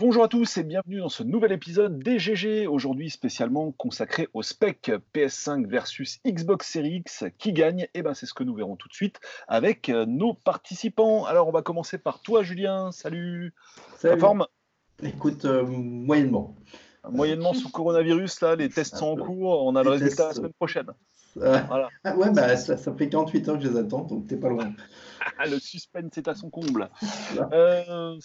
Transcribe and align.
Bonjour 0.00 0.24
à 0.24 0.28
tous 0.28 0.56
et 0.56 0.62
bienvenue 0.62 1.00
dans 1.00 1.10
ce 1.10 1.22
nouvel 1.22 1.52
épisode 1.52 2.02
DGG, 2.02 2.66
aujourd'hui 2.66 3.10
spécialement 3.10 3.70
consacré 3.72 4.28
au 4.32 4.40
spec 4.40 4.90
PS5 5.14 5.66
versus 5.66 6.20
Xbox 6.26 6.72
Series 6.72 7.02
X. 7.04 7.24
Qui 7.36 7.52
gagne? 7.52 7.86
Eh 7.92 8.00
ben 8.00 8.14
c'est 8.14 8.24
ce 8.24 8.32
que 8.32 8.42
nous 8.42 8.54
verrons 8.54 8.76
tout 8.76 8.88
de 8.88 8.94
suite 8.94 9.20
avec 9.46 9.90
euh, 9.90 10.06
nos 10.06 10.32
participants. 10.32 11.26
Alors 11.26 11.48
on 11.48 11.52
va 11.52 11.60
commencer 11.60 11.98
par 11.98 12.22
toi 12.22 12.42
Julien, 12.42 12.92
salut, 12.92 13.52
Salut. 13.98 14.14
La 14.14 14.18
forme? 14.18 14.46
Écoute, 15.02 15.44
euh, 15.44 15.66
moyennement. 15.66 16.56
Moyennement 17.06 17.52
sous 17.52 17.68
coronavirus, 17.68 18.40
là, 18.40 18.56
les 18.56 18.70
tests 18.70 18.96
sont 18.96 19.08
en 19.08 19.16
cours, 19.16 19.66
on 19.66 19.76
a 19.76 19.82
le 19.82 19.90
résultat 19.90 20.28
la 20.28 20.34
semaine 20.34 20.54
prochaine. 20.54 20.86
Euh, 21.36 21.58
Voilà, 21.68 21.90
ah 22.04 22.16
ouais, 22.16 22.30
bah, 22.30 22.56
ça, 22.56 22.78
ça 22.78 22.94
fait 22.94 23.10
48 23.10 23.48
heures 23.48 23.58
que 23.58 23.64
je 23.64 23.68
les 23.68 23.76
attends, 23.76 24.04
donc 24.04 24.26
t'es 24.26 24.36
pas 24.36 24.48
loin. 24.48 24.72
le 25.46 25.58
suspense 25.58 26.16
est 26.16 26.26
à 26.26 26.34
son 26.34 26.48
comble. 26.48 26.88
Euh, 27.52 28.18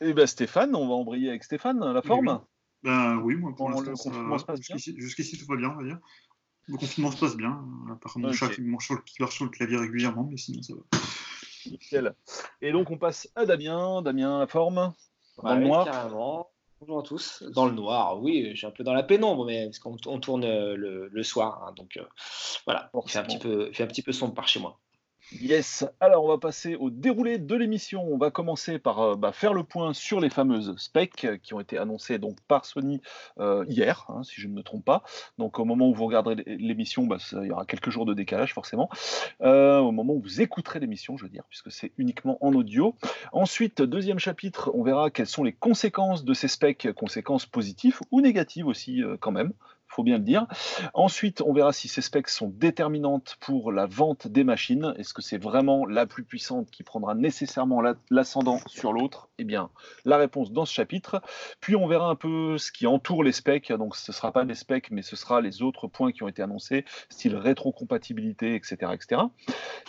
eh 0.00 0.12
ben 0.12 0.26
Stéphane, 0.26 0.74
on 0.74 0.86
va 0.88 0.94
embrayer 0.94 1.28
avec 1.30 1.44
Stéphane, 1.44 1.80
la 1.92 2.02
forme 2.02 2.28
oui. 2.28 2.88
Ben 2.90 3.16
oui, 3.18 3.34
moi 3.36 3.54
pour 3.56 3.68
l'instant, 3.70 3.90
le 3.90 3.96
ça- 3.96 4.02
confinement 4.10 4.38
se 4.38 4.44
passe 4.44 4.60
bien 4.60 4.76
jusqu'ici 4.76 5.38
tout 5.38 5.46
va 5.46 5.56
bien, 5.56 5.70
on 5.70 5.76
va 5.76 5.84
dire. 5.84 5.98
Le 6.68 6.76
confinement 6.76 7.10
se 7.12 7.18
passe 7.20 7.36
bien, 7.36 7.64
à 7.92 7.96
part 7.96 8.18
mon 8.18 8.28
Ok. 8.28 8.34
chat 8.34 8.48
qui 8.48 8.60
marche, 8.62 8.86
sur 8.86 8.94
le, 8.94 9.02
qui 9.02 9.22
marche 9.22 9.36
sur 9.36 9.44
le 9.44 9.50
clavier 9.50 9.76
régulièrement, 9.76 10.28
mais 10.30 10.36
sinon 10.36 10.62
ça 10.62 10.74
va. 10.74 10.80
Nickel. 11.66 12.14
Et 12.60 12.72
donc 12.72 12.90
on 12.90 12.98
passe 12.98 13.28
à 13.34 13.46
Damien, 13.46 14.02
Damien, 14.02 14.38
la 14.40 14.46
forme 14.46 14.92
Dans 15.42 15.54
le 15.54 15.64
noir 15.64 15.84
carrément. 15.84 16.50
Bonjour 16.80 16.98
à 16.98 17.02
tous. 17.02 17.42
Dans 17.54 17.66
le 17.66 17.72
noir, 17.72 18.20
oui, 18.20 18.50
je 18.50 18.56
suis 18.56 18.66
un 18.66 18.70
peu 18.70 18.84
dans 18.84 18.92
la 18.92 19.02
pénombre, 19.02 19.46
mais 19.46 19.64
parce 19.64 19.78
qu'on 19.78 19.96
on 20.06 20.20
tourne 20.20 20.44
euh, 20.44 20.76
le, 20.76 21.08
le 21.08 21.22
soir, 21.22 21.64
hein, 21.66 21.72
donc 21.74 21.96
euh, 21.96 22.04
voilà, 22.66 22.90
il 23.04 23.10
fait 23.10 23.18
un 23.18 23.24
petit 23.24 23.38
peu, 23.38 23.68
il 23.70 23.74
fait 23.74 23.84
un 23.84 23.86
petit 23.88 24.02
peu 24.02 24.12
sombre 24.12 24.34
par 24.34 24.46
chez 24.46 24.60
moi. 24.60 24.78
Yes. 25.32 25.84
Alors, 25.98 26.24
on 26.24 26.28
va 26.28 26.38
passer 26.38 26.76
au 26.76 26.88
déroulé 26.88 27.38
de 27.38 27.54
l'émission. 27.56 28.04
On 28.04 28.16
va 28.16 28.30
commencer 28.30 28.78
par 28.78 29.00
euh, 29.00 29.16
bah, 29.16 29.32
faire 29.32 29.54
le 29.54 29.64
point 29.64 29.92
sur 29.92 30.20
les 30.20 30.30
fameuses 30.30 30.76
specs 30.76 31.24
euh, 31.24 31.36
qui 31.36 31.52
ont 31.52 31.58
été 31.58 31.78
annoncées 31.78 32.18
donc 32.18 32.40
par 32.46 32.64
Sony 32.64 33.00
euh, 33.40 33.64
hier, 33.68 34.06
hein, 34.08 34.22
si 34.22 34.40
je 34.40 34.46
ne 34.46 34.52
me 34.52 34.62
trompe 34.62 34.84
pas. 34.84 35.02
Donc, 35.36 35.58
au 35.58 35.64
moment 35.64 35.88
où 35.88 35.94
vous 35.94 36.06
regarderez 36.06 36.36
l'é- 36.36 36.56
l'émission, 36.58 37.06
bah, 37.06 37.16
il 37.32 37.46
y 37.46 37.50
aura 37.50 37.66
quelques 37.66 37.90
jours 37.90 38.06
de 38.06 38.14
décalage 38.14 38.54
forcément. 38.54 38.88
Au 39.40 39.90
moment 39.90 40.14
où 40.14 40.20
vous 40.20 40.40
écouterez 40.40 40.78
l'émission, 40.78 41.16
je 41.16 41.24
veux 41.24 41.30
dire, 41.30 41.44
puisque 41.48 41.72
c'est 41.72 41.92
uniquement 41.98 42.38
en 42.40 42.52
audio. 42.52 42.94
Ensuite, 43.32 43.82
deuxième 43.82 44.20
chapitre, 44.20 44.70
on 44.74 44.84
verra 44.84 45.10
quelles 45.10 45.26
sont 45.26 45.42
les 45.42 45.52
conséquences 45.52 46.24
de 46.24 46.34
ces 46.34 46.48
specs, 46.48 46.92
conséquences 46.94 47.46
positives 47.46 47.98
ou 48.10 48.20
négatives 48.20 48.66
aussi 48.66 49.02
quand 49.20 49.32
même. 49.32 49.52
Faut 49.88 50.02
bien 50.02 50.18
le 50.18 50.24
dire. 50.24 50.46
Ensuite, 50.94 51.40
on 51.40 51.52
verra 51.52 51.72
si 51.72 51.88
ces 51.88 52.02
specs 52.02 52.28
sont 52.28 52.48
déterminantes 52.48 53.36
pour 53.40 53.72
la 53.72 53.86
vente 53.86 54.26
des 54.28 54.44
machines. 54.44 54.94
Est-ce 54.98 55.14
que 55.14 55.22
c'est 55.22 55.38
vraiment 55.38 55.86
la 55.86 56.06
plus 56.06 56.24
puissante 56.24 56.70
qui 56.70 56.82
prendra 56.82 57.14
nécessairement 57.14 57.80
la- 57.80 57.94
l'ascendant 58.10 58.60
sur 58.66 58.92
l'autre? 58.92 59.28
Eh 59.38 59.44
bien, 59.44 59.70
la 60.04 60.16
réponse 60.16 60.52
dans 60.52 60.64
ce 60.64 60.72
chapitre. 60.72 61.22
Puis 61.60 61.76
on 61.76 61.86
verra 61.86 62.08
un 62.08 62.14
peu 62.14 62.58
ce 62.58 62.72
qui 62.72 62.86
entoure 62.86 63.22
les 63.22 63.32
specs. 63.32 63.72
Donc, 63.72 63.96
ce 63.96 64.10
ne 64.10 64.14
sera 64.14 64.32
pas 64.32 64.44
les 64.44 64.54
specs, 64.54 64.90
mais 64.90 65.02
ce 65.02 65.16
sera 65.16 65.40
les 65.40 65.62
autres 65.62 65.86
points 65.86 66.12
qui 66.12 66.22
ont 66.22 66.28
été 66.28 66.42
annoncés, 66.42 66.84
style 67.08 67.36
rétrocompatibilité, 67.36 68.54
etc., 68.54 68.92
etc. 68.92 69.22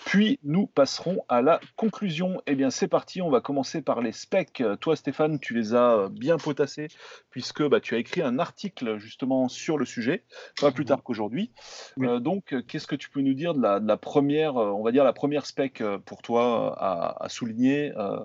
Puis 0.06 0.40
nous 0.44 0.68
passerons 0.68 1.26
à 1.28 1.42
la 1.42 1.60
conclusion. 1.76 2.42
Eh 2.46 2.56
bien, 2.56 2.70
c'est 2.70 2.88
parti. 2.88 3.22
On 3.22 3.30
va 3.30 3.42
commencer 3.42 3.82
par 3.82 4.02
les 4.02 4.12
specs. 4.12 4.64
Toi, 4.80 4.96
Stéphane, 4.96 5.40
tu 5.40 5.54
les 5.54 5.74
as 5.74 6.08
bien 6.12 6.38
potassés 6.38 6.88
puisque 7.30 7.68
bah, 7.68 7.80
tu 7.80 7.96
as 7.96 7.98
écrit 7.98 8.22
un 8.22 8.40
article 8.40 8.98
justement 8.98 9.50
sur 9.50 9.78
le 9.78 9.86
sujet, 9.88 10.24
pas 10.62 10.72
plus 10.72 10.86
tard 10.86 11.02
qu'aujourd'hui. 11.04 11.52
Oui. 11.98 12.08
Euh, 12.08 12.20
donc, 12.20 12.56
qu'est-ce 12.68 12.88
que 12.88 12.96
tu 12.96 13.10
peux 13.10 13.22
nous 13.22 13.34
dire 13.34 13.54
de 13.54 13.62
la, 13.62 13.80
de 13.80 13.88
la 13.88 13.98
première, 13.98 14.58
euh, 14.58 14.72
on 14.72 14.84
va 14.84 14.92
dire 14.92 15.04
la 15.04 15.14
première 15.14 15.46
spec 15.46 15.82
euh, 15.82 15.98
pour 15.98 16.22
toi 16.22 16.76
à, 16.78 17.24
à 17.26 17.30
souligner 17.30 17.94
euh, 17.98 18.20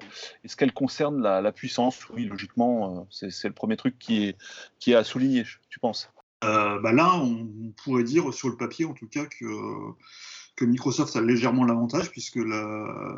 Est-ce 0.45 0.57
qu'elle 0.57 0.73
concerne 0.73 1.23
la, 1.23 1.41
la 1.41 1.53
puissance? 1.53 2.09
Oui, 2.11 2.27
logiquement, 2.27 3.07
c'est 3.11 3.49
le 3.49 3.55
premier 3.55 3.77
truc 3.77 3.99
qui 3.99 4.25
est, 4.25 4.37
qui 4.79 4.93
est 4.93 4.97
à 4.97 5.05
souligner, 5.05 5.45
tu 5.71 5.79
penses? 5.79 6.11
Euh, 6.45 6.81
bah 6.81 6.93
là, 6.93 7.15
on 7.15 7.73
pourrait 7.85 8.03
dire 8.03 8.35
sur 8.35 8.49
le 8.49 8.57
papier 8.57 8.85
en 8.85 8.95
tout 8.95 9.07
cas 9.07 9.27
que, 9.27 9.47
que 10.57 10.65
Microsoft 10.65 11.15
a 11.15 11.21
légèrement 11.21 11.65
l'avantage 11.65 12.11
puisque 12.11 12.37
la, 12.37 13.15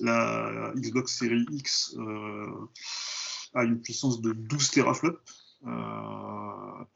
la 0.00 0.72
Xbox 0.76 1.16
Series 1.16 1.46
X 1.50 1.96
euh, 1.98 2.68
a 3.54 3.64
une 3.64 3.80
puissance 3.80 4.20
de 4.20 4.32
12 4.32 4.70
teraflops 4.72 5.18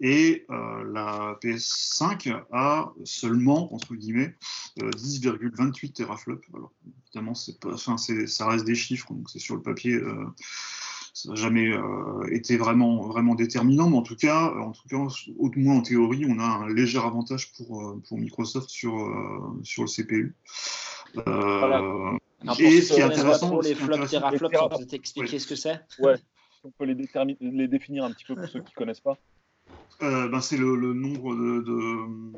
et 0.00 0.44
euh, 0.50 0.84
la 0.92 1.38
PS5 1.42 2.34
a 2.52 2.92
seulement 3.04 3.72
entre 3.75 3.94
guillemets 3.94 4.34
euh, 4.82 4.91
10,28 4.91 5.92
teraflops. 5.92 6.47
Alors 6.54 6.72
évidemment, 7.06 7.34
c'est 7.34 7.60
pas, 7.60 7.72
enfin, 7.74 7.97
c'est- 7.97 8.26
ça 8.26 8.47
reste 8.48 8.64
des 8.64 8.74
chiffres, 8.74 9.12
donc 9.12 9.30
c'est 9.30 9.38
sur 9.38 9.54
le 9.56 9.62
papier. 9.62 9.94
euh, 9.94 10.24
ça 11.16 11.28
n'a 11.28 11.36
jamais 11.36 11.69
euh, 11.72 12.26
été 12.32 12.56
vraiment, 12.56 13.06
vraiment 13.06 13.36
déterminant, 13.36 13.88
mais 13.88 13.97
en 13.98 14.03
tout 14.03 14.16
cas, 14.16 14.53
en 14.58 14.72
tout 14.72 14.88
cas, 14.88 14.97
au 15.38 15.50
moins 15.54 15.76
en 15.76 15.80
théorie, 15.82 16.26
on 16.28 16.41
a 16.41 16.44
un 16.44 16.69
léger 16.69 16.98
avantage 16.98 17.53
pour, 17.53 17.82
euh, 17.88 18.03
pour 18.08 18.19
Microsoft 18.19 18.69
sur, 18.69 18.97
euh, 18.98 19.60
sur 19.62 19.84
le 19.84 19.88
CPU. 19.88 20.34
Euh, 21.16 21.22
Voilà. 21.24 21.80
Pour 22.47 22.60
et 22.60 22.80
ce 22.82 22.92
qui 22.94 23.00
est 23.00 23.03
intéressant, 23.04 23.62
ce 23.62 23.69
les 23.69 23.74
flops, 23.76 24.10
teraflops, 24.10 24.92
expliquer 24.92 25.38
ce 25.38 25.47
que 25.47 25.54
c'est. 25.54 25.80
Ouais. 26.00 26.16
On 26.64 26.70
peut 26.70 26.84
les, 26.84 26.94
déterminer- 26.94 27.36
les 27.41 27.69
définir 27.69 28.04
un 28.04 28.10
petit 28.10 28.25
peu 28.25 28.34
pour 28.34 28.48
ceux 28.48 28.60
qui 28.60 28.72
ne 28.72 28.76
connaissent 28.76 29.00
pas. 29.00 29.16
euh, 30.02 30.28
ben, 30.28 30.41
c'est 30.41 30.56
le, 30.56 30.75
le 30.76 30.94
nombre 30.94 31.34
de, 31.34 31.60
de 31.60 32.32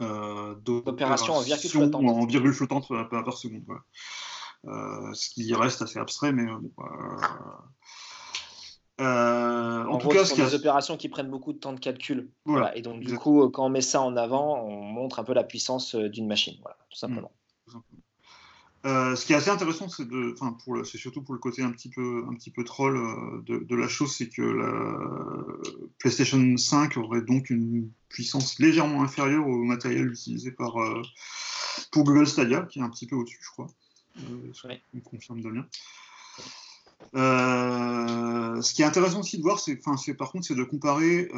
euh, 0.00 0.54
D'opérations 0.54 1.34
en 1.34 1.40
virgule 1.42 1.70
flottante. 1.70 2.04
en 2.04 2.26
virgule 2.26 2.52
flottante 2.54 2.88
par, 2.88 3.08
par 3.24 3.36
seconde. 3.36 3.64
voilà. 3.66 3.82
Euh, 4.66 5.12
ce 5.14 5.30
qui 5.30 5.52
reste 5.54 5.82
assez 5.82 5.98
abstrait, 5.98 6.32
mais 6.32 6.42
euh, 6.50 6.56
bon, 6.58 6.72
euh, 6.80 7.16
euh, 9.00 9.84
en, 9.84 9.94
En, 9.94 9.98
tout 9.98 10.08
gros, 10.08 10.16
cas, 10.16 10.24
ce 10.24 10.34
sont 10.34 10.44
des 10.44 10.54
a- 10.54 10.56
opérations 10.56 10.96
qui 10.96 11.08
prennent 11.08 11.30
beaucoup 11.30 11.52
de 11.52 11.58
temps 11.58 11.72
de 11.72 11.78
calcul. 11.80 12.30
Voilà, 12.44 12.60
Voilà. 12.66 12.76
Et 12.76 12.82
donc, 12.82 13.00
du 13.00 13.16
coup, 13.16 13.48
quand 13.50 13.66
on 13.66 13.68
met 13.68 13.80
ça 13.80 14.00
en 14.00 14.16
avant, 14.16 14.60
on 14.64 14.82
montre 14.82 15.18
un 15.20 15.24
peu 15.24 15.34
la 15.34 15.44
puissance 15.44 15.94
d'une 15.94 16.26
machine. 16.26 16.56
Voilà, 16.62 16.76
tout 16.90 16.98
simplement. 16.98 17.32
Euh, 18.86 19.16
ce 19.16 19.26
qui 19.26 19.32
est 19.32 19.36
assez 19.36 19.50
intéressant, 19.50 19.88
c'est 19.88 20.98
surtout 20.98 21.22
pour 21.22 21.34
le 21.34 21.40
côté 21.40 21.62
un 21.62 21.70
petit 21.72 21.88
peu, 21.88 22.24
un 22.28 22.34
petit 22.34 22.50
peu 22.50 22.62
troll 22.62 22.96
euh, 22.96 23.42
de, 23.44 23.58
de 23.58 23.76
la 23.76 23.88
chose, 23.88 24.14
c'est 24.14 24.28
que 24.28 24.42
la 24.42 24.98
PlayStation 25.98 26.56
5 26.56 26.96
aurait 26.96 27.22
donc 27.22 27.50
une 27.50 27.90
puissance 28.08 28.60
légèrement 28.60 29.02
inférieure 29.02 29.46
au 29.48 29.64
matériel 29.64 30.06
utilisé 30.08 30.52
par 30.52 30.80
euh, 30.80 31.02
pour 31.90 32.04
Google 32.04 32.26
Stadia, 32.26 32.62
qui 32.62 32.78
est 32.78 32.82
un 32.82 32.88
petit 32.88 33.06
peu 33.06 33.16
au-dessus, 33.16 33.40
je 33.42 33.50
crois. 33.50 33.66
Confirme 35.04 35.40
Damien. 35.42 35.66
Ce 37.14 38.74
qui 38.74 38.82
est 38.82 38.86
intéressant 38.86 39.20
aussi 39.20 39.38
de 39.38 39.42
voir, 39.42 39.58
c'est, 39.58 39.76
par 40.14 40.30
contre, 40.30 40.46
c'est 40.46 40.54
de 40.54 40.64
comparer 40.64 41.28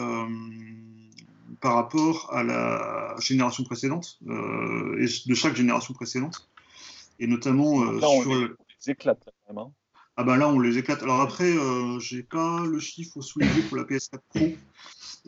par 1.61 1.75
rapport 1.75 2.33
à 2.33 2.43
la 2.43 3.17
génération 3.19 3.65
précédente 3.65 4.19
et 4.23 5.07
de 5.27 5.35
chaque 5.35 5.57
génération 5.57 5.93
précédente, 5.93 6.51
et 7.21 7.27
notamment 7.29 7.83
euh, 7.83 8.01
Là, 8.01 8.09
on 8.09 8.23
sur 8.23 8.35
les, 8.35 8.41
le- 8.41 8.57
on 8.59 8.65
les 8.87 8.91
éclate 8.91 9.29
même. 9.49 9.59
hein. 9.59 9.73
ah 10.17 10.25
ben 10.25 10.37
là, 10.37 10.49
on 10.49 10.59
les 10.59 10.77
éclate. 10.79 11.03
Alors 11.05 11.21
après, 11.21 11.53
euh, 11.57 11.99
j'ai 12.01 12.23
pas 12.25 12.65
le 12.67 12.81
chiffre 12.81 13.21
sous 13.21 13.39
les 13.39 13.47
yeux 13.47 13.63
pour 13.69 13.77
la 13.77 13.85
PS4 13.85 14.19
Pro. 14.35 14.47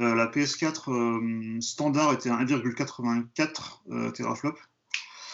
Euh, 0.00 0.14
la 0.14 0.26
PS4 0.26 0.90
euh, 0.90 1.60
standard 1.60 2.12
était 2.14 2.30
à 2.30 2.42
1,84 2.42 3.82
euh, 3.90 4.10
teraflop. 4.10 4.56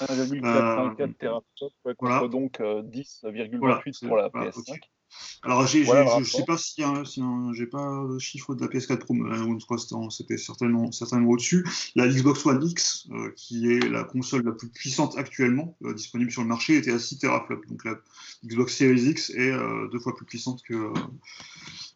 1,84 0.01 1.15
teraflops, 1.17 1.75
ouais, 1.85 1.95
contre 1.95 1.97
voilà. 2.01 2.29
donc 2.29 2.61
euh, 2.61 2.83
10,28 2.83 3.59
Voilà, 3.59 3.83
pour 4.07 4.17
la 4.17 4.29
voilà, 4.29 4.51
PS5. 4.51 4.79
Alors 5.43 5.67
j'ai, 5.67 5.85
Voilà 5.85 6.05
je 6.19 6.25
sais 6.25 6.39
rapport. 6.39 6.47
pas 6.47 6.59
si, 6.59 6.83
hein, 6.83 7.05
si 7.05 7.21
hein, 7.23 7.51
j'ai 7.55 7.67
pas 7.67 8.05
le 8.09 8.19
chiffre 8.19 8.55
de 8.55 8.61
la 8.61 8.69
PS4 8.69 8.99
Pro, 8.99 9.15
mais 9.15 9.31
euh, 9.39 9.59
c'était 9.79 9.95
en- 9.95 10.11
c'était 10.11 10.37
certainement, 10.37 10.91
certainement 10.91 11.31
au-dessus. 11.31 11.65
La 11.95 12.09
Xbox 12.09 12.45
One 12.47 12.63
X, 12.67 13.07
euh, 13.13 13.31
qui 13.37 13.71
est 13.73 13.89
la 13.89 14.05
console 14.05 14.43
la 14.45 14.53
plus 14.53 14.69
puissante 14.69 15.17
actuellement 15.17 15.77
euh, 15.85 15.95
disponible 15.95 16.31
sur 16.33 16.43
le 16.43 16.49
marché, 16.49 16.77
était 16.77 16.93
à 16.93 16.99
6 16.99 17.19
teraflops. 17.19 17.67
Donc 17.69 17.85
la 17.85 17.95
Xbox 18.45 18.77
Series 18.77 19.11
X 19.11 19.31
est 19.31 19.51
euh, 19.53 19.89
deux 19.93 20.01
fois 20.01 20.15
plus 20.17 20.27
puissante 20.27 20.63
que, 20.63 20.93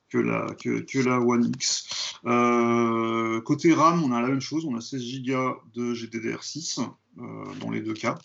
que, 0.09 0.19
la, 0.19 0.47
que, 0.61 0.81
que 0.81 0.99
la 1.01 1.21
One 1.21 1.51
X. 1.55 2.19
Euh, 2.27 3.41
côté 3.41 3.73
RAM, 3.75 4.05
on 4.05 4.13
a 4.13 4.21
la 4.23 4.29
même 4.29 4.41
chose, 4.41 4.65
on 4.65 4.77
a 4.77 4.81
16 4.81 5.03
Go 5.27 5.57
de 5.75 5.95
GDDR6 5.95 6.81
euh, 7.19 7.23
dans 7.61 7.71
les 7.71 7.81
deux 7.81 7.95
cas. 7.95 8.17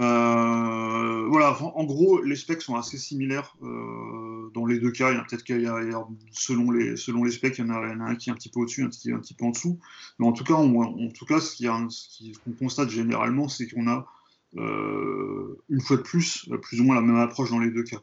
Euh, 0.00 1.26
voilà, 1.28 1.60
en, 1.60 1.84
gros, 1.84 2.22
les 2.22 2.36
specs 2.36 2.62
sont 2.62 2.76
assez 2.76 2.98
similaires 2.98 3.56
euh, 3.62 4.48
dans 4.54 4.64
les 4.64 4.78
deux 4.78 4.92
cas. 4.92 5.10
Il 5.10 5.16
y 5.16 5.18
a 5.18 5.24
peut-être 5.24 5.42
qu'il 5.42 5.60
y 5.60 5.66
a, 5.66 6.06
selon 6.30 6.70
les 6.70 6.96
selon 6.96 7.24
les 7.24 7.32
specs, 7.32 7.58
il 7.58 7.66
y 7.66 7.68
en 7.68 7.70
a, 7.70 7.80
un 7.80 8.14
qui 8.14 8.30
est 8.30 8.32
un 8.32 8.36
petit 8.36 8.48
peu 8.48 8.60
au-dessus, 8.60 8.84
un 8.84 8.90
qui 8.90 9.10
un 9.10 9.18
petit 9.18 9.34
peu 9.34 9.44
en 9.44 9.50
dessous. 9.50 9.78
Mais 10.18 10.26
en 10.26 10.32
tout 10.32 10.44
cas, 10.44 10.54
en 10.54 11.08
tout 11.10 11.26
cas, 11.26 11.40
ce 11.40 12.38
qu'on 12.44 12.52
constate 12.52 12.90
généralement, 12.90 13.48
c'est 13.48 13.68
qu'on 13.68 13.88
a 13.88 14.06
euh, 14.56 15.58
une 15.68 15.80
fois 15.80 15.96
de 15.96 16.02
plus, 16.02 16.48
plus 16.62 16.80
ou 16.80 16.84
moins 16.84 16.94
la 16.94 17.02
même 17.02 17.16
approche 17.16 17.50
dans 17.50 17.58
les 17.58 17.70
deux 17.70 17.84
cas. 17.84 18.00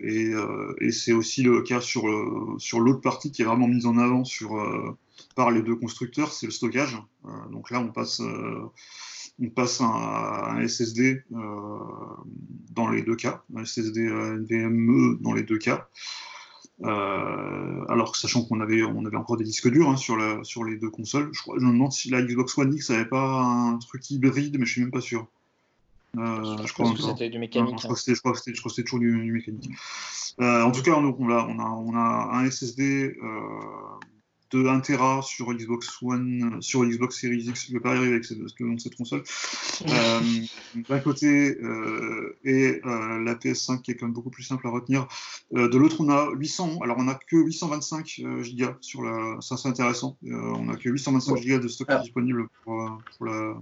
Et, 0.00 0.32
c'est 0.92 1.12
aussi 1.12 1.42
le 1.42 1.60
cas 1.60 1.82
sur, 1.82 2.04
sur 2.58 2.80
l'autre 2.80 3.02
partie 3.02 3.32
qui 3.32 3.42
est 3.42 3.44
vraiment 3.44 3.68
mise 3.68 3.84
en 3.84 3.98
avant 3.98 4.22
par 5.34 5.50
les 5.50 5.60
deux 5.60 5.76
constructeurs, 5.76 6.32
c'est 6.32 6.46
le 6.46 6.52
stockage. 6.52 6.96
Donc 7.50 7.70
là, 7.70 7.80
on 7.80 7.88
passe 7.88 8.22
on 9.40 9.50
passe 9.50 9.80
à 9.80 10.52
un 10.52 10.66
SSD 10.66 11.24
dans 11.30 12.88
les 12.90 13.02
deux 13.02 13.16
cas, 13.16 13.42
un 13.54 13.64
SSD 13.64 14.00
NVMe 14.00 15.18
dans 15.20 15.32
les 15.32 15.42
deux 15.42 15.58
cas. 15.58 15.88
alors 16.82 18.12
que 18.12 18.18
sachant 18.18 18.44
qu'on 18.44 18.60
avait, 18.60 18.82
on 18.82 19.04
avait 19.04 19.16
encore 19.16 19.36
des 19.36 19.44
disques 19.44 19.70
durs 19.70 19.90
hein, 19.90 19.96
sur, 19.96 20.16
la, 20.16 20.42
sur 20.44 20.64
les 20.64 20.76
deux 20.76 20.90
consoles, 20.90 21.30
je, 21.32 21.40
crois, 21.40 21.56
je 21.58 21.64
me 21.64 21.72
demande 21.72 21.92
si 21.92 22.10
la 22.10 22.22
Xbox 22.22 22.56
One 22.58 22.74
X 22.74 22.90
n'avait 22.90 23.06
pas 23.06 23.42
un 23.42 23.78
truc 23.78 24.10
hybride, 24.10 24.58
mais 24.58 24.66
je 24.66 24.72
suis 24.72 24.80
même 24.82 24.90
pas 24.90 25.00
sûr. 25.00 25.26
je, 26.14 26.72
crois 26.72 26.92
que 26.92 27.02
c'était 27.02 27.28
du 27.28 27.38
mécanique. 27.38 27.78
je, 27.78 27.86
crois 28.20 28.32
que 28.32 28.38
c'était 28.38 28.84
toujours 28.84 29.00
du, 29.00 29.32
mécanique. 29.32 29.70
en 30.38 30.70
tout 30.70 30.82
cas, 30.82 30.92
on, 30.96 31.14
on, 31.18 31.30
a, 31.30 31.46
on, 31.46 31.58
a, 31.58 31.68
on 31.68 31.94
a 31.94 32.38
un 32.38 32.50
SSD 32.50 33.16
de 34.52 34.66
1 34.66 34.80
Tera 34.80 35.22
sur 35.22 35.52
Xbox 35.52 36.00
One, 36.02 36.58
sur 36.60 36.84
Xbox 36.84 37.20
Series 37.20 37.44
X, 37.44 37.66
je 37.68 37.72
vais 37.72 37.80
pas 37.80 37.90
arriver 37.90 38.14
avec 38.14 38.30
le 38.30 38.66
nom 38.66 38.74
de 38.74 38.80
cette 38.80 38.96
console. 38.96 39.22
Euh, 39.86 40.20
d'un 40.88 41.00
côté, 41.00 41.58
euh, 41.62 42.36
et 42.44 42.80
euh, 42.84 43.22
la 43.22 43.34
PS5 43.34 43.82
qui 43.82 43.90
est 43.90 43.94
quand 43.94 44.06
même 44.06 44.14
beaucoup 44.14 44.30
plus 44.30 44.42
simple 44.42 44.66
à 44.66 44.70
retenir. 44.70 45.06
de 45.52 45.76
l'autre, 45.76 45.96
on 46.00 46.08
a 46.08 46.30
800, 46.32 46.78
alors 46.82 46.96
on 46.98 47.04
n'a 47.04 47.14
que 47.14 47.36
825 47.36 48.22
Go 48.56 48.66
sur 48.80 49.02
la, 49.02 49.36
ça 49.40 49.58
c'est 49.58 49.68
intéressant. 49.68 50.16
on 50.22 50.70
a 50.70 50.76
que 50.76 50.88
825 50.88 51.46
Go 51.46 51.58
de 51.58 51.68
stock 51.68 51.88
disponible 52.00 52.48
pour, 52.64 52.98
la. 53.20 53.54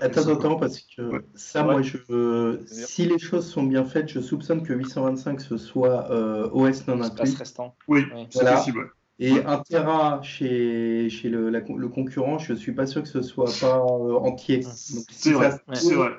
Attends, 0.00 0.28
attends, 0.30 0.56
parce 0.56 0.80
que 0.80 1.22
ça, 1.34 1.62
moi, 1.62 1.82
je, 1.82 2.58
si 2.66 3.04
les 3.04 3.18
choses 3.18 3.46
sont 3.46 3.64
bien 3.64 3.84
faites, 3.84 4.08
je 4.08 4.20
soupçonne 4.20 4.62
que 4.62 4.72
825 4.72 5.40
ce 5.42 5.58
soit 5.58 6.10
OS 6.54 6.86
non 6.86 7.02
inclus. 7.02 7.36
restant. 7.36 7.76
Oui, 7.86 8.04
c'est 8.30 8.44
possible. 8.44 8.90
Et 9.20 9.38
un 9.44 9.58
Tera 9.60 10.20
chez, 10.22 11.08
chez 11.08 11.28
le, 11.28 11.50
le, 11.50 11.88
concurrent, 11.88 12.38
je 12.38 12.52
ne 12.52 12.58
suis 12.58 12.72
pas 12.72 12.86
sûr 12.86 13.02
que 13.02 13.08
ce 13.08 13.22
soit 13.22 13.52
pas 13.60 13.78
euh, 13.78 14.14
entier. 14.18 14.62
C'est 14.62 15.32
vrai, 15.32 15.52
c'est 15.72 15.94
vrai, 15.94 16.10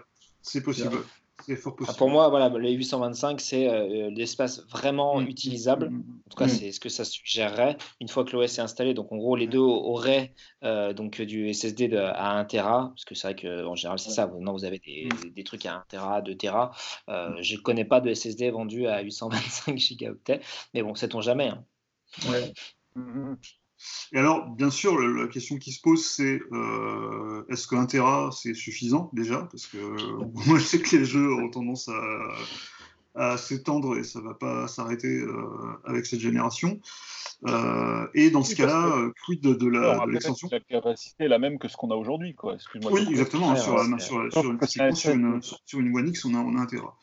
c'est 0.42 0.62
possible. 0.62 0.98
C'est 1.46 1.58
fort 1.58 1.76
possible. 1.76 1.94
Ah, 1.94 1.98
pour 1.98 2.10
moi, 2.10 2.30
voilà, 2.30 2.48
les 2.58 2.72
825, 2.72 3.42
c'est 3.42 3.68
euh, 3.68 4.10
l'espace 4.10 4.66
vraiment 4.70 5.20
mm. 5.20 5.28
utilisable. 5.28 5.90
Mm. 5.90 6.04
En 6.26 6.30
tout 6.30 6.38
cas, 6.38 6.46
mm. 6.46 6.50
c'est 6.50 6.72
ce 6.72 6.80
que 6.80 6.88
ça 6.88 7.04
suggérerait 7.04 7.76
une 8.00 8.08
fois 8.08 8.24
que 8.24 8.32
l'OS 8.32 8.58
est 8.58 8.62
installé. 8.62 8.94
Donc, 8.94 9.12
en 9.12 9.18
gros, 9.18 9.36
les 9.36 9.48
deux 9.48 9.60
auraient 9.60 10.34
euh, 10.64 10.94
donc 10.94 11.22
du 11.22 11.54
SSD 11.54 11.90
de, 11.90 11.98
à 11.98 12.32
1 12.38 12.46
Tera, 12.46 12.94
parce 12.96 13.04
que 13.04 13.14
c'est 13.14 13.34
vrai 13.34 13.36
qu'en 13.36 13.76
général, 13.76 14.00
c'est 14.00 14.12
ça. 14.12 14.26
Maintenant, 14.28 14.54
vous 14.54 14.64
avez 14.64 14.80
des, 14.80 15.10
des, 15.36 15.44
trucs 15.44 15.66
à 15.66 15.74
1 15.74 15.84
Tera, 15.90 16.22
2 16.22 16.36
Tera. 16.36 16.72
je 17.10 17.56
ne 17.56 17.62
connais 17.62 17.86
pas 17.86 18.00
de 18.00 18.14
SSD 18.14 18.50
vendu 18.52 18.88
à 18.88 19.02
825 19.02 19.78
gigaoctets, 19.78 20.40
mais 20.74 20.82
bon, 20.82 20.96
sait-on 20.96 21.20
jamais. 21.20 21.50
Hein. 21.50 21.66
Ouais. 22.30 22.54
Et 24.14 24.18
alors, 24.18 24.48
bien 24.48 24.70
sûr, 24.70 24.98
la 25.00 25.28
question 25.28 25.58
qui 25.58 25.72
se 25.72 25.82
pose, 25.82 26.06
c'est 26.06 26.40
euh, 26.52 27.44
est-ce 27.50 27.68
qu'un 27.68 27.86
Tera, 27.86 28.30
c'est 28.32 28.54
suffisant 28.54 29.10
déjà? 29.14 29.48
Parce 29.52 29.68
que 29.68 29.78
moi, 30.48 30.58
je 30.58 30.64
sais 30.64 30.80
que 30.80 30.96
les 30.96 31.06
jeux 31.06 31.34
ont 31.34 31.50
tendance 31.50 31.90
à, 33.18 33.38
s'étendre 33.38 33.98
et 33.98 34.04
ça 34.04 34.20
ne 34.20 34.26
va 34.26 34.34
pas 34.34 34.68
s'arrêter 34.68 35.20
euh, 35.22 35.34
avec 35.86 36.06
cette 36.06 36.20
génération. 36.20 36.80
Euh, 37.48 38.08
et 38.14 38.30
dans 38.30 38.44
ce 38.44 38.56
cas-là, 38.56 39.10
quid 39.26 39.42
de, 39.42 39.54
de 39.54 40.12
l'extension? 40.12 40.50
La 40.52 40.60
capacité 40.60 41.26
est 41.26 41.30
la 41.30 41.40
même 41.40 41.58
que 41.58 41.70
ce 41.70 41.78
qu'on 41.78 41.92
a 41.92 41.96
aujourd'hui. 41.96 42.36
Oui, 42.92 43.08
exactement. 43.10 43.56
sur, 43.56 43.80
une, 45.14 45.96
One 45.96 46.10
X, 46.10 46.26
on 46.26 46.34
a, 46.34 46.40
on 46.40 46.58
a 46.58 46.62
un 46.62 46.66
Tera. 46.66 46.98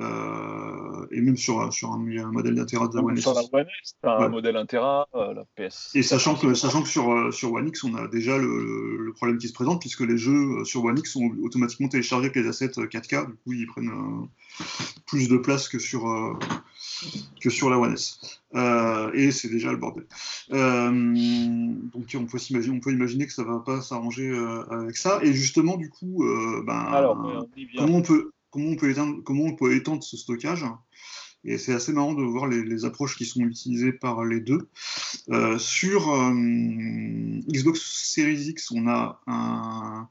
Euh, 0.00 1.06
et 1.12 1.20
même 1.20 1.36
sur, 1.36 1.72
sur 1.72 1.92
un, 1.92 2.00
un 2.00 2.32
modèle 2.32 2.56
d'Intera 2.56 2.88
de 2.88 2.96
la 2.96 3.02
One 3.02 3.16
X. 3.16 3.22
Sur 3.22 3.34
la 3.34 3.42
One 3.52 3.66
X, 3.80 3.94
un 4.02 4.28
modèle 4.28 4.56
Intera, 4.56 5.08
euh, 5.14 5.34
la 5.34 5.44
PS. 5.54 5.92
Et 5.94 6.02
sachant 6.02 6.34
que, 6.34 6.54
sachant 6.54 6.82
que 6.82 6.88
sur, 6.88 7.12
euh, 7.12 7.30
sur 7.30 7.52
One 7.52 7.68
X, 7.68 7.84
on 7.84 7.94
a 7.94 8.08
déjà 8.08 8.36
le, 8.36 8.96
le, 8.96 9.12
problème 9.12 9.38
qui 9.38 9.46
se 9.46 9.52
présente, 9.52 9.80
puisque 9.80 10.00
les 10.00 10.18
jeux 10.18 10.64
sur 10.64 10.84
One 10.84 10.98
X 10.98 11.12
sont 11.12 11.30
automatiquement 11.42 11.88
téléchargés 11.88 12.26
avec 12.26 12.36
les 12.36 12.48
assets 12.48 12.66
4K, 12.66 13.26
du 13.26 13.34
coup 13.34 13.52
ils 13.52 13.66
prennent 13.66 13.92
plus 15.06 15.28
de 15.28 15.36
place 15.36 15.68
que 15.68 15.78
sur, 15.78 16.38
que 17.40 17.50
sur 17.50 17.70
la 17.70 17.78
One 17.78 17.92
S. 17.92 18.18
et 19.14 19.30
c'est 19.30 19.48
déjà 19.48 19.70
le 19.70 19.76
bordel. 19.76 20.06
donc 20.50 22.08
on 22.16 22.26
peut, 22.26 22.38
imaginer, 22.50 22.76
on 22.76 22.80
peut 22.80 22.92
imaginer 22.92 23.26
que 23.26 23.32
ça 23.32 23.44
va 23.44 23.60
pas 23.60 23.80
s'arranger 23.80 24.36
avec 24.70 24.96
ça. 24.96 25.20
Et 25.22 25.32
justement, 25.32 25.76
du 25.76 25.88
coup, 25.88 26.24
ben, 26.66 26.72
Alors, 26.72 27.46
comment 27.76 27.98
on 27.98 28.02
peut 28.02 28.32
comment 28.54 28.70
on 28.70 28.76
peut 28.76 28.90
étendre, 28.90 29.22
comment 29.24 29.44
on 29.44 29.56
peut 29.56 29.74
étendre 29.74 30.04
ce 30.04 30.16
stockage. 30.16 30.64
Et 31.44 31.58
c'est 31.58 31.74
assez 31.74 31.92
marrant 31.92 32.14
de 32.14 32.22
voir 32.22 32.46
les, 32.46 32.84
approches 32.84 33.18
qui 33.18 33.26
sont 33.26 33.40
utilisées 33.40 33.92
par 33.92 34.24
les 34.24 34.40
deux. 34.40 34.68
Euh, 35.28 35.58
sur 35.58 36.10
euh, 36.10 36.32
Xbox 36.32 37.80
Series 37.80 38.50
X, 38.50 38.70
on 38.70 38.86
a 38.86 40.08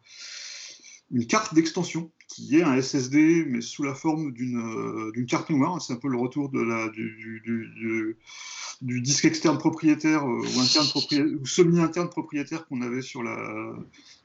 une 1.09 1.25
carte 1.25 1.55
d'extension 1.55 2.11
qui 2.27 2.57
est 2.57 2.63
un 2.63 2.79
SSD, 2.79 3.45
mais 3.47 3.61
sous 3.61 3.83
la 3.83 3.95
forme 3.95 4.33
d'une 4.33 4.57
euh, 4.57 5.25
carte 5.25 5.49
mémoire. 5.49 5.81
C'est 5.81 5.93
un 5.93 5.97
peu 5.97 6.09
le 6.09 6.17
retour 6.17 6.49
de 6.49 6.61
la, 6.61 6.89
du, 6.89 9.01
disque 9.01 9.25
externe 9.25 9.57
propriétaire 9.57 10.25
ou, 10.25 10.41
ou 10.41 11.45
semi-interne 11.45 12.09
propriétaire 12.09 12.67
qu'on 12.67 12.81
avait 12.81 13.01
sur 13.01 13.23
la, 13.23 13.73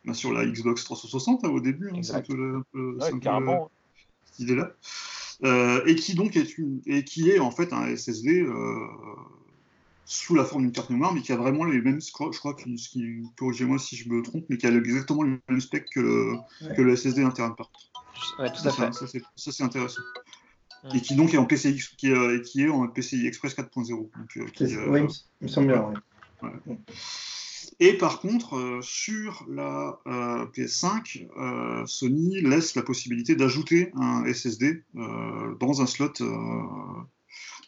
ben, 0.05 0.12
sur 0.12 0.32
la 0.32 0.44
Xbox 0.44 0.85
360 0.85 1.44
hein, 1.44 1.49
au 1.49 1.61
début. 1.61 1.91
Hein, 1.91 2.00
carrément 3.20 3.70
idée-là, 4.40 4.73
euh, 5.44 5.82
et 5.87 5.94
qui 5.94 6.14
donc 6.14 6.37
est 6.37 6.58
une, 6.58 6.81
et 6.87 7.05
qui 7.05 7.31
est 7.31 7.38
en 7.38 7.50
fait 7.50 7.73
un 7.73 7.94
SSD 7.94 8.40
euh, 8.40 8.87
sous 10.05 10.35
la 10.35 10.44
forme 10.44 10.62
d'une 10.62 10.73
carte 10.73 10.90
mémoire, 10.90 11.14
mais 11.14 11.20
qui 11.20 11.32
a 11.32 11.37
vraiment 11.37 11.64
les 11.64 11.81
mêmes, 11.81 12.00
je 12.00 12.12
crois, 12.12 12.31
je 12.32 12.38
crois 12.38 12.55
que, 12.55 12.64
corrigez-moi 13.37 13.79
si 13.79 13.96
je 13.96 14.08
me 14.08 14.23
trompe, 14.23 14.44
mais 14.49 14.56
qui 14.56 14.67
a 14.67 14.70
exactement 14.70 15.23
le 15.23 15.40
même 15.49 15.61
spec 15.61 15.87
que 15.90 16.00
le, 16.00 16.35
que 16.75 16.82
le 16.82 16.96
SSD 16.96 17.23
interne 17.23 17.55
par. 17.55 17.70
Ouais, 18.38 18.50
tout 18.50 18.67
à 18.67 18.73
fait. 18.73 18.93
Ça, 19.37 19.52
c'est 19.52 19.62
intéressant. 19.62 20.02
Et 20.94 21.00
qui 21.00 21.14
donc 21.17 21.34
est 21.34 21.38
en 21.38 21.44
PCI, 21.44 21.81
qui 21.96 22.11
est, 22.11 22.43
qui 22.43 22.62
est 22.62 22.69
en 22.69 22.87
PCI 22.88 23.26
Express 23.26 23.56
4.0. 23.56 24.08
Euh, 24.37 24.87
oui, 24.88 25.00
il 25.41 25.44
me 25.44 25.49
semble 25.49 25.69
bien. 25.69 25.93
Ouais. 26.43 26.50
Et 27.80 27.92
par 27.96 28.20
contre, 28.20 28.56
euh, 28.56 28.82
sur 28.82 29.44
la 29.48 30.00
euh, 30.06 30.46
PS5, 30.46 31.28
euh, 31.36 31.86
Sony 31.86 32.40
laisse 32.40 32.75
la 32.75 32.82
possibilité 32.82 33.36
d'ajouter 33.36 33.92
un 33.94 34.25
SSD 34.25 34.82
dans 34.94 35.80
un 35.80 35.86
slot 35.86 36.14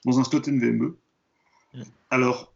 dans 0.07 0.19
un 0.19 0.25
slot 0.25 0.43
NVMe. 0.49 0.97
Alors, 2.09 2.53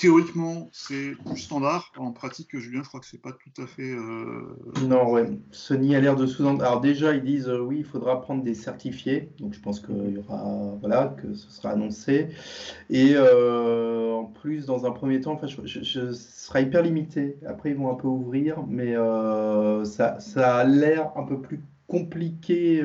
théoriquement, 0.00 0.70
c'est 0.72 1.12
du 1.26 1.38
standard. 1.38 1.92
En 1.98 2.12
pratique, 2.12 2.58
Julien, 2.58 2.80
je 2.82 2.88
crois 2.88 3.00
que 3.00 3.06
c'est 3.06 3.20
pas 3.20 3.32
tout 3.32 3.62
à 3.62 3.66
fait. 3.66 3.92
Euh, 3.92 4.56
non, 4.86 5.10
ouais. 5.10 5.28
Sony 5.50 5.94
a 5.94 6.00
l'air 6.00 6.16
de 6.16 6.26
sous-entendre. 6.26 6.64
Alors 6.64 6.80
déjà, 6.80 7.14
ils 7.14 7.22
disent 7.22 7.48
euh, 7.48 7.60
oui, 7.60 7.76
il 7.80 7.84
faudra 7.84 8.20
prendre 8.22 8.42
des 8.42 8.54
certifiés. 8.54 9.28
Donc 9.38 9.52
je 9.52 9.60
pense 9.60 9.80
qu'il 9.80 10.14
y 10.14 10.18
aura, 10.18 10.78
voilà, 10.80 11.14
que 11.20 11.34
ce 11.34 11.50
sera 11.50 11.70
annoncé. 11.70 12.28
Et 12.88 13.12
euh, 13.14 14.12
en 14.14 14.24
plus, 14.24 14.64
dans 14.64 14.86
un 14.86 14.90
premier 14.90 15.20
temps, 15.20 15.32
enfin, 15.32 15.46
je, 15.46 15.82
ce 15.82 16.12
sera 16.12 16.62
hyper 16.62 16.82
limité. 16.82 17.36
Après, 17.46 17.70
ils 17.70 17.76
vont 17.76 17.90
un 17.90 17.96
peu 17.96 18.08
ouvrir, 18.08 18.64
mais 18.66 18.94
ça, 19.84 20.18
ça 20.18 20.56
a 20.56 20.64
l'air 20.64 21.12
un 21.16 21.24
peu 21.24 21.40
plus 21.40 21.60
compliqué 21.86 22.82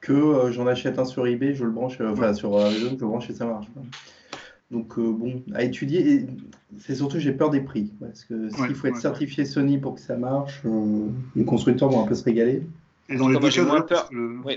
que 0.00 0.50
j'en 0.52 0.66
achète 0.66 0.98
un 0.98 1.04
sur 1.04 1.26
eBay, 1.26 1.54
je 1.54 1.64
le 1.64 1.70
branche, 1.70 2.00
enfin 2.00 2.34
sur 2.34 2.56
Amazon, 2.56 2.90
je 2.94 3.00
le 3.00 3.06
branche 3.06 3.30
et 3.30 3.34
ça 3.34 3.46
marche. 3.46 3.66
Donc 4.70 4.98
euh, 4.98 5.12
bon, 5.12 5.42
à 5.54 5.62
étudier. 5.62 6.12
Et 6.12 6.26
c'est 6.78 6.96
surtout 6.96 7.18
j'ai 7.20 7.32
peur 7.32 7.50
des 7.50 7.60
prix. 7.60 7.92
Parce 8.00 8.24
que 8.24 8.50
s'il 8.50 8.74
faut 8.74 8.88
être 8.88 8.96
certifié 8.96 9.44
Sony 9.44 9.78
pour 9.78 9.94
que 9.94 10.00
ça 10.00 10.16
marche, 10.16 10.62
euh, 10.64 11.08
les 11.36 11.44
constructeurs 11.44 11.88
vont 11.88 12.04
un 12.04 12.06
peu 12.06 12.14
se 12.14 12.24
régaler? 12.24 12.62
Et 13.08 13.14
dans 13.14 13.28
les 13.28 13.50
j'ai 13.52 13.62
moins, 13.62 13.82
peur, 13.82 14.10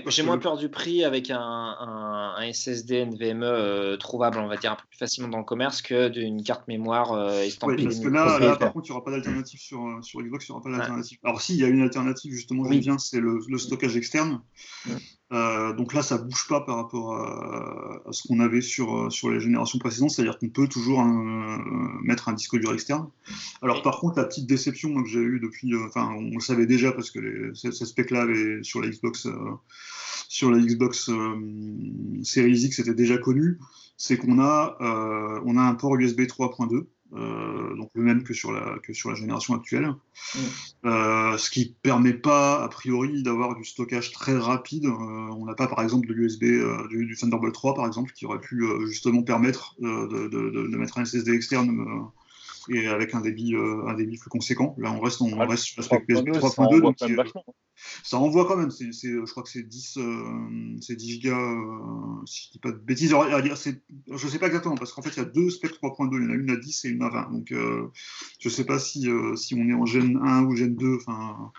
j'ai 0.08 0.24
moins 0.24 0.38
peur 0.38 0.56
du 0.56 0.68
prix 0.68 1.04
avec 1.04 1.30
un, 1.30 1.38
un, 1.38 2.52
SSD 2.52 3.06
NVMe 3.06 3.44
euh, 3.44 3.96
trouvable, 3.96 4.38
on 4.38 4.48
va 4.48 4.56
dire, 4.56 4.72
un 4.72 4.74
peu 4.74 4.82
plus 4.90 4.98
facilement 4.98 5.28
dans 5.28 5.38
le 5.38 5.44
commerce 5.44 5.82
que 5.82 6.08
d'une 6.08 6.42
carte 6.42 6.66
mémoire 6.66 7.32
estampée. 7.42 7.76
Oui, 7.76 7.84
parce 7.84 8.00
que 8.00 8.08
là, 8.08 8.40
là 8.40 8.56
par 8.56 8.72
contre, 8.72 8.88
il 8.88 8.90
n'y 8.90 8.96
aura 8.96 9.04
pas 9.04 9.12
d'alternative 9.12 9.60
sur, 9.60 10.00
sur 10.02 10.20
Xbox, 10.20 10.48
il 10.48 10.50
n'y 10.50 10.54
aura 10.56 10.64
pas 10.64 10.76
d'alternative. 10.76 11.18
Alors 11.22 11.40
si, 11.40 11.54
il 11.54 11.60
y 11.60 11.64
a 11.64 11.68
une 11.68 11.82
alternative, 11.82 12.32
justement, 12.32 12.64
je 12.64 12.76
viens, 12.76 12.98
c'est 12.98 13.20
le, 13.20 13.38
le, 13.48 13.58
stockage 13.58 13.96
externe. 13.96 14.40
Euh, 15.32 15.72
donc 15.74 15.94
là, 15.94 16.02
ça 16.02 16.18
bouge 16.18 16.46
pas 16.48 16.60
par 16.60 16.76
rapport 16.76 17.14
à, 17.14 18.02
ce 18.10 18.26
qu'on 18.26 18.40
avait 18.40 18.60
sur, 18.60 18.96
euh, 18.96 19.10
sur 19.10 19.30
les 19.30 19.40
générations 19.40 19.78
précédentes, 19.78 20.10
c'est-à-dire 20.10 20.38
qu'on 20.38 20.48
peut 20.48 20.66
toujours 20.66 21.00
euh, 21.00 21.56
mettre 22.02 22.28
un 22.28 22.32
disque 22.32 22.58
dur 22.58 22.72
externe. 22.72 23.08
Alors 23.62 23.82
par 23.82 24.00
contre, 24.00 24.18
la 24.18 24.24
petite 24.24 24.46
déception 24.46 25.00
que 25.02 25.08
j'ai 25.08 25.20
eue 25.20 25.38
depuis, 25.40 25.72
enfin, 25.76 26.10
on 26.16 26.34
le 26.34 26.40
savait 26.40 26.66
déjà 26.66 26.90
parce 26.90 27.10
que 27.10 27.20
les, 27.20 27.54
ces, 27.54 27.72
specs-là 27.72 28.26
sur 28.62 28.80
la 28.80 28.88
Xbox, 28.88 29.28
sur 30.28 30.50
la 30.50 30.58
Xbox 30.58 31.10
Series 32.22 32.60
X, 32.64 32.76
c'était 32.76 32.94
déjà 32.94 33.18
connu, 33.18 33.58
c'est 33.96 34.16
qu'on 34.16 34.40
a, 34.40 34.76
on 35.44 35.56
a 35.56 35.62
un 35.62 35.74
port 35.74 35.96
USB 35.96 36.22
3.2 36.22 36.86
euh, 37.12 37.74
donc 37.76 37.90
le 37.94 38.02
même 38.02 38.22
que 38.22 38.32
sur 38.32 38.52
la, 38.52 38.78
que 38.82 38.92
sur 38.92 39.10
la 39.10 39.16
génération 39.16 39.54
actuelle. 39.54 39.86
Mm. 39.86 40.38
Euh, 40.86 41.38
ce 41.38 41.50
qui 41.50 41.76
permet 41.82 42.14
pas, 42.14 42.62
a 42.62 42.68
priori, 42.68 43.22
d'avoir 43.22 43.56
du 43.56 43.64
stockage 43.64 44.12
très 44.12 44.36
rapide. 44.36 44.86
Euh, 44.86 44.90
on 44.90 45.44
n'a 45.44 45.54
pas, 45.54 45.66
par 45.66 45.82
exemple, 45.82 46.06
de 46.06 46.12
l'USB, 46.12 46.44
du, 46.88 47.16
Thunderbolt 47.18 47.54
3, 47.54 47.74
par 47.74 47.86
exemple, 47.86 48.12
qui 48.12 48.26
aurait 48.26 48.40
pu 48.40 48.64
justement 48.86 49.22
permettre 49.22 49.74
de, 49.80 50.28
de, 50.28 50.50
de, 50.50 50.76
mettre 50.76 50.98
un 50.98 51.04
SSD 51.04 51.32
externe 51.32 52.10
et 52.68 52.86
avec 52.86 53.14
un 53.14 53.20
débit, 53.20 53.56
un 53.56 53.94
débit 53.94 54.18
plus 54.18 54.30
conséquent. 54.30 54.74
Là, 54.78 54.92
on 54.92 55.00
reste, 55.00 55.20
on 55.20 55.40
ah, 55.40 55.46
reste 55.46 55.64
sur 55.64 55.80
l'aspect 55.80 56.00
PS 56.00 56.20
3.2, 56.20 56.80
donc 56.80 56.96
ça 58.02 58.18
envoie 58.18 58.46
quand 58.46 58.56
même. 58.56 58.70
C'est, 58.70 58.92
je 58.92 59.30
crois 59.30 59.42
que 59.42 59.50
c'est 59.50 59.62
10, 59.62 59.98
c'est 60.80 60.96
10 60.96 61.10
gigas, 61.10 61.54
si 62.26 62.46
je 62.46 62.52
dis 62.52 62.58
pas 62.58 62.72
de 62.72 62.78
bêtises. 62.78 63.14
je 64.10 64.28
sais 64.28 64.38
pas 64.38 64.46
exactement, 64.46 64.76
parce 64.76 64.92
qu'en 64.92 65.02
fait, 65.02 65.10
il 65.10 65.18
y 65.18 65.20
a 65.20 65.24
deux 65.24 65.50
specs 65.50 65.72
3.2, 65.72 66.18
il 66.18 66.24
y 66.24 66.26
en 66.26 66.30
a 66.30 66.34
une 66.34 66.50
à 66.50 66.56
10 66.56 66.84
et 66.84 66.88
une 66.88 67.02
à 67.02 67.08
20. 67.08 67.30
Donc, 67.30 67.54
je 68.38 68.48
sais 68.48 68.64
pas 68.64 68.78
si, 68.78 69.08
si 69.36 69.54
on 69.54 69.68
est 69.68 69.74
en 69.74 69.86
Gen 69.86 70.16
1 70.22 70.44
ou 70.44 70.56
Gen 70.56 70.74
2. 70.74 70.96
Enfin. 70.96 71.52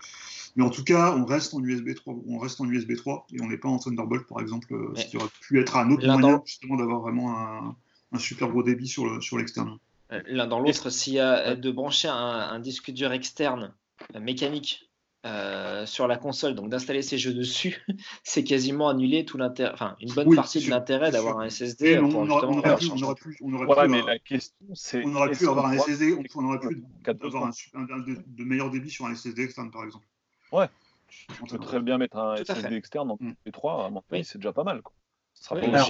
Mais 0.56 0.64
en 0.64 0.70
tout 0.70 0.84
cas, 0.84 1.14
on 1.16 1.24
reste 1.24 1.54
en 1.54 1.62
USB 1.62 1.94
3, 1.94 2.14
on 2.26 2.38
reste 2.38 2.60
en 2.60 2.68
USB 2.68 2.94
3 2.96 3.26
et 3.32 3.40
on 3.40 3.48
n'est 3.48 3.56
pas 3.56 3.68
en 3.68 3.78
Thunderbolt, 3.78 4.26
par 4.26 4.40
exemple, 4.40 4.74
ce 4.94 5.06
qui 5.06 5.16
aurait 5.16 5.28
pu 5.40 5.60
être 5.60 5.76
un 5.76 5.90
autre 5.90 6.06
moyen 6.06 6.42
justement 6.44 6.76
d'avoir 6.76 7.00
vraiment 7.00 7.38
un, 7.38 7.76
un, 8.12 8.18
super 8.18 8.48
gros 8.48 8.62
débit 8.62 8.86
sur, 8.86 9.06
l'externe. 9.36 9.78
Euh, 10.12 10.20
l'un 10.26 10.46
dans 10.46 10.60
l'autre, 10.60 10.90
s'il 10.90 11.14
y 11.14 11.20
a 11.20 11.56
de 11.56 11.70
brancher 11.70 12.08
un, 12.08 12.58
disque 12.60 12.90
dur 12.90 13.12
externe 13.12 13.72
euh, 14.14 14.20
mécanique 14.20 14.90
euh, 15.24 15.86
sur 15.86 16.08
la 16.08 16.16
console, 16.16 16.54
donc 16.54 16.68
d'installer 16.68 17.02
ces 17.02 17.16
jeux 17.16 17.32
dessus, 17.32 17.84
c'est 18.24 18.42
quasiment 18.42 18.88
annuler 18.88 19.24
tout 19.24 19.38
l'intérêt, 19.38 19.72
enfin 19.72 19.96
une 20.00 20.12
bonne 20.12 20.34
partie 20.34 20.64
de 20.64 20.68
l'intérêt 20.68 21.10
d'avoir 21.12 21.38
un 21.38 21.48
SSD. 21.48 21.98
on, 21.98 22.28
aurait, 22.28 22.74
pu, 23.14 23.36
on 23.40 23.52
aurait 23.52 23.88
mais 23.88 24.02
la 24.02 24.18
question 24.18 24.66
c'est. 24.74 25.04
On 25.04 25.14
aurait 25.14 25.30
pu 25.30 25.46
avoir 25.46 25.66
un 25.66 25.78
SSD, 25.78 26.16
on 26.34 26.44
aurait 26.44 26.58
pu 26.58 26.84
avoir 27.26 27.44
un, 27.44 27.98
de, 28.00 28.16
de 28.26 28.44
meilleur 28.44 28.70
débit 28.70 28.90
sur 28.90 29.06
un 29.06 29.14
SSD 29.14 29.44
externe 29.44 29.70
par 29.70 29.84
exemple. 29.84 30.06
Ouais, 30.50 30.68
tu 31.08 31.44
peux 31.46 31.58
très 31.58 31.80
bien 31.80 31.98
mettre 31.98 32.16
un 32.16 32.36
SSD 32.36 32.74
externe 32.74 33.16
mm. 33.18 33.32
P3, 33.46 33.86
à 33.86 33.90
mon 33.90 34.02
avis, 34.10 34.24
c'est 34.24 34.38
déjà 34.38 34.52
pas 34.52 34.64
mal. 34.64 34.82
Quoi. 34.82 34.92
Ça 35.34 35.50
sera 35.50 35.60
pas 35.60 35.86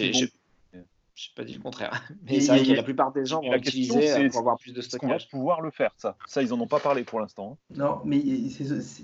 j'ai, 1.15 1.31
pas 1.37 1.45
dit 1.45 1.55
le 1.55 1.61
contraire. 1.61 2.03
Mais 2.25 2.41
c'est 2.41 2.57
vrai 2.57 2.65
que 2.65 2.73
la 2.73 2.83
plupart 2.83 3.13
des 3.13 3.25
gens 3.25 3.41
vont 3.41 3.53
l'utiliser 3.53 4.13
euh, 4.13 4.29
pour 4.29 4.41
avoir 4.41 4.59
plus 4.59 4.73
de 4.73 4.81
stockage. 4.81 5.11
On 5.11 5.13
va 5.13 5.39
pouvoir 5.39 5.61
le 5.61 5.71
faire, 5.71 5.93
ça? 5.97 6.17
Ça, 6.27 6.43
ils 6.43 6.53
en 6.53 6.61
ont 6.61 6.67
pas 6.67 6.81
parlé 6.81 7.05
pour 7.05 7.21
l'instant. 7.21 7.59
Hein. 7.71 7.75
Non, 7.77 8.01
mais 8.05 8.23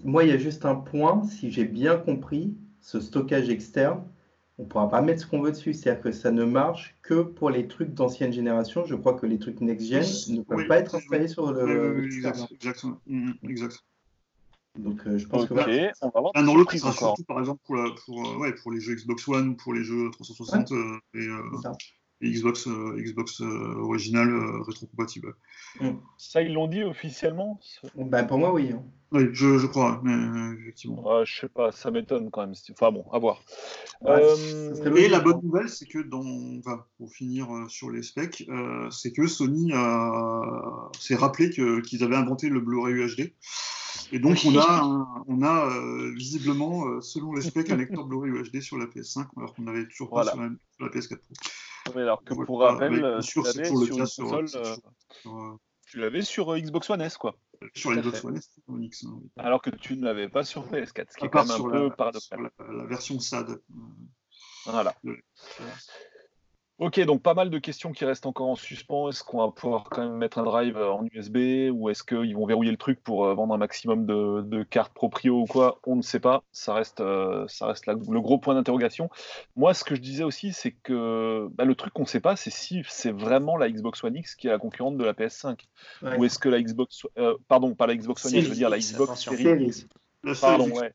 moi, 0.05 0.25
il 0.25 0.31
y 0.31 0.33
a 0.33 0.39
juste 0.39 0.65
un 0.65 0.75
point. 0.75 1.23
Si 1.25 1.51
j'ai 1.51 1.65
bien 1.65 1.97
compris, 1.97 2.57
ce 2.81 3.01
stockage 3.01 3.49
externe, 3.51 4.03
on 4.59 4.65
ne 4.65 4.69
pourra 4.69 4.89
pas 4.89 5.03
mettre 5.03 5.23
ce 5.23 5.27
qu'on 5.27 5.41
veut 5.41 5.53
dessus. 5.53 5.75
C'est-à-dire 5.75 6.03
que 6.03 6.13
ça 6.13 6.31
ne 6.31 6.45
marche 6.45 6.97
que 7.03 7.23
pour 7.23 7.51
les 7.51 7.69
trucs 7.69 7.95
d'ancienne 7.95 8.33
génération. 8.33 8.85
Je 8.85 8.95
crois 8.95 9.15
que 9.15 9.27
les 9.27 9.39
trucs 9.39 9.61
next-gen 9.61 10.05
ne 10.35 10.43
peuvent 10.43 10.67
pas 10.67 10.79
être 10.79 10.95
installés 10.97 11.29
sur 11.29 11.53
le. 11.53 12.09
exactement. 12.53 13.01
Mm, 13.07 13.33
exact. 13.49 13.85
Donc 14.79 15.07
euh, 15.07 15.19
je 15.19 15.27
pense 15.27 15.47
que 15.47 15.55
on 15.55 16.11
va 16.11 16.21
voir. 16.21 16.33
dans 16.35 16.55
l'autre, 16.55 16.75
il 16.75 16.79
sera 16.79 16.93
surtout 16.93 17.25
par 17.25 17.41
exemple 17.41 17.61
pour, 17.65 17.77
pour, 18.05 18.27
euh, 18.27 18.39
ouais, 18.39 18.53
pour 18.55 18.71
les 18.71 18.81
jeux 18.81 18.95
Xbox 18.95 19.27
One 19.27 19.49
ou 19.51 19.57
pour 19.57 19.75
les 19.75 19.83
jeux 19.83 20.11
360 20.13 20.73
euh, 20.73 20.99
et, 21.15 21.27
et, 22.21 22.31
Xbox, 22.31 22.69
Xbox 22.69 23.41
original 23.41 24.29
rétrocompatible. 24.67 25.35
Mm. 25.81 25.91
Ça, 26.17 26.43
ils 26.43 26.53
l'ont 26.53 26.69
dit 26.69 26.83
officiellement 26.83 27.61
bah, 27.97 28.23
Pour 28.25 28.39
moi, 28.39 28.53
oui. 28.53 28.71
Hein. 28.73 28.83
Oui, 29.11 29.23
je, 29.33 29.57
je, 29.57 29.67
crois, 29.67 30.03
mais 30.05 30.61
effectivement. 30.61 31.03
Ah, 31.09 31.23
je 31.25 31.41
sais 31.41 31.49
pas, 31.49 31.73
ça 31.73 31.91
m'étonne 31.91 32.31
quand 32.31 32.43
même. 32.43 32.53
Enfin 32.73 32.93
bon, 32.93 33.07
à 33.11 33.19
voir. 33.19 33.43
et 34.07 35.09
la 35.09 35.21
bonne 35.21 35.41
nouvelle, 35.43 35.71
c'est 35.71 35.87
que 35.87 35.99
dans, 35.99 36.27
enfin, 36.59 36.85
pour 36.99 37.11
finir 37.11 37.49
sur 37.69 37.91
les 37.91 38.03
specs, 38.03 38.47
c'est 38.91 39.13
que 39.13 39.27
Sony 39.27 39.73
s'est 41.01 41.15
rappelé 41.15 41.49
qu'ils 41.49 42.05
avaient 42.05 42.17
inventé 42.17 42.51
le 42.51 42.61
Blu-ray 42.61 42.95
UHD. 42.95 43.33
Et 44.13 44.19
donc, 44.19 44.39
on 44.47 44.59
a, 44.59 45.25
on 45.27 45.43
a 45.43 45.67
euh, 45.67 46.13
visiblement, 46.15 46.87
euh, 46.87 47.01
selon 47.01 47.33
les 47.35 47.43
specs, 47.43 47.71
un 47.71 47.77
lecteur 47.77 48.05
Blu-ray 48.05 48.31
UHD 48.31 48.61
sur 48.61 48.79
la 48.79 48.87
PS5, 48.87 49.27
alors 49.37 49.55
qu'on 49.55 49.63
n'avait 49.63 49.87
toujours 49.87 50.11
pas 50.11 50.25
sur, 50.25 50.37
la, 50.37 50.89
PS4 50.89 51.19
Pro. 51.85 51.99
alors 51.99 52.23
que 52.23 52.35
pour 52.35 52.61
rappel, 52.61 53.05
euh, 53.05 53.21
sûr, 53.21 53.45
tu 53.51 53.59
l'avais 53.59 54.07
sur, 54.07 54.29
console, 54.29 54.47
tu 55.87 55.99
l'avais 55.99 56.23
sur 56.23 56.57
Xbox 56.57 56.91
One 56.91 57.01
S, 57.01 57.17
quoi. 57.17 57.37
Sur 57.75 57.93
Xbox 57.93 58.25
One 58.25 58.37
S, 58.37 58.51
X. 58.81 59.05
Hein, 59.05 59.21
alors 59.37 59.63
que 59.63 59.71
tu 59.71 59.97
ne 59.97 60.05
l'avais 60.05 60.29
pas 60.29 60.45
sur 60.45 60.67
PS4, 60.71 61.07
ce 61.11 61.17
qui 61.17 61.25
est 61.25 61.29
quand 61.29 61.47
même 61.47 61.67
un 61.67 61.71
peu 61.71 61.91
paradoxal. 61.91 62.51
La, 62.59 62.73
la, 62.73 62.85
version 62.85 63.19
SAD. 63.19 63.61
Voilà. 64.65 64.95
Ok, 66.79 67.01
donc 67.01 67.23
pas 67.23 67.35
mal 67.35 67.51
de 67.51 67.59
questions 67.59 67.91
qui 67.91 68.05
restent 68.05 68.27
encore 68.27 68.47
en 68.47 68.55
suspens. 68.55 69.09
Est-ce 69.09 69.25
qu'on 69.25 69.39
va 69.39 69.51
pouvoir 69.51 69.89
quand 69.91 70.01
même 70.01 70.15
mettre 70.17 70.39
un 70.39 70.45
drive 70.45 70.77
euh, 70.77 70.93
en 70.93 71.05
USB 71.13 71.71
ou 71.73 71.89
est-ce 71.89 72.05
qu'ils 72.05 72.37
vont 72.37 72.47
verrouiller 72.47 72.71
le 72.71 72.77
truc 72.77 73.03
pour 73.03 73.25
euh, 73.25 73.35
vendre 73.35 73.53
un 73.53 73.59
maximum 73.59 74.07
de, 74.07 74.63
cartes 74.63 74.95
proprio 74.95 75.41
ou 75.41 75.45
quoi? 75.45 75.81
On 75.87 75.97
ne 75.97 76.03
sait 76.03 76.21
pas. 76.21 76.45
Ça 76.53 76.75
reste, 76.75 77.01
euh, 77.01 77.47
ça 77.49 77.67
reste 77.67 77.87
le 77.87 78.21
gros 78.21 78.39
point 78.39 78.55
d'interrogation. 78.55 79.11
Moi, 79.57 79.75
ce 79.75 79.83
que 79.83 79.97
je 79.97 80.01
disais 80.01 80.23
aussi, 80.23 80.53
c'est 80.53 80.71
que 80.71 81.49
bah, 81.51 81.65
le 81.65 81.75
truc 81.75 81.93
qu'on 81.93 82.03
ne 82.03 82.07
sait 82.07 82.21
pas, 82.21 82.37
c'est 82.37 82.51
si 82.51 82.85
c'est 82.89 83.13
vraiment 83.13 83.57
la 83.57 83.69
Xbox 83.69 84.05
One 84.05 84.15
X 84.15 84.37
qui 84.37 84.47
est 84.47 84.51
la 84.51 84.59
concurrente 84.59 84.97
de 84.97 85.05
la 85.05 85.15
PS5 85.15 85.59
ou 86.17 86.25
est-ce 86.25 86.39
que 86.39 86.49
la 86.49 86.63
Xbox, 86.63 87.09
pardon, 87.49 87.75
pas 87.75 87.89
la 87.89 87.97
Xbox 87.97 88.25
One 88.25 88.35
X, 88.35 88.45
je 88.45 88.51
veux 88.51 88.55
dire 88.55 88.71
la 88.71 88.79
Xbox 88.79 89.21
Series. 89.21 89.87
Pardon, 90.41 90.71
ouais. 90.71 90.93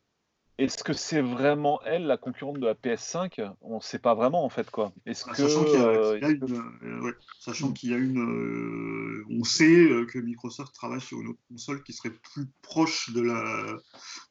Est-ce 0.60 0.84
que 0.84 0.94
c'est 0.94 1.22
vraiment 1.22 1.82
elle 1.84 2.06
la 2.06 2.18
concurrente 2.18 2.60
de 2.60 2.68
la 2.68 2.76
PS5 2.76 3.54
On 3.62 3.78
ne 3.78 3.82
sait 3.82 3.98
pas 3.98 4.14
vraiment 4.14 4.46
en 4.46 4.50
fait 4.50 4.70
quoi. 4.70 4.94
Est-ce 5.08 5.26
que 5.26 5.36
sachant 5.36 5.64
qu'il 5.64 5.80
y, 5.80 5.84
a, 5.84 6.30
une, 6.30 7.14
sachant 7.40 7.72
qu'il 7.72 7.90
y 7.90 7.94
a 7.96 7.98
une, 7.98 8.20
euh, 8.20 9.26
on 9.32 9.44
sait 9.44 9.66
euh, 9.66 10.06
que 10.06 10.20
Microsoft 10.20 10.74
travaille 10.76 11.02
sur 11.02 11.20
une 11.22 11.30
autre 11.30 11.40
console 11.50 11.82
qui 11.82 11.94
serait 11.94 12.12
plus 12.12 12.48
proche 12.62 13.12
de 13.14 13.22
la, 13.22 13.66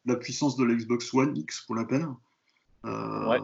la 0.05 0.17
puissance 0.17 0.57
de 0.57 0.65
la 0.65 0.75
Xbox 0.75 1.13
One 1.13 1.37
X 1.37 1.63
pour 1.63 1.75
la 1.75 1.85
peine. 1.85 2.15
Euh, 2.85 3.29
ouais. 3.29 3.39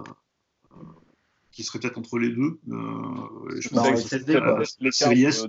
Qui 1.51 1.65
serait 1.65 1.81
peut-être 1.81 1.99
entre 1.99 2.19
les 2.19 2.29
deux. 2.29 2.61
je 2.69 3.69
pense 3.71 3.91
que 3.91 3.97
c'est 3.97 4.29
la, 4.29 4.93
série 4.93 5.25
S. 5.25 5.45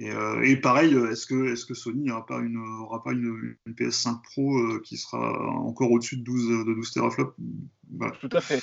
Euh, 0.00 0.42
et, 0.42 0.56
pareil, 0.56 0.94
euh, 0.94 1.10
est-ce 1.10 1.26
que, 1.26 1.74
Sony 1.74 2.04
n'aura 2.04 2.24
pas 2.24 2.38
une, 2.38 2.56
aura 2.56 3.02
pas 3.02 3.12
une, 3.12 3.56
PS5 3.68 4.22
Pro 4.22 4.58
euh, 4.58 4.80
qui 4.82 4.96
sera 4.96 5.48
encore 5.58 5.90
au-dessus 5.90 6.16
de 6.18 6.24
12, 6.24 6.66
de 6.66 6.74
12 6.74 6.92
teraflops? 6.92 7.34
Bah. 7.88 8.12
Tout 8.20 8.30
à 8.32 8.40
fait. 8.40 8.62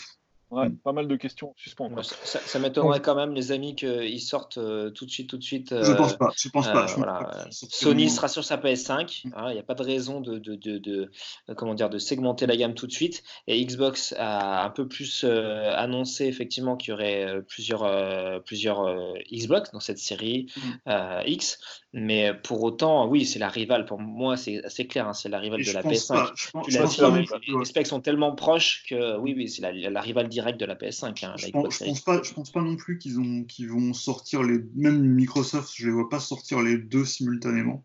Ouais, 0.49 0.69
mm. 0.69 0.77
pas 0.77 0.93
mal 0.93 1.07
de 1.07 1.15
questions 1.17 1.53
suspens. 1.57 1.89
Ça, 2.01 2.59
m'étonnerait 2.59 3.01
quand 3.01 3.15
même, 3.15 3.33
les 3.33 3.51
amis, 3.51 3.75
qu'ils 3.75 4.21
sortent 4.21 4.57
euh, 4.57 4.89
tout 4.91 5.05
de 5.05 5.11
suite, 5.11 5.29
tout 5.29 5.37
de 5.37 5.43
suite. 5.43 5.69
je 5.71 5.91
pense 5.93 6.15
pas. 6.15 6.31
Je 6.37 6.49
pense 6.49 6.67
pas. 6.67 6.85
Euh, 6.87 7.45
Sony 7.51 8.09
sera 8.09 8.29
sur 8.29 8.45
sa 8.45 8.55
PS5. 8.55 9.23
Il 9.25 9.53
n'y 9.53 9.59
a 9.59 9.63
pas 9.63 9.73
de 9.73 9.83
raison 9.83 10.21
de, 10.21 10.37
de, 10.37 10.55
de, 10.55 11.11
comment 11.55 11.73
dire, 11.73 11.89
de 11.89 11.97
segmenter 11.97 12.47
la 12.47 12.55
gamme 12.55 12.75
tout 12.75 12.87
de 12.87 12.93
suite. 12.93 13.23
Et 13.47 13.63
Xbox 13.65 14.15
a 14.17 14.63
un 14.63 14.69
peu 14.69 14.87
plus 14.87 15.25
euh, 15.25 15.73
annoncé 15.75 16.25
effectivement 16.25 16.77
qu'il 16.77 16.91
y 16.91 16.93
aurait 16.93 17.41
plusieurs, 17.47 18.43
plusieurs 18.43 18.85
Xbox 19.31 19.71
dans 19.71 19.81
cette 19.81 19.99
série 19.99 20.47
mm. 20.85 21.23
X. 21.25 21.59
Mais 21.99 22.31
pour 22.43 22.61
autant, 22.61 23.09
oui, 23.09 23.25
c'est 23.25 23.39
la 23.39 23.49
rivale. 23.49 23.85
Pour 23.85 23.99
moi, 23.99 24.37
c'est 24.37 24.63
assez 24.63 24.85
clair. 24.85 25.07
Hein, 25.07 25.13
c'est 25.13 25.29
la 25.29 25.39
rivale 25.39 25.63
de 25.63 25.71
la 25.71 25.81
PS5. 25.81 27.59
les, 27.59 27.65
specs 27.65 27.87
sont 27.87 28.01
tellement 28.01 28.35
proches 28.35 28.83
que 28.87 29.17
oui, 29.17 29.33
oui, 29.35 29.49
c'est 29.49 29.63
la, 29.63 29.71
la 29.71 30.01
rivale 30.01 30.29
direct 30.29 30.59
de 30.59 30.65
la 30.65 30.75
PS5. 30.75 31.25
Hein, 31.25 31.33
je, 31.37 31.49
pense, 31.49 31.79
pense, 31.79 32.01
pas, 32.01 32.21
je 32.21 32.33
pense 32.33 32.51
pas 32.51 32.61
non 32.61 32.75
plus 32.75 32.99
qu'ils 32.99 33.19
ont, 33.19 33.43
qu'ils 33.45 33.69
vont 33.69 33.93
sortir 33.93 34.43
les. 34.43 34.59
Même 34.75 35.01
Microsoft, 35.01 35.73
je 35.75 35.87
les 35.87 35.91
vois 35.91 36.07
pas 36.07 36.19
sortir 36.19 36.61
les 36.61 36.77
deux 36.77 37.03
simultanément. 37.03 37.83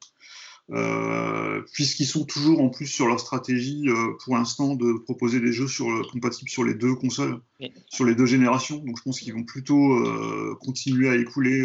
Euh, 0.71 1.63
puisqu'ils 1.73 2.07
sont 2.07 2.25
toujours 2.25 2.61
en 2.61 2.69
plus 2.69 2.87
sur 2.87 3.07
leur 3.07 3.19
stratégie 3.19 3.89
euh, 3.89 4.13
pour 4.25 4.37
l'instant 4.37 4.75
de 4.75 4.93
proposer 5.05 5.41
des 5.41 5.53
jeux 5.53 5.67
sur, 5.69 5.87
compatibles 6.13 6.51
sur 6.51 6.65
les 6.65 6.75
deux 6.75 6.95
consoles, 6.95 7.41
sur 7.89 8.05
les 8.05 8.15
deux 8.15 8.27
générations. 8.27 8.77
Donc 8.77 8.99
je 8.99 9.03
pense 9.03 9.21
qu'ils 9.21 9.33
vont 9.33 9.45
plutôt 9.45 9.95
euh, 9.95 10.55
continuer 10.61 11.09
à 11.09 11.17
écouler 11.17 11.63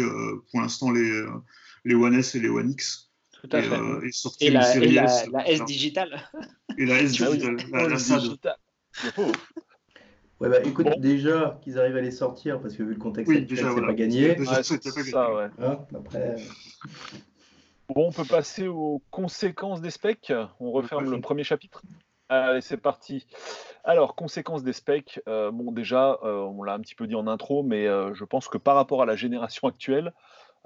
pour 0.50 0.62
l'instant 0.62 0.90
les, 0.90 1.24
les 1.88 1.94
One 1.94 2.14
S 2.14 2.34
et 2.34 2.40
les 2.40 2.48
One 2.48 2.70
X. 2.70 3.10
Tout 3.32 3.48
à 3.52 3.62
fait. 3.62 4.06
et 4.06 4.12
sortir 4.12 4.52
la, 4.52 4.62
série 4.62 4.92
la, 4.92 5.04
S, 5.04 5.28
la 5.32 5.48
S 5.48 5.64
digitale. 5.64 6.28
Et 6.76 6.86
la 6.86 7.00
S 7.00 7.22
ah 7.22 7.30
digitale. 7.30 7.56
la, 7.72 7.88
la, 7.88 8.56
Ouais, 10.40 10.48
bah 10.48 10.60
écoute, 10.64 10.86
déjà 10.98 11.58
qu'ils 11.62 11.80
arrivent 11.80 11.96
à 11.96 12.00
les 12.00 12.12
sortir, 12.12 12.60
parce 12.60 12.76
que 12.76 12.84
vu 12.84 12.94
le 12.94 13.00
contexte 13.00 13.28
oui, 13.28 13.44
c'est 13.48 13.62
pas 13.62 13.92
gagné. 13.92 14.36
ça, 14.44 15.34
ouais. 15.34 15.48
Hein, 15.58 15.80
après... 15.94 16.36
Bon, 17.88 18.08
on 18.08 18.12
peut 18.12 18.24
passer 18.24 18.68
aux 18.68 19.02
conséquences 19.10 19.80
des 19.80 19.90
specs. 19.90 20.32
On 20.60 20.70
referme 20.70 21.10
le 21.10 21.20
premier 21.20 21.42
chapitre. 21.42 21.82
Allez, 22.28 22.60
c'est 22.60 22.76
parti. 22.76 23.26
Alors, 23.82 24.14
conséquences 24.14 24.62
des 24.62 24.74
specs. 24.74 25.20
Euh, 25.26 25.50
bon, 25.50 25.72
déjà, 25.72 26.18
euh, 26.22 26.42
on 26.42 26.62
l'a 26.62 26.74
un 26.74 26.80
petit 26.80 26.94
peu 26.94 27.06
dit 27.06 27.14
en 27.14 27.26
intro, 27.26 27.62
mais 27.62 27.86
euh, 27.86 28.12
je 28.14 28.24
pense 28.24 28.46
que 28.48 28.58
par 28.58 28.74
rapport 28.74 29.02
à 29.02 29.06
la 29.06 29.16
génération 29.16 29.66
actuelle, 29.66 30.12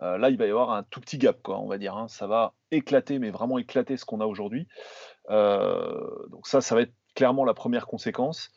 là, 0.03 0.31
il 0.31 0.37
va 0.37 0.47
y 0.47 0.51
avoir 0.51 0.73
un 0.73 0.83
tout 0.85 1.01
petit 1.01 1.19
gap, 1.19 1.43
quoi, 1.43 1.59
on 1.59 1.67
va 1.67 1.79
dire. 1.79 1.97
Hein. 1.97 2.09
Ça 2.09 2.27
va 2.27 2.55
éclater, 2.71 3.19
mais 3.19 3.31
vraiment 3.31 3.59
éclater 3.59 3.97
ce 3.97 4.05
qu'on 4.05 4.21
a 4.21 4.27
aujourd'hui. 4.27 4.67
donc 5.29 6.47
ça, 6.47 6.61
ça 6.61 6.75
va 6.75 6.83
être 6.83 6.95
clairement 7.15 7.45
la 7.45 7.55
première 7.55 7.87
conséquence. 7.87 8.51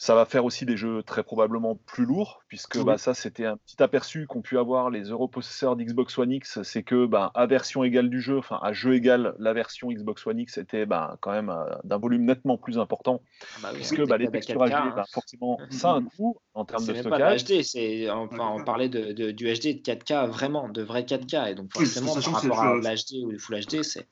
Ça 0.00 0.14
va 0.14 0.24
faire 0.26 0.44
aussi 0.44 0.64
des 0.64 0.76
jeux 0.76 1.02
très 1.02 1.24
probablement 1.24 1.74
plus 1.74 2.04
lourds, 2.04 2.40
puisque 2.46 2.78
bah, 2.78 2.98
ça, 2.98 3.14
c'était 3.14 3.46
un 3.46 3.56
petit 3.56 3.82
aperçu 3.82 4.28
qu'ont 4.28 4.42
pu 4.42 4.56
avoir 4.56 4.90
les 4.90 5.02
europossesseurs 5.10 5.74
d'Xbox 5.74 6.16
One 6.18 6.30
X, 6.30 6.62
c'est 6.62 6.84
que 6.84 7.04
bah, 7.04 7.32
à 7.34 7.46
version 7.46 7.82
égale 7.82 8.08
du 8.08 8.20
jeu, 8.20 8.38
enfin 8.38 8.60
à 8.62 8.72
jeu 8.72 8.94
égal, 8.94 9.34
la 9.40 9.52
version 9.52 9.90
Xbox 9.90 10.24
One 10.24 10.38
X 10.38 10.56
était 10.58 10.86
bah, 10.86 11.16
quand 11.20 11.32
même 11.32 11.50
euh, 11.50 11.74
d'un 11.82 11.98
volume 11.98 12.24
nettement 12.24 12.56
plus 12.56 12.78
important, 12.78 13.22
ah 13.64 13.70
puisque 13.74 13.98
les 13.98 14.30
textures 14.30 14.64
HD, 14.64 14.72
hein. 14.72 15.04
forcément, 15.12 15.58
ça 15.70 15.90
a 15.90 15.94
un 15.94 16.04
coût 16.04 16.36
en 16.54 16.64
termes 16.64 16.86
de 16.86 16.94
stockage. 16.94 17.44
Pas 17.44 17.54
HD, 17.54 18.08
enfin, 18.08 18.52
on 18.54 18.62
parlait 18.62 18.88
de, 18.88 19.32
du 19.32 19.46
HD 19.46 19.82
de 19.82 19.82
4K, 19.82 20.28
vraiment, 20.28 20.68
de 20.68 20.82
vrai 20.82 21.02
4K, 21.02 21.50
et 21.50 21.54
donc 21.56 21.72
forcément, 21.72 22.14
par 22.14 22.40
rapport 22.40 22.60
à 22.60 22.76
l'HD 22.76 23.24
ou 23.24 23.30
le 23.32 23.38
Full 23.38 23.60
HD, 23.62 23.82
c'est... 23.82 24.06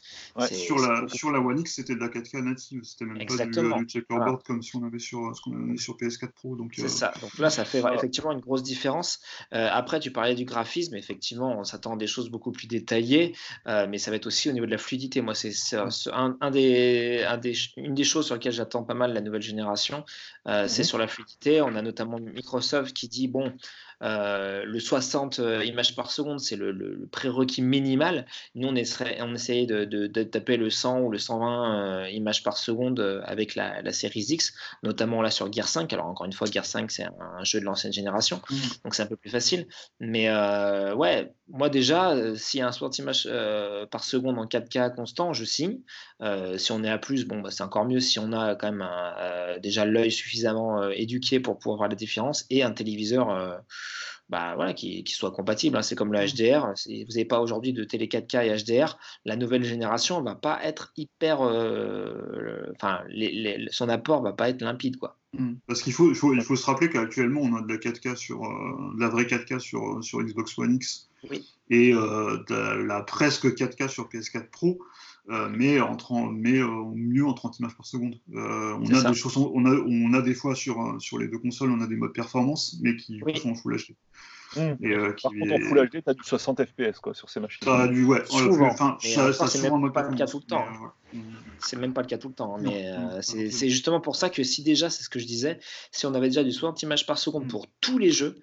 sur, 0.52 0.78
la, 0.78 1.07
sur 1.07 1.31
la 1.31 1.38
One 1.38 1.61
X, 1.61 1.76
c'était 1.76 1.95
de 1.95 2.00
la 2.00 2.09
4K 2.09 2.43
native, 2.43 2.83
c'était 2.83 3.05
même 3.05 3.25
pas 3.25 3.47
du, 3.47 3.85
du 3.85 3.85
checkerboard 3.87 4.43
comme 4.43 4.62
si 4.62 4.75
on 4.75 4.83
avait 4.83 4.99
sur, 4.99 5.31
ce 5.37 5.43
qu'on 5.43 5.75
sur 5.78 5.97
PS4 5.97 6.33
Pro. 6.33 6.56
C'est 6.73 6.85
euh, 6.85 6.88
ça, 6.88 7.12
donc 7.21 7.38
là, 7.38 7.50
ça 7.50 7.64
fait 7.64 7.83
effectivement 7.95 8.33
une 8.33 8.40
grosse 8.40 8.62
différence. 8.62 9.21
Euh, 9.52 9.68
après, 9.71 10.00
tu 10.00 10.11
parlais 10.11 10.35
du 10.35 10.45
graphisme, 10.45 10.95
effectivement, 10.95 11.59
on 11.59 11.64
s'attend 11.64 11.95
à 11.95 11.97
des 11.97 12.06
choses 12.06 12.30
beaucoup 12.30 12.52
plus 12.52 12.66
détaillées, 12.66 13.35
euh, 13.66 13.87
mais 13.88 13.99
ça 13.99 14.11
va 14.11 14.16
être 14.16 14.26
aussi 14.26 14.49
au 14.49 14.52
niveau 14.52 14.66
de 14.66 14.71
la 14.71 14.78
fluidité. 14.78 15.21
Moi, 15.21 15.35
c'est 15.35 15.76
un, 16.12 16.50
des, 16.50 17.26
une 17.76 17.95
des 17.95 18.04
choses 18.04 18.26
sur 18.26 18.35
lesquelles 18.35 18.52
j'attends 18.52 18.85
pas 18.85 18.95
mal 18.95 19.12
la 19.12 19.21
nouvelle 19.21 19.42
génération, 19.42 20.04
c'est 20.47 20.78
mhm. 20.78 20.85
sur 20.85 20.99
la 20.99 21.06
fluidité. 21.06 21.61
On 21.61 21.75
a 21.75 21.83
notamment 21.83 22.18
Microsoft 22.18 22.95
qui 22.95 23.09
dit, 23.09 23.28
bon, 23.28 23.52
euh, 24.02 24.64
le 24.64 24.78
60 24.78 25.38
euh, 25.38 25.64
images 25.64 25.94
par 25.94 26.10
seconde, 26.10 26.40
c'est 26.40 26.56
le, 26.56 27.08
prérequis 27.10 27.62
minimal. 27.62 28.26
Nous, 28.54 28.68
on, 28.68 28.74
essaierait, 28.74 29.18
on 29.22 29.34
essayait 29.34 29.66
de, 29.66 30.06
taper 30.24 30.56
le 30.56 30.70
100 30.70 31.00
ou 31.00 31.10
le 31.10 31.18
120 31.18 32.04
euh, 32.04 32.10
images 32.10 32.42
par 32.42 32.58
seconde 32.58 33.22
avec 33.24 33.54
la, 33.54 33.92
série 33.92 34.26
X, 34.28 34.54
notamment 34.82 35.22
là 35.22 35.30
sur 35.30 35.50
Gear 35.50 35.68
5. 35.68 35.92
Alors, 35.92 36.06
encore 36.06 36.26
une 36.26 36.32
fois, 36.32 36.46
Gear 36.50 36.64
5, 36.64 36.90
c'est 36.90 37.04
un, 37.04 37.44
jeu 37.44 37.60
de 37.60 37.64
l'ancienne 37.64 37.92
génération, 37.92 38.40
mmh. 38.50 38.54
donc 38.84 38.94
c'est 38.94 39.02
un 39.02 39.06
peu 39.06 39.16
plus 39.16 39.30
facile. 39.30 39.66
Mais 40.00 40.30
ouais, 40.94 41.32
moi 41.48 41.68
déjà, 41.68 42.14
s'il 42.36 42.60
y 42.60 42.62
a 42.62 42.68
un 42.68 42.72
60 42.72 42.98
images 42.98 43.28
par 43.90 44.04
seconde 44.04 44.38
en 44.38 44.46
4K 44.46 44.94
constant, 44.94 45.32
je 45.32 45.44
signe. 45.44 45.80
Si 46.56 46.73
on 46.73 46.82
est 46.82 46.90
à 46.90 46.99
plus, 46.99 47.26
bon, 47.26 47.40
bah, 47.40 47.50
c'est 47.50 47.62
encore 47.62 47.87
mieux 47.87 48.00
si 48.00 48.18
on 48.18 48.32
a 48.32 48.54
quand 48.54 48.73
même 48.73 49.61
déjà 49.61 49.85
l'œil 49.85 50.11
suffisamment 50.11 50.88
éduqué 50.90 51.40
pour 51.40 51.58
pouvoir 51.58 51.78
voir 51.78 51.88
la 51.88 51.96
différence 51.96 52.46
et 52.50 52.62
un 52.62 52.73
téléviseur 52.73 53.62
bah, 54.28 54.54
voilà, 54.56 54.75
qui, 54.75 55.04
qui 55.04 55.12
soit 55.12 55.30
compatible. 55.30 55.76
Hein. 55.76 55.82
C'est 55.82 55.94
comme 55.94 56.12
le 56.12 56.18
HDR. 56.18 56.66
Mmh. 56.66 56.76
Si 56.76 57.04
vous 57.04 57.12
n'avez 57.12 57.25
pas 57.25 57.40
aujourd'hui 57.40 57.73
de 57.73 57.85
télé 57.85 58.06
4K 58.06 58.46
et 58.46 58.62
HDR, 58.62 58.99
la 59.25 59.37
nouvelle 59.37 59.62
génération 59.62 60.20
va 60.23 60.35
pas 60.35 60.58
être 60.64 60.92
hyper. 60.96 61.42
Euh, 61.42 62.73
enfin, 62.75 63.00
son 63.70 63.88
apport 63.88 64.23
va 64.23 64.32
pas 64.32 64.49
être 64.49 64.62
limpide. 64.62 64.96
Quoi. 64.96 65.16
Mmh. 65.35 65.54
Parce 65.66 65.82
qu'il 65.82 65.92
faut, 65.92 66.11
il 66.11 66.16
faut, 66.16 66.35
il 66.35 66.42
faut, 66.42 66.56
se 66.56 66.66
rappeler 66.66 66.90
qu'actuellement, 66.90 67.42
on 67.42 67.56
a 67.56 67.62
de 67.62 67.73
la 67.73 67.78
4K 67.78 68.16
sur, 68.16 68.44
euh, 68.44 68.94
la 68.99 69.08
vraie 69.08 69.25
4K 69.25 69.61
sur, 69.61 70.02
sur 70.02 70.20
Xbox 70.23 70.58
One 70.58 70.75
X 70.75 71.08
et 71.70 71.92
euh, 71.92 72.38
de 72.49 72.82
la 72.82 73.02
presque 73.02 73.46
4K 73.46 73.88
sur 73.88 74.08
PS4 74.08 74.49
Pro. 74.50 74.78
Mais, 75.28 75.80
en, 75.80 75.97
mais 76.30 76.61
mieux 76.95 77.26
en 77.26 77.35
30 77.35 77.59
images 77.59 77.76
par 77.76 77.87
seconde. 77.87 78.16
on, 78.33 78.95
a 78.95 79.11
des 79.11 79.14
choses, 79.14 79.37
on, 79.37 79.64
a, 79.64 79.71
on 79.71 80.12
a 80.14 80.23
des 80.23 80.35
fois 80.35 80.54
sur, 80.54 80.97
sur 81.00 81.18
les 81.18 81.28
deux 81.28 81.38
consoles, 81.38 81.71
on 81.71 81.80
a 81.80 81.87
des 81.87 81.97
modes 81.97 82.12
performance, 82.12 82.78
mais 82.83 82.97
qui 82.97 83.21
sont 83.37 83.50
en 83.50 83.54
Full 83.54 83.76
HD. 83.76 83.95
Mmh. 84.54 84.61
Et, 84.80 84.92
euh, 84.92 85.14
Par 85.23 85.33
contre, 85.33 85.52
en 85.52 85.68
Full 85.68 85.88
HD, 85.88 86.02
tu 86.02 86.11
as 86.11 86.14
du 86.14 86.23
60 86.23 86.64
FPS 86.64 86.99
quoi, 87.00 87.14
sur 87.14 87.28
ces 87.28 87.40
machines. 87.40 87.68
As 87.68 87.88
du, 87.88 88.04
ouais, 88.04 88.25
souvent. 88.26 88.68
Enfin, 88.68 88.97
ça, 89.00 89.33
ça 89.33 89.47
c'est 89.47 89.71
même 89.71 89.92
pas 89.92 90.09
le 90.09 90.16
cas 90.16 90.26
tout 90.26 90.38
le 90.38 90.47
temps. 90.47 90.64
C'est 91.59 91.76
même 91.76 91.92
pas 91.92 92.02
le 92.02 92.06
cas 92.06 92.18
tout 92.18 92.28
le 92.28 92.35
temps. 92.35 92.59
mais 92.59 92.90
euh, 92.90 93.21
c'est 93.23 93.68
justement 93.68 94.00
pour 94.00 94.16
ça 94.16 94.30
que 94.30 94.42
si 94.42 94.62
déjà, 94.62 94.90
c'est 94.90 95.02
ce 95.02 95.09
que 95.09 95.18
je 95.18 95.26
disais, 95.26 95.59
si 95.90 96.06
on 96.06 96.14
avait 96.14 96.28
déjà 96.28 96.45
du 96.45 96.52
60 96.52 96.83
images 96.83 97.06
par 97.06 97.18
seconde 97.18 97.45
mmh. 97.45 97.49
pour 97.49 97.66
tous 97.80 97.99
les 97.99 98.11
jeux, 98.11 98.38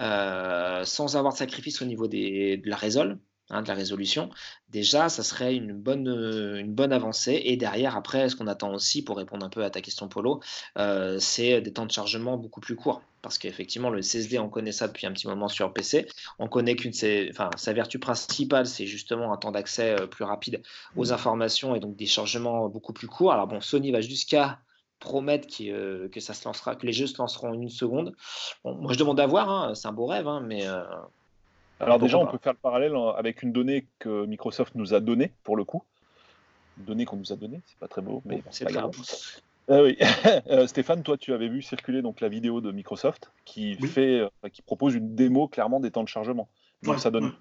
euh, 0.00 0.84
sans 0.84 1.16
avoir 1.16 1.32
de 1.32 1.38
sacrifice 1.38 1.82
au 1.82 1.84
niveau 1.84 2.08
des, 2.08 2.56
de 2.56 2.68
la 2.68 2.76
résol, 2.76 3.18
Hein, 3.54 3.62
de 3.62 3.68
la 3.68 3.74
résolution, 3.74 4.30
déjà, 4.70 5.08
ça 5.08 5.22
serait 5.22 5.54
une 5.54 5.72
bonne, 5.72 6.08
euh, 6.08 6.58
une 6.58 6.74
bonne 6.74 6.92
avancée. 6.92 7.40
Et 7.44 7.56
derrière, 7.56 7.96
après, 7.96 8.28
ce 8.28 8.34
qu'on 8.34 8.48
attend 8.48 8.74
aussi, 8.74 9.04
pour 9.04 9.16
répondre 9.16 9.46
un 9.46 9.48
peu 9.48 9.62
à 9.62 9.70
ta 9.70 9.80
question, 9.80 10.08
Polo, 10.08 10.40
euh, 10.76 11.18
c'est 11.20 11.60
des 11.60 11.72
temps 11.72 11.86
de 11.86 11.92
chargement 11.92 12.36
beaucoup 12.36 12.60
plus 12.60 12.74
courts. 12.74 13.00
Parce 13.22 13.38
qu'effectivement, 13.38 13.90
le 13.90 14.02
CSD, 14.02 14.40
on 14.40 14.48
connaît 14.48 14.72
ça 14.72 14.88
depuis 14.88 15.06
un 15.06 15.12
petit 15.12 15.28
moment 15.28 15.46
sur 15.46 15.72
PC. 15.72 16.08
On 16.40 16.48
connaît 16.48 16.74
qu'une, 16.74 16.92
enfin, 17.30 17.48
sa 17.56 17.72
vertu 17.72 18.00
principale, 18.00 18.66
c'est 18.66 18.86
justement 18.86 19.32
un 19.32 19.36
temps 19.36 19.52
d'accès 19.52 20.00
euh, 20.00 20.08
plus 20.08 20.24
rapide 20.24 20.60
aux 20.96 21.06
mmh. 21.06 21.12
informations 21.12 21.76
et 21.76 21.80
donc 21.80 21.94
des 21.94 22.06
chargements 22.06 22.68
beaucoup 22.68 22.92
plus 22.92 23.06
courts. 23.06 23.32
Alors 23.32 23.46
bon, 23.46 23.60
Sony 23.60 23.92
va 23.92 24.00
jusqu'à 24.00 24.58
promettre 24.98 25.46
que 25.48 26.20
ça 26.20 26.34
se 26.34 26.44
lancera, 26.44 26.74
que 26.74 26.86
les 26.86 26.92
jeux 26.92 27.06
se 27.06 27.18
lanceront 27.18 27.50
en 27.50 27.54
une 27.54 27.68
seconde. 27.68 28.16
moi, 28.64 28.92
je 28.92 28.98
demande 28.98 29.20
à 29.20 29.26
voir. 29.26 29.48
Hein, 29.48 29.74
c'est 29.74 29.86
un 29.86 29.92
beau 29.92 30.06
rêve, 30.06 30.26
hein, 30.26 30.42
mais 30.44 30.66
alors 31.80 31.98
déjà, 31.98 32.18
on 32.18 32.26
peut 32.26 32.38
faire 32.38 32.52
le 32.52 32.58
parallèle 32.58 32.94
avec 33.16 33.42
une 33.42 33.52
donnée 33.52 33.86
que 33.98 34.26
Microsoft 34.26 34.74
nous 34.74 34.94
a 34.94 35.00
donnée, 35.00 35.32
pour 35.42 35.56
le 35.56 35.64
coup. 35.64 35.82
Une 36.78 36.84
donnée 36.84 37.04
qu'on 37.04 37.16
nous 37.16 37.32
a 37.32 37.36
donnée, 37.36 37.60
c'est 37.66 37.78
pas 37.78 37.88
très 37.88 38.02
beau, 38.02 38.22
mais 38.24 38.42
c'est 38.50 38.64
pas 38.64 38.72
grave. 38.72 38.92
Ah 39.68 39.82
oui. 39.82 39.96
Euh, 40.50 40.66
Stéphane, 40.66 41.02
toi, 41.02 41.16
tu 41.16 41.32
avais 41.32 41.48
vu 41.48 41.62
circuler 41.62 42.02
donc 42.02 42.20
la 42.20 42.28
vidéo 42.28 42.60
de 42.60 42.70
Microsoft 42.70 43.30
qui 43.44 43.76
fait, 43.76 44.20
euh, 44.20 44.48
qui 44.52 44.62
propose 44.62 44.94
une 44.94 45.14
démo 45.14 45.48
clairement 45.48 45.80
des 45.80 45.90
temps 45.90 46.02
de 46.02 46.08
chargement. 46.08 46.48
Donc 46.82 46.98
ça 46.98 47.10
donne. 47.10 47.32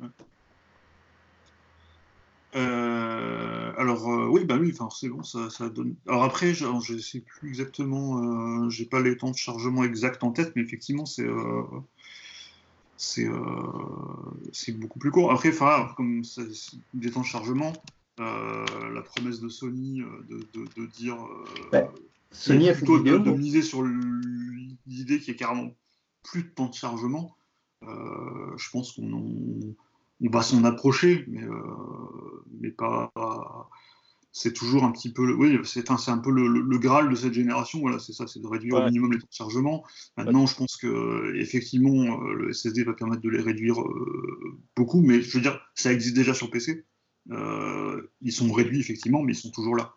Euh, 2.55 3.73
alors 3.77 4.05
oui, 4.29 4.45
bah 4.45 4.55
oui, 4.59 4.73
c'est 4.91 5.09
bon, 5.09 5.23
ça, 5.23 5.49
ça, 5.49 5.69
donne. 5.69 5.95
Alors 6.07 6.23
après, 6.23 6.53
je, 6.53 6.65
ne 6.65 6.99
sais 6.99 7.19
plus 7.19 7.49
exactement, 7.49 8.69
j'ai 8.69 8.85
pas 8.85 9.01
les 9.01 9.17
temps 9.17 9.31
de 9.31 9.35
chargement 9.35 9.83
exacts 9.83 10.23
en 10.23 10.31
tête, 10.31 10.53
mais 10.55 10.61
effectivement, 10.61 11.05
c'est 11.05 11.27
c'est 12.97 13.27
beaucoup 14.73 14.99
plus 14.99 15.11
court. 15.11 15.31
Après, 15.31 15.51
comme 15.95 16.21
des 16.93 17.11
temps 17.11 17.21
de 17.21 17.25
chargement, 17.25 17.73
euh, 18.19 18.65
la 18.93 19.01
promesse 19.01 19.39
de 19.39 19.49
Sony 19.49 20.01
euh, 20.01 20.39
de, 20.53 20.85
dire. 20.85 21.17
Sony 22.31 22.69
a 22.69 22.73
plutôt 22.73 22.99
de, 22.99 23.31
miser 23.31 23.61
sur 23.61 23.83
l'idée 23.83 25.19
qu'il 25.19 25.33
y 25.33 25.35
a 25.35 25.39
carrément 25.39 25.71
plus 26.23 26.43
de 26.43 26.49
temps 26.49 26.67
de 26.67 26.73
chargement. 26.73 27.35
je 27.81 28.69
pense 28.71 28.93
qu'on 28.93 29.75
va 30.21 30.41
s'en 30.41 30.63
approcher, 30.63 31.25
mais, 31.27 31.43
mais 32.59 32.71
pas 32.71 33.11
c'est 34.35 34.51
toujours 34.51 34.83
un 34.83 34.91
petit 34.91 35.13
peu, 35.13 35.31
oui, 35.31 35.59
c'est 35.63 35.91
un, 35.91 35.97
un, 36.07 36.17
peu 36.17 36.31
le, 36.31 36.77
graal 36.79 37.07
de 37.07 37.15
cette 37.15 37.33
génération. 37.33 37.79
Voilà, 37.79 37.99
c'est 37.99 38.13
ça, 38.13 38.25
c'est 38.25 38.41
de 38.41 38.47
réduire 38.47 38.77
au 38.77 38.85
minimum 38.85 39.13
les 39.13 39.19
temps 39.19 39.27
de 39.29 39.35
chargement. 39.35 39.83
Maintenant, 40.17 40.47
je 40.47 40.55
pense 40.55 40.75
que 40.75 41.35
effectivement, 41.35 42.19
euh, 42.19 42.33
le 42.33 42.51
SSD 42.51 42.83
va 42.83 42.93
permettre 42.93 43.21
de 43.21 43.29
les 43.29 43.41
réduire 43.41 43.79
euh, 43.79 44.59
beaucoup, 44.75 45.01
mais 45.01 45.21
je 45.21 45.37
veux 45.37 45.41
dire, 45.41 45.61
ça 45.75 45.93
existe 45.93 46.15
déjà 46.15 46.33
sur 46.33 46.49
PC. 46.49 46.83
Euh, 47.29 48.11
ils 48.21 48.31
sont 48.31 48.51
réduits 48.51 48.79
effectivement, 48.79 49.21
mais 49.21 49.33
ils 49.33 49.37
sont 49.37 49.51
toujours 49.51 49.75
là. 49.75 49.93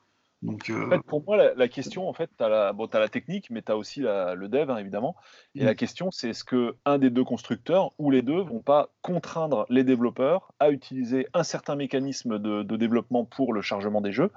Donc, 0.46 0.70
euh, 0.70 0.98
pour 1.06 1.24
moi, 1.24 1.52
la, 1.54 1.68
question, 1.68 2.08
en 2.08 2.12
fait, 2.12 2.30
tu 2.38 2.44
as, 2.44 2.48
la, 2.48 2.72
bon, 2.72 2.86
as 2.86 3.00
la 3.00 3.08
technique, 3.08 3.50
mais 3.50 3.62
tu 3.62 3.72
as 3.72 3.76
aussi 3.76 4.00
le 4.00 4.46
dev, 4.46 4.70
hein, 4.70 4.78
évidemment. 4.78 5.16
Et 5.54 5.64
la 5.64 5.72
mm. 5.72 5.76
question, 5.76 6.10
c'est 6.10 6.30
est-ce 6.30 6.44
qu'un 6.44 6.98
des 6.98 7.10
deux 7.10 7.24
constructeurs 7.24 7.92
ou 7.98 8.10
les 8.10 8.22
deux 8.22 8.40
vont 8.40 8.60
pas 8.60 8.90
contraindre 9.02 9.66
les 9.68 9.82
développeurs 9.82 10.52
à 10.60 10.70
utiliser 10.70 11.26
un 11.34 11.42
certain 11.42 11.74
mécanisme 11.74 12.38
de, 12.38 12.76
développement 12.76 13.24
pour 13.24 13.52
le 13.52 13.60
chargement 13.60 14.00
des 14.00 14.12
jeux 14.12 14.30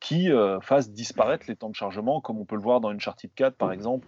qui 0.00 0.30
euh, 0.30 0.60
fasse 0.60 0.92
disparaître 0.92 1.46
les 1.48 1.56
temps 1.56 1.70
de 1.70 1.74
chargement, 1.74 2.20
comme 2.20 2.38
on 2.38 2.44
peut 2.44 2.54
le 2.54 2.62
voir 2.62 2.80
dans 2.80 2.90
Uncharted 2.90 3.32
4, 3.34 3.56
par 3.56 3.72
exemple, 3.72 4.06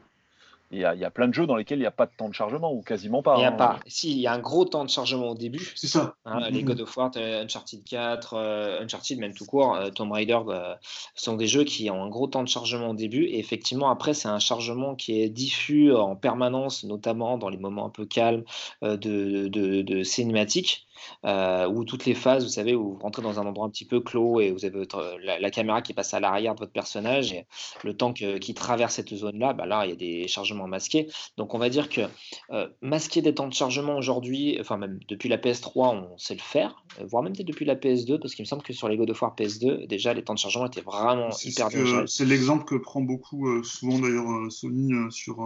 il 0.72 0.78
y, 0.78 0.84
a, 0.84 1.10
plein 1.10 1.26
de 1.26 1.34
jeux 1.34 1.46
dans 1.46 1.56
lesquels 1.56 1.78
il 1.78 1.82
n'y 1.82 1.86
a 1.86 1.90
pas 1.90 2.06
de 2.06 2.12
temps 2.16 2.28
de 2.28 2.34
chargement 2.34 2.72
ou 2.72 2.80
quasiment 2.80 3.22
pas. 3.22 3.34
Il 3.34 3.40
n'y 3.40 3.44
a 3.44 3.48
hein. 3.48 3.52
pas. 3.52 3.80
Si, 3.88 4.12
il 4.12 4.18
y 4.18 4.28
a 4.28 4.32
un 4.32 4.38
gros 4.38 4.64
temps 4.64 4.84
de 4.84 4.90
chargement 4.90 5.30
au 5.30 5.34
début. 5.34 5.72
C'est 5.74 5.88
ça. 5.88 6.14
Hein, 6.24 6.48
les 6.50 6.62
God 6.62 6.80
of 6.80 6.96
War, 6.96 7.10
Uncharted 7.16 7.82
4, 7.82 8.34
euh, 8.34 8.80
Uncharted 8.80 9.18
même 9.18 9.34
tout 9.34 9.46
court, 9.46 9.74
euh, 9.74 9.90
Tomb 9.90 10.12
Raider 10.12 10.38
euh, 10.46 10.74
sont 11.16 11.34
des 11.34 11.48
jeux 11.48 11.64
qui 11.64 11.90
ont 11.90 12.04
un 12.04 12.08
gros 12.08 12.28
temps 12.28 12.44
de 12.44 12.48
chargement 12.48 12.90
au 12.90 12.94
début. 12.94 13.24
Et 13.24 13.40
effectivement, 13.40 13.90
après, 13.90 14.14
c'est 14.14 14.28
un 14.28 14.38
chargement 14.38 14.94
qui 14.94 15.20
est 15.20 15.28
diffus 15.28 15.92
en 15.92 16.14
permanence, 16.14 16.84
notamment 16.84 17.36
dans 17.36 17.48
les 17.48 17.58
moments 17.58 17.86
un 17.86 17.90
peu 17.90 18.06
calmes 18.06 18.44
de, 18.82 18.96
de, 18.96 19.82
de 19.82 20.02
cinématique 20.04 20.86
euh, 21.24 21.68
où 21.68 21.84
toutes 21.84 22.06
les 22.06 22.14
phases, 22.14 22.44
vous 22.44 22.50
savez, 22.50 22.74
où 22.74 22.94
vous 22.94 22.98
rentrez 22.98 23.22
dans 23.22 23.40
un 23.40 23.46
endroit 23.46 23.66
un 23.66 23.70
petit 23.70 23.84
peu 23.84 24.00
clos 24.00 24.40
et 24.40 24.50
vous 24.50 24.64
avez 24.64 24.78
votre, 24.78 25.16
la, 25.22 25.50
caméra 25.50 25.82
qui 25.82 25.94
passe 25.94 26.14
à 26.14 26.20
l'arrière 26.20 26.54
de 26.54 26.60
votre 26.60 26.72
personnage 26.72 27.32
et 27.32 27.46
le 27.82 27.96
temps 27.96 28.12
qui 28.12 28.54
traverse 28.54 28.94
cette 28.94 29.14
zone-là, 29.14 29.52
bah 29.52 29.66
là, 29.66 29.84
il 29.86 29.90
y 29.90 29.92
a 29.92 29.96
des 29.96 30.28
chargements 30.28 30.66
masqués. 30.66 31.08
Donc, 31.36 31.54
on 31.54 31.58
va 31.58 31.68
dire 31.68 31.88
que 31.88 32.02
euh, 32.50 32.68
masquer 32.80 33.22
des 33.22 33.34
temps 33.34 33.48
de 33.48 33.54
chargement 33.54 33.96
aujourd'hui, 33.96 34.56
enfin, 34.60 34.76
même 34.76 35.00
depuis 35.08 35.28
la 35.28 35.38
PS3, 35.38 36.10
on 36.12 36.18
sait 36.18 36.34
le 36.34 36.40
faire, 36.40 36.82
euh, 37.00 37.04
voire 37.06 37.22
même 37.22 37.32
peut-être 37.32 37.48
depuis 37.48 37.64
la 37.64 37.76
PS2, 37.76 38.18
parce 38.18 38.34
qu'il 38.34 38.44
me 38.44 38.48
semble 38.48 38.62
que 38.62 38.72
sur 38.72 38.88
les 38.88 38.96
God 38.96 39.10
of 39.10 39.22
War 39.22 39.34
PS2, 39.36 39.86
déjà, 39.86 40.14
les 40.14 40.22
temps 40.22 40.34
de 40.34 40.38
chargement 40.38 40.66
étaient 40.66 40.80
vraiment 40.80 41.30
hyper 41.44 41.68
bien 41.68 42.06
C'est 42.06 42.24
l'exemple 42.24 42.64
que 42.64 42.76
prend 42.76 43.00
beaucoup, 43.00 43.48
euh, 43.48 43.62
souvent 43.62 43.98
d'ailleurs, 43.98 44.50
Sony 44.50 44.92
sur 45.10 45.40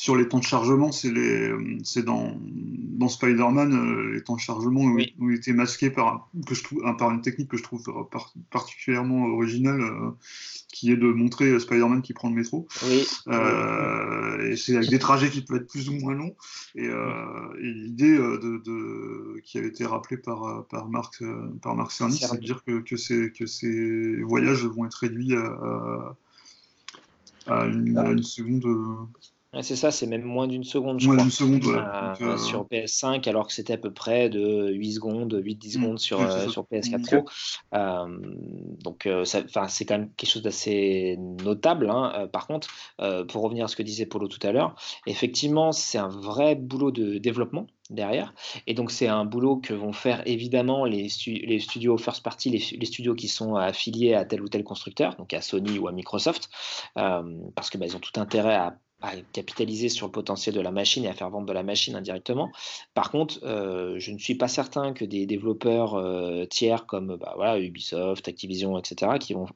sur 0.00 0.16
les 0.16 0.26
temps 0.26 0.38
de 0.38 0.44
chargement, 0.44 0.92
c'est 0.92 2.02
dans, 2.02 2.34
dans 2.40 3.08
Spider-Man, 3.08 4.12
les 4.14 4.22
temps 4.22 4.36
de 4.36 4.40
chargement 4.40 4.80
ont, 4.80 5.30
été 5.30 5.52
masqués 5.52 5.90
par, 5.90 6.30
que 6.46 6.54
je 6.54 6.64
trouve, 6.64 6.82
par 6.96 7.10
une 7.10 7.20
technique 7.20 7.50
que 7.50 7.58
je 7.58 7.62
trouve 7.62 7.84
particulièrement 8.48 9.26
originale, 9.26 9.82
qui 10.68 10.90
est 10.90 10.96
de 10.96 11.06
montrer 11.06 11.60
Spider-Man 11.60 12.00
qui 12.00 12.14
prend 12.14 12.30
le 12.30 12.36
métro. 12.36 12.66
Oui. 12.84 13.06
et 14.50 14.56
c'est 14.56 14.76
avec 14.76 14.88
des 14.88 14.98
trajets 14.98 15.28
qui 15.28 15.42
peuvent 15.42 15.58
être 15.58 15.70
plus 15.70 15.90
ou 15.90 15.92
moins 15.92 16.14
longs. 16.14 16.34
Et, 16.76 16.88
l'idée 17.60 18.16
de, 18.16 19.38
qui 19.44 19.58
avait 19.58 19.68
été 19.68 19.84
rappelée 19.84 20.16
par, 20.16 20.64
par 20.68 20.88
Marc, 20.88 21.22
par 21.60 21.76
Marc 21.76 21.92
Cerny, 21.92 22.16
c'est 22.16 22.40
de 22.40 22.42
dire 22.42 22.64
que, 22.64 22.80
que, 22.80 22.96
ces, 22.96 23.32
que 23.32 23.44
ces 23.44 24.22
voyages 24.22 24.64
vont 24.64 24.86
être 24.86 24.94
réduits 24.94 25.34
à 25.34 26.16
à 27.46 27.66
une, 27.66 28.22
seconde. 28.22 28.64
Euh. 29.54 29.62
c'est 29.62 29.76
ça, 29.76 29.90
c'est 29.90 30.06
même 30.06 30.22
moins 30.22 30.46
d'une 30.46 30.64
seconde, 30.64 31.00
je 31.00 31.06
moins 31.06 31.16
d'une 31.16 31.30
seconde, 31.30 31.64
euh, 31.66 32.14
euh, 32.20 32.36
sur 32.36 32.66
PS5, 32.66 33.28
alors 33.28 33.46
que 33.46 33.52
c'était 33.52 33.72
à 33.72 33.78
peu 33.78 33.92
près 33.92 34.28
de 34.28 34.70
8 34.72 34.92
secondes, 34.92 35.34
8-10 35.34 35.66
mm. 35.66 35.70
secondes 35.70 35.98
sur, 35.98 36.50
sur 36.50 36.64
PS4 36.64 37.02
Pro. 37.06 37.24
donc, 38.84 39.08
c'est 39.24 39.84
quand 39.84 39.98
même 39.98 40.10
quelque 40.16 40.30
chose 40.30 40.42
d'assez 40.42 41.16
notable. 41.18 41.90
Hein. 41.90 42.28
par 42.32 42.46
contre, 42.46 42.68
pour 43.28 43.42
revenir 43.42 43.64
à 43.64 43.68
ce 43.68 43.76
que 43.76 43.82
disait 43.82 44.06
Polo 44.06 44.28
tout 44.28 44.44
à 44.46 44.52
l'heure, 44.52 44.74
effectivement, 45.06 45.72
c'est 45.72 45.98
un 45.98 46.08
vrai 46.08 46.54
boulot 46.54 46.90
de 46.90 47.18
développement 47.18 47.66
derrière. 47.90 48.32
Et 48.66 48.74
donc, 48.74 48.90
c'est 48.90 49.08
un 49.08 49.24
boulot 49.24 49.56
que 49.56 49.74
vont 49.74 49.92
faire 49.92 50.22
évidemment 50.26 50.84
les, 50.84 51.08
les 51.26 51.58
studios 51.58 51.98
first 51.98 52.22
party, 52.22 52.50
les, 52.50 52.86
studios 52.86 53.14
qui 53.14 53.28
sont 53.28 53.56
affiliés 53.56 54.14
à 54.14 54.24
tel 54.24 54.42
ou 54.42 54.48
tel 54.48 54.64
constructeur, 54.64 55.16
donc 55.16 55.34
à 55.34 55.42
Sony 55.42 55.78
ou 55.78 55.88
à 55.88 55.92
Microsoft, 55.92 56.48
euh, 56.96 57.22
parce 57.54 57.70
que 57.70 57.78
bah, 57.78 57.86
ils 57.86 57.96
ont 57.96 58.00
tout 58.00 58.18
intérêt 58.20 58.54
à, 58.54 58.76
capitaliser 59.32 59.88
sur 59.88 60.06
le 60.06 60.12
potentiel 60.12 60.54
de 60.54 60.60
la 60.60 60.70
machine 60.70 61.04
et 61.04 61.08
à 61.08 61.14
faire 61.14 61.30
vendre 61.30 61.46
de 61.46 61.52
la 61.52 61.62
machine 61.62 61.94
indirectement. 61.94 62.50
Par 62.94 63.10
contre, 63.10 63.40
euh, 63.44 63.98
je 63.98 64.12
ne 64.12 64.18
suis 64.18 64.34
pas 64.34 64.48
certain 64.48 64.92
que 64.92 65.04
des 65.04 65.26
développeurs 65.26 65.94
euh, 65.94 66.44
tiers 66.46 66.86
comme 66.86 67.16
bah, 67.16 67.58
Ubisoft, 67.58 68.28
Activision, 68.28 68.78
etc., 68.78 69.12
qui 69.18 69.34
vont 69.34 69.46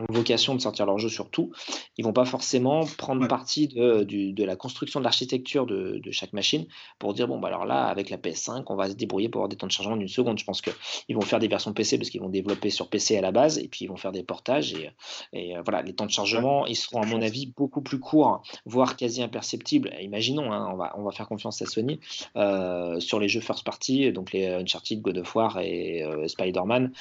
ont 0.00 0.12
vocation 0.12 0.54
de 0.54 0.60
sortir 0.60 0.86
leur 0.86 0.98
jeu 0.98 1.08
sur 1.08 1.30
tout, 1.30 1.52
ils 1.96 2.04
vont 2.04 2.12
pas 2.12 2.24
forcément 2.24 2.84
prendre 2.98 3.26
parti 3.28 3.68
de, 3.68 4.04
de, 4.04 4.44
la 4.44 4.56
construction 4.56 5.00
de 5.00 5.04
l'architecture 5.04 5.66
de, 5.66 6.00
de, 6.02 6.10
chaque 6.10 6.32
machine 6.32 6.66
pour 6.98 7.14
dire 7.14 7.28
bon 7.28 7.38
bah 7.38 7.48
alors 7.48 7.64
là 7.64 7.84
avec 7.84 8.10
la 8.10 8.16
PS5 8.16 8.64
on 8.66 8.76
va 8.76 8.88
se 8.88 8.94
débrouiller 8.94 9.28
pour 9.28 9.40
avoir 9.40 9.48
des 9.48 9.56
temps 9.56 9.66
de 9.66 9.72
chargement 9.72 9.96
d'une 9.96 10.08
seconde. 10.08 10.38
Je 10.38 10.44
pense 10.44 10.62
qu'ils 10.62 11.14
vont 11.14 11.20
faire 11.20 11.38
des 11.38 11.48
versions 11.48 11.72
PC 11.72 11.98
parce 11.98 12.10
qu'ils 12.10 12.20
vont 12.20 12.28
développer 12.28 12.70
sur 12.70 12.88
PC 12.88 13.16
à 13.16 13.20
la 13.20 13.32
base 13.32 13.58
et 13.58 13.68
puis 13.68 13.84
ils 13.84 13.88
vont 13.88 13.96
faire 13.96 14.12
des 14.12 14.22
portages 14.22 14.74
et, 14.74 14.90
et 15.32 15.56
euh, 15.56 15.62
voilà 15.64 15.82
les 15.82 15.92
temps 15.92 16.06
de 16.06 16.10
chargement 16.10 16.66
ils 16.66 16.76
seront 16.76 17.02
à 17.02 17.06
mon 17.06 17.22
avis 17.22 17.52
beaucoup 17.56 17.82
plus 17.82 17.98
courts, 17.98 18.42
voire 18.64 18.96
quasi 18.96 19.22
imperceptibles. 19.22 19.92
Imaginons 20.00 20.52
hein, 20.52 20.68
on 20.72 20.76
va 20.76 20.94
on 20.96 21.02
va 21.02 21.12
faire 21.12 21.28
confiance 21.28 21.60
à 21.62 21.66
Sony 21.66 22.00
euh, 22.36 23.00
sur 23.00 23.20
les 23.20 23.28
jeux 23.28 23.40
first 23.40 23.64
party 23.64 24.12
donc 24.12 24.32
les 24.32 24.46
Uncharted, 24.46 25.00
God 25.00 25.18
of 25.18 25.34
War 25.34 25.58
et 25.60 26.02
euh, 26.02 26.28
Spider-Man 26.28 26.92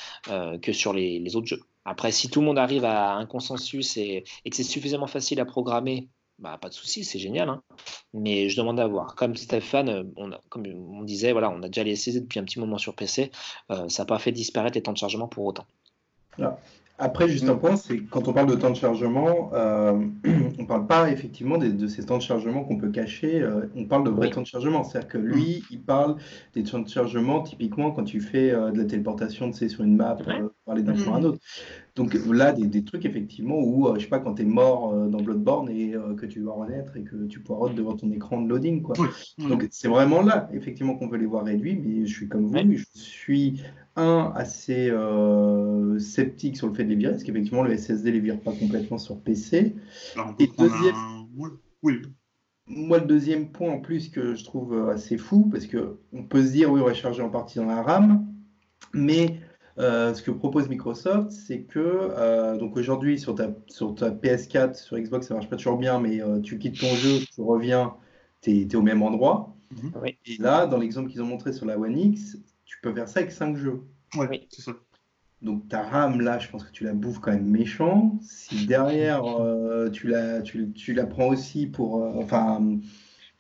que 0.62 0.74
sur 0.74 0.94
les, 0.94 1.20
les 1.20 1.36
autres 1.36 1.48
jeux. 1.48 1.62
Après, 1.86 2.12
si 2.12 2.30
tout 2.30 2.42
le 2.42 2.46
monde 2.46 2.60
arrive 2.60 2.86
à 2.86 3.14
un 3.14 3.26
consensus 3.26 3.98
et, 3.98 4.24
que 4.46 4.56
c'est 4.56 4.64
suffisamment 4.64 5.08
facile 5.08 5.40
à 5.40 5.46
programmer, 5.46 6.10
bah, 6.38 6.58
pas 6.62 6.70
de 6.70 6.74
souci, 6.74 7.04
c'est 7.04 7.20
génial. 7.20 7.50
Hein. 7.50 7.64
Mais 8.14 8.50
je 8.50 8.58
demande 8.58 8.80
à 8.80 8.88
voir. 8.88 9.16
Comme 9.16 9.36
Stéphane, 9.36 10.12
on 10.16 10.32
comme 10.50 10.66
on 10.68 11.04
disait, 11.04 11.32
voilà, 11.32 11.50
on 11.50 11.62
a 11.64 11.68
déjà 11.68 11.84
les 11.84 11.96
SSD 11.96 12.22
depuis 12.22 12.40
un 12.40 12.44
petit 12.44 12.60
moment 12.60 12.78
sur 12.78 12.96
PC. 12.96 13.32
Euh, 13.72 13.90
ça 13.90 14.04
n'a 14.04 14.08
pas 14.08 14.20
fait 14.20 14.32
disparaître 14.32 14.76
les 14.76 14.84
temps 14.84 14.94
de 14.94 14.98
chargement 14.98 15.28
pour 15.28 15.46
autant. 15.46 15.66
Après, 17.02 17.30
juste 17.30 17.48
un 17.48 17.56
point, 17.56 17.78
c'est 17.78 18.00
quand 18.00 18.28
on 18.28 18.34
parle 18.34 18.50
de 18.50 18.56
temps 18.56 18.72
de 18.72 18.76
chargement, 18.76 19.52
euh, 19.54 19.94
on 20.26 20.62
ne 20.62 20.68
parle 20.68 20.86
pas 20.86 21.10
effectivement 21.10 21.58
de, 21.58 21.88
ces 21.88 22.06
temps 22.06 22.18
de 22.18 22.22
chargement 22.22 22.66
qu'on 22.66 22.78
peut 22.78 22.90
cacher, 22.90 23.42
euh, 23.42 23.68
on 23.78 23.86
parle 23.86 24.04
de 24.04 24.10
vrais 24.10 24.30
temps 24.30 24.42
de 24.42 24.46
chargement. 24.46 24.84
C'est-à-dire 24.84 25.08
que 25.08 25.18
lui, 25.18 25.64
il 25.72 25.82
parle 25.82 26.18
des 26.54 26.64
temps 26.64 26.80
de 26.80 26.90
chargement 26.90 27.42
typiquement 27.42 27.92
quand 27.92 28.04
tu 28.04 28.20
fais 28.20 28.52
euh, 28.52 28.72
de 28.72 28.80
la 28.80 28.84
téléportation 28.84 29.50
tu 29.50 29.60
sais, 29.60 29.70
sur 29.70 29.86
une 29.86 29.96
map, 29.96 30.16
pour 30.16 30.74
aller 30.74 30.84
d'un 30.84 30.94
point 30.94 31.16
à 31.16 31.18
un 31.20 31.24
autre. 31.24 31.40
Donc 31.96 32.18
là, 32.30 32.52
des, 32.52 32.84
trucs 32.84 33.06
effectivement 33.06 33.60
où, 33.60 33.90
je 33.96 34.02
sais 34.02 34.08
pas, 34.08 34.20
quand 34.20 34.36
tu 34.36 34.42
es 34.42 34.46
mort 34.46 34.94
dans 35.10 35.22
Bloodborne 35.22 35.70
et 35.70 35.96
que 36.18 36.26
tu 36.26 36.42
vas 36.42 36.54
renaître 36.54 36.96
et 36.96 37.04
que 37.04 37.26
tu 37.26 37.42
poireautes 37.42 37.76
devant 37.76 37.96
ton 37.96 38.12
écran 38.12 38.42
de 38.42 38.48
loading. 38.48 38.82
Quoi. 38.82 38.96
Donc 39.38 39.68
c'est 39.72 39.90
vraiment 39.90 40.22
là, 40.22 40.50
effectivement, 40.54 40.96
qu'on 40.96 41.08
veut 41.08 41.18
les 41.18 41.26
voir 41.26 41.44
réduits, 41.44 41.78
mais 41.78 42.06
je 42.06 42.14
suis 42.14 42.30
comme 42.30 42.46
vous, 42.46 42.74
je 42.74 42.86
suis 42.94 43.62
un, 44.00 44.32
assez 44.36 44.90
euh, 44.90 46.00
sceptique 46.00 46.58
sur 46.58 46.68
le 46.68 46.74
fait 46.74 46.84
de 46.84 46.90
les 46.90 46.96
virer, 46.96 47.14
parce 47.14 47.24
qu'effectivement, 47.24 47.64
le 47.64 47.76
SSD 47.76 48.12
les 48.12 48.20
vire 48.20 48.40
pas 48.40 48.54
complètement 48.54 48.98
sur 48.98 49.20
PC. 49.20 49.76
et 50.40 50.50
deuxième, 50.58 50.96
oui. 51.84 52.02
Moi, 52.68 53.00
le 53.00 53.06
deuxième 53.06 53.52
point 53.52 53.72
en 53.72 53.80
plus 53.80 54.10
que 54.10 54.36
je 54.36 54.44
trouve 54.44 54.74
euh, 54.74 54.94
assez 54.94 55.18
fou, 55.18 55.50
parce 55.52 55.66
qu'on 55.66 56.24
peut 56.24 56.44
se 56.46 56.52
dire, 56.52 56.72
oui, 56.72 56.82
on 56.82 56.86
va 56.86 56.94
charger 56.94 57.22
en 57.22 57.30
partie 57.30 57.58
dans 57.58 57.66
la 57.66 57.82
RAM, 57.82 58.28
mais 58.94 59.40
euh, 59.80 60.14
ce 60.14 60.22
que 60.22 60.32
propose 60.32 60.70
Microsoft, 60.70 61.32
c'est 61.32 61.62
que 61.62 62.58
donc 62.58 62.78
aujourd'hui 62.78 63.18
sur 63.20 63.34
ta, 63.34 63.50
sur 63.68 63.96
ta 63.96 64.12
PS4, 64.12 64.76
sur 64.76 64.98
Xbox, 64.98 65.28
ça 65.28 65.34
marche 65.34 65.50
pas 65.50 65.56
toujours 65.56 65.78
bien, 65.78 66.00
mais 66.00 66.22
tu 66.44 66.60
quittes 66.60 66.80
ton 66.80 66.94
jeu, 66.96 67.20
tu 67.34 67.42
reviens, 67.42 67.96
tu 68.42 68.52
es, 68.52 68.76
au 68.76 68.82
même 68.82 69.02
endroit. 69.02 69.56
Mhm. 69.72 69.92
Et 70.26 70.38
là, 70.40 70.68
dans 70.68 70.78
l'exemple 70.78 71.10
qu'ils 71.10 71.22
ont 71.22 71.28
montré 71.28 71.54
sur 71.54 71.66
la 71.66 71.80
One 71.80 71.98
X, 71.98 72.38
tu 72.70 72.78
peux 72.82 72.94
faire 72.94 73.10
ça 73.10 73.20
avec 73.20 73.32
5 73.32 73.58
jeux. 73.58 73.82
oui, 74.16 74.48
c'est 74.52 74.62
ça. 74.62 74.74
Donc 75.42 75.68
ta 75.70 75.82
RAM, 75.82 76.22
là, 76.22 76.38
je 76.38 76.50
pense 76.50 76.64
que 76.64 76.72
tu 76.72 76.84
la 76.84 76.94
bouffes 76.94 77.20
quand 77.20 77.32
même 77.32 77.50
méchant. 77.50 78.20
Si 78.22 78.68
derrière, 78.68 79.24
euh, 79.42 79.90
tu, 79.90 80.08
la, 80.08 80.42
tu, 80.42 80.72
tu, 80.74 80.94
la 80.94 81.08
prends 81.08 81.30
aussi 81.30 81.66
pour... 81.66 82.04
Euh, 82.04 82.12
enfin, 82.18 82.80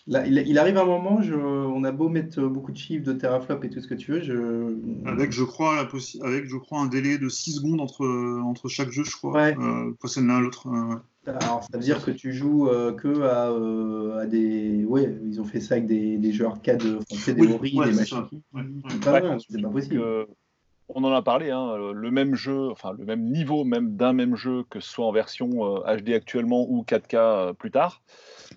là, 0.07 0.25
il, 0.25 0.57
arrive 0.57 0.77
un 0.77 0.85
moment, 0.85 1.21
je, 1.21 1.35
on 1.35 1.83
a 1.83 1.91
beau 1.91 2.09
mettre 2.09 2.41
beaucoup 2.41 2.71
de 2.71 2.77
chiffres, 2.77 3.05
de 3.05 3.13
teraflop 3.13 3.63
et 3.63 3.69
tout 3.69 3.81
ce 3.81 3.87
que 3.87 3.93
tu 3.93 4.13
veux. 4.13 4.21
Je... 4.21 5.07
Avec, 5.07 5.31
je 5.31 5.43
crois, 5.43 5.75
la 5.75 6.27
avec, 6.27 6.45
je 6.45 6.57
crois, 6.57 6.79
un 6.79 6.87
délai 6.87 7.19
de 7.19 7.29
6 7.29 7.57
secondes 7.57 7.81
entre, 7.81 8.07
entre 8.43 8.67
chaque 8.67 8.89
jeu, 8.89 9.03
je 9.03 9.15
crois. 9.15 9.33
Ouais. 9.33 9.55
Euh, 9.59 9.91
passer 10.01 10.21
de 10.21 10.25
l'un 10.25 10.37
à 10.37 10.41
l'autre. 10.41 10.67
Alors, 11.27 11.63
ça 11.63 11.77
veut 11.77 11.83
dire 11.83 12.03
que 12.03 12.11
tu 12.11 12.33
joues 12.33 12.69
euh, 12.69 12.93
que 12.93 13.23
à, 13.23 13.49
euh, 13.51 14.19
à, 14.19 14.25
des. 14.25 14.85
Ouais, 14.85 15.17
ils 15.25 15.39
ont 15.41 15.45
fait 15.45 15.59
ça 15.59 15.75
avec 15.75 15.85
des, 15.85 16.17
des 16.17 16.31
jeux 16.31 16.45
arcade, 16.45 16.81
enfin, 17.11 17.33
des 17.33 17.47
oui, 17.47 17.71
des 17.71 17.91
machines. 17.91 18.25
C'est 18.89 19.03
pas, 19.03 19.37
c'est 19.39 19.61
pas 19.61 19.69
possible. 19.69 20.27
on 20.87 21.03
en 21.03 21.11
a 21.11 21.21
parlé, 21.21 21.51
hein, 21.51 21.75
le 21.93 22.11
même 22.11 22.35
jeu, 22.35 22.69
enfin 22.69 22.93
le 22.97 23.05
même 23.05 23.23
niveau 23.25 23.63
même 23.63 23.95
d'un 23.95 24.13
même 24.13 24.35
jeu, 24.35 24.63
que 24.69 24.79
ce 24.79 24.89
soit 24.89 25.05
en 25.05 25.11
version 25.11 25.49
HD 25.49 26.09
euh, 26.09 26.15
actuellement 26.15 26.65
ou 26.69 26.83
4K 26.83 27.53
plus 27.53 27.71
tard, 27.71 28.01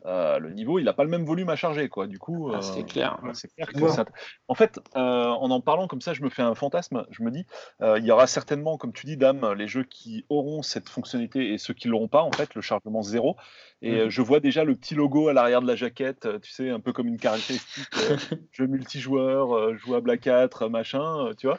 euh, 0.04 0.38
le 0.38 0.50
niveau, 0.50 0.78
il 0.78 0.84
n'a 0.84 0.92
pas 0.92 1.04
le 1.04 1.10
même 1.10 1.24
volume 1.24 1.48
à 1.48 1.56
charger, 1.56 1.88
quoi. 1.88 2.06
Du 2.06 2.18
coup, 2.18 2.50
ah, 2.52 2.62
c'est 2.62 2.84
clair. 2.84 3.18
clair 3.54 3.68
que 3.68 3.88
ça... 3.88 4.04
En 4.48 4.54
fait, 4.54 4.80
euh, 4.96 5.26
en 5.26 5.50
en 5.50 5.60
parlant 5.60 5.86
comme 5.86 6.00
ça, 6.00 6.14
je 6.14 6.22
me 6.22 6.30
fais 6.30 6.42
un 6.42 6.54
fantasme. 6.54 7.06
Je 7.10 7.22
me 7.22 7.30
dis, 7.30 7.46
euh, 7.82 7.98
il 7.98 8.04
y 8.04 8.10
aura 8.10 8.26
certainement, 8.26 8.78
comme 8.78 8.92
tu 8.92 9.06
dis, 9.06 9.16
Dame, 9.16 9.52
les 9.52 9.68
jeux 9.68 9.84
qui 9.84 10.24
auront 10.28 10.62
cette 10.62 10.88
fonctionnalité 10.88 11.52
et 11.52 11.58
ceux 11.58 11.74
qui 11.74 11.88
l'auront 11.88 12.08
pas, 12.08 12.22
en 12.22 12.32
fait, 12.32 12.54
le 12.54 12.62
chargement 12.62 13.02
zéro. 13.02 13.36
Et 13.82 14.04
mhm. 14.04 14.08
je 14.08 14.22
vois 14.22 14.40
déjà 14.40 14.64
le 14.64 14.76
petit 14.76 14.94
logo 14.94 15.28
à 15.28 15.32
l'arrière 15.32 15.60
de 15.60 15.66
la 15.66 15.74
jaquette, 15.74 16.28
tu 16.40 16.52
sais, 16.52 16.70
un 16.70 16.80
peu 16.80 16.92
comme 16.92 17.08
une 17.08 17.18
caractéristique 17.18 17.88
jeu 18.52 18.66
multijoueur, 18.66 19.76
jouable 19.76 20.10
à 20.10 20.16
4, 20.16 20.68
machin, 20.68 21.30
tu 21.36 21.48
vois. 21.48 21.58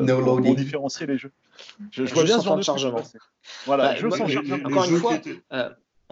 no 0.00 0.22
pour, 0.22 0.54
différencier 0.54 1.06
les 1.06 1.18
jeux. 1.18 1.32
Je, 1.92 2.02
vois 2.04 2.24
bien 2.24 2.40
ce 2.40 2.44
genre 2.44 2.56
de 2.56 2.62
chargement. 2.62 3.02
Voilà, 3.66 3.94
bah, 3.94 3.96
chargement. 3.96 4.56
Encore 4.64 4.84
une 4.84 4.96
fois, 4.96 5.14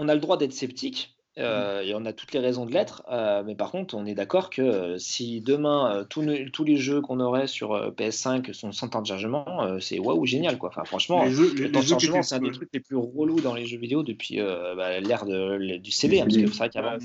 on 0.01 0.09
a 0.09 0.15
le 0.15 0.21
droit 0.21 0.37
d'être 0.37 0.53
sceptique. 0.53 1.15
Euh, 1.39 1.83
et 1.83 1.95
on 1.95 2.05
a 2.07 2.13
toutes 2.13 2.33
les 2.33 2.41
raisons 2.41 2.67
de 2.67 2.73
l'être, 2.73 3.05
euh, 3.11 3.45
mais 3.47 3.55
par 3.55 3.71
contre, 3.71 3.95
on 3.95 4.05
est 4.05 4.15
d'accord 4.15 4.51
que 4.51 4.61
euh, 4.61 4.99
si 4.99 5.41
demain 5.41 6.05
tous, 6.11 6.23
les 6.23 6.77
jeux 6.77 7.01
qu'on 7.01 7.21
aurait 7.21 7.47
sur 7.47 7.93
PS5 7.93 8.53
sont 8.53 8.73
sans 8.73 8.89
temps 8.89 9.01
de 9.01 9.07
chargement, 9.07 9.79
c'est 9.81 10.01
waouh, 10.01 10.27
génial 10.27 10.59
quoi. 10.59 10.71
Enfin, 10.71 10.85
franchement, 10.85 11.25
le 11.25 11.71
temps 11.71 11.81
de 11.81 11.87
chargement, 11.87 12.23
c'est 12.23 12.35
un 12.35 12.41
des 12.41 12.51
trucs 12.51 12.71
les 12.73 12.81
plus 12.81 12.97
relous 12.97 13.41
dans 13.41 13.55
les 13.55 13.65
jeux 13.65 13.79
vidéo 13.79 14.03
depuis 14.03 14.39
bah, 14.39 14.99
l'ère 15.01 15.25
du 15.25 15.91
CD, 15.93 16.21
hein, 16.21 16.25
parce 16.25 16.37
que 16.37 16.47
c'est 16.49 16.59
vrai 16.59 16.69
qu'avant, 16.69 16.99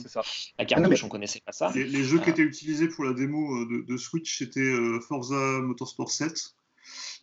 la 0.57 0.65
cartouche, 0.65 1.03
on 1.03 1.09
connaissait 1.09 1.41
pas 1.45 1.51
ça. 1.51 1.71
Les, 1.75 2.03
jeux 2.03 2.19
qui 2.19 2.31
étaient 2.31 2.41
utilisés 2.41 2.87
pour 2.87 3.05
la 3.05 3.13
démo 3.13 3.65
de, 3.65 3.85
de 3.85 3.97
Switch, 3.97 4.39
c'était 4.39 4.73
Forza 5.07 5.61
Motorsport 5.61 6.09
7. 6.09 6.55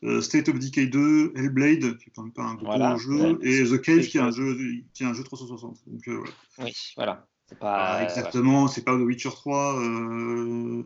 Euh, 0.05 0.21
State 0.21 0.49
of 0.49 0.59
Decay 0.59 0.87
2, 0.87 1.33
Hellblade, 1.37 1.97
qui 1.99 2.09
est 2.09 2.13
quand 2.15 2.25
même 2.25 2.33
pas 2.33 2.43
un 2.43 2.55
gros 2.55 2.99
jeu, 2.99 3.39
et 3.43 3.65
The 3.65 3.81
Cave, 3.81 4.01
qui 4.01 4.19
est, 4.19 4.21
un 4.21 4.33
jeu, 4.33 4.57
qui 4.95 5.05
est 5.05 5.07
un 5.07 5.15
jeu 5.15 5.23
360. 5.23 5.79
Donc, 5.87 6.09
euh, 6.09 6.25
Oui, 6.59 6.73
voilà. 6.97 7.27
Pas, 7.61 7.99
ah, 7.99 8.03
exactement, 8.03 8.67
c'est 8.67 8.83
pas 8.83 8.97
The 8.97 9.03
Witcher 9.03 9.29
3 9.29 9.79
euh, 9.79 10.83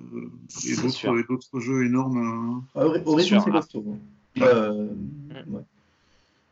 et 0.66 1.22
d'autres 1.28 1.60
jeux 1.60 1.86
énormes. 1.86 2.64
Horizon, 2.74 3.40
c'est 3.40 3.50
costaud. 3.50 3.84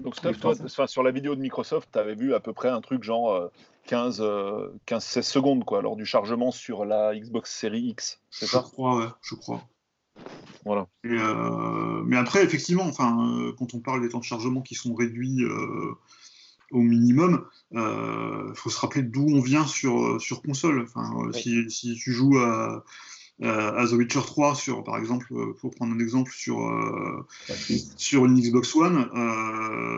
Donc, 0.03 0.17
Steph, 0.17 0.35
toi, 0.35 0.87
sur 0.87 1.03
la 1.03 1.11
vidéo 1.11 1.35
de 1.35 1.41
Microsoft, 1.41 1.89
tu 1.93 1.99
avais 1.99 2.15
vu 2.15 2.33
à 2.33 2.41
peu 2.41 2.53
près 2.53 2.69
un 2.69 2.81
truc 2.81 3.03
genre 3.03 3.51
15, 3.89 4.23
15 4.87 5.05
16 5.05 5.27
secondes 5.27 5.65
quoi, 5.65 5.83
lors 5.83 5.97
du 5.97 6.07
chargement 6.07 6.53
sur 6.53 6.85
la 6.85 7.15
Xbox 7.15 7.53
Series 7.53 7.89
X, 7.89 8.21
c'est 8.31 8.47
ça? 8.47 8.63
Je 8.65 8.73
crois, 8.73 8.97
ouais, 8.99 9.09
je 9.21 9.35
crois. 9.35 9.65
Voilà. 10.65 10.87
Euh, 11.05 12.03
mais 12.07 12.17
après, 12.17 12.43
effectivement, 12.43 12.85
enfin, 12.85 13.39
euh, 13.39 13.53
quand 13.59 13.75
on 13.75 13.81
parle 13.81 14.01
des 14.01 14.09
temps 14.09 14.19
de 14.19 14.25
chargement 14.25 14.63
qui 14.63 14.75
sont 14.75 14.95
réduits 14.95 15.45
euh, 15.45 15.93
au 16.71 16.81
minimum, 16.81 17.45
il 17.73 18.53
faut 18.55 18.71
se 18.71 18.81
rappeler 18.81 19.03
d'où 19.03 19.27
on 19.29 19.41
vient 19.41 19.67
sur, 19.67 20.21
sur 20.21 20.43
console. 20.43 20.83
Enfin, 20.83 21.31
si, 21.33 21.71
si, 21.71 21.95
tu 21.95 22.13
joues 22.13 22.39
à, 22.39 22.85
à 23.43 23.85
The 23.87 23.93
Witcher 23.93 24.21
3, 24.25 24.55
sur, 24.55 24.85
par 24.85 24.97
exemple, 24.97 25.27
pour 25.61 25.75
prendre 25.75 25.95
un 25.95 25.99
exemple 25.99 26.33
sur, 26.33 26.57
sur 27.97 28.27
une 28.27 28.41
Xbox 28.41 28.75
One, 28.77 29.09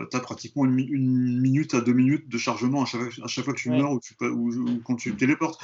tu 0.09 0.17
as 0.17 0.19
pratiquement 0.19 0.65
une, 0.65 1.39
minute 1.39 1.73
à 1.73 1.81
deux 1.81 1.93
minutes 1.93 2.27
de 2.29 2.37
chargement 2.37 2.83
à 2.83 2.85
chaque, 2.85 3.01
à 3.23 3.27
chaque 3.27 3.45
fois 3.45 3.53
que 3.53 3.59
tu 3.59 3.69
meurs 3.69 3.91
ou, 3.91 3.99
ou, 4.21 4.81
quand 4.83 4.95
tu 4.95 5.15
téléportes. 5.15 5.59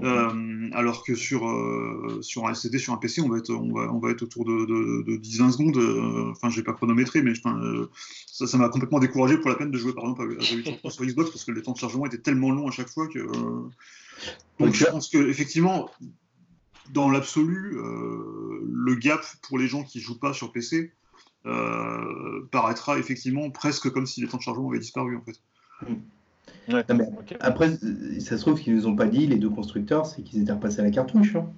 Euh, 0.00 0.70
alors 0.74 1.02
que 1.02 1.16
sur, 1.16 1.48
euh, 1.48 2.20
sur 2.22 2.46
un 2.46 2.50
LCD, 2.50 2.78
sur 2.78 2.92
un 2.92 2.98
PC, 2.98 3.20
on 3.20 3.28
va 3.28 3.38
être, 3.38 3.50
on 3.50 3.72
va, 3.72 3.92
on 3.92 3.98
va 3.98 4.10
être 4.10 4.22
autour 4.22 4.44
de, 4.44 4.64
de, 5.02 5.16
10-20 5.16 5.52
secondes. 5.52 5.76
Euh, 5.76 6.30
enfin, 6.30 6.50
j'ai 6.50 6.62
pas 6.62 6.72
chronométré, 6.72 7.20
mais 7.22 7.32
ça 7.34 8.58
m'a 8.58 8.68
complètement 8.68 9.00
découragé 9.00 9.38
pour 9.38 9.50
la 9.50 9.56
peine 9.56 9.70
de 9.70 9.78
jouer 9.78 9.92
par 9.92 10.04
exemple 10.04 10.36
à 10.38 10.44
The 10.44 10.52
Witcher 10.52 10.76
3 10.78 10.90
sur 10.90 11.04
Xbox 11.04 11.30
parce 11.30 11.44
que 11.44 11.50
les 11.50 11.62
temps 11.62 11.72
de 11.72 11.78
chargement 11.78 12.06
étaient 12.06 12.18
tellement 12.18 12.52
longs 12.52 12.68
à 12.68 12.70
chaque 12.70 12.88
fois 12.88 13.08
que. 13.08 13.18
donc 14.60 14.74
je 14.74 14.84
pense 14.84 15.08
que 15.08 15.18
effectivement, 15.28 15.90
dans 16.92 17.10
l'absolu, 17.10 17.76
le 17.76 18.94
gap 18.96 19.20
pour 19.42 19.58
les 19.58 19.68
gens 19.68 19.82
qui 19.84 20.00
jouent 20.00 20.18
pas 20.18 20.32
sur 20.32 20.52
PC 20.52 20.92
paraîtra 22.50 22.98
effectivement 22.98 23.50
presque 23.50 23.90
comme 23.90 24.06
si 24.06 24.20
les 24.20 24.28
temps 24.28 24.38
de 24.38 24.42
chargement 24.42 24.70
avaient 24.70 24.78
disparu 24.78 25.16
en 25.16 25.22
fait. 25.22 25.40
Mm. 25.88 25.94
Après, 27.40 27.70
ça 28.20 28.36
se 28.36 28.40
trouve 28.40 28.60
qu'ils 28.60 28.74
nous 28.74 28.86
ont 28.86 28.96
pas 28.96 29.06
dit, 29.06 29.26
les 29.26 29.36
deux 29.36 29.50
constructeurs, 29.50 30.06
c'est 30.06 30.22
qu'ils 30.22 30.42
étaient 30.42 30.52
repassés 30.52 30.80
à 30.80 30.84
la 30.84 30.90
cartouche, 30.90 31.36
hein. 31.36 31.50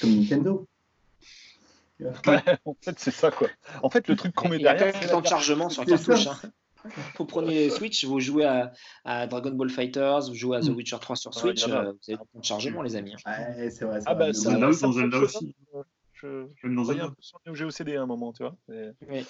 comme 0.00 0.10
Nintendo. 0.10 0.66
en 2.04 2.74
fait, 2.80 2.98
c'est 2.98 3.10
ça, 3.10 3.30
quoi. 3.30 3.48
En 3.82 3.90
fait, 3.90 4.06
le 4.08 4.16
truc 4.16 4.34
qu'on 4.34 4.48
met 4.48 4.58
derrière. 4.58 4.94
Y 4.94 5.04
a 5.04 5.08
temps 5.08 5.20
de 5.20 5.26
chargement 5.26 5.68
sur 5.68 5.84
cartouche. 5.84 6.26
Hein. 6.26 6.36
Vous 7.18 7.24
prenez 7.24 7.70
Switch, 7.70 8.04
vous 8.04 8.20
jouez 8.20 8.44
à, 9.04 9.26
Dragon 9.26 9.50
Ball 9.52 9.70
Fighters, 9.70 10.28
vous 10.28 10.34
jouez 10.34 10.58
à 10.58 10.60
The 10.60 10.68
mm. 10.68 10.76
Witcher 10.76 10.98
3 11.00 11.16
sur 11.16 11.34
Switch, 11.34 11.66
euh, 11.66 11.92
vous 11.92 12.12
avez 12.12 12.16
temps 12.16 12.26
de 12.34 12.44
chargement, 12.44 12.82
les 12.82 12.96
amis. 12.96 13.14
Hein. 13.24 13.54
Ouais, 13.56 13.70
c'est 13.70 13.84
vrai. 13.84 14.00
Ah, 14.06 14.14
bah, 14.14 14.32
ça, 14.32 14.56
dans 14.56 14.72
Zelda 14.72 15.18
aussi. 15.18 15.54
Je, 16.12 16.46
je, 16.56 16.68
je, 16.68 16.72
je, 16.72 17.54
j'ai 17.54 17.64
OCD 17.64 17.96
à 17.96 18.02
un 18.02 18.06
moment, 18.06 18.32
tu 18.32 18.42
vois. 18.42 18.56
Oui. 18.68 19.26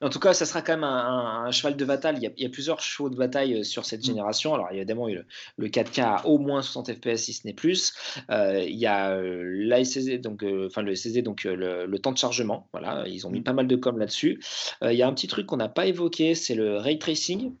En 0.00 0.08
tout 0.08 0.20
cas, 0.20 0.34
ça 0.34 0.46
sera 0.46 0.62
quand 0.62 0.74
même 0.74 0.84
un, 0.84 1.50
cheval 1.50 1.76
de 1.76 1.84
bataille. 1.84 2.16
Il 2.36 2.42
y, 2.42 2.46
a, 2.46 2.48
plusieurs 2.48 2.80
chevaux 2.80 3.10
de 3.10 3.16
bataille 3.16 3.60
euh, 3.60 3.62
sur 3.62 3.84
cette 3.84 4.00
mm. 4.00 4.06
génération. 4.06 4.54
Alors, 4.54 4.68
évidemment, 4.72 5.06
le, 5.06 5.24
le 5.56 5.68
4K 5.68 6.02
à 6.02 6.26
au 6.26 6.38
moins 6.38 6.62
60 6.62 6.94
FPS, 6.94 7.16
si 7.16 7.32
ce 7.32 7.46
n'est 7.46 7.54
plus. 7.54 7.92
Euh, 8.30 8.64
il 8.66 8.76
y 8.76 8.86
a 8.86 9.12
euh, 9.12 10.18
donc, 10.18 10.44
enfin 10.66 10.82
le 10.82 10.94
SSD, 10.94 11.22
donc 11.22 11.44
le, 11.44 11.98
temps 11.98 12.12
de 12.12 12.18
chargement. 12.18 12.68
Voilà, 12.72 13.04
ils 13.06 13.26
ont 13.26 13.30
mis 13.30 13.40
mm. 13.40 13.44
pas 13.44 13.52
mal 13.52 13.66
de 13.66 13.76
com 13.76 13.98
là-dessus. 13.98 14.40
il 14.82 14.92
y 14.92 15.02
a 15.02 15.08
un 15.08 15.12
petit 15.12 15.26
truc 15.26 15.46
qu'on 15.46 15.56
n'a 15.56 15.68
pas 15.68 15.86
évoqué, 15.86 16.34
c'est 16.34 16.54
le 16.54 16.76
ray 16.76 16.98
tracing. 16.98 17.52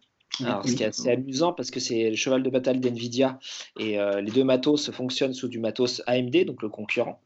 Alors, 0.44 0.66
ce 0.66 0.74
qui 0.74 0.82
est 0.82 0.86
assez 0.86 1.10
amusant 1.10 1.52
parce 1.52 1.70
que 1.70 1.80
c'est 1.80 2.10
le 2.10 2.16
cheval 2.16 2.42
de 2.42 2.50
bataille 2.50 2.80
d'NVIDIA 2.80 3.38
et 3.78 3.98
euh, 3.98 4.20
les 4.20 4.30
deux 4.30 4.44
matos 4.44 4.90
fonctionnent 4.90 5.34
sous 5.34 5.48
du 5.48 5.58
matos 5.58 6.02
AMD, 6.06 6.44
donc 6.44 6.62
le 6.62 6.68
concurrent, 6.68 7.20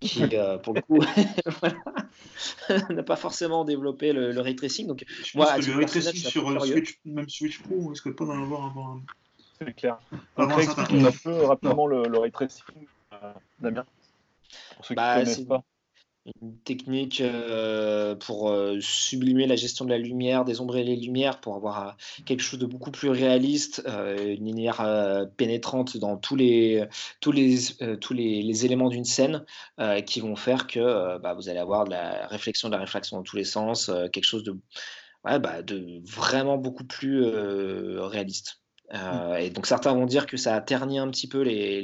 qui 0.00 0.22
euh, 0.34 0.58
pour 0.58 0.74
le 0.74 0.82
coup 0.82 0.98
n'a 2.90 3.02
pas 3.02 3.16
forcément 3.16 3.64
développé 3.64 4.12
le, 4.12 4.40
ray 4.40 4.56
tracing. 4.56 4.86
Donc, 4.86 5.04
je 5.24 5.36
pense 5.36 5.50
que 5.52 5.70
le 5.70 5.76
ray 5.76 5.86
tracing 5.86 6.14
sur 6.14 6.48
euh, 6.50 6.58
Switch, 6.60 6.98
même 7.04 7.28
Switch 7.28 7.62
Pro, 7.62 7.76
on 7.78 7.88
risque 7.88 8.10
pas 8.12 8.24
d'en 8.24 8.42
avoir 8.42 8.66
avant. 8.66 9.00
C'est 9.58 9.74
clair. 9.74 9.98
Après, 10.36 10.64
explique 10.64 11.02
un 11.02 11.12
peu 11.12 11.44
rapidement 11.44 11.86
le, 11.86 12.04
le, 12.04 12.18
ray 12.18 12.30
tracing, 12.30 12.64
Damien, 13.60 13.84
pour 14.76 14.84
ceux 14.84 14.94
qui 14.94 15.00
ne 15.00 15.06
bah, 15.06 15.20
connaissent 15.20 15.40
pas 15.40 15.64
une 16.42 16.58
technique 16.58 17.20
euh, 17.20 18.14
pour 18.16 18.50
euh, 18.50 18.78
sublimer 18.80 19.46
la 19.46 19.56
gestion 19.56 19.84
de 19.84 19.90
la 19.90 19.98
lumière, 19.98 20.44
désombrer 20.44 20.84
les 20.84 20.96
lumières, 20.96 21.40
pour 21.40 21.56
avoir 21.56 21.88
euh, 21.88 21.92
quelque 22.24 22.42
chose 22.42 22.58
de 22.58 22.66
beaucoup 22.66 22.90
plus 22.90 23.08
réaliste, 23.08 23.82
une 23.86 24.44
lumière 24.44 25.26
pénétrante 25.36 25.96
dans 25.96 26.16
tous 26.16 26.36
les, 26.36 26.84
tous 27.20 27.32
les, 27.32 27.58
tous 28.00 28.14
éléments 28.14 28.88
d'une 28.88 29.04
scène 29.04 29.44
qui 30.06 30.20
vont 30.20 30.36
faire 30.36 30.66
que 30.66 31.18
bah, 31.18 31.34
vous 31.34 31.48
allez 31.48 31.58
avoir 31.58 31.84
de 31.84 31.90
la 31.90 32.26
réflexion, 32.26 32.68
de 32.68 32.74
la 32.74 32.80
réflexion 32.80 33.18
dans 33.18 33.22
tous 33.22 33.36
les 33.36 33.44
sens, 33.44 33.90
quelque 34.12 34.24
chose 34.24 34.44
bah, 35.24 35.62
de 35.62 36.00
vraiment 36.04 36.56
beaucoup 36.58 36.84
plus 36.84 37.24
réaliste. 37.24 38.60
Mmh. 38.92 38.96
Euh, 38.96 39.36
et 39.36 39.50
donc 39.50 39.66
certains 39.66 39.92
vont 39.92 40.06
dire 40.06 40.26
que 40.26 40.36
ça 40.36 40.54
a 40.54 40.60
terni 40.60 40.98
un 40.98 41.08
petit 41.08 41.26
peu 41.26 41.42
les, 41.42 41.82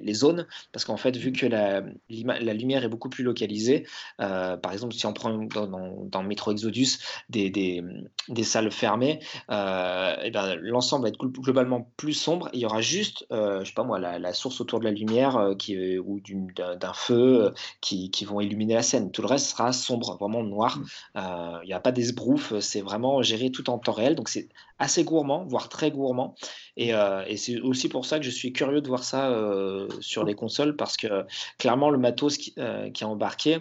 les, 0.00 0.14
zones, 0.14 0.46
parce 0.72 0.84
qu'en 0.84 0.96
fait, 0.96 1.16
vu 1.16 1.32
que 1.32 1.46
la, 1.46 1.82
la, 2.08 2.54
lumière 2.54 2.84
est 2.84 2.88
beaucoup 2.88 3.08
plus 3.08 3.24
localisée, 3.24 3.86
euh, 4.20 4.56
par 4.56 4.72
exemple, 4.72 4.94
si 4.94 5.04
on 5.06 5.12
prend 5.12 5.30
dans, 5.30 5.66
dans, 5.66 6.22
Metro 6.22 6.52
Exodus 6.52 6.98
des, 7.28 7.50
des, 7.50 7.82
des 8.28 8.44
salles 8.44 8.70
fermées, 8.70 9.18
euh, 9.50 10.30
ben, 10.30 10.54
l'ensemble 10.60 11.04
va 11.04 11.08
être 11.08 11.18
globalement 11.18 11.90
plus 11.96 12.12
sombre. 12.12 12.48
Il 12.52 12.60
y 12.60 12.66
aura 12.66 12.80
juste, 12.80 13.26
je 13.30 13.64
sais 13.64 13.74
pas 13.74 13.82
moi, 13.84 13.98
la, 13.98 14.32
source 14.32 14.60
autour 14.60 14.78
de 14.78 14.84
la 14.84 14.92
lumière 14.92 15.54
qui, 15.58 15.98
ou 15.98 16.20
d'un 16.54 16.92
feu 16.94 17.52
qui, 17.80 18.10
qui, 18.10 18.24
vont 18.24 18.40
illuminer 18.40 18.74
la 18.74 18.82
scène. 18.82 19.10
Tout 19.10 19.22
le 19.22 19.28
reste 19.28 19.48
sera 19.48 19.72
sombre, 19.72 20.16
vraiment 20.18 20.44
noir. 20.44 20.78
Mmh. 20.78 21.60
Il 21.64 21.66
n'y 21.66 21.72
a 21.72 21.80
pas 21.80 21.92
d'esbrouf, 21.92 22.58
c'est 22.60 22.80
vraiment 22.80 23.22
géré 23.22 23.50
tout 23.50 23.68
en 23.70 23.78
temps 23.78 23.92
réel. 23.92 24.14
Donc 24.14 24.28
c'est 24.28 24.48
assez 24.84 25.02
gourmand, 25.02 25.44
voire 25.44 25.68
très 25.68 25.90
gourmand. 25.90 26.34
Euh, 26.78 27.24
et, 27.26 27.36
c'est 27.36 27.58
aussi 27.60 27.88
pour 27.88 28.04
ça 28.04 28.18
que 28.18 28.24
je 28.24 28.30
suis 28.30 28.52
curieux 28.52 28.82
de 28.82 28.88
voir 28.88 29.02
ça 29.02 29.30
euh, 29.30 29.88
sur 30.00 30.24
les 30.24 30.34
consoles, 30.34 30.76
parce 30.76 30.96
que 30.96 31.24
clairement, 31.58 31.90
le 31.90 31.98
matos 31.98 32.36
qui, 32.36 32.54
euh, 32.58 32.90
qui 32.90 33.02
est 33.02 33.06
embarqué, 33.06 33.58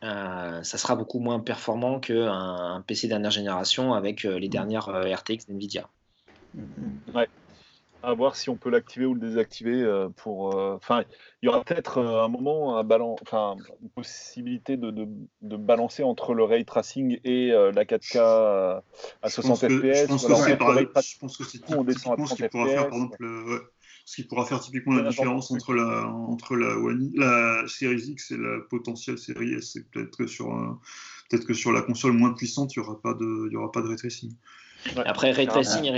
ça 0.00 0.62
sera 0.62 0.94
beaucoup 0.94 1.18
moins 1.18 1.40
performant 1.40 1.98
qu'un 1.98 2.30
un 2.30 2.80
PC 2.82 3.08
dernière 3.08 3.32
génération 3.32 3.94
avec 3.94 4.22
les 4.22 4.48
dernières 4.48 4.88
RTX 4.88 5.48
NVIDIA. 5.48 5.88
Ouais 7.12 7.28
à 8.02 8.14
voir 8.14 8.36
si 8.36 8.48
on 8.48 8.56
peut 8.56 8.70
l'activer 8.70 9.06
ou 9.06 9.14
le 9.14 9.20
désactiver 9.20 9.82
euh, 9.82 10.08
pour. 10.08 10.56
Euh, 10.56 10.76
enfin, 10.76 11.04
il 11.42 11.46
y 11.46 11.48
aura 11.48 11.64
peut-être 11.64 11.98
euh, 11.98 12.24
un 12.24 12.28
moment 12.28 12.78
un 12.78 12.88
enfin, 13.22 13.56
une 13.82 13.88
possibilité 13.90 14.76
de, 14.76 14.90
de, 14.90 15.08
de, 15.42 15.56
balancer 15.56 16.02
entre 16.02 16.34
le 16.34 16.44
ray 16.44 16.64
tracing 16.64 17.18
et 17.24 17.48
la 17.48 17.84
4K 17.84 18.82
à 19.22 19.30
60 19.30 19.58
FPS. 19.58 19.68
je 19.70 21.18
pense 21.18 21.36
que 21.36 21.44
c'est 21.44 21.58
typiquement 21.58 22.26
ce 22.26 22.34
qui 22.34 22.48
pourra 22.48 22.66
faire, 22.66 22.88
par 22.88 22.98
exemple, 22.98 23.70
ce 24.04 24.16
qui 24.16 24.22
pourra 24.24 24.46
faire 24.46 24.60
typiquement 24.60 24.94
la 24.94 25.08
différence 25.08 25.50
entre 25.50 25.74
la 25.74 26.06
entre 26.06 26.56
la, 26.56 26.76
la 27.14 27.68
série 27.68 28.00
X 28.00 28.30
et 28.30 28.36
la 28.36 28.58
potentielle 28.70 29.18
série 29.18 29.54
S. 29.54 29.72
C'est 29.72 29.90
peut-être 29.90 30.16
que 30.16 30.26
sur 30.26 30.48
peut-être 31.28 31.46
que 31.46 31.54
sur 31.54 31.72
la 31.72 31.82
console 31.82 32.12
moins 32.12 32.32
puissante, 32.32 32.74
il 32.76 32.80
n'y 32.80 32.86
aura 32.86 33.00
pas 33.00 33.14
de 33.14 33.48
il 33.48 33.52
y 33.52 33.56
aura 33.56 33.72
pas 33.72 33.82
de 33.82 33.88
ray 33.88 33.96
tracing. 33.96 34.32
Après, 35.04 35.32
ray 35.32 35.46
tracing, 35.46 35.90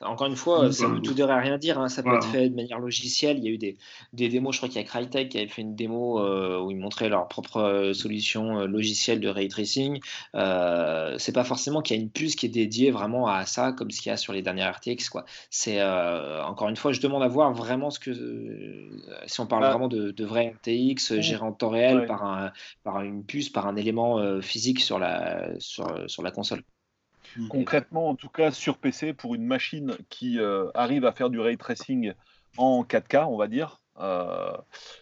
encore 0.00 0.26
une 0.26 0.36
fois, 0.36 0.72
ça 0.72 0.88
ne 0.88 0.98
tout 0.98 1.14
devrait 1.14 1.40
rien 1.40 1.58
dire. 1.58 1.78
Hein. 1.78 1.88
Ça 1.88 2.02
peut 2.02 2.14
être 2.14 2.26
fait 2.26 2.48
de 2.48 2.54
manière 2.54 2.78
logicielle. 2.78 3.38
Il 3.38 3.44
y 3.44 3.48
a 3.48 3.50
eu 3.50 3.58
des, 3.58 3.76
des 4.12 4.28
démos, 4.28 4.54
je 4.54 4.60
crois 4.60 4.68
qu'il 4.68 4.80
y 4.80 4.84
a 4.84 4.86
Crytek 4.86 5.28
qui 5.28 5.38
avait 5.38 5.48
fait 5.48 5.62
une 5.62 5.74
démo 5.74 6.20
euh, 6.20 6.60
où 6.60 6.70
ils 6.70 6.76
montraient 6.76 7.08
leur 7.08 7.28
propre 7.28 7.58
euh, 7.58 7.92
solution 7.92 8.60
euh, 8.60 8.66
logicielle 8.66 9.20
de 9.20 9.28
ray 9.28 9.48
tracing. 9.48 10.00
Euh, 10.34 11.16
c'est 11.18 11.32
pas 11.32 11.44
forcément 11.44 11.82
qu'il 11.82 11.96
y 11.96 12.00
a 12.00 12.02
une 12.02 12.10
puce 12.10 12.36
qui 12.36 12.46
est 12.46 12.50
dédiée 12.50 12.90
vraiment 12.90 13.28
à 13.28 13.46
ça, 13.46 13.72
comme 13.72 13.90
ce 13.90 14.00
qu'il 14.00 14.10
y 14.10 14.12
a 14.12 14.16
sur 14.16 14.32
les 14.32 14.42
dernières 14.42 14.74
RTX. 14.76 15.08
Quoi. 15.10 15.24
C'est, 15.50 15.82
encore 15.82 16.68
une 16.68 16.76
fois, 16.76 16.92
je 16.92 17.00
demande 17.00 17.22
à 17.22 17.28
voir 17.28 17.52
vraiment 17.52 17.90
ce 17.90 17.98
que. 17.98 18.90
si 19.26 19.40
on 19.40 19.46
parle 19.46 19.64
vraiment 19.64 19.88
de, 19.88 20.10
de 20.10 20.24
vrai 20.24 20.54
RTX 20.56 21.20
géré 21.20 21.42
en 21.42 21.52
temps 21.52 21.70
réel 21.70 22.06
par, 22.06 22.24
un, 22.24 22.52
par 22.82 23.00
une 23.02 23.24
puce, 23.24 23.48
par 23.50 23.66
un 23.66 23.76
élément 23.76 24.40
physique 24.40 24.80
sur 24.80 24.98
la, 24.98 25.48
sur, 25.58 25.86
sur 26.08 26.22
la 26.22 26.30
console. 26.30 26.62
Mmh. 27.36 27.48
Concrètement, 27.48 28.08
en 28.08 28.14
tout 28.14 28.28
cas, 28.28 28.50
sur 28.50 28.78
PC, 28.78 29.12
pour 29.12 29.34
une 29.34 29.44
machine 29.44 29.96
qui 30.08 30.38
euh, 30.38 30.70
arrive 30.74 31.04
à 31.04 31.12
faire 31.12 31.30
du 31.30 31.40
ray 31.40 31.56
tracing 31.56 32.12
en 32.56 32.82
4K, 32.82 33.24
on 33.24 33.36
va 33.36 33.48
dire, 33.48 33.80
euh, 34.00 34.52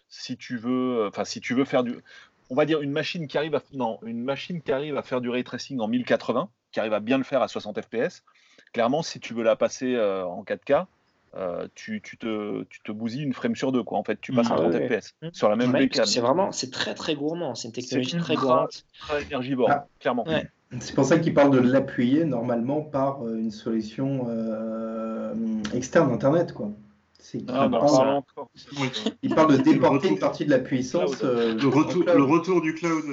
si 0.08 0.36
tu 0.36 0.56
veux, 0.56 1.08
enfin, 1.08 1.24
si 1.24 1.40
tu 1.40 1.54
veux 1.54 1.64
faire 1.64 1.82
du, 1.82 1.96
on 2.48 2.54
va 2.54 2.66
dire 2.66 2.80
une 2.82 2.92
machine 2.92 3.26
qui 3.26 3.38
arrive 3.38 3.54
à, 3.54 3.62
non, 3.72 3.98
une 4.04 4.22
machine 4.22 4.62
qui 4.62 4.72
arrive 4.72 4.96
à 4.96 5.02
faire 5.02 5.20
du 5.20 5.28
ray 5.28 5.44
tracing 5.44 5.80
en 5.80 5.88
1080, 5.88 6.48
qui 6.72 6.80
arrive 6.80 6.92
à 6.92 7.00
bien 7.00 7.18
le 7.18 7.24
faire 7.24 7.42
à 7.42 7.48
60 7.48 7.80
fps. 7.80 8.22
Clairement, 8.72 9.02
si 9.02 9.18
tu 9.18 9.34
veux 9.34 9.42
la 9.42 9.56
passer 9.56 9.94
euh, 9.94 10.24
en 10.24 10.44
4K, 10.44 10.86
tu, 11.74 12.00
te, 12.00 12.64
tu 12.64 12.80
te 12.82 12.92
bousilles 12.92 13.22
une 13.22 13.32
frame 13.32 13.54
sur 13.54 13.70
deux 13.70 13.84
quoi. 13.84 13.98
En 13.98 14.02
fait 14.02 14.20
tu 14.20 14.32
passes 14.32 14.50
à 14.50 14.56
30 14.56 14.72
fps 14.72 15.14
sur 15.32 15.48
la 15.48 15.54
même 15.54 15.72
c'est 15.92 16.20
vraiment 16.20 16.50
c'est 16.50 16.72
très 16.72 16.94
très 16.94 17.14
gourmand. 17.14 17.54
C'est 17.54 17.68
une 17.68 17.72
technologie 17.74 18.16
très 18.18 18.34
gourmande. 18.34 18.68
très 18.98 19.22
énergivore 19.22 19.70
ah. 19.70 19.86
clairement 20.00 20.24
c'est 20.78 20.94
pour 20.94 21.04
ça 21.04 21.18
qu'il 21.18 21.34
parle 21.34 21.50
de 21.50 21.58
l'appuyer 21.58 22.24
normalement 22.24 22.80
par 22.80 23.24
euh, 23.24 23.36
une 23.36 23.50
solution 23.50 24.26
euh, 24.28 25.34
externe 25.74 26.12
Internet, 26.12 26.52
quoi. 26.52 26.70
Ah, 27.48 27.68
bah, 27.68 27.80
il, 29.22 29.34
parle, 29.34 29.56
de 29.56 29.62
déporter 29.62 30.08
une 30.08 30.18
partie 30.18 30.44
de 30.44 30.50
la 30.50 30.58
puissance. 30.58 31.22
Euh, 31.22 31.54
le, 31.54 31.68
retour, 31.68 32.02
le, 32.02 32.22
retour, 32.24 32.60
du 32.60 32.74
cloud. 32.74 33.04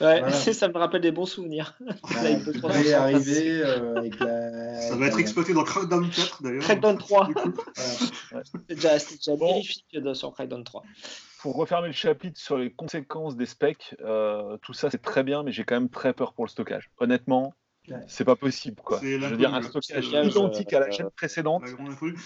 Ouais, 0.00 0.32
ça 0.32 0.68
me 0.68 0.76
rappelle 0.76 1.02
des 1.02 1.12
bons 1.12 1.26
souvenirs. 1.26 1.78
arriver, 2.94 3.62
avec 3.96 4.18
la... 4.18 4.80
Ça 4.88 4.96
va 4.96 5.06
être 5.06 5.20
exploité 5.20 5.54
dans 5.54 5.62
Crackdown 5.62 6.08
4 6.08 6.42
d'ailleurs. 6.42 6.62
Crackdown 6.62 6.98
3. 6.98 7.28
C'est 7.76 8.74
déjà, 8.74 8.98
déjà 8.98 9.36
bon. 9.36 9.62
sur 10.14 10.32
Crackdown 10.32 10.64
3 10.64 10.82
pour 11.44 11.56
refermer 11.56 11.88
le 11.88 11.92
chapitre 11.92 12.40
sur 12.40 12.56
les 12.56 12.70
conséquences 12.70 13.36
des 13.36 13.44
specs, 13.44 13.94
euh, 14.00 14.56
tout 14.62 14.72
ça 14.72 14.88
c'est 14.88 15.02
très 15.02 15.22
bien, 15.22 15.42
mais 15.42 15.52
j'ai 15.52 15.64
quand 15.64 15.74
même 15.74 15.90
très 15.90 16.14
peur 16.14 16.32
pour 16.32 16.46
le 16.46 16.48
stockage. 16.48 16.90
Honnêtement, 16.96 17.52
C'est 18.08 18.24
pas 18.24 18.34
possible, 18.34 18.80
quoi. 18.82 18.98
Je 19.02 19.18
veux 19.18 19.36
dire, 19.36 19.52
un 19.52 19.60
stockage 19.60 20.06
identique 20.06 20.72
à 20.72 20.80
la 20.80 20.90
chaîne 20.90 21.10
précédente. 21.14 21.62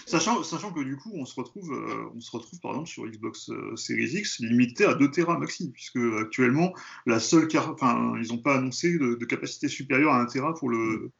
Sachant, 0.05 0.41
sachant 0.41 0.71
que 0.71 0.81
du 0.81 0.95
coup, 0.95 1.11
on 1.15 1.25
se 1.25 1.35
retrouve, 1.35 1.69
euh, 1.73 2.15
on 2.15 2.21
se 2.21 2.31
retrouve 2.31 2.61
par 2.61 2.71
exemple 2.71 2.87
sur 2.87 3.05
Xbox 3.07 3.49
euh, 3.49 3.75
Series 3.75 4.19
X 4.19 4.39
limité 4.39 4.85
à 4.85 4.93
2 4.93 5.11
Tera 5.11 5.37
maxi, 5.37 5.69
puisque 5.69 5.99
actuellement, 6.21 6.71
la 7.05 7.19
seule 7.19 7.49
enfin, 7.57 8.13
ils 8.23 8.29
n'ont 8.29 8.41
pas 8.41 8.55
annoncé 8.55 8.97
de, 8.97 9.25
capacité 9.25 9.67
supérieure 9.67 10.13
à 10.13 10.21
1 10.21 10.27
Tera 10.27 10.53
pour 10.53 10.69
le, 10.69 11.11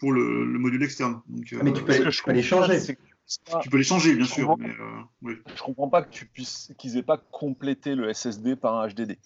pour 0.00 0.10
le, 0.10 0.44
module 0.58 0.82
externe. 0.82 1.20
Donc, 1.28 1.44
ah, 1.52 1.62
mais 1.62 1.72
tu 1.72 1.84
peux, 1.84 2.10
je 2.10 2.22
peux 2.24 2.32
les 2.32 2.42
changer. 2.42 2.80
Tu 3.62 3.68
peux 3.68 3.76
les 3.76 3.84
changer, 3.84 4.14
bien 4.14 4.26
sûr. 4.26 4.56
Mais, 4.58 4.70
euh, 5.30 5.34
Je 5.54 5.62
comprends 5.62 5.88
pas 5.88 6.02
que 6.02 6.10
tu 6.10 6.26
puisses 6.26 6.72
qu'ils 6.78 6.96
aient 6.96 7.02
pas 7.02 7.18
complété 7.30 7.94
le 7.94 8.12
SSD 8.12 8.56
par 8.56 8.76
un 8.76 8.88
HDD 8.88 9.18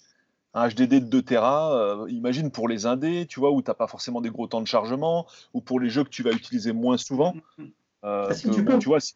un 0.55 0.69
HDD 0.69 1.01
de 1.01 1.07
2 1.07 1.23
Tera, 1.23 1.75
euh, 1.75 2.07
imagine 2.11 2.51
pour 2.51 2.69
les 2.69 2.85
indés, 2.87 3.27
tu 3.27 3.41
vois, 3.41 3.51
où 3.53 3.63
tu 3.63 3.71
n'as 3.71 3.75
pas 3.75 3.87
forcément 3.87 4.21
des 4.21 4.31
gros 4.31 4.47
temps 4.47 4.61
de 4.61 4.67
chargement, 4.67 5.27
ou 5.55 5.61
pour 5.61 5.81
les 5.81 5.89
jeux 5.89 6.05
que 6.05 6.11
tu 6.11 6.23
vas 6.23 6.33
utiliser 6.33 6.73
moins 6.73 6.99
souvent. 6.99 7.35
Tu, 7.63 8.65
peux. 8.65 8.79
tu 8.79 8.89
vois, 8.89 9.01
si 9.01 9.15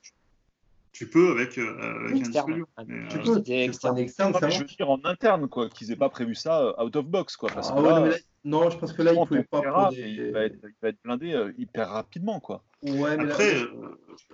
tu... 0.93 1.07
peux 1.09 1.33
avec, 1.33 1.59
euh, 1.59 2.07
avec 2.09 2.27
un 2.27 2.45
dur. 2.45 2.67
tu 3.11 3.19
peux, 3.19 3.43
externe. 3.51 3.99
externe, 3.99 4.33
je 4.51 4.59
veux 4.61 4.65
dire 4.65 4.89
en 4.89 5.01
interne, 5.05 5.49
quoi, 5.49 5.69
qu'ils 5.69 5.89
n'aient 5.89 5.97
pas 5.97 6.09
prévu 6.09 6.35
ça 6.35 6.83
out 6.83 6.97
of 6.97 7.05
box, 7.05 7.37
quoi. 7.37 7.51
Parce 7.53 7.71
ah, 7.71 7.75
que 7.75 8.15
non, 8.47 8.71
je 8.71 8.79
pense 8.79 8.93
que 8.93 9.03
là, 9.03 9.13
il 9.13 9.21
ne 9.21 9.25
pouvait 9.25 9.43
pas. 9.43 9.91
Il, 9.93 10.31
va 10.33 10.45
être, 10.45 10.57
il, 10.63 10.75
va 10.81 10.89
être, 10.89 11.03
blindé 11.03 11.53
hyper 11.59 11.91
rapidement, 11.91 12.41
quoi. 12.41 12.65
Ouais, 12.83 13.17
mais 13.17 13.25
après, 13.25 13.57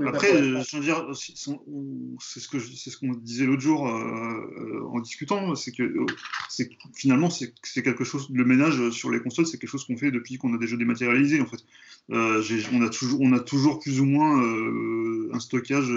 après 0.04 0.42
je 0.42 0.76
veux 0.76 0.82
dire, 0.82 1.06
c'est 1.14 2.40
ce 2.40 2.48
que 2.48 2.58
c'est 2.58 2.90
ce 2.90 2.98
qu'on 2.98 3.14
disait 3.14 3.46
l'autre 3.46 3.62
jour 3.62 3.88
euh, 3.88 4.84
en 4.92 5.00
discutant, 5.00 5.54
c'est 5.54 5.72
que 5.72 6.04
c'est 6.50 6.68
finalement 6.94 7.30
c'est 7.30 7.82
quelque 7.82 8.04
chose. 8.04 8.28
Le 8.32 8.44
ménage 8.44 8.90
sur 8.90 9.10
les 9.10 9.20
consoles, 9.20 9.46
c'est 9.46 9.58
quelque 9.58 9.70
chose 9.70 9.86
qu'on 9.86 9.96
fait 9.96 10.10
depuis 10.10 10.38
qu'on 10.38 10.54
a 10.54 10.58
des 10.58 10.66
jeux 10.66 10.76
dématérialisés 10.76 11.40
en 11.40 11.46
fait. 11.46 11.64
Euh, 12.10 12.42
on 12.72 12.82
a 12.82 12.88
toujours 12.90 13.20
on 13.22 13.32
a 13.32 13.40
toujours 13.40 13.78
plus 13.78 14.00
ou 14.00 14.04
moins 14.04 14.42
euh, 14.42 15.30
un 15.32 15.40
stockage 15.40 15.90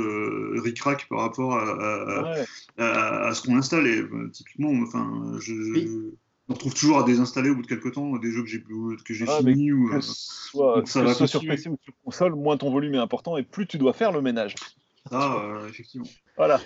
ric-rac 0.64 1.08
par 1.10 1.20
rapport 1.20 1.58
à, 1.58 2.36
à, 2.78 3.34
ce 3.34 3.42
qu'on 3.42 3.58
installe. 3.58 3.88
Et 3.88 4.04
typiquement, 4.32 4.72
enfin, 4.84 5.34
je 5.40 6.12
on 6.48 6.54
retrouve 6.54 6.74
toujours 6.74 7.00
à 7.00 7.04
désinstaller 7.04 7.50
au 7.50 7.56
bout 7.56 7.64
de 7.64 7.68
quelques 7.68 7.94
temps 7.94 8.18
des 8.18 8.32
jeux 8.32 8.44
que 8.44 8.50
j'ai 8.50 8.62
que 8.62 9.14
j'ai 9.14 9.26
ah, 9.28 9.40
finis 9.40 9.72
ou 9.72 9.90
que, 9.90 9.96
euh, 9.96 10.02
soit, 10.02 10.86
soit 10.86 11.28
sur 11.28 11.42
PC 11.42 11.70
ou 11.70 11.78
sur 11.84 11.94
console, 12.04 12.36
moins 12.36 12.58
ton 12.58 12.70
volume 12.70 12.96
est 12.96 13.00
important 13.00 13.38
et 13.38 13.44
plus 13.44 13.66
tu 13.66 13.78
dois 13.78 13.94
faire 13.94 14.12
le 14.12 14.22
ménage. 14.22 14.56
Ah, 15.12 15.38
euh, 15.44 15.70
effectivement. 15.70 16.08
Voilà. 16.38 16.60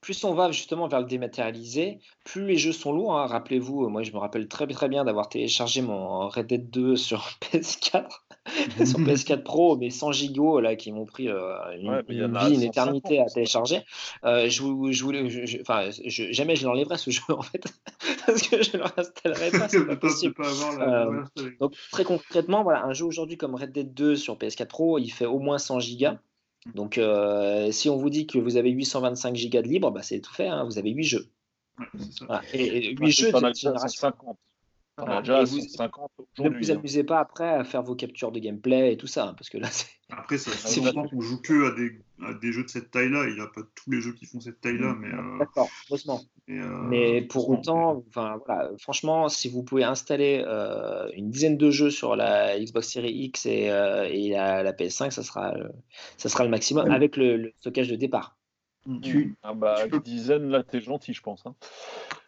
plus, 0.00 0.24
on 0.24 0.34
va 0.34 0.50
justement 0.52 0.88
vers 0.88 1.00
le 1.00 1.06
dématérialisé, 1.06 1.98
plus 2.24 2.46
les 2.46 2.56
jeux 2.56 2.72
sont 2.72 2.92
lourds. 2.92 3.18
Hein. 3.18 3.26
Rappelez-vous, 3.26 3.88
moi 3.88 4.02
je 4.02 4.12
me 4.12 4.18
rappelle 4.18 4.48
très 4.48 4.66
très 4.66 4.88
bien 4.88 5.04
d'avoir 5.04 5.28
téléchargé 5.28 5.80
mon 5.80 6.28
Red 6.28 6.46
Dead 6.46 6.70
2 6.70 6.96
sur 6.96 7.30
PS4 7.40 8.25
sur 8.84 8.98
PS4 9.00 9.42
Pro, 9.42 9.76
mais 9.76 9.90
100 9.90 10.12
gigots 10.12 10.60
là, 10.60 10.76
qui 10.76 10.92
m'ont 10.92 11.04
pris 11.04 11.28
euh, 11.28 11.56
une, 11.78 12.02
vie, 12.32 12.54
une 12.54 12.62
éternité 12.62 13.20
à 13.20 13.26
télécharger. 13.26 13.82
Euh, 14.24 14.48
je, 14.48 14.62
je, 14.90 15.04
voulais, 15.04 15.60
enfin, 15.60 15.90
jamais 16.08 16.56
je 16.56 16.64
l'enlèverai 16.66 16.98
ce 16.98 17.10
jeu 17.10 17.22
en 17.28 17.42
fait, 17.42 17.64
parce 18.26 18.42
que 18.42 18.62
je 18.62 18.76
ne 18.76 18.82
l'installerai 18.82 19.50
pas. 19.50 19.68
pas, 19.68 20.30
pas 20.36 20.48
avoir 20.48 20.78
la... 20.78 21.06
euh, 21.06 21.50
donc 21.60 21.74
très 21.90 22.04
concrètement, 22.04 22.62
voilà, 22.62 22.84
un 22.84 22.92
jeu 22.92 23.04
aujourd'hui 23.04 23.36
comme 23.36 23.54
Red 23.54 23.72
Dead 23.72 23.94
2 23.94 24.16
sur 24.16 24.36
PS4 24.36 24.66
Pro, 24.66 24.98
il 24.98 25.10
fait 25.10 25.26
au 25.26 25.38
moins 25.38 25.58
100 25.58 25.80
gigas. 25.80 26.18
Donc, 26.74 26.98
euh, 26.98 27.70
si 27.70 27.88
on 27.88 27.96
vous 27.96 28.10
dit 28.10 28.26
que 28.26 28.38
vous 28.38 28.56
avez 28.56 28.70
825 28.70 29.36
gigas 29.36 29.62
de 29.62 29.68
libre, 29.68 29.92
bah, 29.92 30.02
c'est 30.02 30.20
tout 30.20 30.34
fait. 30.34 30.48
Hein, 30.48 30.64
vous 30.64 30.78
avez 30.78 30.90
8 30.90 31.04
jeux. 31.04 31.28
Ouais, 31.78 31.86
ça. 32.10 32.24
Voilà. 32.26 32.42
Et, 32.52 32.88
et 32.88 32.96
8 32.96 33.10
jeux, 33.12 33.30
c'est 33.54 33.88
50. 33.88 34.36
Ah 34.98 35.04
bah, 35.04 35.20
déjà, 35.20 35.44
vous, 35.44 35.60
50 35.60 36.10
ne 36.38 36.48
vous 36.48 36.70
hein. 36.70 36.76
amusez 36.76 37.04
pas 37.04 37.20
après 37.20 37.50
à 37.50 37.64
faire 37.64 37.82
vos 37.82 37.94
captures 37.94 38.32
de 38.32 38.38
gameplay 38.38 38.94
et 38.94 38.96
tout 38.96 39.06
ça, 39.06 39.28
hein, 39.28 39.34
parce 39.34 39.50
que 39.50 39.58
là, 39.58 39.68
c'est. 39.70 39.88
Après, 40.08 40.38
ça 40.38 40.52
fait 40.52 40.80
longtemps 40.80 41.08
qu'on 41.08 41.20
joue 41.20 41.40
que 41.42 41.70
à 42.22 42.32
des, 42.32 42.52
jeux 42.52 42.62
de 42.62 42.68
cette 42.68 42.92
taille-là. 42.92 43.24
Il 43.28 43.34
n'y 43.34 43.40
a 43.40 43.46
pas 43.48 43.60
tous 43.74 43.90
les 43.90 44.00
jeux 44.00 44.12
qui 44.12 44.24
font 44.24 44.40
cette 44.40 44.60
taille-là, 44.60 44.94
mmh, 44.94 44.98
mais. 45.00 45.08
Mmh, 45.08 45.34
euh, 45.34 45.38
d'accord, 45.40 45.68
heureusement. 45.90 46.22
Mais 46.48 47.22
euh, 47.22 47.26
pour 47.28 47.50
autant, 47.50 48.04
franchement, 48.78 49.28
si 49.28 49.50
vous 49.50 49.62
pouvez 49.62 49.84
installer 49.84 50.42
euh, 50.46 51.10
une 51.14 51.28
dizaine 51.28 51.58
de 51.58 51.70
jeux 51.70 51.90
sur 51.90 52.16
la 52.16 52.58
Xbox 52.58 52.88
Series 52.88 53.12
X 53.12 53.44
et, 53.46 53.68
la, 53.68 54.72
PS5, 54.72 55.10
ça 55.10 55.22
sera, 55.22 55.52
le 56.44 56.48
maximum 56.48 56.90
avec 56.90 57.16
le, 57.16 57.52
stockage 57.60 57.88
de 57.88 57.96
départ. 57.96 58.38
Mmh, 58.86 59.00
tu, 59.00 59.36
ah 59.42 59.52
bah, 59.52 59.88
dizaine, 60.04 60.48
là, 60.48 60.62
t'es 60.62 60.80
gentil, 60.80 61.12
je 61.12 61.20
pense. 61.20 61.44
Hein. 61.44 61.56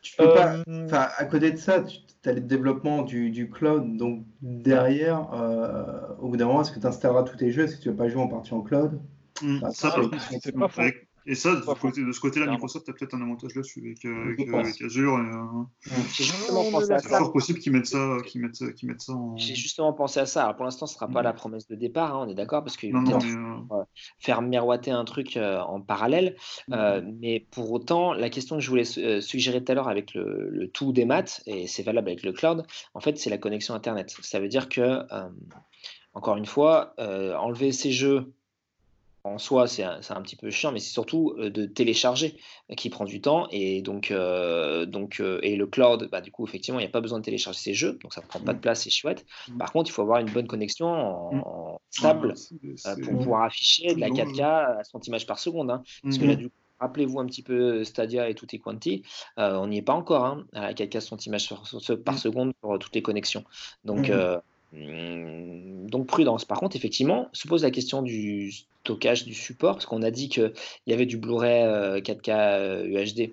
Tu 0.02 0.16
peux 0.16 0.32
pas. 0.32 0.56
Enfin, 0.84 1.08
à 1.16 1.24
côté 1.24 1.50
de 1.50 1.56
ça, 1.56 1.82
tu 1.82 2.28
as 2.28 2.32
le 2.32 2.40
développement 2.40 3.02
du, 3.02 3.30
du, 3.30 3.50
cloud. 3.50 3.96
Donc 3.96 4.24
derrière, 4.42 5.32
euh, 5.32 6.14
au 6.20 6.28
bout 6.28 6.36
d'un 6.36 6.46
moment, 6.46 6.62
est-ce 6.62 6.72
que 6.72 6.80
tu 6.80 6.86
installeras 6.86 7.24
tous 7.24 7.36
tes 7.36 7.50
jeux? 7.50 7.64
Est-ce 7.64 7.76
que 7.76 7.82
tu 7.82 7.88
ne 7.88 7.94
vas 7.94 8.04
pas 8.04 8.08
jouer 8.08 8.22
en 8.22 8.28
partie 8.28 8.54
en 8.54 8.62
cloud? 8.62 9.00
Mmh, 9.42 9.70
Ça, 9.72 9.94
c'est 10.40 10.52
pas 10.56 10.68
faux. 10.68 10.82
Et 11.26 11.34
ça, 11.34 11.54
de, 11.54 11.60
côté, 11.60 12.04
de 12.04 12.12
ce 12.12 12.20
côté-là, 12.20 12.46
Microsoft 12.46 12.88
a 12.88 12.92
peut-être 12.92 13.14
un 13.14 13.22
avantage 13.22 13.54
là-dessus 13.54 13.80
avec, 13.80 14.04
euh, 14.04 14.32
avec, 14.32 14.48
avec, 14.48 14.82
Azure. 14.82 15.18
Et, 15.18 15.90
euh, 15.90 15.92
c'est 16.10 17.08
fort 17.08 17.32
possible 17.32 17.58
qu'ils 17.58 17.72
mettent 17.72 17.86
ça, 17.86 18.16
qu'ils 18.26 18.40
mettent, 18.40 18.74
qu'ils 18.74 18.88
mettent 18.88 19.02
ça 19.02 19.12
en... 19.12 19.36
J'ai 19.36 19.54
justement 19.54 19.92
pensé 19.92 20.20
à 20.20 20.26
ça. 20.26 20.44
Alors, 20.44 20.56
pour 20.56 20.64
l'instant, 20.64 20.86
ce 20.86 20.94
ne 20.94 20.96
sera 20.96 21.08
pas 21.08 21.22
la 21.22 21.32
promesse 21.32 21.66
de 21.68 21.74
départ, 21.74 22.16
hein, 22.16 22.24
on 22.26 22.30
est 22.30 22.34
d'accord, 22.34 22.64
parce 22.64 22.76
qu'il 22.76 22.92
peut 22.92 22.98
euh... 22.98 23.84
faire 24.18 24.42
miroiter 24.42 24.90
un 24.90 25.04
truc 25.04 25.36
euh, 25.36 25.60
en 25.60 25.80
parallèle. 25.80 26.36
Euh, 26.72 27.02
mais 27.20 27.46
pour 27.50 27.70
autant, 27.72 28.12
la 28.14 28.30
question 28.30 28.56
que 28.56 28.62
je 28.62 28.70
voulais 28.70 29.20
suggérer 29.20 29.62
tout 29.62 29.72
à 29.72 29.74
l'heure 29.74 29.88
avec 29.88 30.14
le, 30.14 30.48
le, 30.50 30.68
tout 30.68 30.92
des 30.92 31.04
maths, 31.04 31.42
et 31.46 31.66
c'est 31.66 31.82
valable 31.82 32.08
avec 32.08 32.22
le 32.22 32.32
cloud, 32.32 32.64
en 32.94 33.00
fait, 33.00 33.18
c'est 33.18 33.30
la 33.30 33.38
connexion 33.38 33.74
Internet. 33.74 34.14
Ça 34.22 34.40
veut 34.40 34.48
dire 34.48 34.68
que, 34.68 35.00
encore 36.14 36.36
une 36.36 36.46
fois, 36.46 36.94
enlever 36.98 37.72
ces 37.72 37.92
jeux 37.92 38.32
en 39.24 39.38
soi, 39.38 39.66
c'est 39.66 39.82
un, 39.82 40.00
un, 40.08 40.22
petit 40.22 40.36
peu 40.36 40.50
chiant, 40.50 40.72
mais 40.72 40.78
c'est 40.78 40.92
surtout 40.92 41.34
euh, 41.38 41.50
de 41.50 41.66
télécharger 41.66 42.36
qui 42.76 42.90
prend 42.90 43.04
du 43.04 43.20
temps. 43.20 43.46
Et 43.50 43.82
donc, 43.82 44.10
euh, 44.10 44.86
donc 44.86 45.20
euh, 45.20 45.40
et 45.42 45.56
le 45.56 45.66
cloud, 45.66 46.08
bah, 46.10 46.20
du 46.20 46.30
coup, 46.30 46.46
effectivement, 46.46 46.78
il 46.80 46.82
n'y 46.82 46.88
a 46.88 46.92
pas 46.92 47.00
besoin 47.00 47.18
de 47.18 47.24
télécharger 47.24 47.58
ces 47.58 47.74
jeux, 47.74 47.98
donc 48.02 48.14
ça 48.14 48.20
ne 48.20 48.26
prend 48.26 48.40
pas 48.40 48.52
de 48.52 48.58
mmh. 48.58 48.62
place, 48.62 48.82
c'est 48.82 48.90
chouette. 48.90 49.26
Mmh. 49.48 49.58
Par 49.58 49.72
contre, 49.72 49.90
il 49.90 49.92
faut 49.92 50.02
avoir 50.02 50.20
une 50.20 50.30
bonne 50.30 50.46
connexion 50.46 50.86
en, 50.88 51.74
mmh. 51.74 51.78
stable 51.90 52.34
pour 53.02 53.18
pouvoir 53.18 53.42
afficher 53.44 53.94
de 53.94 54.00
la 54.00 54.08
4K 54.08 54.42
à 54.80 54.84
100 54.84 55.06
images 55.08 55.26
par 55.26 55.38
seconde. 55.38 55.70
Hein. 55.70 55.82
Parce 56.02 56.18
que 56.18 56.24
là, 56.24 56.34
du 56.34 56.48
coup, 56.48 56.54
Rappelez-vous 56.80 57.18
un 57.18 57.26
petit 57.26 57.42
peu 57.42 57.82
Stadia 57.82 58.28
et 58.28 58.36
tout 58.36 58.46
et 58.52 58.60
quanti, 58.60 59.02
on 59.36 59.66
n'y 59.66 59.78
est 59.78 59.82
pas 59.82 59.94
encore 59.94 60.24
hein, 60.24 60.46
à 60.52 60.72
4K 60.72 61.00
100 61.00 61.26
images 61.26 61.52
par, 62.04 62.16
seconde 62.16 62.52
pour 62.60 62.78
toutes 62.78 62.94
les 62.94 63.02
connexions. 63.02 63.42
Donc, 63.82 64.12
donc 64.72 66.06
prudence. 66.06 66.44
Par 66.44 66.58
contre, 66.58 66.76
effectivement, 66.76 67.28
se 67.32 67.48
pose 67.48 67.62
la 67.62 67.70
question 67.70 68.02
du 68.02 68.52
stockage 68.84 69.24
du 69.24 69.34
support, 69.34 69.74
parce 69.74 69.86
qu'on 69.86 70.02
a 70.02 70.10
dit 70.10 70.28
qu'il 70.28 70.52
y 70.86 70.92
avait 70.92 71.06
du 71.06 71.16
Blu-ray 71.16 72.00
4K 72.00 72.84
UHD 72.86 73.32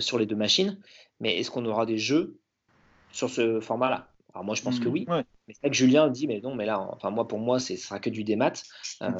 sur 0.00 0.18
les 0.18 0.26
deux 0.26 0.36
machines, 0.36 0.78
mais 1.20 1.38
est-ce 1.38 1.50
qu'on 1.50 1.66
aura 1.66 1.86
des 1.86 1.98
jeux 1.98 2.36
sur 3.12 3.28
ce 3.28 3.60
format-là? 3.60 4.08
Alors 4.34 4.44
moi, 4.44 4.54
je 4.54 4.62
pense 4.62 4.78
que 4.78 4.88
mmh, 4.88 4.92
oui. 4.92 5.06
Mais 5.08 5.24
c'est 5.48 5.60
vrai 5.60 5.70
que 5.70 5.76
Julien 5.76 6.08
dit, 6.08 6.26
mais 6.26 6.40
non, 6.40 6.54
mais 6.54 6.66
là, 6.66 6.80
enfin 6.80 7.10
moi, 7.10 7.26
pour 7.26 7.38
moi, 7.38 7.58
ce 7.58 7.76
sera 7.76 7.98
que 7.98 8.10
du 8.10 8.24
démat. 8.24 8.52
Euh, 9.02 9.10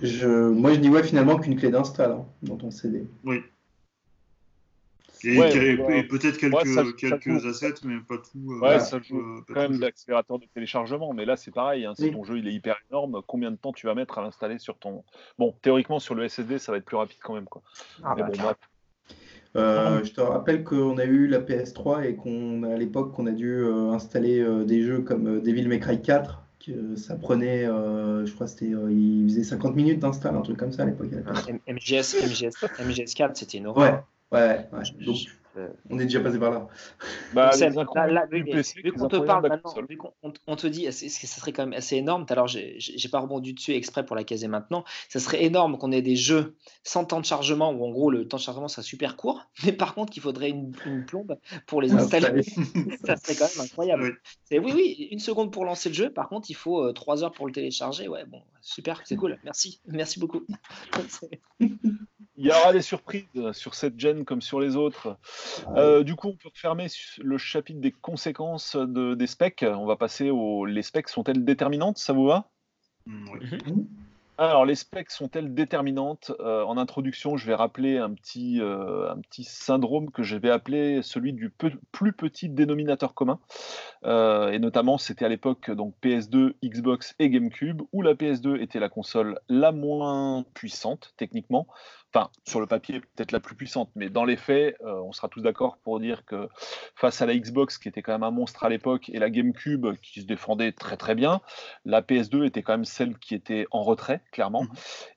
je... 0.00 0.48
Moi, 0.48 0.74
je 0.74 0.80
dis 0.80 0.88
ouais, 0.88 1.02
finalement, 1.02 1.38
qu'une 1.38 1.56
clé 1.56 1.70
d'install 1.70 2.12
hein, 2.12 2.26
dans 2.42 2.56
ton 2.56 2.70
CD. 2.70 3.06
Oui. 3.24 3.40
Et, 5.22 6.02
peut-être 6.08 6.38
quelques, 6.38 6.96
quelques 6.96 7.46
assets, 7.46 7.74
mais 7.84 7.98
pas 8.00 8.16
tout. 8.18 8.52
Euh, 8.52 8.60
ouais, 8.60 8.80
ça 8.80 9.00
joue 9.00 9.18
euh, 9.18 9.40
quand 9.46 9.68
même 9.68 9.80
l'accélérateur 9.80 10.38
de 10.38 10.46
téléchargement, 10.52 11.12
mais 11.12 11.24
là 11.24 11.36
c'est 11.36 11.50
pareil. 11.50 11.86
Hein, 11.86 11.94
si 11.96 12.10
ton 12.10 12.24
jeu 12.24 12.38
il 12.38 12.48
est 12.48 12.52
hyper 12.52 12.76
énorme, 12.90 13.22
combien 13.26 13.50
de 13.50 13.56
temps 13.56 13.72
tu 13.72 13.86
vas 13.86 13.94
mettre 13.94 14.18
à 14.18 14.22
l'installer 14.22 14.58
sur 14.58 14.78
ton. 14.78 15.04
Bon, 15.38 15.54
théoriquement 15.62 15.98
sur 15.98 16.14
le 16.14 16.28
SSD, 16.28 16.58
ça 16.58 16.72
va 16.72 16.78
être 16.78 16.84
plus 16.84 16.96
rapide 16.96 17.18
quand 17.22 17.34
même. 17.34 17.46
Quoi. 17.46 17.62
Ah, 18.02 18.14
mais 18.16 18.22
bah, 18.22 18.30
bon, 18.36 18.42
euh, 19.56 20.02
je 20.02 20.12
te 20.12 20.20
rappelle 20.20 20.64
qu'on 20.64 20.98
a 20.98 21.04
eu 21.04 21.28
la 21.28 21.38
PS3 21.38 22.04
et 22.04 22.16
qu'on 22.16 22.64
à 22.64 22.76
l'époque 22.76 23.12
qu'on 23.12 23.26
a 23.26 23.32
dû 23.32 23.64
installer 23.92 24.44
des 24.64 24.82
jeux 24.82 25.00
comme 25.00 25.40
Devil 25.40 25.68
May 25.68 25.78
Cry 25.78 26.02
4 26.02 26.40
que 26.66 26.96
ça 26.96 27.14
prenait, 27.16 27.66
je 27.66 28.32
crois 28.32 28.46
c'était, 28.46 28.66
il 28.66 29.24
faisait 29.28 29.44
50 29.44 29.76
minutes 29.76 30.00
d'install, 30.00 30.34
un 30.34 30.40
truc 30.40 30.56
comme 30.56 30.72
ça 30.72 30.82
à 30.82 30.86
l'époque. 30.86 31.10
MGS, 31.68 32.16
MGS, 32.24 32.66
MGS 32.80 33.14
4, 33.14 33.36
c'était 33.36 33.58
une 33.58 33.68
horreur. 33.68 34.04
Ouais. 34.32 34.68
Ouais, 34.72 35.04
Donc, 35.04 35.16
on 35.88 35.98
est 35.98 36.04
déjà 36.04 36.20
passé 36.20 36.38
par 36.38 36.50
là. 36.50 36.66
Bah, 37.32 37.50
vu 37.54 38.92
qu'on 38.92 39.08
te 39.08 39.16
parle 39.18 39.48
maintenant, 39.48 39.74
vu 39.88 39.96
qu'on 39.96 40.56
te 40.56 40.66
dit, 40.66 40.90
ce 40.92 41.08
ça 41.08 41.26
serait 41.26 41.52
quand 41.52 41.64
même 41.64 41.72
assez 41.72 41.96
énorme? 41.96 42.26
Alors, 42.28 42.48
j'ai 42.48 43.08
pas 43.10 43.20
rebondi 43.20 43.54
dessus 43.54 43.72
exprès 43.72 44.04
pour 44.04 44.16
la 44.16 44.24
caser 44.24 44.48
maintenant. 44.48 44.84
Ça 45.08 45.20
serait 45.20 45.44
énorme 45.44 45.78
qu'on 45.78 45.92
ait 45.92 46.02
des 46.02 46.16
jeux 46.16 46.56
sans 46.82 47.04
temps 47.04 47.20
de 47.20 47.24
chargement, 47.24 47.70
où 47.70 47.84
en 47.84 47.90
gros 47.90 48.10
le 48.10 48.26
temps 48.26 48.38
de 48.38 48.42
chargement 48.42 48.68
sera 48.68 48.82
super 48.82 49.16
court, 49.16 49.48
mais 49.64 49.72
par 49.72 49.94
contre, 49.94 50.12
qu'il 50.12 50.22
faudrait 50.22 50.50
une, 50.50 50.72
plombe 51.06 51.38
pour 51.66 51.80
les 51.80 51.92
installer. 51.92 52.42
ça 53.04 53.16
serait 53.16 53.34
quand 53.36 53.56
même 53.56 53.66
incroyable. 53.66 54.18
Oui. 54.50 54.58
oui, 54.58 54.72
oui, 54.74 55.08
une 55.10 55.20
seconde 55.20 55.52
pour 55.52 55.64
lancer 55.64 55.88
le 55.88 55.94
jeu. 55.94 56.10
Par 56.10 56.28
contre, 56.28 56.50
il 56.50 56.54
faut 56.56 56.82
euh, 56.82 56.92
trois 56.92 57.22
heures 57.22 57.32
pour 57.32 57.46
le 57.46 57.52
télécharger. 57.52 58.08
Ouais, 58.08 58.24
bon, 58.24 58.42
super, 58.60 59.02
c'est 59.04 59.16
cool. 59.16 59.38
Merci, 59.44 59.80
merci 59.86 60.18
beaucoup. 60.18 60.44
Il 62.36 62.46
y 62.46 62.50
aura 62.50 62.72
des 62.72 62.82
surprises 62.82 63.52
sur 63.52 63.74
cette 63.74 63.98
gen 63.98 64.24
comme 64.24 64.42
sur 64.42 64.58
les 64.58 64.74
autres. 64.74 65.16
Euh, 65.76 66.02
du 66.02 66.16
coup, 66.16 66.28
on 66.28 66.36
peut 66.36 66.48
refermer 66.52 66.88
le 67.18 67.38
chapitre 67.38 67.80
des 67.80 67.92
conséquences 67.92 68.74
de, 68.76 69.14
des 69.14 69.26
specs. 69.28 69.64
On 69.68 69.86
va 69.86 69.96
passer 69.96 70.30
aux. 70.30 70.64
Les 70.66 70.82
specs 70.82 71.08
sont-elles 71.08 71.44
déterminantes? 71.44 71.98
Ça 71.98 72.12
vous 72.12 72.26
va? 72.26 72.50
Mm, 73.06 73.28
oui. 73.32 73.38
Mhm. 73.66 73.86
Alors, 74.36 74.64
les 74.66 74.74
specs 74.74 75.12
sont-elles 75.12 75.54
déterminantes? 75.54 76.32
Euh, 76.40 76.64
En 76.64 76.76
introduction, 76.76 77.36
je 77.36 77.46
vais 77.46 77.54
rappeler 77.54 77.98
un 77.98 78.12
petit, 78.12 78.60
euh, 78.60 79.08
un 79.08 79.20
petit 79.20 79.44
syndrome 79.44 80.10
que 80.10 80.24
je 80.24 80.36
vais 80.36 80.50
appeler 80.50 81.02
celui 81.02 81.32
du 81.34 81.50
peu- 81.50 81.70
plus 81.92 82.12
petit 82.12 82.48
dénominateur 82.48 83.14
commun. 83.14 83.38
Euh, 84.04 84.50
et 84.50 84.58
notamment, 84.58 84.98
c'était 84.98 85.24
à 85.24 85.28
l'époque 85.28 85.70
donc 85.70 85.94
PS2, 86.02 86.56
Xbox 86.64 87.14
et 87.20 87.30
GameCube, 87.30 87.82
où 87.92 88.02
la 88.02 88.14
PS2 88.14 88.56
était 88.60 88.80
la 88.80 88.88
console 88.88 89.38
la 89.48 89.70
moins 89.70 90.44
puissante 90.52 91.14
techniquement. 91.16 91.68
Enfin, 92.14 92.30
sur 92.46 92.60
le 92.60 92.66
papier, 92.68 93.00
peut-être 93.00 93.32
la 93.32 93.40
plus 93.40 93.56
puissante, 93.56 93.90
mais 93.96 94.08
dans 94.08 94.24
les 94.24 94.36
faits, 94.36 94.76
euh, 94.84 95.00
on 95.02 95.10
sera 95.10 95.28
tous 95.28 95.40
d'accord 95.40 95.78
pour 95.78 95.98
dire 95.98 96.24
que 96.24 96.48
face 96.94 97.20
à 97.20 97.26
la 97.26 97.34
Xbox, 97.36 97.76
qui 97.76 97.88
était 97.88 98.02
quand 98.02 98.12
même 98.12 98.22
un 98.22 98.30
monstre 98.30 98.62
à 98.62 98.68
l'époque, 98.68 99.08
et 99.08 99.18
la 99.18 99.30
GameCube, 99.30 99.86
qui 100.00 100.20
se 100.20 100.26
défendait 100.26 100.70
très 100.70 100.96
très 100.96 101.16
bien, 101.16 101.40
la 101.84 102.02
PS2 102.02 102.44
était 102.44 102.62
quand 102.62 102.74
même 102.74 102.84
celle 102.84 103.18
qui 103.18 103.34
était 103.34 103.66
en 103.72 103.82
retrait, 103.82 104.22
clairement. 104.30 104.62
Mhm. 104.62 104.68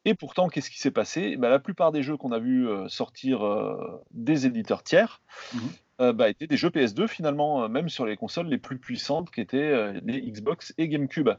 Et 0.06 0.14
pourtant, 0.16 0.48
qu'est-ce 0.48 0.72
qui 0.72 0.80
s'est 0.80 0.90
passé? 0.90 1.36
Ben, 1.38 1.50
La 1.50 1.60
plupart 1.60 1.92
des 1.92 2.02
jeux 2.02 2.18
qu'on 2.18 2.32
a 2.32 2.40
vu 2.40 2.68
euh, 2.68 2.88
sortir 2.88 3.46
euh, 3.46 3.78
des 4.10 4.48
éditeurs 4.48 4.82
tiers 4.82 5.22
Mhm. 5.54 5.60
euh, 6.02 6.14
bah, 6.14 6.30
étaient 6.30 6.48
des 6.48 6.58
jeux 6.58 6.70
PS2 6.72 7.08
finalement, 7.08 7.64
euh, 7.64 7.68
même 7.68 7.90
sur 7.90 8.08
les 8.08 8.18
consoles 8.18 8.48
les 8.48 8.58
plus 8.58 8.80
puissantes 8.80 9.30
qui 9.30 9.42
étaient 9.42 9.58
euh, 9.58 10.00
les 10.04 10.20
Xbox 10.20 10.74
et 10.80 10.88
GameCube. 10.88 11.30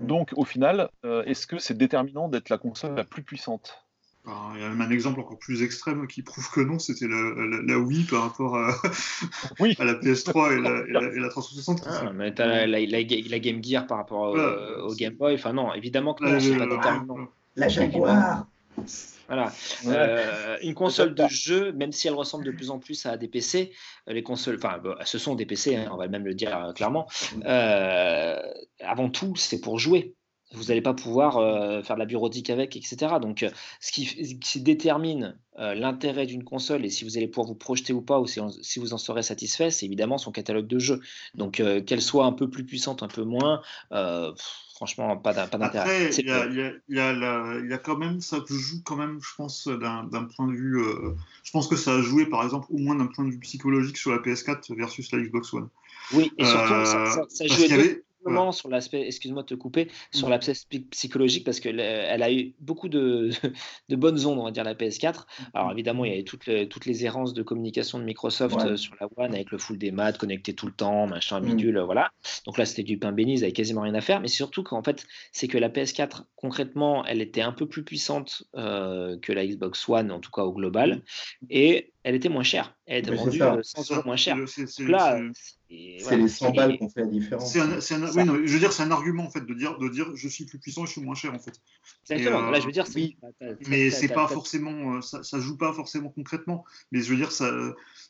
Mhm. 0.00 0.06
Donc 0.08 0.32
au 0.36 0.44
final, 0.44 0.90
est-ce 1.04 1.46
que 1.46 1.58
c'est 1.58 1.78
déterminant 1.78 2.28
d'être 2.28 2.48
la 2.48 2.58
console 2.58 2.96
la 2.96 3.04
plus 3.04 3.22
puissante? 3.22 3.85
Il 4.54 4.60
y 4.60 4.64
a 4.64 4.68
même 4.68 4.80
un 4.80 4.90
exemple 4.90 5.20
encore 5.20 5.38
plus 5.38 5.62
extrême 5.62 6.06
qui 6.08 6.22
prouve 6.22 6.50
que 6.50 6.60
non, 6.60 6.78
c'était 6.78 7.06
la, 7.06 7.16
la- 7.46 7.62
la 7.62 7.78
Wii 7.78 8.04
par 8.04 8.22
rapport 8.22 8.56
à, 8.56 8.70
Oui. 9.60 9.76
à 9.78 9.84
la 9.84 9.94
PS3 9.94 10.56
et 10.58 10.60
la, 10.60 10.80
et 10.86 10.90
la- 10.92 11.14
et 11.14 11.18
la 11.20 11.28
360. 11.28 11.80
qui 11.80 11.86
Ah, 11.88 11.92
sont- 12.00 12.12
mais 12.12 12.34
t'as 12.34 12.46
la, 12.46 12.66
la, 12.66 12.80
la- 12.80 12.98
la 13.28 13.38
Game 13.38 13.62
Gear 13.62 13.86
par 13.86 13.98
rapport 13.98 14.34
au, 14.84 14.94
Game 14.94 15.14
Boy. 15.14 15.34
Enfin, 15.34 15.52
non, 15.52 15.72
évidemment 15.74 16.14
que 16.14 16.24
non, 16.24 16.40
c'est 16.40 16.56
pas 16.56 16.66
déterminant. 16.66 17.28
La 17.54 17.68
Jaguar 17.68 18.46
Voilà. 19.28 19.52
Euh, 19.86 20.56
une 20.62 20.74
console 20.74 21.14
de 21.14 21.26
jeu, 21.28 21.72
même 21.72 21.92
si 21.92 22.06
elle 22.08 22.14
ressemble 22.14 22.44
de 22.44 22.50
plus 22.50 22.70
en 22.70 22.78
plus 22.78 23.06
à 23.06 23.16
des 23.16 23.28
PC, 23.28 23.72
euh, 24.08 24.12
les 24.12 24.22
consoles, 24.22 24.56
enfin, 24.56 24.78
bah, 24.82 24.98
ce 25.04 25.18
sont 25.18 25.34
des 25.34 25.46
PC, 25.46 25.76
hein, 25.76 25.88
on 25.92 25.96
va 25.96 26.06
même 26.08 26.24
le 26.24 26.34
dire 26.34 26.56
euh, 26.56 26.72
clairement. 26.72 27.08
euh, 27.44 28.38
avant 28.80 29.08
tout, 29.08 29.34
c'est 29.36 29.60
pour 29.60 29.78
jouer. 29.78 30.14
Vous 30.56 30.64
n'allez 30.64 30.80
pas 30.80 30.94
pouvoir 30.94 31.36
euh, 31.36 31.82
faire 31.82 31.96
de 31.96 32.00
la 32.00 32.06
bureautique 32.06 32.50
avec, 32.50 32.76
etc. 32.76 32.96
Donc, 33.20 33.42
euh, 33.42 33.50
ce 33.80 33.92
qui, 33.92 34.06
ce 34.06 34.34
qui 34.34 34.60
détermine 34.60 35.36
euh, 35.58 35.74
l'intérêt 35.74 36.26
d'une 36.26 36.44
console 36.44 36.84
et 36.84 36.90
si 36.90 37.04
vous 37.04 37.16
allez 37.16 37.28
pouvoir 37.28 37.46
vous 37.46 37.54
projeter 37.54 37.92
ou 37.92 38.00
pas, 38.02 38.18
ou 38.20 38.26
si, 38.26 38.40
on- 38.40 38.50
si 38.50 38.78
vous 38.78 38.92
en 38.94 38.98
serez 38.98 39.22
satisfait, 39.22 39.70
c'est 39.70 39.86
évidemment 39.86 40.18
son 40.18 40.32
catalogue 40.32 40.66
de 40.66 40.78
jeux. 40.78 41.00
Donc, 41.34 41.62
qu'elle 41.86 42.02
soit 42.02 42.24
un 42.24 42.32
peu 42.32 42.48
plus 42.50 42.64
puissante, 42.64 43.02
un 43.02 43.08
peu 43.08 43.22
moins, 43.22 43.60
pff, 43.90 44.36
franchement, 44.74 45.16
pas 45.16 45.32
d'in- 45.32 45.46
pas 45.46 45.58
d'intérêt. 45.58 46.10
Il 46.22 46.26
y, 46.26 46.30
a, 46.30 46.46
le- 46.46 46.52
il 46.52 46.58
y 46.58 46.62
a- 46.62 46.72
il 46.88 46.96
y 46.96 47.00
a 47.00 47.12
la- 47.12 47.58
il 47.62 47.70
y 47.70 47.72
a 47.72 47.78
quand 47.78 47.96
même, 47.96 48.20
ça 48.20 48.38
joue 48.48 48.82
quand 48.84 48.96
même, 48.96 49.18
je 49.22 49.34
pense, 49.36 49.68
d'un 49.68 50.24
point 50.36 50.48
de 50.48 50.52
vue. 50.54 50.82
je 51.44 51.50
pense 51.52 51.68
que 51.68 51.76
ça 51.76 51.94
a 51.94 52.00
joué, 52.02 52.26
par 52.26 52.42
exemple, 52.44 52.66
au 52.70 52.78
moins 52.78 52.94
d'un 52.96 53.06
point 53.06 53.24
de 53.24 53.30
vue 53.30 53.38
psychologique 53.40 53.96
sur 53.96 54.10
la 54.10 54.18
PS4 54.18 54.74
versus 54.74 55.12
la 55.12 55.18
Xbox 55.20 55.52
One. 55.54 55.68
Oui, 56.12 56.30
et 56.38 56.44
surtout, 56.44 56.68
ça, 56.84 57.06
ça, 57.10 57.22
ça 57.28 57.44
jouait 57.46 58.04
sur 58.52 58.68
l'aspect, 58.68 59.06
excuse-moi 59.06 59.42
de 59.42 59.46
te 59.48 59.54
couper, 59.54 59.88
sur 60.12 60.28
l'aspect 60.28 60.52
psy- 60.52 60.86
psychologique, 60.90 61.44
parce 61.44 61.60
qu'elle 61.60 61.80
elle 61.80 62.22
a 62.22 62.32
eu 62.32 62.54
beaucoup 62.60 62.88
de, 62.88 63.30
de 63.88 63.96
bonnes 63.96 64.24
ondes, 64.26 64.38
on 64.38 64.44
va 64.44 64.50
dire, 64.50 64.64
la 64.64 64.74
PS4. 64.74 65.26
Alors 65.54 65.72
évidemment, 65.72 66.04
il 66.04 66.10
y 66.10 66.14
avait 66.14 66.24
toutes 66.24 66.46
les, 66.46 66.68
toutes 66.68 66.86
les 66.86 67.04
errances 67.04 67.34
de 67.34 67.42
communication 67.42 67.98
de 67.98 68.04
Microsoft 68.04 68.56
Ouais. 68.56 68.64
euh, 68.64 68.76
sur 68.76 68.94
la 69.00 69.08
One, 69.16 69.34
avec 69.34 69.50
le 69.50 69.58
full 69.58 69.78
des 69.78 69.90
maths, 69.90 70.18
connecté 70.18 70.54
tout 70.54 70.66
le 70.66 70.72
temps, 70.72 71.06
machin, 71.06 71.40
Mm. 71.40 71.44
bidule, 71.44 71.78
voilà. 71.80 72.10
Donc 72.46 72.58
là, 72.58 72.64
c'était 72.64 72.82
du 72.82 72.98
pain 72.98 73.12
béni, 73.12 73.34
ils 73.34 73.40
n'avaient 73.40 73.52
quasiment 73.52 73.82
rien 73.82 73.94
à 73.94 74.00
faire. 74.00 74.20
Mais 74.20 74.28
surtout 74.28 74.62
qu'en 74.62 74.82
fait, 74.82 75.06
c'est 75.32 75.48
que 75.48 75.58
la 75.58 75.68
PS4, 75.68 76.24
concrètement, 76.36 77.04
elle 77.04 77.20
était 77.20 77.42
un 77.42 77.52
peu 77.52 77.68
plus 77.68 77.84
puissante 77.84 78.44
euh, 78.56 79.18
que 79.20 79.32
la 79.32 79.46
Xbox 79.46 79.88
One, 79.88 80.10
en 80.12 80.20
tout 80.20 80.30
cas 80.30 80.42
au 80.42 80.52
global, 80.52 81.02
et 81.50 81.92
elle 82.08 82.14
était 82.14 82.28
moins 82.28 82.44
chère. 82.44 82.76
Elle 82.86 82.98
était 83.00 83.10
Mais 83.10 83.16
c'est 83.16 83.24
vendue 83.24 83.38
ça. 83.38 83.54
euh, 83.54 83.62
100 83.64 83.90
euros 83.94 84.02
moins 84.06 84.14
cher. 84.16 84.36
C'est- 84.46 84.62
et 85.68 85.98
les 86.16 86.28
100 86.28 86.52
Et- 86.52 86.56
balles 86.56 86.78
qu'on 86.78 86.88
fait 86.88 87.00
la 87.00 87.06
différence. 87.08 87.52
c'est 87.52 87.58
un, 87.94 88.08
oui, 88.14 88.24
non, 88.24 88.34
je 88.44 88.52
veux 88.52 88.60
dire, 88.60 88.72
c'est 88.72 88.84
un 88.84 88.92
argument 88.92 89.24
en 89.24 89.30
fait 89.30 89.44
de 89.44 89.52
dire, 89.54 89.76
de 89.78 89.88
dire, 89.88 90.06
je 90.14 90.28
suis 90.28 90.44
plus 90.44 90.60
puissant, 90.60 90.86
je 90.86 90.92
suis 90.92 91.00
moins 91.00 91.16
cher 91.16 91.34
en 91.34 91.40
fait. 91.40 91.60
Exactement. 92.08 92.48
Et, 92.48 92.52
là, 92.52 92.58
euh, 92.58 92.60
je 92.60 92.66
veux 92.66 92.70
dire, 92.72 92.84
oui, 92.94 93.16
Mais 93.68 93.90
c'est 93.90 94.06
pas 94.06 94.28
forcément, 94.28 94.94
euh, 94.94 95.00
ça, 95.00 95.24
ça 95.24 95.40
joue 95.40 95.56
pas 95.56 95.72
forcément 95.72 96.10
concrètement. 96.10 96.64
Mais 96.92 97.00
je 97.00 97.10
veux 97.10 97.16
dire, 97.16 97.32
ça, 97.32 97.52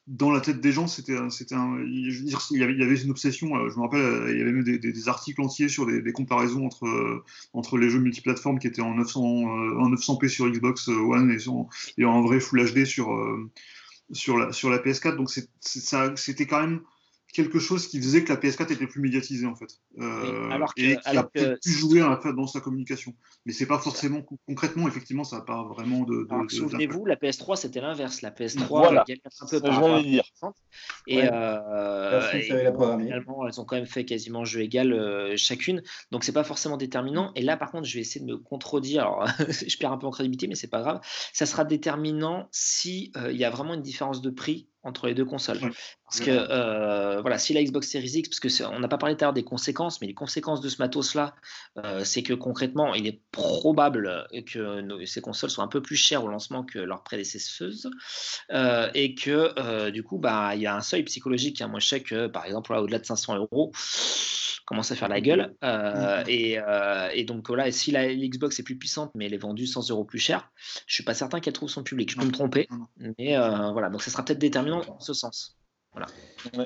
dans 0.06 0.30
la 0.30 0.42
tête 0.42 0.60
des 0.60 0.72
gens, 0.72 0.86
c'était, 0.88 1.16
un- 1.16 1.30
c'était 1.30 1.54
un, 1.54 1.78
je 1.78 2.18
veux 2.18 2.24
dire, 2.26 2.46
il 2.50 2.60
y 2.60 2.62
avait, 2.62 2.74
il 2.74 2.78
y 2.80 2.84
avait 2.84 3.00
une 3.00 3.10
obsession. 3.10 3.56
euh, 3.56 3.70
Je 3.70 3.76
me 3.76 3.80
rappelle, 3.84 4.00
euh, 4.02 4.30
il 4.32 4.38
y 4.38 4.42
avait 4.42 4.52
même 4.52 4.62
des, 4.64 4.78
des- 4.78 4.92
des 4.92 5.08
articles 5.08 5.40
entiers 5.40 5.70
sur 5.70 5.86
des, 5.86 6.02
des 6.02 6.12
comparaisons 6.12 6.66
entre 6.66 6.84
euh, 6.86 7.24
entre 7.54 7.78
les 7.78 7.88
jeux 7.88 8.00
multiplateformes 8.00 8.58
qui 8.58 8.66
étaient 8.66 8.82
en 8.82 8.94
900 8.94 9.22
euh, 9.22 9.78
en 9.80 9.88
900p 9.88 10.28
sur 10.28 10.46
Xbox 10.50 10.88
One 10.88 11.30
et, 11.30 11.38
sur- 11.38 11.66
et 11.96 12.04
en 12.04 12.20
vrai 12.20 12.38
Full 12.40 12.62
HD 12.70 12.84
sur 12.84 13.10
euh, 13.14 13.50
sur 14.12 14.38
la 14.38 14.52
sur 14.52 14.70
la 14.70 14.78
PS4. 14.78 15.16
Donc 15.16 15.30
c'était 16.16 16.46
quand 16.46 16.60
même 16.60 16.82
quelque 17.32 17.58
chose 17.58 17.86
qui 17.88 18.00
faisait 18.00 18.24
que 18.24 18.32
la 18.32 18.38
PS4 18.38 18.72
était 18.72 18.86
plus 18.86 19.00
médiatisée 19.00 19.46
en 19.46 19.54
fait, 19.54 19.68
Euh, 19.98 20.46
Oui, 20.46 20.52
alors 20.52 20.74
que- 20.74 20.80
et 20.80 20.96
qui 20.96 21.00
alors 21.08 21.24
a 21.24 21.28
peut-être 21.28 21.60
pu 21.62 21.70
jouer 21.70 22.00
à 22.00 22.08
la- 22.24 22.32
dans 22.32 22.46
sa 22.46 22.60
communication. 22.60 23.14
Mais 23.44 23.52
c'est 23.52 23.66
pas 23.66 23.78
forcément 23.78 24.22
con- 24.22 24.38
concrètement, 24.46 24.88
effectivement, 24.88 25.24
ça 25.24 25.36
n'a 25.36 25.42
pas 25.42 25.62
vraiment 25.64 26.00
de. 26.04 26.26
de- 26.28 26.48
souvenez-vous, 26.54 27.04
la 27.06 27.16
PS3 27.16 27.56
c'était 27.56 27.80
l'inverse. 27.80 28.22
La 28.22 28.30
PS3 28.30 28.66
Voilà. 28.80 29.02
un 29.02 29.04
peu 29.04 29.14
Ça, 29.30 29.60
par 29.60 29.84
à 29.84 30.02
dire. 30.02 30.16
la 30.16 30.22
360. 30.22 30.56
Et, 31.06 31.18
Ouais. 31.18 31.28
euh, 31.32 32.32
et 32.32 32.42
finalement, 32.42 33.46
elles 33.46 33.60
ont 33.60 33.64
quand 33.64 33.76
même 33.76 33.86
fait 33.86 34.04
quasiment 34.04 34.44
jeu 34.44 34.60
égal 34.60 34.92
euh, 34.92 35.34
chacune. 35.36 35.82
Donc 36.10 36.24
c'est 36.24 36.32
pas 36.32 36.44
forcément 36.44 36.76
déterminant. 36.76 37.32
Et 37.34 37.42
là, 37.42 37.56
par 37.56 37.70
contre, 37.70 37.84
je 37.86 37.94
vais 37.94 38.00
essayer 38.00 38.24
de 38.24 38.30
me 38.30 38.38
contredire. 38.38 39.02
Alors, 39.02 39.26
je 39.66 39.76
perds 39.78 39.92
un 39.92 39.98
peu 39.98 40.06
en 40.06 40.10
crédibilité, 40.10 40.46
mais 40.46 40.54
c'est 40.54 40.68
pas 40.70 40.80
grave. 40.80 41.00
Ça 41.32 41.46
sera 41.46 41.64
déterminant 41.64 42.48
si 42.52 43.12
euh, 43.16 43.30
il 43.32 43.38
y 43.38 43.44
a 43.44 43.50
vraiment 43.50 43.74
une 43.74 43.82
différence 43.82 44.20
de 44.22 44.30
prix 44.30 44.68
entre 44.86 45.06
les 45.06 45.14
deux 45.14 45.24
consoles. 45.24 45.58
Ouais. 45.62 45.70
Parce 46.04 46.20
que 46.20 46.30
euh, 46.30 47.20
voilà, 47.20 47.36
si 47.36 47.52
la 47.52 47.62
Xbox 47.62 47.88
Series 47.90 48.18
X, 48.18 48.28
parce 48.28 48.40
que 48.40 48.64
on 48.64 48.78
n'a 48.78 48.88
pas 48.88 48.96
parlé 48.98 49.16
tout 49.16 49.24
à 49.24 49.26
l'heure 49.26 49.32
des 49.34 49.42
conséquences, 49.42 50.00
mais 50.00 50.06
les 50.06 50.14
conséquences 50.14 50.60
de 50.60 50.68
ce 50.68 50.80
matos-là, 50.80 51.34
euh, 51.78 52.04
c'est 52.04 52.22
que 52.22 52.32
concrètement, 52.32 52.94
il 52.94 53.06
est 53.06 53.20
probable 53.32 54.26
que 54.46 54.80
nos- 54.80 55.04
ces 55.04 55.20
consoles 55.20 55.50
soient 55.50 55.64
un 55.64 55.68
peu 55.68 55.82
plus 55.82 55.96
chères 55.96 56.24
au 56.24 56.28
lancement 56.28 56.62
que 56.64 56.78
leurs 56.78 57.02
prédécesseuses, 57.02 57.90
euh, 58.52 58.88
et 58.94 59.14
que 59.14 59.90
du 59.90 60.02
coup, 60.04 60.18
bah, 60.18 60.54
il 60.54 60.62
y 60.62 60.66
a 60.66 60.76
un 60.76 60.80
seuil 60.80 61.02
psychologique. 61.02 61.60
hein. 61.60 61.68
Moi, 61.68 61.80
je 61.80 61.88
sais 61.88 62.02
que 62.02 62.28
par 62.28 62.44
exemple, 62.44 62.72
là, 62.72 62.80
au-delà 62.82 63.00
de 63.00 63.06
500 63.06 63.36
euros, 63.36 63.72
commence 64.66 64.92
à 64.92 64.96
faire 64.96 65.08
la 65.08 65.22
gueule. 65.22 65.54
Euh, 65.64 66.22
et, 66.26 66.58
euh, 66.58 67.08
et 67.14 67.24
donc 67.24 67.46
voilà, 67.46 67.68
et 67.68 67.72
si 67.72 67.92
la 67.92 68.12
l'Xbox 68.12 68.58
est 68.58 68.62
plus 68.62 68.76
puissante, 68.76 69.12
mais 69.14 69.26
elle 69.26 69.34
est 69.34 69.38
vendue 69.38 69.66
100 69.66 69.90
euros 69.90 70.04
plus 70.04 70.18
cher, 70.18 70.50
je 70.86 70.94
suis 70.94 71.04
pas 71.04 71.14
certain 71.14 71.40
qu'elle 71.40 71.54
trouve 71.54 71.70
son 71.70 71.82
public. 71.82 72.10
Je 72.10 72.18
peux 72.18 72.26
me 72.26 72.32
tromper, 72.32 72.68
mais 73.18 73.38
euh, 73.38 73.70
voilà, 73.70 73.88
donc 73.88 74.02
ça 74.02 74.10
sera 74.10 74.24
peut-être 74.24 74.38
déterminant 74.38 74.82
dans 74.84 75.00
ce 75.00 75.14
sens. 75.14 75.56
Je, 76.52 76.60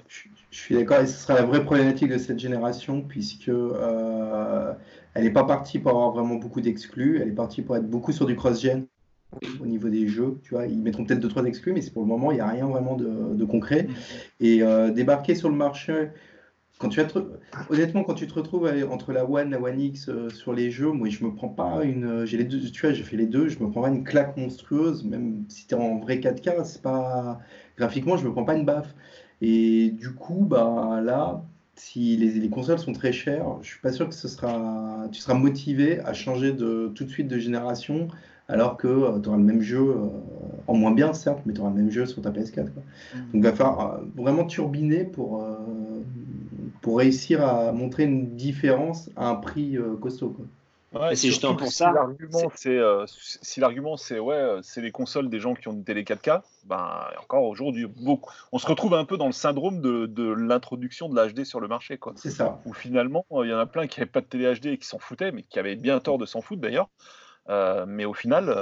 je 0.51 0.59
suis 0.59 0.75
d'accord, 0.75 0.99
et 0.99 1.07
ce 1.07 1.17
sera 1.17 1.35
la 1.35 1.43
vraie 1.43 1.63
problématique 1.63 2.09
de 2.09 2.19
cette 2.19 2.41
génération, 2.41 3.03
puisque 3.03 3.49
elle 3.49 5.25
n'est 5.25 5.31
pas 5.31 5.45
partie 5.45 5.79
pour 5.79 5.93
avoir 5.93 6.11
vraiment 6.11 6.35
beaucoup 6.35 6.61
d'exclus, 6.61 7.21
elle 7.23 7.29
est 7.29 7.33
partie 7.33 7.63
pour 7.63 7.77
être 7.77 7.89
beaucoup 7.89 8.11
sur 8.11 8.27
du 8.27 8.35
cross-gen 8.35 8.87
au 9.61 9.67
niveau 9.67 9.89
des 9.89 10.09
jeux. 10.09 10.41
Tu 10.43 10.55
vois, 10.55 10.67
ils 10.67 10.81
mettront 10.81 11.05
peut-être 11.05 11.25
2-3 11.25 11.47
exclus, 11.47 11.73
mais 11.73 11.83
c'est 11.83 11.93
pour 11.93 12.03
le 12.03 12.09
moment, 12.09 12.33
il 12.33 12.37
n'y 12.37 12.41
a 12.41 12.49
rien 12.49 12.67
vraiment 12.67 12.97
de, 12.97 13.35
de 13.35 13.45
concret. 13.45 13.87
Et 14.41 14.63
euh, 14.63 14.91
débarquer 14.91 15.35
sur 15.35 15.49
le 15.49 15.57
marché, 15.57 16.11
quand 16.81 16.89
tu 16.89 17.07
te- 17.07 17.19
honnêtement, 17.69 18.05
quand 18.05 18.15
tu 18.15 18.27
te 18.27 18.35
retrouves 18.35 18.69
entre 18.91 19.13
la 19.13 19.29
One, 19.31 19.51
la 19.51 19.61
One 19.61 19.81
X 19.81 20.09
euh, 20.09 20.31
sur 20.31 20.53
les 20.55 20.71
jeux, 20.73 20.91
moi 20.93 21.09
je 21.11 21.25
me 21.25 21.35
prends 21.35 21.49
pas 21.51 21.85
une. 21.85 22.25
J'ai 22.27 22.39
les 22.39 22.45
deux, 22.45 22.61
tu 22.71 22.81
vois, 22.83 22.93
j'ai 22.95 23.05
fait 23.05 23.17
les 23.19 23.27
deux, 23.27 23.49
je 23.49 23.59
me 23.61 23.71
prends 23.71 23.83
pas 23.83 23.89
une 23.91 24.05
claque 24.05 24.37
monstrueuse, 24.37 25.05
même 25.05 25.45
si 25.49 25.67
tu 25.69 25.75
es 25.75 25.79
en 25.79 25.99
vrai 26.01 26.19
4K, 26.21 26.65
c'est 26.65 26.83
pas. 26.83 27.41
Graphiquement, 27.79 28.17
je 28.17 28.27
me 28.27 28.33
prends 28.33 28.45
pas 28.45 28.57
une 28.57 28.65
baffe. 28.67 28.95
Et 29.43 29.91
du 29.91 30.15
coup, 30.15 30.47
bah 30.49 31.01
là, 31.03 31.45
si 31.77 32.17
les, 32.17 32.31
les 32.33 32.51
consoles 32.51 32.79
sont 32.79 32.93
très 32.93 33.13
chères, 33.13 33.47
je 33.63 33.69
suis 33.69 33.81
pas 33.81 33.93
sûr 33.93 34.09
que 34.09 34.15
ce 34.15 34.29
sera, 34.29 35.09
tu 35.13 35.21
seras 35.21 35.35
motivé 35.35 36.01
à 36.01 36.13
changer 36.15 36.53
de, 36.53 36.93
tout 36.95 37.05
de 37.05 37.11
suite 37.11 37.29
de 37.29 37.39
génération, 37.39 38.09
alors 38.49 38.77
que 38.77 38.89
tu 39.21 39.29
auras 39.29 39.39
le 39.39 39.45
même 39.45 39.63
jeu, 39.63 39.81
euh, 39.81 40.09
en 40.67 40.75
moins 40.75 40.93
bien 40.93 41.13
certes, 41.13 41.41
mais 41.47 41.55
tu 41.55 41.61
auras 41.61 41.71
le 41.71 41.77
même 41.77 41.91
jeu 41.91 42.07
sur 42.07 42.23
ta 42.23 42.31
PS4. 42.31 42.73
quoi. 42.73 42.83
Donc 43.33 43.43
il 43.43 43.43
va 43.43 43.53
falloir 43.55 43.95
euh, 43.95 44.05
vraiment 44.17 44.45
turbiner 44.47 45.05
pour, 45.05 45.43
euh, 45.43 46.03
pour 46.81 46.99
réussir 46.99 47.45
à 47.45 47.73
montrer 47.73 48.05
une 48.05 48.37
différence 48.37 49.11
à 49.17 49.29
un 49.29 49.35
prix 49.35 49.77
euh, 49.77 49.97
costaud. 49.97 50.31
Quoi. 50.31 50.47
Ouais, 50.93 51.15
c'est 51.15 51.29
justement 51.29 51.55
pour 51.55 51.69
si 51.69 51.75
ça, 51.75 51.93
l'argument, 51.93 52.51
c'est 52.57 52.77
euh, 52.77 53.05
si 53.07 53.61
l'argument 53.61 53.97
c'est 53.97 54.19
ouais, 54.19 54.35
euh, 54.35 54.61
c'est 54.63 54.81
les 54.81 54.91
consoles 54.91 55.31
des 55.31 55.39
gens 55.39 55.55
qui 55.55 55.69
ont 55.69 55.73
une 55.73 55.85
télé 55.85 56.03
4K, 56.03 56.43
ben 56.65 57.05
encore 57.23 57.45
aujourd'hui 57.45 57.87
beaucoup. 57.87 58.33
On 58.51 58.59
se 58.59 58.67
retrouve 58.67 58.95
un 58.95 59.05
peu 59.05 59.17
dans 59.17 59.27
le 59.27 59.33
syndrome 59.33 59.81
de, 59.81 60.07
de 60.07 60.29
l'introduction 60.29 61.09
de 61.09 61.15
l'HD 61.15 61.45
sur 61.45 61.61
le 61.61 61.69
marché, 61.69 61.97
quoi. 61.97 62.15
C'est 62.17 62.31
ça. 62.31 62.61
Où 62.67 62.73
finalement 62.73 63.25
euh, 63.31 63.47
il 63.47 63.51
y 63.51 63.55
en 63.55 63.59
a 63.59 63.67
plein 63.67 63.87
qui 63.87 64.01
n'avaient 64.01 64.11
pas 64.11 64.21
de 64.21 64.27
télé 64.27 64.53
HD 64.53 64.67
et 64.67 64.79
qui 64.79 64.87
s'en 64.87 64.99
foutaient, 64.99 65.31
mais 65.31 65.45
qui 65.45 65.61
avaient 65.61 65.77
bien 65.77 66.01
tort 66.01 66.19
de 66.19 66.27
s'en 66.27 66.41
foutre 66.41 66.61
d'ailleurs. 66.61 66.89
mais 67.87 68.05
au 68.05 68.15
final, 68.15 68.53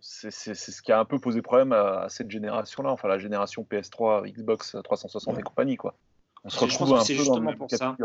c'est 0.00 0.30
ce 0.30 0.82
qui 0.82 0.92
a 0.92 1.00
un 1.00 1.04
peu 1.04 1.18
posé 1.18 1.42
problème 1.42 1.72
à, 1.72 2.06
cette 2.08 2.30
génération-là, 2.30 2.92
enfin 2.92 3.08
la 3.08 3.18
génération 3.18 3.66
PS3, 3.68 4.30
Xbox 4.30 4.76
360 4.84 5.36
et 5.36 5.42
compagnie. 5.42 5.76
Quoi. 5.76 5.96
On 6.44 6.50
se 6.50 6.58
retrouve 6.58 6.94
un 6.94 7.04
peu 7.04 7.24
dans 7.24 7.38
le 7.38 7.44
même 7.44 7.66
cas 7.68 7.96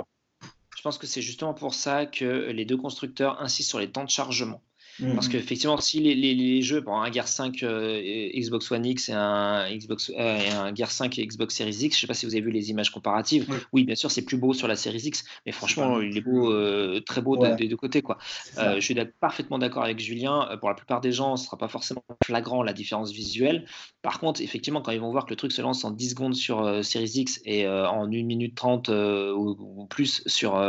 Je 0.75 0.81
pense 0.81 0.97
que 0.97 1.07
c'est 1.07 1.21
justement 1.21 1.53
pour 1.53 1.73
ça 1.73 2.05
que 2.05 2.51
les 2.51 2.65
deux 2.65 2.77
constructeurs 2.77 3.41
insistent 3.41 3.69
sur 3.69 3.79
les 3.79 3.91
temps 3.91 4.03
de 4.03 4.09
chargement. 4.09 4.61
Parce 4.99 5.27
mhm. 5.27 5.33
qu'effectivement, 5.33 5.77
si 5.77 5.99
les, 5.99 6.15
les, 6.15 6.61
jeux, 6.61 6.81
bon, 6.81 6.95
un 6.95 7.11
Gear 7.11 7.27
5 7.27 7.61
euh, 7.61 8.01
Xbox 8.33 8.71
One 8.71 8.85
X 8.85 9.09
et 9.09 9.13
un, 9.13 9.69
Xbox, 9.69 10.09
euh, 10.09 10.39
et 10.39 10.49
un 10.49 10.73
Gear 10.73 10.89
5 10.89 11.19
et 11.19 11.25
Xbox 11.25 11.55
Series 11.55 11.69
X, 11.69 11.81
je 11.81 11.85
ne 11.85 12.01
sais 12.01 12.07
pas 12.07 12.15
si 12.15 12.25
vous 12.25 12.33
avez 12.33 12.41
vu 12.41 12.51
les 12.51 12.71
images 12.71 12.89
comparatives. 12.89 13.47
Oui, 13.73 13.83
bien 13.83 13.95
sûr, 13.95 14.09
c'est 14.09 14.23
plus 14.23 14.37
beau 14.37 14.53
sur 14.53 14.67
la 14.67 14.75
Series 14.75 15.03
X, 15.05 15.23
mais 15.45 15.51
franchement, 15.51 16.01
il 16.01 16.17
est 16.17 16.21
beau, 16.21 16.51
euh, 16.51 16.99
très 17.05 17.21
beau 17.21 17.37
des 17.37 17.67
deux 17.67 17.77
côtés. 17.77 18.01
Quoi. 18.01 18.17
je 18.57 18.79
suis 18.79 18.95
parfaitement 19.19 19.59
d'accord 19.59 19.83
avec 19.83 19.99
Julien. 19.99 20.49
Pour 20.59 20.69
la 20.69 20.75
plupart 20.75 21.01
des 21.01 21.11
gens, 21.11 21.35
ce 21.35 21.43
ne 21.43 21.45
sera 21.45 21.57
pas 21.57 21.67
forcément 21.67 22.03
flagrant 22.25 22.63
la 22.63 22.73
différence 22.73 23.11
visuelle. 23.11 23.65
Par 24.01 24.19
contre, 24.19 24.41
effectivement, 24.41 24.81
quand 24.81 24.91
ils 24.91 24.99
vont 24.99 25.11
voir 25.11 25.25
que 25.25 25.29
le 25.29 25.35
truc 25.35 25.51
se 25.51 25.61
lance 25.61 25.85
en 25.85 25.91
10 25.91 26.09
secondes 26.09 26.35
sur 26.35 26.83
Series 26.83 27.11
X 27.15 27.39
et 27.45 27.67
en 27.67 28.05
1 28.05 28.07
minute 28.07 28.55
30 28.55 28.89
ou, 28.89 29.85
plus 29.89 30.23
sur, 30.25 30.59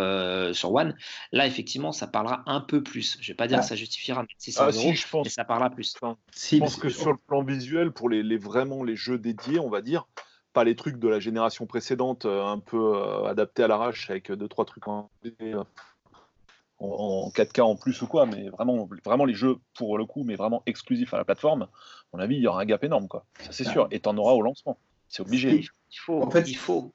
sur 0.53 0.73
One, 0.73 0.95
là, 1.33 1.47
effectivement, 1.47 1.93
ça 1.93 2.07
parlera 2.07 2.43
un 2.47 2.61
peu 2.61 2.83
plus. 2.83 3.17
Je 3.21 3.31
ne 3.31 3.33
vais 3.33 3.37
pas 3.37 3.47
dire 3.47 3.59
ah. 3.59 3.63
que 3.63 3.69
ça 3.69 3.77
justifiera 3.77 4.18
ah, 4.59 4.73
si, 4.73 4.95
je 4.95 5.09
pense, 5.09 5.29
ça 5.29 5.45
parlera 5.45 5.71
plus. 5.71 5.95
je 5.95 6.59
pense 6.59 6.77
que 6.77 6.89
sur 6.89 7.13
le 7.13 7.19
plan 7.19 7.43
visuel, 7.43 7.93
pour 7.93 8.09
les, 8.09 8.37
vraiment 8.37 8.83
les 8.83 8.97
jeux 8.97 9.19
dédiés, 9.19 9.59
on 9.59 9.71
va 9.71 9.83
dire, 9.83 10.07
pas 10.53 10.65
les 10.65 10.77
trucs 10.77 10.99
de 10.99 11.09
la 11.09 11.21
génération 11.21 11.67
précédente, 11.67 12.25
euh, 12.25 12.45
un 12.45 12.59
peu 12.59 12.97
euh, 12.97 13.25
adaptés 13.25 13.63
à 13.63 13.69
l'arrache 13.69 14.11
avec 14.11 14.33
deux 14.33 14.49
trois 14.49 14.65
trucs 14.65 14.89
en, 14.89 15.11
en, 16.79 17.31
4K 17.31 17.61
en 17.63 17.77
plus 17.77 18.01
ou 18.03 18.07
quoi, 18.07 18.27
mais 18.27 18.49
vraiment, 18.49 18.89
vraiment 19.05 19.25
les 19.25 19.35
jeux 19.35 19.57
pour 19.77 19.99
le 19.99 20.07
coup, 20.07 20.25
mais 20.25 20.37
vraiment 20.37 20.63
exclusifs 20.67 21.13
à 21.15 21.19
la 21.19 21.25
plateforme, 21.25 21.63
à 21.63 21.69
mon 22.13 22.19
avis, 22.21 22.37
il 22.37 22.43
y 22.43 22.47
aura 22.47 22.63
un 22.63 22.65
gap 22.65 22.83
énorme, 22.85 23.09
quoi. 23.09 23.25
Ça 23.41 23.53
c'est 23.53 23.65
sûr. 23.65 23.89
Et 23.91 24.01
t'en 24.01 24.17
auras 24.17 24.33
au 24.33 24.43
lancement. 24.43 24.79
C'est 25.09 25.23
obligé. 25.23 25.65
Il 25.91 25.99
faut. 25.99 26.23
En 26.23 26.31
fait, 26.31 26.49
il 26.49 26.57
faut. 26.57 26.93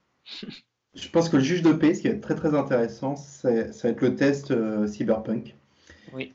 je 0.93 1.09
pense 1.09 1.30
que 1.30 1.38
le 1.38 1.43
juge 1.43 1.61
de 1.63 1.74
paix, 1.74 1.93
ce 1.95 2.01
qui 2.01 2.07
va 2.07 2.13
être 2.13 2.21
très 2.21 2.36
très 2.36 2.55
intéressant, 2.55 3.15
ça 3.15 3.49
va 3.49 3.89
être 3.89 4.01
le 4.01 4.15
test 4.15 4.51
euh, 4.51 4.88
Cyberpunk 4.88 5.55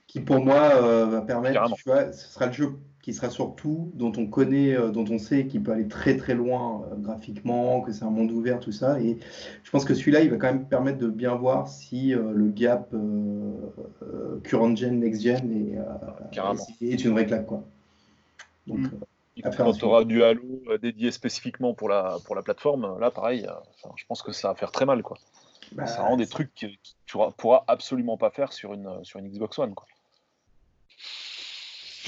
qui 0.06 0.20
pour 0.20 0.40
moi 0.44 0.72
euh, 0.74 1.06
va 1.06 1.20
permettre, 1.20 1.64
tu 1.74 1.82
vois, 1.86 2.12
ce 2.12 2.32
sera 2.32 2.46
le 2.46 2.52
jeu 2.52 2.72
qui 3.02 3.14
sera 3.14 3.30
surtout 3.30 3.90
dont 3.94 4.12
on 4.16 4.26
connaît, 4.26 4.74
euh, 4.74 4.90
dont 4.90 5.04
on 5.10 5.18
sait 5.18 5.46
qu'il 5.46 5.62
peut 5.62 5.72
aller 5.72 5.88
très 5.88 6.16
très 6.16 6.34
loin 6.34 6.82
euh, 6.90 6.96
graphiquement, 6.96 7.80
que 7.80 7.92
c'est 7.92 8.04
un 8.04 8.10
monde 8.10 8.30
ouvert, 8.30 8.60
tout 8.60 8.72
ça. 8.72 9.00
Et 9.00 9.18
je 9.62 9.70
pense 9.70 9.84
que 9.84 9.94
celui-là, 9.94 10.20
il 10.20 10.30
va 10.30 10.36
quand 10.36 10.48
même 10.48 10.66
permettre 10.66 10.98
de 10.98 11.08
bien 11.08 11.34
voir 11.34 11.68
si 11.68 12.10
le 12.10 12.48
gap 12.48 12.94
current 14.44 14.76
gen, 14.76 15.00
next 15.00 15.22
gen 15.22 15.78
est, 16.80 17.04
une 17.04 17.12
vraie 17.12 17.26
claque, 17.26 17.46
quoi. 17.46 17.62
Donc, 18.66 18.80
mm. 18.80 18.90
Quand 19.56 19.72
tu 19.72 19.84
auras 19.84 20.02
du 20.02 20.24
Halo 20.24 20.42
dédié 20.82 21.12
spécifiquement 21.12 21.72
pour 21.72 21.88
la, 21.88 22.16
pour 22.24 22.34
la 22.34 22.42
plateforme, 22.42 22.98
là, 22.98 23.12
pareil, 23.12 23.46
je 23.94 24.04
pense 24.06 24.20
que 24.20 24.32
ça 24.32 24.48
va 24.48 24.54
faire 24.56 24.72
très 24.72 24.84
mal. 24.84 25.02
Quoi. 25.02 25.16
Bah, 25.72 25.86
ça 25.86 26.02
rend 26.02 26.16
des 26.16 26.26
trucs 26.26 26.54
que, 26.54 26.66
tu 27.06 27.18
pourras 27.36 27.64
absolument 27.66 28.16
pas 28.16 28.30
faire 28.30 28.52
sur 28.52 28.74
une, 28.74 29.04
sur 29.04 29.18
une 29.18 29.28
Xbox 29.28 29.58
One. 29.58 29.74
Quoi. 29.74 29.86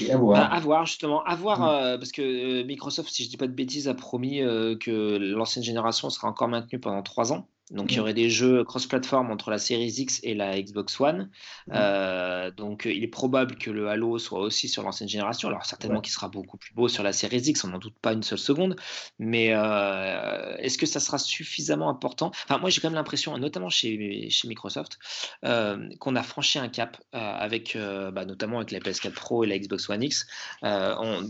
à 0.09 0.17
voir. 0.17 0.49
Bah, 0.49 0.59
voir. 0.59 0.85
justement, 0.85 1.23
à 1.23 1.35
voir, 1.35 1.67
euh, 1.67 1.97
parce 1.97 2.11
que 2.11 2.21
euh, 2.21 2.63
Microsoft, 2.65 3.09
si 3.09 3.23
je 3.23 3.29
dis 3.29 3.37
pas 3.37 3.47
de 3.47 3.53
bêtises, 3.53 3.87
a 3.87 3.93
promis 3.93 4.41
euh, 4.41 4.75
que 4.75 5.17
l'ancienne 5.17 5.63
génération 5.63 6.09
sera 6.09 6.27
encore 6.27 6.47
maintenue 6.47 6.79
pendant 6.79 7.01
trois 7.01 7.33
ans. 7.33 7.47
Donc 7.71 7.91
il 7.91 7.95
y 7.95 7.97
mm. 7.97 8.01
aurait 8.01 8.13
des 8.13 8.29
jeux 8.29 8.63
cross-platform 8.63 9.31
entre 9.31 9.49
la 9.49 9.57
Series 9.57 9.93
X 9.97 10.19
et 10.23 10.33
la 10.33 10.61
Xbox 10.61 10.99
One. 10.99 11.29
Mm. 11.67 11.71
Euh, 11.73 12.51
donc 12.51 12.83
il 12.85 13.03
est 13.03 13.07
probable 13.07 13.55
que 13.55 13.71
le 13.71 13.89
Halo 13.89 14.19
soit 14.19 14.39
aussi 14.39 14.67
sur 14.67 14.83
l'ancienne 14.83 15.09
génération. 15.09 15.47
Alors 15.47 15.65
certainement 15.65 16.01
qu'il 16.01 16.11
sera 16.11 16.27
beaucoup 16.27 16.57
plus 16.57 16.73
beau 16.73 16.87
sur 16.87 17.03
la 17.03 17.13
Series 17.13 17.37
X, 17.37 17.63
on 17.63 17.69
n'en 17.69 17.79
doute 17.79 17.95
pas 18.01 18.13
une 18.13 18.23
seule 18.23 18.39
seconde. 18.39 18.75
Mais 19.19 19.53
euh, 19.53 20.55
est-ce 20.57 20.77
que 20.77 20.85
ça 20.85 20.99
sera 20.99 21.17
suffisamment 21.17 21.89
important? 21.89 22.31
Enfin 22.43 22.57
moi 22.57 22.69
j'ai 22.69 22.81
quand 22.81 22.89
même 22.89 22.95
l'impression, 22.95 23.37
notamment 23.37 23.69
chez, 23.69 24.29
chez 24.29 24.47
Microsoft, 24.47 24.99
euh, 25.45 25.89
qu'on 25.99 26.15
a 26.15 26.23
franchi 26.23 26.59
un 26.59 26.69
cap 26.69 26.97
avec, 27.13 27.77
bah, 27.77 28.25
notamment 28.25 28.57
avec 28.57 28.71
la 28.71 28.79
PS4 28.79 29.11
Pro 29.13 29.43
et 29.43 29.47
la 29.47 29.57
Xbox 29.57 29.89
One 29.89 30.03
X. 30.03 30.27
On, 30.61 31.27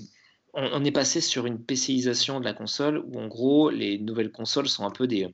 on, 0.53 0.83
est 0.83 0.91
passé 0.91 1.21
sur 1.21 1.45
une 1.45 1.63
PCisation 1.63 2.39
de 2.39 2.45
la 2.45 2.53
console 2.53 3.03
où 3.05 3.19
en 3.19 3.27
gros 3.27 3.69
les 3.69 3.99
nouvelles 3.99 4.31
consoles 4.31 4.67
sont 4.67 4.85
un 4.85 4.91
peu 4.91 5.07
des, 5.07 5.33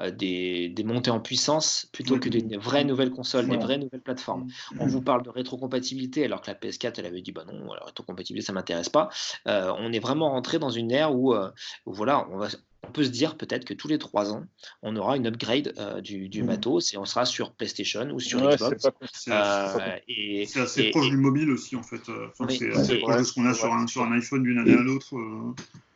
euh, 0.00 0.10
des, 0.10 0.72
montées 0.84 1.10
en 1.10 1.20
puissance 1.20 1.88
plutôt 1.92 2.18
que 2.18 2.28
des 2.28 2.56
vraies 2.56 2.84
nouvelles 2.84 3.10
consoles, 3.10 3.48
des 3.48 3.56
vraies 3.56 3.78
nouvelles 3.78 4.02
plateformes. 4.02 4.46
On 4.78 4.86
vous 4.86 5.02
parle 5.02 5.22
de 5.22 5.30
rétrocompatibilité 5.30 6.24
alors 6.24 6.40
que 6.40 6.50
la 6.50 6.54
PS4 6.54 6.94
elle 6.98 7.06
avait 7.06 7.22
dit 7.22 7.32
bah 7.32 7.44
non, 7.46 7.72
la 7.72 7.84
rétrocompatibilité 7.84 8.46
ça 8.46 8.52
m'intéresse 8.52 8.88
pas. 8.88 9.08
Euh, 9.46 9.72
on 9.78 9.92
est 9.92 9.98
vraiment 9.98 10.30
rentré 10.30 10.58
dans 10.58 10.70
une 10.70 10.92
ère 10.92 11.14
où, 11.14 11.34
euh, 11.34 11.50
voilà, 11.84 12.28
on 12.30 12.38
va, 12.38 12.48
on 12.86 12.90
peut 12.92 13.04
se 13.04 13.10
dire 13.10 13.36
peut-être 13.36 13.64
que 13.64 13.74
tous 13.74 13.88
les 13.88 13.98
trois 13.98 14.32
ans, 14.32 14.44
on 14.82 14.94
aura 14.96 15.16
une 15.16 15.26
upgrade 15.26 15.74
du, 16.02 16.28
du 16.28 16.42
matos 16.42 16.94
et 16.94 16.98
on 16.98 17.04
sera 17.04 17.24
sur 17.24 17.52
PlayStation 17.52 18.08
ou 18.10 18.20
sur 18.20 18.40
Xbox. 18.40 18.88
C'est 19.12 20.60
assez, 20.60 20.90
proche 20.90 21.10
du 21.10 21.16
mobile 21.16 21.50
aussi, 21.50 21.76
en 21.76 21.82
fait. 21.82 22.00
c'est 22.48 22.70
assez 22.72 22.98
proche 22.98 23.18
de 23.18 23.22
ce 23.24 23.32
qu'on 23.34 23.46
a 23.46 23.54
sur 23.54 23.72
un, 23.72 23.86
sur 23.86 24.02
un 24.02 24.12
iPhone 24.12 24.42
d'une 24.42 24.58
année 24.58 24.74
à 24.74 24.82
l'autre. 24.82 25.14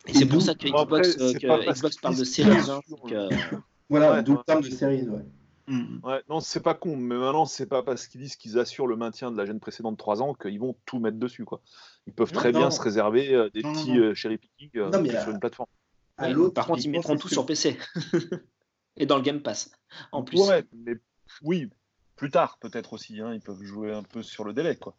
Et 0.09 0.15
c'est 0.15 0.27
pour 0.27 0.43
ça 0.43 0.55
que 0.55 0.67
Xbox, 0.67 1.17
Xbox 1.17 1.97
parle 1.99 2.17
de 2.17 2.25
séries. 2.25 2.57
Voilà, 3.89 4.23
d'où 4.23 4.33
le 4.39 4.43
terme 4.45 4.63
de 4.63 4.71
série, 4.71 5.07
ouais. 5.07 5.21
Mm. 5.67 6.01
ouais. 6.03 6.23
non, 6.29 6.41
c'est 6.41 6.63
pas 6.63 6.75
con, 6.75 6.97
mais 6.97 7.17
maintenant, 7.17 7.45
c'est 7.45 7.67
pas 7.67 7.83
parce 7.83 8.07
qu'ils 8.07 8.21
disent 8.21 8.37
qu'ils 8.37 8.59
assurent 8.59 8.87
le 8.87 8.97
maintien 8.97 9.31
de 9.31 9.37
la 9.37 9.47
gêne 9.47 9.61
précédente 9.61 9.95
de 9.95 9.99
3 9.99 10.23
ans 10.23 10.35
qu'ils 10.35 10.59
vont 10.59 10.75
tout 10.87 10.99
mettre 10.99 11.19
dessus, 11.19 11.45
quoi. 11.45 11.61
Ils 12.07 12.13
peuvent 12.13 12.33
très 12.33 12.53
bien 12.53 12.71
se 12.71 12.81
réserver 12.81 13.35
euh, 13.35 13.49
des 13.55 13.63
petits 13.63 13.99
euh, 13.99 14.15
cherry 14.15 14.39
picking 14.39 14.71
euh, 14.77 14.91
sur 15.23 15.31
une 15.31 15.39
plateforme. 15.39 15.69
Par 16.17 16.67
contre, 16.67 16.85
ils 16.85 16.91
mettront 16.91 17.17
tout 17.17 17.29
sur 17.29 17.47
PC 17.47 17.79
et 18.97 19.07
dans 19.07 19.17
le 19.17 19.23
Game 19.23 19.43
Pass. 19.43 19.71
En 20.11 20.23
plus. 20.23 20.41
Ouais, 20.41 20.65
mais 20.73 20.95
oui, 21.43 21.69
plus 22.17 22.31
tard 22.31 22.59
peut-être 22.61 22.93
aussi. 22.93 23.21
Hein, 23.21 23.35
ils 23.35 23.41
peuvent 23.41 23.63
jouer 23.63 23.93
un 23.93 24.03
peu 24.03 24.23
sur 24.23 24.45
le 24.45 24.53
délai, 24.53 24.77
quoi. 24.77 24.95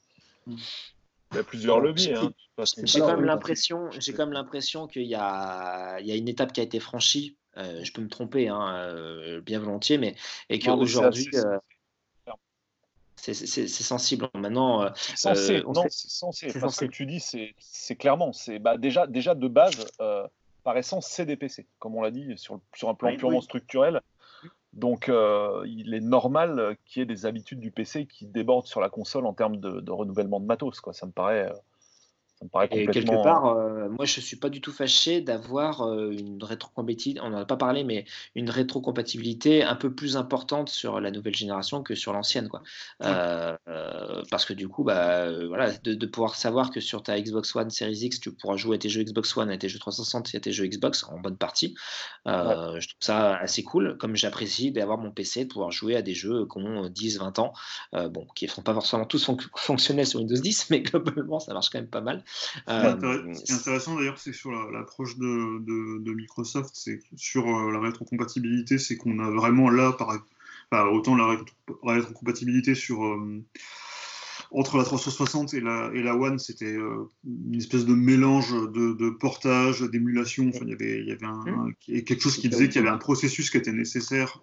Mm. 0.47 0.55
Il 1.31 1.37
y 1.37 1.39
a 1.39 1.43
plusieurs 1.43 1.79
leviers. 1.79 2.15
Hein, 2.15 2.31
j'ai 2.83 2.99
quand 2.99 3.15
même 3.15 3.25
l'impression, 3.25 3.89
j'ai 3.91 4.13
quand 4.13 4.25
même 4.25 4.33
l'impression 4.33 4.85
qu'il 4.87 5.07
y 5.07 5.15
a, 5.15 5.99
il 5.99 6.05
y 6.05 6.11
a 6.11 6.15
une 6.15 6.27
étape 6.27 6.53
qui 6.53 6.59
a 6.59 6.63
été 6.63 6.79
franchie 6.79 7.35
euh, 7.57 7.83
je 7.83 7.91
peux 7.91 8.01
me 8.01 8.09
tromper, 8.09 8.47
hein, 8.47 8.75
euh, 8.77 9.41
bien 9.41 9.59
volontiers, 9.59 9.97
mais 9.97 10.15
et 10.49 10.59
qu'aujourd'hui, 10.59 11.29
euh, 11.35 11.59
c'est 13.15 13.67
sensible. 13.67 14.27
Maintenant, 14.33 14.91
c'est 15.15 15.63
non, 15.63 15.83
c'est 15.87 16.09
censé. 16.09 16.47
Parce 16.59 16.79
que 16.79 16.85
tu 16.85 17.05
dis, 17.05 17.19
c'est 17.59 17.95
clairement, 17.95 18.33
c'est 18.33 18.59
bah, 18.59 18.77
déjà, 18.77 19.05
déjà 19.05 19.35
de 19.35 19.47
base, 19.47 19.85
par 20.63 20.77
essence, 20.77 21.07
c'est 21.07 21.25
des 21.25 21.35
PC, 21.35 21.67
comme 21.79 21.95
on 21.95 22.01
l'a 22.01 22.11
dit, 22.11 22.37
sur, 22.37 22.59
sur 22.75 22.89
un 22.89 22.95
plan 22.95 23.15
purement 23.15 23.41
structurel. 23.41 24.01
Donc, 24.73 25.11
il 25.65 25.93
est 25.93 26.01
normal 26.01 26.77
qu'il 26.85 27.01
y 27.01 27.03
ait 27.03 27.05
des 27.05 27.25
habitudes 27.25 27.59
du 27.59 27.71
PC 27.71 28.07
qui 28.07 28.25
débordent 28.25 28.65
sur 28.65 28.81
la 28.81 28.89
console 28.89 29.25
en 29.25 29.33
termes 29.33 29.57
de, 29.57 29.81
de 29.81 29.91
renouvellement 29.91 30.39
de 30.39 30.45
matos. 30.45 30.79
Quoi. 30.79 30.93
Ça 30.93 31.05
me 31.05 31.11
paraît 31.11 31.51
et 32.71 32.87
quelque 32.87 33.23
part, 33.23 33.47
euh, 33.47 33.89
moi 33.89 34.05
je 34.05 34.19
suis 34.19 34.35
pas 34.37 34.49
du 34.49 34.61
tout 34.61 34.71
fâché 34.71 35.21
d'avoir 35.21 35.81
euh, 35.81 36.11
une 36.11 36.43
rétrocompatibilité, 36.43 37.21
on 37.21 37.29
n'en 37.29 37.39
a 37.39 37.45
pas 37.45 37.57
parlé, 37.57 37.83
mais 37.83 38.05
une 38.35 38.49
rétrocompatibilité 38.49 39.63
un 39.63 39.75
peu 39.75 39.93
plus 39.93 40.17
importante 40.17 40.69
sur 40.69 40.99
la 40.99 41.11
nouvelle 41.11 41.35
génération 41.35 41.83
que 41.83 41.95
sur 41.95 42.13
l'ancienne. 42.13 42.49
quoi. 42.49 42.61
Euh, 43.03 43.55
parce 44.29 44.45
que 44.45 44.53
du 44.53 44.67
coup, 44.67 44.83
bah, 44.83 45.31
voilà, 45.47 45.71
de, 45.71 46.05
pouvoir 46.05 46.35
savoir 46.35 46.71
que 46.71 46.79
sur 46.79 47.03
ta 47.03 47.19
Xbox 47.19 47.55
One 47.55 47.69
Series 47.69 48.05
X, 48.05 48.19
tu 48.19 48.31
pourras 48.31 48.57
jouer 48.57 48.75
à 48.75 48.79
tes 48.79 48.89
jeux 48.89 49.03
Xbox 49.03 49.35
One, 49.37 49.49
à 49.49 49.57
tes 49.57 49.69
jeux 49.69 49.79
360 49.79 50.33
et 50.33 50.37
à 50.37 50.39
tes 50.39 50.51
jeux 50.51 50.67
Xbox 50.67 51.03
en 51.05 51.19
bonne 51.19 51.37
partie. 51.37 51.75
Je 52.25 52.87
trouve 52.87 53.01
ça 53.01 53.35
assez 53.37 53.63
cool, 53.63 53.97
comme 53.97 54.15
j'apprécie 54.15 54.71
d'avoir 54.71 54.97
mon 54.97 55.11
PC, 55.11 55.45
de 55.45 55.49
pouvoir 55.49 55.71
jouer 55.71 55.95
à 55.95 56.01
des 56.01 56.13
jeux 56.13 56.45
qui 56.47 56.57
ont 56.57 56.87
10, 56.87 57.19
20 57.19 57.39
ans, 57.39 57.53
bon, 57.93 58.27
qui 58.35 58.45
ne 58.45 58.49
sont 58.49 58.61
pas 58.61 58.73
forcément 58.73 59.05
tous 59.05 59.29
fonctionnels 59.55 60.07
sur 60.07 60.19
Windows 60.19 60.35
10, 60.35 60.67
mais 60.69 60.81
globalement, 60.81 61.39
ça 61.39 61.53
marche 61.53 61.69
quand 61.69 61.79
même 61.79 61.87
pas 61.87 62.01
mal. 62.01 62.23
Euh, 62.69 63.33
ce 63.33 63.43
qui 63.43 63.51
est 63.51 63.55
intéressant 63.55 63.95
d'ailleurs, 63.95 64.19
c'est 64.19 64.33
sur 64.33 64.51
l'approche 64.71 65.17
de, 65.17 66.13
Microsoft, 66.13 66.71
c'est 66.73 66.99
sur 67.15 67.47
euh, 67.47 67.71
la 67.71 67.79
rétrocompatibilité, 67.79 68.77
c'est 68.77 68.97
qu'on 68.97 69.19
a 69.19 69.29
vraiment 69.29 69.69
là, 69.69 69.91
par, 69.91 70.93
autant 70.93 71.15
la 71.15 71.37
rétrocompatibilité 71.83 72.75
sur 72.75 73.05
euh, 73.05 73.43
entre 74.51 74.77
la 74.77 74.83
360 74.83 75.53
et 75.55 75.61
la, 75.61 75.91
et 75.93 76.03
la 76.03 76.15
One, 76.15 76.37
c'était 76.37 76.75
une 76.75 77.55
espèce 77.55 77.85
de 77.85 77.93
mélange 77.93 78.51
de, 78.51 79.09
portage, 79.09 79.81
d'émulation. 79.81 80.49
Enfin, 80.49 80.59
il 80.63 80.69
y 80.69 80.73
avait, 80.73 80.99
il 80.99 81.07
y 81.07 81.11
avait 81.11 81.25
mmh. 81.25 82.03
quelque 82.03 82.21
chose 82.21 82.37
qui 82.37 82.49
disait 82.49 82.67
qu'il 82.67 82.81
y 82.81 82.85
avait 82.85 82.93
un 82.93 82.99
processus 82.99 83.49
qui 83.49 83.57
était 83.57 83.71
nécessaire 83.71 84.41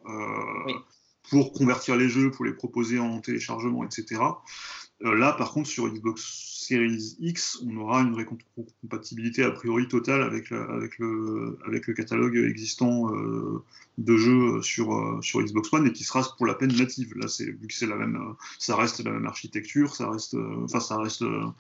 pour 1.31 1.53
convertir 1.53 1.95
les 1.95 2.09
jeux, 2.09 2.33
pour 2.33 2.45
les 2.45 2.53
proposer 2.53 2.99
en 2.99 3.21
téléchargement, 3.21 3.85
etc. 3.85 4.21
là, 5.01 5.33
par 5.33 5.53
contre, 5.53 5.69
sur 5.69 5.89
Xbox 5.89 6.50
Series 6.71 7.17
X, 7.19 7.59
on 7.67 7.77
aura 7.79 8.01
une 8.03 8.15
rétrocompatibilité 8.15 9.43
a 9.43 9.51
priori 9.51 9.89
totale 9.89 10.23
avec, 10.23 10.53
avec, 10.53 11.01
le, 11.01 11.59
avec 11.67 11.89
le 11.89 11.95
catalogue 11.95 12.37
existant 12.37 13.13
euh, 13.13 13.65
de 13.99 14.17
jeux 14.17 14.63
sur, 14.63 14.95
euh, 14.95 15.21
sur 15.21 15.43
Xbox 15.43 15.73
One 15.73 15.89
et 15.89 15.93
qui 15.93 16.05
sera 16.05 16.23
pour 16.37 16.47
la 16.47 16.55
peine 16.55 16.73
native. 16.73 17.13
Là, 17.17 17.27
c'est 17.27 17.47
vu 17.47 17.67
que 17.67 17.75
c'est 17.75 17.89
la 17.89 17.97
même, 17.97 18.15
euh, 18.15 18.35
ça 18.61 18.77
reste 18.77 19.03
la 19.05 19.11
même 19.11 19.27
architecture, 19.27 19.97
ça 19.97 20.09
reste, 20.09 20.37
enfin 20.63 20.79
ça 20.79 20.97
reste, 20.97 21.23
il 21.23 21.53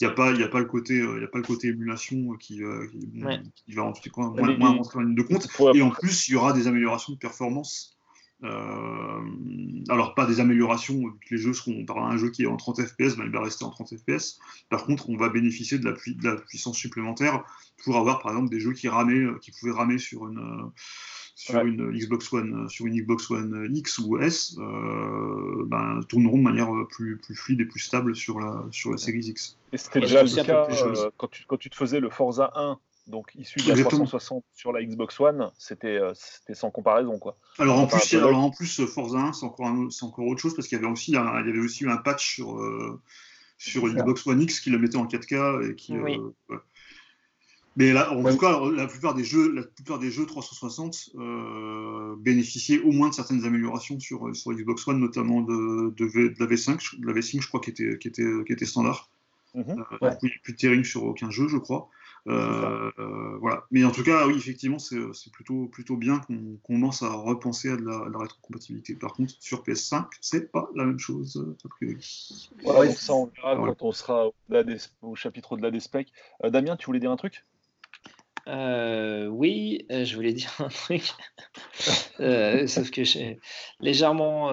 n'y 0.00 0.08
a 0.08 0.10
pas, 0.10 0.32
il 0.32 0.42
a 0.42 0.48
pas 0.48 0.58
le 0.58 0.64
côté, 0.64 0.96
il 0.96 1.22
a 1.22 1.28
pas 1.28 1.38
le 1.38 1.44
côté 1.44 1.68
émulation 1.68 2.32
qui, 2.32 2.60
qui, 2.90 3.72
va 3.72 3.84
en 3.84 3.92
tout 3.92 4.10
cas 4.10 4.22
moins, 4.22 4.58
moins 4.58 4.70
rentrer 4.70 4.98
en 4.98 5.02
ligne 5.02 5.14
de 5.14 5.22
compte. 5.22 5.46
Et 5.76 5.82
en 5.82 5.90
plus, 5.90 6.28
il 6.28 6.32
y 6.32 6.34
aura 6.34 6.52
des 6.52 6.66
améliorations 6.66 7.12
de 7.12 7.18
performance 7.18 7.95
euh, 8.42 9.20
alors 9.88 10.14
pas 10.14 10.26
des 10.26 10.40
améliorations, 10.40 11.02
les 11.30 11.38
jeux 11.38 11.54
seront 11.54 11.86
par 11.86 11.98
un 11.98 12.18
jeu 12.18 12.30
qui 12.30 12.42
est 12.42 12.46
en 12.46 12.56
30 12.56 12.82
fps, 12.82 13.16
ben, 13.16 13.24
il 13.24 13.30
va 13.30 13.42
rester 13.42 13.64
en 13.64 13.70
30 13.70 13.94
fps. 13.96 14.38
Par 14.68 14.84
contre, 14.84 15.08
on 15.08 15.16
va 15.16 15.30
bénéficier 15.30 15.78
de 15.78 15.86
la, 15.86 15.92
de 15.92 16.28
la, 16.28 16.36
puissance 16.36 16.76
supplémentaire 16.76 17.44
pour 17.82 17.96
avoir 17.96 18.20
par 18.20 18.32
exemple 18.32 18.50
des 18.50 18.60
jeux 18.60 18.74
qui 18.74 18.88
ramaient, 18.88 19.24
euh, 19.24 19.38
qui 19.40 19.52
pouvaient 19.52 19.72
ramer 19.72 19.96
sur 19.98 20.28
une 20.28 20.38
euh, 21.50 21.92
Xbox 21.92 22.30
One, 22.32 22.68
sur 22.68 22.86
une 22.86 23.00
Xbox 23.00 23.30
One 23.30 23.70
X 23.74 23.98
ou 23.98 24.18
S, 24.18 24.56
ben, 24.56 26.00
tourneront 26.08 26.38
de 26.38 26.42
manière 26.42 26.70
plus, 26.90 27.16
plus 27.18 27.34
fluide 27.34 27.60
et 27.60 27.66
plus 27.66 27.80
stable 27.80 28.14
sur 28.14 28.40
la 28.40 28.64
sur 28.70 28.90
la 28.90 28.96
Series 28.98 29.28
X. 29.28 29.58
Et 29.72 29.78
c'était 29.78 30.00
déjà 30.00 30.22
le 30.22 30.44
cas 30.44 30.66
quand, 31.16 31.28
tu, 31.28 31.44
quand 31.46 31.56
tu 31.58 31.70
te 31.70 31.76
faisais 31.76 32.00
le 32.00 32.10
Forza 32.10 32.52
1 32.54 32.78
donc 33.06 33.30
issu 33.36 33.60
de 33.60 33.72
la 33.72 33.82
360 33.82 34.44
sur 34.52 34.72
la 34.72 34.82
Xbox 34.82 35.20
One, 35.20 35.50
c'était 35.58 35.96
euh, 35.96 36.12
sans 36.52 36.70
comparaison 36.70 37.18
quoi. 37.18 37.36
Alors 37.58 37.78
en 37.78 37.86
plus, 37.86 38.14
alors 38.14 38.38
en 38.38 38.50
plus 38.50 38.84
Forza 38.86 39.18
1, 39.18 39.32
c'est 39.32 39.46
encore, 39.46 39.66
encore 39.66 40.26
autre 40.26 40.40
chose 40.40 40.54
parce 40.54 40.66
qu'il 40.66 40.76
y 40.76 40.80
avait 40.80 40.90
aussi 40.90 41.16
un, 41.16 41.40
il 41.40 41.46
y 41.46 41.50
avait 41.50 41.60
aussi 41.60 41.86
un 41.86 41.96
patch 41.98 42.34
sur 42.34 42.58
euh, 42.58 43.00
sur 43.58 43.86
Xbox 43.86 44.26
One 44.26 44.42
X 44.42 44.60
qui 44.60 44.70
le 44.70 44.78
mettait 44.78 44.96
en 44.96 45.06
4K 45.06 45.70
et 45.70 45.74
qui. 45.76 45.94
Euh, 45.96 46.58
Mais 47.76 47.92
là, 47.92 48.12
en 48.12 48.24
tout 48.24 48.38
cas, 48.38 48.58
la 48.70 48.86
plupart 48.86 49.14
des 49.14 49.24
jeux, 49.24 49.52
la 49.52 49.62
plupart 49.62 49.98
des 49.98 50.10
jeux 50.10 50.26
360 50.26 51.10
bénéficiaient 52.18 52.80
au 52.80 52.90
moins 52.90 53.10
de 53.10 53.14
certaines 53.14 53.44
améliorations 53.44 54.00
sur, 54.00 54.34
sur 54.34 54.52
Xbox 54.52 54.86
One, 54.88 54.98
notamment 54.98 55.42
de, 55.42 55.94
de, 55.96 56.34
la 56.38 56.46
V5, 56.46 57.00
de 57.00 57.06
la 57.06 57.12
V5, 57.12 57.40
je 57.40 57.48
crois, 57.48 57.60
qui 57.60 57.70
était, 57.70 57.98
qui 57.98 58.08
était, 58.08 58.26
qui 58.46 58.52
était 58.52 58.66
standard. 58.66 59.10
Mm 59.54 59.62
-hmm. 59.62 60.18
plus 60.42 60.52
de 60.52 60.58
tearing 60.58 60.84
sur 60.84 61.04
aucun 61.04 61.30
jeu, 61.30 61.48
je 61.48 61.56
crois. 61.58 61.88
Euh, 62.28 62.90
voilà. 63.40 63.64
Mais 63.70 63.84
en 63.84 63.90
tout 63.90 64.02
cas, 64.02 64.26
oui, 64.26 64.34
effectivement, 64.36 64.78
c'est 64.78 64.98
plutôt, 65.32 65.66
plutôt 65.66 65.96
bien 65.96 66.18
qu'on 66.20 66.58
commence 66.64 67.02
à 67.02 67.12
repenser 67.12 67.70
à 67.70 67.76
de 67.76 67.84
la, 67.84 68.18
rétrocompatibilité. 68.18 68.94
Par 68.94 69.12
contre, 69.12 69.34
sur 69.40 69.62
PS5, 69.62 70.06
c'est 70.20 70.50
pas 70.50 70.68
la 70.74 70.84
même 70.84 70.98
chose. 70.98 71.44
Voilà, 72.64 72.90
ça, 72.92 73.14
on 73.14 73.26
verra 73.26 73.56
quand 73.56 73.82
on 73.82 73.92
sera 73.92 74.26
au, 75.02 75.14
chapitre 75.14 75.56
de 75.56 75.62
la 75.62 75.70
DSPEC. 75.70 76.12
Euh, 76.44 76.50
Damien, 76.50 76.76
tu 76.76 76.86
voulais 76.86 77.00
dire 77.00 77.10
un 77.10 77.16
truc? 77.16 77.44
Euh, 78.48 79.26
oui, 79.26 79.86
euh, 79.90 80.04
je 80.04 80.14
voulais 80.14 80.32
dire 80.34 80.52
un 80.58 80.68
truc, 80.68 81.02
euh, 82.20 82.66
sauf 82.66 82.90
que 82.90 83.04
j'ai 83.04 83.40
légèrement, 83.80 84.50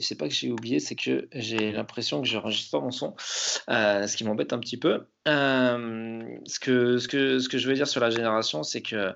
c'est 0.00 0.16
pas 0.18 0.28
que 0.28 0.34
j'ai 0.34 0.50
oublié, 0.50 0.80
c'est 0.80 0.96
que 0.96 1.28
j'ai 1.32 1.72
l'impression 1.72 2.22
que 2.22 2.28
je 2.28 2.36
n'enregistre 2.36 2.70
pas 2.70 2.84
mon 2.84 2.90
son, 2.90 3.14
ce 3.18 4.16
qui 4.16 4.24
m'embête 4.24 4.52
un 4.52 4.58
petit 4.58 4.78
peu. 4.78 5.06
ce, 5.26 6.58
que, 6.60 6.98
ce, 6.98 7.08
que, 7.08 7.38
ce 7.38 7.48
que 7.48 7.58
je 7.58 7.68
veux 7.68 7.74
dire 7.74 7.88
sur 7.88 8.00
la 8.00 8.10
génération, 8.10 8.62
c'est 8.62 8.82
que 8.82 9.14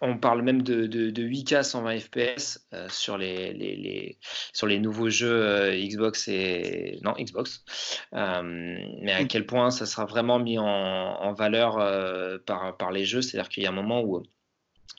on 0.00 0.18
parle 0.18 0.42
même 0.42 0.62
de, 0.62 0.86
8K 0.86 1.62
120 1.62 1.98
FPS 1.98 2.66
sur, 2.88 3.18
les, 3.18 3.52
les, 3.52 4.18
sur 4.52 4.66
les 4.66 4.78
nouveaux 4.78 5.10
jeux 5.10 5.42
euh, 5.44 5.76
Xbox 5.76 6.28
et. 6.28 6.98
Non, 7.02 7.14
Xbox. 7.18 7.64
Euh, 8.14 8.42
mais 9.02 9.12
à 9.12 9.24
quel 9.24 9.46
point 9.46 9.70
ça 9.70 9.86
sera 9.86 10.04
vraiment 10.04 10.38
mis 10.38 10.58
en, 10.58 11.32
valeur 11.32 11.78
euh, 11.78 12.38
par, 12.44 12.76
par 12.76 12.90
les 12.90 13.04
jeux. 13.04 13.22
C'est-à-dire 13.22 13.48
qu'il 13.48 13.62
y 13.62 13.66
a 13.66 13.70
un 13.70 13.72
moment 13.72 14.02
où 14.02 14.22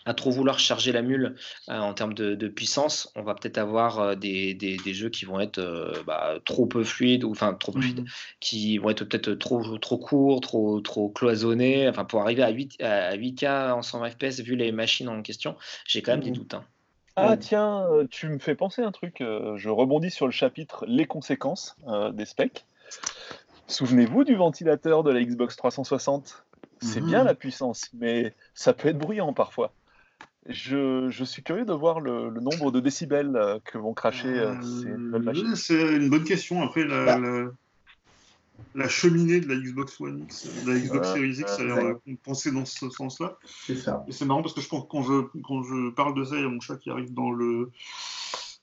à 0.05 0.13
trop 0.13 0.31
vouloir 0.31 0.59
charger 0.59 0.91
la 0.91 1.01
mule 1.01 1.35
euh, 1.69 1.77
en 1.77 1.93
termes 1.93 2.13
de, 2.13 2.47
puissance, 2.47 3.11
on 3.15 3.21
va 3.21 3.35
peut-être 3.35 3.57
avoir 3.57 3.99
euh, 3.99 4.15
des, 4.15 4.79
jeux 4.87 5.09
qui 5.09 5.25
vont 5.25 5.39
être 5.39 5.59
euh, 5.59 5.93
bah, 6.05 6.39
trop 6.45 6.65
peu 6.65 6.83
fluides, 6.83 7.23
ou 7.23 7.31
enfin 7.31 7.53
trop 7.53 7.73
fluides, 7.73 8.01
mhm. 8.01 8.07
qui 8.39 8.77
vont 8.77 8.89
être 8.89 9.03
peut-être 9.03 9.33
trop, 9.33 9.77
trop 9.77 9.97
courts, 9.97 10.41
trop, 10.41 10.79
trop 10.81 11.09
cloisonnés. 11.09 11.87
Enfin, 11.87 12.05
pour 12.05 12.21
arriver 12.21 12.43
à, 12.43 12.49
8, 12.49 12.81
à 12.81 13.15
8K 13.15 13.71
en 13.71 13.81
120 13.81 14.09
FPS, 14.09 14.39
vu 14.41 14.55
les 14.55 14.71
machines 14.71 15.09
en 15.09 15.21
question, 15.21 15.55
j'ai 15.85 16.01
quand 16.01 16.13
même 16.13 16.21
des 16.21 16.31
mhm. 16.31 16.37
doutes. 16.37 16.53
Hein. 16.55 16.63
Ah 17.15 17.35
tiens, 17.35 17.85
tu 18.09 18.29
me 18.29 18.39
fais 18.39 18.55
penser 18.55 18.81
un 18.81 18.93
truc. 18.93 19.17
Je 19.19 19.69
rebondis 19.69 20.09
sur 20.09 20.25
le 20.25 20.31
chapitre 20.31 20.85
Les 20.87 21.05
conséquences 21.05 21.75
des 22.13 22.23
specs. 22.23 22.63
Souvenez-vous 23.67 24.23
du 24.23 24.35
ventilateur 24.35 25.03
de 25.03 25.11
la 25.11 25.21
Xbox 25.21 25.57
360 25.57 26.45
C'est 26.81 27.01
bien 27.01 27.19
mhm. 27.19 27.25
la 27.25 27.35
puissance, 27.35 27.89
mais 27.93 28.33
ça 28.53 28.71
peut 28.71 28.87
être 28.87 28.97
bruyant 28.97 29.33
parfois. 29.33 29.73
Je, 30.47 31.09
je, 31.09 31.23
suis 31.23 31.43
curieux 31.43 31.65
de 31.65 31.73
voir 31.73 31.99
le, 31.99 32.29
le 32.29 32.41
nombre 32.41 32.71
de 32.71 32.79
décibels 32.79 33.35
euh, 33.35 33.59
que 33.65 33.77
vont 33.77 33.93
cracher 33.93 34.29
euh, 34.29 34.55
ces 34.61 34.89
nouvelles 34.89 35.21
machines. 35.21 35.55
C'est 35.55 35.95
une 35.97 36.09
bonne 36.09 36.23
question. 36.23 36.63
Après, 36.63 36.85
la, 36.85 37.05
bah. 37.05 37.19
la, 37.19 37.51
la, 38.73 38.87
cheminée 38.87 39.41
de 39.41 39.47
la 39.47 39.55
Xbox 39.55 39.99
One 39.99 40.21
X, 40.23 40.47
de 40.65 40.71
la 40.71 40.79
Xbox 40.79 41.09
Series 41.09 41.39
X, 41.39 41.55
ça 41.57 41.61
a 41.61 41.65
l'air 41.65 41.95
pensée 42.23 42.51
dans 42.51 42.65
ce 42.65 42.89
sens-là. 42.89 43.37
C'est 43.67 43.75
ça. 43.75 44.05
Et 44.07 44.11
c'est 44.11 44.25
marrant 44.25 44.41
parce 44.41 44.53
que 44.53 44.61
je 44.61 44.69
pense 44.69 44.83
que 44.83 44.89
quand 44.89 45.03
je, 45.03 45.41
quand 45.41 45.61
je 45.63 45.91
parle 45.91 46.15
de 46.15 46.23
ça, 46.23 46.35
il 46.35 46.41
y 46.41 46.45
a 46.45 46.49
mon 46.49 46.61
chat 46.61 46.77
qui 46.77 46.89
arrive 46.89 47.13
dans 47.13 47.31
le 47.31 47.69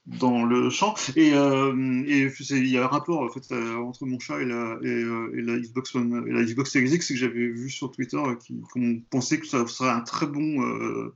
dans 0.07 0.45
le 0.45 0.69
champ 0.69 0.95
et, 1.17 1.33
euh, 1.33 2.03
et 2.07 2.31
il 2.51 2.67
y 2.67 2.77
a 2.77 2.85
un 2.85 2.87
rapport 2.87 3.21
en 3.21 3.29
fait 3.29 3.51
euh, 3.51 3.75
entre 3.75 4.05
mon 4.05 4.19
chat 4.19 4.41
et 4.41 4.45
la, 4.45 4.77
et, 4.81 4.87
euh, 4.87 5.37
et 5.37 5.41
la 5.41 5.57
Xbox 5.57 5.93
One 5.95 6.25
et 6.27 6.31
la 6.31 6.43
Xbox 6.43 6.71
Series 6.71 6.91
X 6.91 7.09
que 7.09 7.15
j'avais 7.15 7.47
vu 7.47 7.69
sur 7.69 7.91
Twitter 7.91 8.21
qui 8.39 8.61
qu'on 8.71 9.01
pensait 9.09 9.39
que 9.39 9.45
ça 9.45 9.67
serait 9.67 9.89
un 9.89 9.99
très 9.99 10.25
bon 10.25 10.63
euh, 10.63 11.13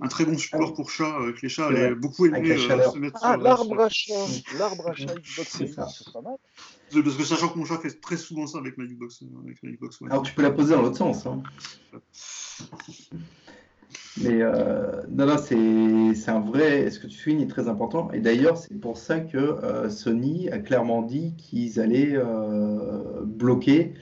un 0.00 0.08
très 0.08 0.24
bon 0.24 0.38
support 0.38 0.74
pour 0.74 0.90
chat, 0.90 1.18
euh, 1.20 1.32
que 1.32 1.40
les 1.42 1.48
chats 1.48 1.66
allaient 1.66 1.94
beaucoup 1.94 2.26
aimer 2.26 2.52
euh, 2.52 2.90
se 2.90 2.98
mettre 2.98 3.18
ah, 3.22 3.36
l'arbre 3.36 3.80
à 3.80 3.88
chat, 3.88 4.14
l'arbre 4.58 4.88
à 4.88 4.94
chat 4.94 5.14
Xbox 5.14 5.48
Series, 5.48 5.74
c'est 5.76 6.12
pas 6.12 6.20
mal. 6.20 6.36
Parce 6.92 7.16
que 7.16 7.24
sachant 7.24 7.48
que 7.48 7.58
mon 7.58 7.64
chat 7.64 7.78
fait 7.78 8.00
très 8.00 8.16
souvent 8.16 8.46
ça 8.46 8.58
avec 8.58 8.78
ma 8.78 8.84
Xbox, 8.84 9.22
avec 9.44 9.62
ma 9.62 9.70
Xbox. 9.70 9.98
Alors 10.08 10.22
tu 10.22 10.32
peux 10.34 10.42
la 10.42 10.52
poser 10.52 10.74
dans 10.74 10.82
l'autre 10.82 10.96
sens. 10.96 11.26
Hein. 11.26 11.42
Mais 14.22 14.42
euh, 14.42 15.02
non, 15.10 15.26
non, 15.26 15.36
c'est 15.38 16.30
un 16.30 16.40
vrai. 16.40 16.90
Ce 16.90 16.98
que 16.98 17.06
tu 17.06 17.16
soulignes 17.16 17.42
est 17.42 17.48
très 17.48 17.68
important. 17.68 18.10
Et 18.12 18.20
d'ailleurs, 18.20 18.56
c'est 18.56 18.78
pour 18.78 18.96
ça 18.96 19.20
que 19.20 19.36
euh, 19.36 19.90
Sony 19.90 20.48
a 20.50 20.58
clairement 20.58 21.02
dit 21.02 21.34
qu'ils 21.36 21.78
allaient 21.78 22.14
euh, 22.14 23.22
bloquer 23.24 23.94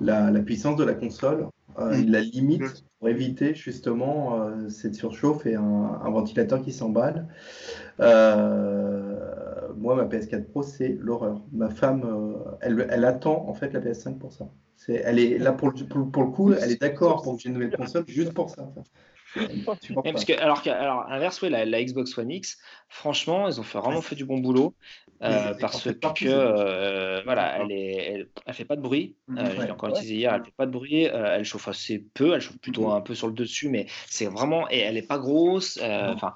la, 0.00 0.30
la, 0.30 0.40
puissance 0.40 0.76
de 0.76 0.84
la 0.84 0.94
console. 0.94 1.48
Euh, 1.78 1.96
ils 1.98 2.10
la 2.10 2.20
limitent 2.20 2.84
pour 2.98 3.08
éviter 3.08 3.54
justement 3.54 4.40
euh, 4.40 4.68
cette 4.68 4.94
surchauffe 4.94 5.44
et 5.46 5.54
un, 5.54 5.62
un 5.62 6.10
ventilateur 6.10 6.62
qui 6.62 6.72
s'emballe. 6.72 7.28
moi, 7.98 9.94
ma 9.94 10.04
PS4 10.04 10.44
Pro, 10.44 10.62
c'est 10.62 10.96
l'horreur. 11.00 11.42
Ma 11.52 11.68
femme, 11.68 12.34
elle, 12.60 12.86
elle, 12.90 13.04
attend 13.04 13.46
en 13.48 13.54
fait 13.54 13.72
la 13.72 13.80
PS5 13.80 14.18
pour 14.18 14.32
ça. 14.32 14.48
elle 14.88 15.18
est 15.18 15.38
là 15.38 15.52
pour 15.52 15.70
le, 15.70 15.84
pour, 15.84 16.10
pour 16.10 16.22
le 16.22 16.30
coup, 16.30 16.52
elle 16.52 16.72
est 16.72 16.80
d'accord 16.80 17.22
pour 17.22 17.36
que 17.36 17.42
j'ai 17.42 17.48
une 17.48 17.54
nouvelle 17.54 17.76
console 17.76 18.04
juste 18.08 18.32
pour 18.32 18.50
ça. 18.50 18.72
Parce 20.04 20.24
que, 20.24 20.32
alors, 20.40 20.62
alors, 20.66 21.10
inverse, 21.10 21.42
ouais, 21.42 21.50
la, 21.50 21.82
Xbox 21.82 22.16
One 22.16 22.30
X, 22.30 22.58
franchement, 22.88 23.48
ils 23.48 23.60
ont 23.60 23.64
fait, 23.64 23.78
vraiment 23.78 24.00
fait 24.00 24.14
du 24.14 24.24
bon 24.24 24.38
boulot. 24.38 24.74
Euh, 25.22 25.54
parce 25.60 25.84
que 25.84 26.24
euh, 26.24 27.22
voilà, 27.24 27.58
elle, 27.60 27.72
est, 27.72 28.28
elle, 28.44 28.54
fait 28.54 28.64
pas 28.64 28.76
de 28.76 28.82
bruit. 28.82 29.16
Mhm. 29.28 29.38
Euh, 29.38 29.64
J'ai 29.64 29.70
encore 29.70 29.90
utilisé 29.90 30.14
hier, 30.14 30.34
elle 30.34 30.44
fait 30.44 30.54
pas 30.56 30.66
de 30.66 30.70
bruit. 30.70 31.04
elle 31.04 31.44
chauffe 31.44 31.68
assez 31.68 32.04
peu, 32.14 32.34
elle 32.34 32.40
chauffe 32.40 32.58
plutôt 32.58 32.88
mhm. 32.88 32.94
un 32.94 33.00
peu 33.00 33.14
sur 33.14 33.26
le 33.26 33.32
dessus, 33.32 33.68
mais 33.68 33.86
c'est 34.06 34.26
vraiment 34.26 34.68
et 34.70 34.78
elle 34.78 34.96
est 34.96 35.06
pas 35.06 35.18
grosse. 35.18 35.78
Enfin, 35.82 36.34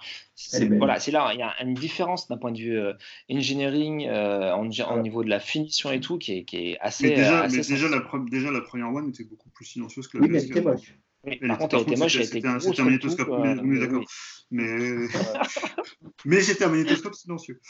voilà, 0.78 0.98
c'est 0.98 1.10
là, 1.10 1.30
il 1.34 1.40
y 1.40 1.42
a 1.42 1.54
une 1.62 1.74
différence 1.74 2.28
d'un 2.28 2.38
point 2.38 2.52
de 2.52 2.58
vue 2.58 2.80
engineering 3.30 4.08
en, 4.08 4.98
niveau 4.98 5.24
de 5.24 5.30
la 5.30 5.40
finition 5.40 5.90
et 5.92 6.00
tout 6.00 6.18
qui 6.18 6.38
est, 6.38 6.44
qui 6.44 6.70
est 6.70 6.78
assez. 6.80 7.08
Mais 7.08 7.16
déjà, 7.16 7.46
mais 7.48 7.58
déjà, 7.58 7.88
la, 7.88 8.02
déjà, 8.30 8.50
la 8.50 8.60
première 8.60 8.92
One 8.92 9.10
était 9.10 9.24
beaucoup 9.24 9.50
plus 9.50 9.66
silencieuse 9.66 10.08
que 10.08 10.18
la 10.18 10.24
oui, 10.24 10.30
mais 10.30 10.40
par 11.46 11.58
contre, 11.58 11.78
C'était 12.08 12.46
un 12.46 12.84
magnétoscope, 12.84 13.28
d'accord. 13.28 14.04
Mais, 14.50 15.06
mais 16.24 16.40
c'était 16.40 16.64
un 16.64 16.70
magnétoscope 16.70 17.14
silencieux. 17.14 17.60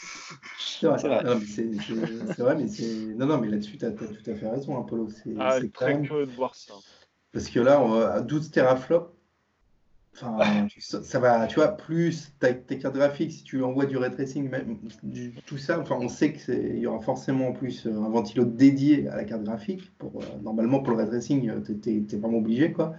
C'est 0.59 0.87
vrai, 0.87 0.97
c'est 0.99 1.07
vrai, 2.41 2.55
mais 2.55 2.67
c'est. 2.67 2.85
Non, 3.15 3.25
non, 3.27 3.39
mais 3.39 3.49
là-dessus, 3.49 3.77
tu 3.77 3.85
as, 3.85 3.91
tout 3.91 4.05
à 4.05 4.35
fait 4.35 4.49
raison, 4.49 4.79
Apollo. 4.79 5.09
C'est 5.09 5.33
ah, 5.39 5.59
très 5.73 5.93
même... 5.93 6.05
curieux 6.05 6.25
de 6.25 6.31
voir 6.31 6.55
ça. 6.55 6.73
Parce 7.33 7.49
que 7.49 7.59
là, 7.59 7.81
on, 7.81 7.93
à 8.01 8.21
12 8.21 8.51
teraflops, 8.51 9.13
Enfin, 10.13 10.67
ça 10.77 11.19
va, 11.19 11.47
tu 11.47 11.55
vois, 11.55 11.69
plus 11.69 12.33
tes 12.39 12.77
cartes 12.77 12.95
graphiques, 12.95 13.31
si 13.31 13.43
tu 13.43 13.63
envoies 13.63 13.85
du 13.85 13.97
ray 13.97 14.11
tracing, 14.11 14.49
même, 14.49 14.77
du, 15.03 15.33
tout 15.45 15.57
ça, 15.57 15.79
enfin, 15.79 15.97
on 15.99 16.09
sait 16.09 16.33
qu'il 16.33 16.77
y 16.77 16.85
aura 16.85 16.99
forcément 16.99 17.47
en 17.47 17.53
plus 17.53 17.87
un 17.87 18.09
ventilo 18.09 18.43
dédié 18.43 19.07
à 19.07 19.15
la 19.15 19.23
carte 19.23 19.43
graphique. 19.43 19.91
Pour, 19.97 20.21
normalement, 20.43 20.79
pour 20.79 20.93
le 20.93 20.99
ray 20.99 21.07
tracing, 21.07 21.63
tu 21.63 21.89
es, 21.89 22.17
vraiment 22.17 22.39
obligé, 22.39 22.71
quoi 22.71 22.95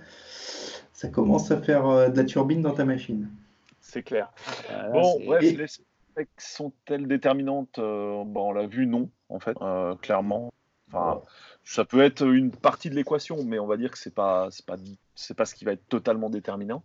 ça 0.92 1.08
commence 1.08 1.50
à 1.50 1.60
faire 1.60 1.86
euh, 1.86 2.08
de 2.10 2.16
la 2.16 2.24
turbine 2.24 2.62
dans 2.62 2.74
ta 2.74 2.84
machine. 2.84 3.28
C'est 3.80 4.04
clair. 4.04 4.32
bon, 4.92 5.18
bref, 5.26 5.80
specs 6.12 6.28
sont-elles 6.38 7.08
déterminantes 7.08 7.74
bon, 7.76 8.24
On 8.34 8.52
l'a 8.52 8.66
vu, 8.66 8.86
non, 8.86 9.10
en 9.28 9.40
fait, 9.40 9.56
clairement. 10.00 10.52
Enfin, 10.88 11.22
ça 11.64 11.84
peut 11.84 12.02
être 12.02 12.26
une 12.26 12.50
partie 12.50 12.90
de 12.90 12.94
l'équation, 12.94 13.44
mais 13.44 13.58
on 13.58 13.66
va 13.66 13.76
dire 13.76 13.90
que 13.90 13.98
c'est 13.98 14.14
pas, 14.14 14.48
pas, 14.66 14.76
c'est 15.14 15.36
pas 15.36 15.44
ce 15.44 15.54
qui 15.54 15.64
va 15.64 15.72
être 15.72 15.86
totalement 15.88 16.30
déterminant. 16.30 16.84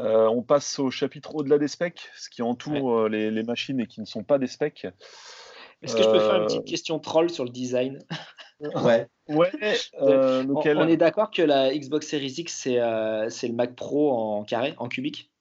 Euh, 0.00 0.26
on 0.26 0.42
passe 0.42 0.78
au 0.78 0.90
chapitre 0.90 1.34
au-delà 1.34 1.58
des 1.58 1.68
specs, 1.68 2.08
ce 2.16 2.30
qui 2.30 2.42
entoure 2.42 3.00
euh, 3.00 3.08
les, 3.08 3.42
machines 3.42 3.78
et 3.80 3.86
qui 3.86 4.00
ne 4.00 4.06
sont 4.06 4.24
pas 4.24 4.38
des 4.38 4.46
specs. 4.46 4.86
Est-ce 5.82 5.96
que 5.96 6.02
je 6.02 6.08
peux 6.08 6.20
faire 6.20 6.36
une 6.36 6.46
petite 6.46 6.60
euh, 6.60 6.64
question 6.64 6.98
troll 6.98 7.30
sur 7.30 7.44
le 7.44 7.50
design? 7.50 7.98
Ouais. 8.76 9.08
ouais 9.28 9.50
on, 9.98 10.86
est 10.86 10.96
d'accord 10.96 11.32
que 11.32 11.42
la 11.42 11.76
Xbox 11.76 12.06
Series 12.06 12.34
X, 12.38 12.54
c'est 12.54 12.78
le 12.78 13.54
Mac 13.54 13.74
Pro 13.74 14.12
en 14.12 14.44
carré, 14.44 14.74
en 14.78 14.86
cubique? 14.86 15.31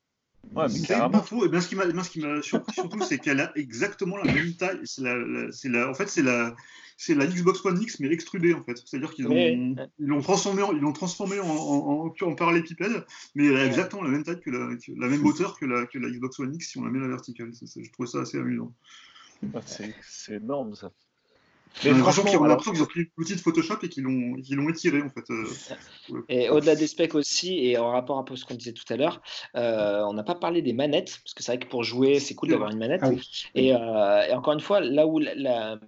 Ouais, 0.53 0.67
c'est 0.69 0.87
pas 0.87 1.21
faux. 1.21 1.45
Et 1.45 1.49
bien, 1.49 1.61
ce 1.61 1.69
qui 1.69 1.75
m'a 1.75 2.41
surpris 2.41 2.73
surtout, 2.73 3.01
c'est 3.03 3.19
qu'elle 3.19 3.39
a 3.39 3.51
exactement 3.55 4.17
la 4.17 4.31
même 4.31 4.53
taille. 4.53 4.79
la, 4.99 5.89
en 5.89 5.93
fait, 5.93 6.09
c'est 6.09 6.23
la, 6.23 6.55
c'est 6.97 7.15
la 7.15 7.25
Xbox 7.25 7.63
One 7.63 7.81
X, 7.81 7.99
mais 7.99 8.09
extrudée, 8.11 8.53
en 8.53 8.63
fait. 8.63 8.81
C'est-à-dire 8.85 9.11
qu'ils 9.13 9.27
ont, 9.27 9.33
ils 9.33 9.77
l'ont 9.99 10.21
transformé, 10.21 10.61
en, 10.61 10.73
ils 10.73 10.81
l'ont 10.81 10.93
transformé 10.93 11.39
en, 11.39 11.47
en, 11.47 12.13
en, 12.19 12.35
parallélépipède, 12.35 13.05
mais 13.35 13.47
elle 13.47 13.57
a 13.57 13.65
exactement 13.65 14.03
la 14.03 14.09
même 14.09 14.23
taille 14.23 14.41
que 14.41 14.49
la, 14.49 14.69
la 14.97 15.07
même 15.07 15.25
hauteur 15.25 15.57
que 15.57 15.65
la, 15.65 15.85
que 15.85 15.99
la 15.99 16.09
Xbox 16.09 16.39
One 16.39 16.55
X 16.55 16.71
si 16.71 16.77
on 16.77 16.83
la 16.83 16.91
met 16.91 16.99
à 16.99 17.03
la 17.03 17.07
verticale. 17.09 17.51
je 17.53 17.91
trouve 17.91 18.07
ça 18.07 18.21
assez 18.21 18.37
amusant. 18.37 18.73
c'est 19.61 20.33
énorme, 20.33 20.75
ça. 20.75 20.91
Mais 21.84 21.93
franchement, 21.93 22.32
on 22.39 22.43
a 22.43 22.47
l'impression 22.47 22.74
qu'ils 22.74 22.84
ont 22.84 22.88
pris 22.88 23.05
l'outil 23.17 23.36
de 23.36 23.39
Photoshop 23.39 23.78
et 23.84 23.89
qu'ils 23.89 24.03
l'ont 24.03 24.69
étiré 24.69 25.01
en 25.01 25.09
fait. 25.09 25.24
Euh, 25.30 26.22
et 26.30 26.49
au-delà 26.49 26.76
des 26.76 26.88
specs 26.88 27.15
aussi, 27.15 27.65
et 27.65 27.78
en 27.78 27.91
rapport 27.91 28.17
un 28.17 28.24
peu 28.24 28.34
à 28.34 28.38
ce 28.38 28.45
qu'on 28.45 28.55
disait 28.55 28.74
tout 28.74 28.91
à 28.93 28.97
l'heure, 28.97 29.22
euh, 29.55 30.03
on 30.03 30.13
n'a 30.13 30.24
pas 30.24 30.36
parlé 30.36 30.61
des 30.61 30.74
manettes, 30.74 31.19
parce 31.24 31.34
que 31.34 31.43
c'est 31.43 31.53
vrai 31.53 31.59
que 31.59 31.69
pour 31.69 31.84
jouer, 31.84 32.19
c'est 32.19 32.36
cool 32.36 32.49
d'avoir 32.49 32.72
une 32.72 32.78
manette. 32.78 33.01
Ah 33.03 33.09
euh, 33.09 34.22
et, 34.28 34.34
encore 34.34 34.53
une 34.53 34.59
fois, 34.59 34.80
là 34.80 35.07
où 35.07 35.19
la, 35.19 35.80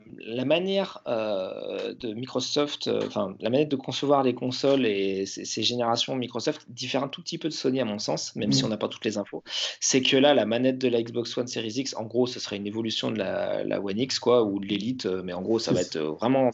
manière 0.45 1.01
de 1.05 2.13
Microsoft, 2.13 2.89
enfin 3.05 3.35
la 3.39 3.49
manette 3.49 3.69
de 3.69 3.75
concevoir 3.75 4.23
les 4.23 4.33
consoles 4.33 4.85
et 4.85 5.25
ces, 5.25 5.63
générations 5.63 6.15
Microsoft 6.15 6.65
diffère 6.69 7.03
un 7.03 7.07
tout 7.07 7.21
petit 7.21 7.37
peu 7.37 7.47
de 7.47 7.53
Sony 7.53 7.79
à 7.79 7.85
mon 7.85 7.99
sens, 7.99 8.35
même 8.35 8.51
si 8.51 8.63
mm. 8.63 8.65
on 8.65 8.69
n'a 8.69 8.77
pas 8.77 8.87
toutes 8.87 9.05
les 9.05 9.17
infos, 9.17 9.43
c'est 9.79 10.01
que 10.01 10.17
là, 10.17 10.33
la 10.33 10.45
manette 10.45 10.79
de 10.79 10.87
la 10.87 11.01
Xbox 11.01 11.37
One 11.37 11.47
Series 11.47 11.73
X, 11.77 11.95
en 11.95 12.03
gros, 12.03 12.27
ce 12.27 12.39
serait 12.39 12.57
une 12.57 12.67
évolution 12.67 13.11
de 13.11 13.19
la, 13.19 13.63
la 13.63 13.79
One 13.79 13.99
X, 13.99 14.19
quoi, 14.19 14.43
ou 14.43 14.59
de 14.59 14.65
l'Elite, 14.65 15.05
mais 15.05 15.33
en 15.33 15.41
gros, 15.41 15.59
ça 15.59 15.72
va 15.73 15.81
être 15.81 15.95
euh, 15.95 16.11
vraiment 16.11 16.51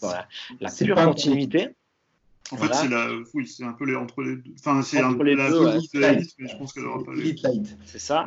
la, 0.60 0.70
pure 0.72 0.96
continuité. 0.96 1.70
En 2.52 2.58
fait, 2.58 2.74
c'est 2.74 2.88
la, 2.88 3.10
oui, 3.36 3.48
c'est 3.48 3.64
un 3.64 3.74
peu 3.74 3.86
les 3.86 3.96
entre 3.96 4.24
les 4.24 4.38
deux. 4.38 4.52
Enfin, 4.58 4.82
c'est 4.82 5.00
un 5.00 5.14
peu 5.14 5.24
la 5.24 5.50
deux, 5.50 5.80
mais 5.94 6.48
je 6.48 6.58
pense 6.58 6.74
qu'elle 6.74 6.86
aura 6.86 7.04
pas 7.04 7.14
les. 7.14 7.36
C'est 7.86 8.00
ça. 8.00 8.26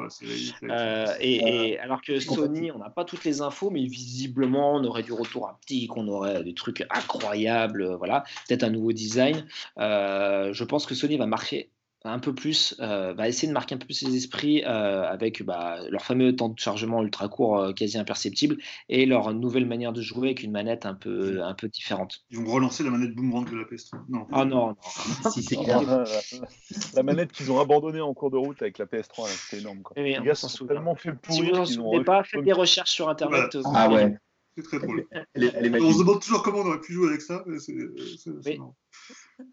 euh, 0.63 1.07
et, 1.19 1.71
et, 1.71 1.79
alors 1.81 2.01
que 2.03 2.21
Sony, 2.21 2.71
on 2.71 2.79
n'a 2.79 2.91
pas 2.91 3.05
toutes 3.05 3.25
les 3.25 3.41
infos, 3.41 3.71
mais 3.71 3.85
visiblement, 3.85 4.77
on 4.77 4.85
aurait 4.85 5.03
du 5.03 5.13
retour 5.13 5.49
haptique, 5.49 5.97
on 5.97 6.07
aurait 6.07 6.45
des 6.45 6.55
trucs 6.55 6.87
incroyables, 6.91 7.97
voilà, 7.97 8.23
peut-être 8.47 8.63
un 8.63 8.71
nouveau 8.71 8.93
design. 8.93 9.45
Euh, 9.79 10.53
je 10.53 10.65
pense 10.65 10.87
que 10.87 10.95
Sony 10.95 11.17
va 11.17 11.27
marcher 11.27 11.72
un 12.05 12.19
peu 12.19 12.35
plus, 12.35 12.75
euh, 12.81 13.13
va 13.15 13.29
essayer 13.29 13.49
de 13.49 13.53
marquer 13.53 13.75
un 13.75 13.79
peu 13.79 13.87
plus 13.87 14.03
les 14.03 14.17
esprits 14.17 14.65
euh, 14.65 15.05
avec 15.05 15.43
bah, 15.43 15.79
leur 15.89 16.03
fameux 16.03 16.35
temps 16.35 16.49
de 16.49 16.59
chargement 16.59 17.03
ultra 17.03 17.29
court, 17.29 17.59
euh, 17.59 17.73
quasi 17.73 17.99
imperceptible, 17.99 18.57
et 18.89 19.07
leur 19.07 19.33
nouvelle 19.35 19.67
manière 19.67 19.93
de 19.93 20.03
jouer 20.03 20.29
avec 20.29 20.43
une 20.43 20.53
manette 20.53 20.87
un 20.87 20.95
peu, 20.95 21.43
un 21.43 21.55
peu 21.55 21.69
différente. 21.69 22.21
Ils 22.31 22.39
vont 22.39 22.53
relancer 22.53 22.83
la 22.83 22.91
manette 22.91 23.15
boomerang 23.15 23.49
de 23.51 23.57
la 23.57 23.65
PS3. 23.65 24.01
Non. 24.09 24.27
Ah 24.33 24.45
non, 24.45 24.69
non. 24.69 25.31
si 25.31 25.43
c'est 25.43 25.57
clair. 25.57 25.81
la, 26.95 27.03
manette 27.03 27.33
qu'ils 27.33 27.51
ont 27.53 27.61
abandonnée 27.61 28.01
en 28.01 28.15
cours 28.15 28.31
de 28.31 28.37
route 28.37 28.61
avec 28.63 28.79
la 28.79 28.87
PS3, 28.87 29.27
c'était 29.29 29.63
énorme. 29.63 29.83
Quoi. 29.83 30.01
les 30.03 30.19
gars 30.23 30.35
sont 30.35 30.67
tellement 30.67 30.95
fait 30.95 31.13
pourrir. 31.13 31.45
Si 31.45 31.51
vous 31.51 31.57
n'en 31.57 31.67
souvenez 31.67 32.05
pas, 32.05 32.25
faites 32.25 32.45
des 32.45 32.53
recherches 32.53 32.91
sur 32.91 33.09
Internet. 33.09 33.57
Ah 33.75 33.91
ouais. 33.91 34.17
C'est 34.57 34.63
très 34.63 34.79
drôle. 34.79 35.07
on 35.37 35.93
se 35.93 35.99
demande 35.99 36.21
toujours 36.21 36.43
comment 36.43 36.59
on 36.59 36.67
aurait 36.67 36.81
pu 36.81 36.93
jouer 36.93 37.09
avec 37.09 37.23
ça. 37.23 37.45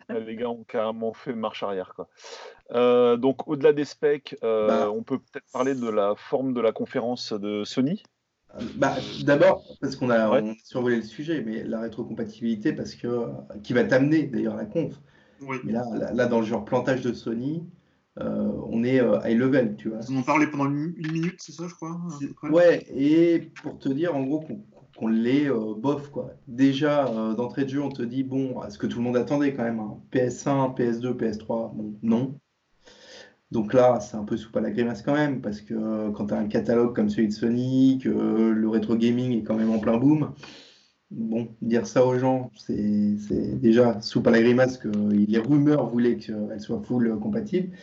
les 0.09 0.35
gars 0.35 0.49
ont 0.49 0.63
carrément 0.65 1.13
fait 1.13 1.33
marche 1.33 1.63
arrière. 1.63 1.93
Quoi. 1.95 2.09
Euh, 2.71 3.15
donc, 3.17 3.47
au-delà 3.47 3.71
des 3.73 3.85
specs, 3.85 4.35
euh, 4.43 4.67
bah. 4.67 4.91
on 4.91 5.03
peut 5.03 5.19
peut-être 5.19 5.49
parler 5.53 5.73
de 5.73 5.87
la 5.89 6.15
forme 6.15 6.53
de 6.53 6.61
la 6.61 6.71
conférence 6.71 7.31
de 7.33 7.63
Sony. 7.63 8.03
Bah, 8.75 8.95
D'abord, 9.23 9.63
parce 9.79 9.95
qu'on 9.95 10.09
a 10.09 10.41
survolé 10.63 10.97
le 10.97 11.03
sujet, 11.03 11.43
mais 11.45 11.63
la 11.63 11.79
rétrocompatibilité, 11.81 12.73
parce 12.73 12.95
que 12.95 13.27
qui 13.63 13.73
va 13.73 13.83
t'amener 13.83 14.23
d'ailleurs 14.23 14.55
à 14.55 14.57
la 14.57 14.65
conf. 14.65 14.95
Mais 15.63 15.71
là, 15.71 15.85
là, 16.13 16.25
dans 16.25 16.39
le 16.39 16.45
genre 16.45 16.65
plantage 16.65 17.01
de 17.01 17.13
Sony, 17.13 17.63
euh, 18.19 18.51
on 18.67 18.83
est 18.83 18.97
high 18.97 19.37
level, 19.37 19.75
tu 19.77 19.89
vois. 19.89 19.99
On 20.09 20.17
en 20.17 20.23
parlait 20.23 20.47
pendant 20.47 20.65
une, 20.65 20.93
minute, 20.97 21.35
c'est 21.37 21.53
ça, 21.53 21.67
je 21.67 21.75
crois. 21.75 21.95
Ouais, 22.49 22.85
et 22.93 23.39
pour 23.61 23.77
te 23.79 23.87
dire, 23.87 24.15
en 24.15 24.23
gros, 24.23 24.41
qu'on 24.41 24.59
l'est 25.07 25.49
euh, 25.49 25.73
bof 25.75 26.09
quoi. 26.09 26.33
Déjà 26.47 27.07
euh, 27.07 27.33
d'entrée 27.33 27.65
de 27.65 27.69
jeu, 27.69 27.81
on 27.81 27.89
te 27.89 28.01
dit 28.01 28.23
bon, 28.23 28.61
est-ce 28.63 28.77
que 28.77 28.87
tout 28.87 28.99
le 28.99 29.03
monde 29.03 29.17
attendait 29.17 29.53
quand 29.53 29.63
même 29.63 29.81
PS1, 30.11 30.75
PS2, 30.75 31.13
PS3 31.13 31.75
Bon, 31.75 31.93
non. 32.03 32.39
Donc 33.51 33.73
là, 33.73 33.99
c'est 33.99 34.15
un 34.15 34.23
peu 34.25 34.37
soupe 34.37 34.55
à 34.57 34.61
la 34.61 34.69
grimace 34.69 35.01
quand 35.01 35.15
même, 35.15 35.41
parce 35.41 35.61
que 35.61 35.73
euh, 35.73 36.11
quand 36.11 36.27
tu 36.27 36.33
as 36.35 36.37
un 36.37 36.47
catalogue 36.47 36.95
comme 36.95 37.09
celui 37.09 37.29
de 37.29 37.33
Sony, 37.33 37.99
que 38.03 38.09
le 38.09 38.69
rétro 38.69 38.95
gaming 38.95 39.39
est 39.39 39.43
quand 39.43 39.55
même 39.55 39.71
en 39.71 39.79
plein 39.79 39.97
boom, 39.97 40.33
bon, 41.11 41.47
dire 41.61 41.87
ça 41.87 42.05
aux 42.05 42.17
gens, 42.17 42.51
c'est 42.55 43.59
déjà 43.59 43.99
soupe 44.01 44.27
à 44.27 44.31
la 44.31 44.41
grimace 44.41 44.77
que 44.77 44.87
les 44.87 45.39
rumeurs 45.39 45.89
voulaient 45.89 46.17
qu'elle 46.17 46.59
soit 46.59 46.81
full 46.81 47.17
compatible. 47.19 47.75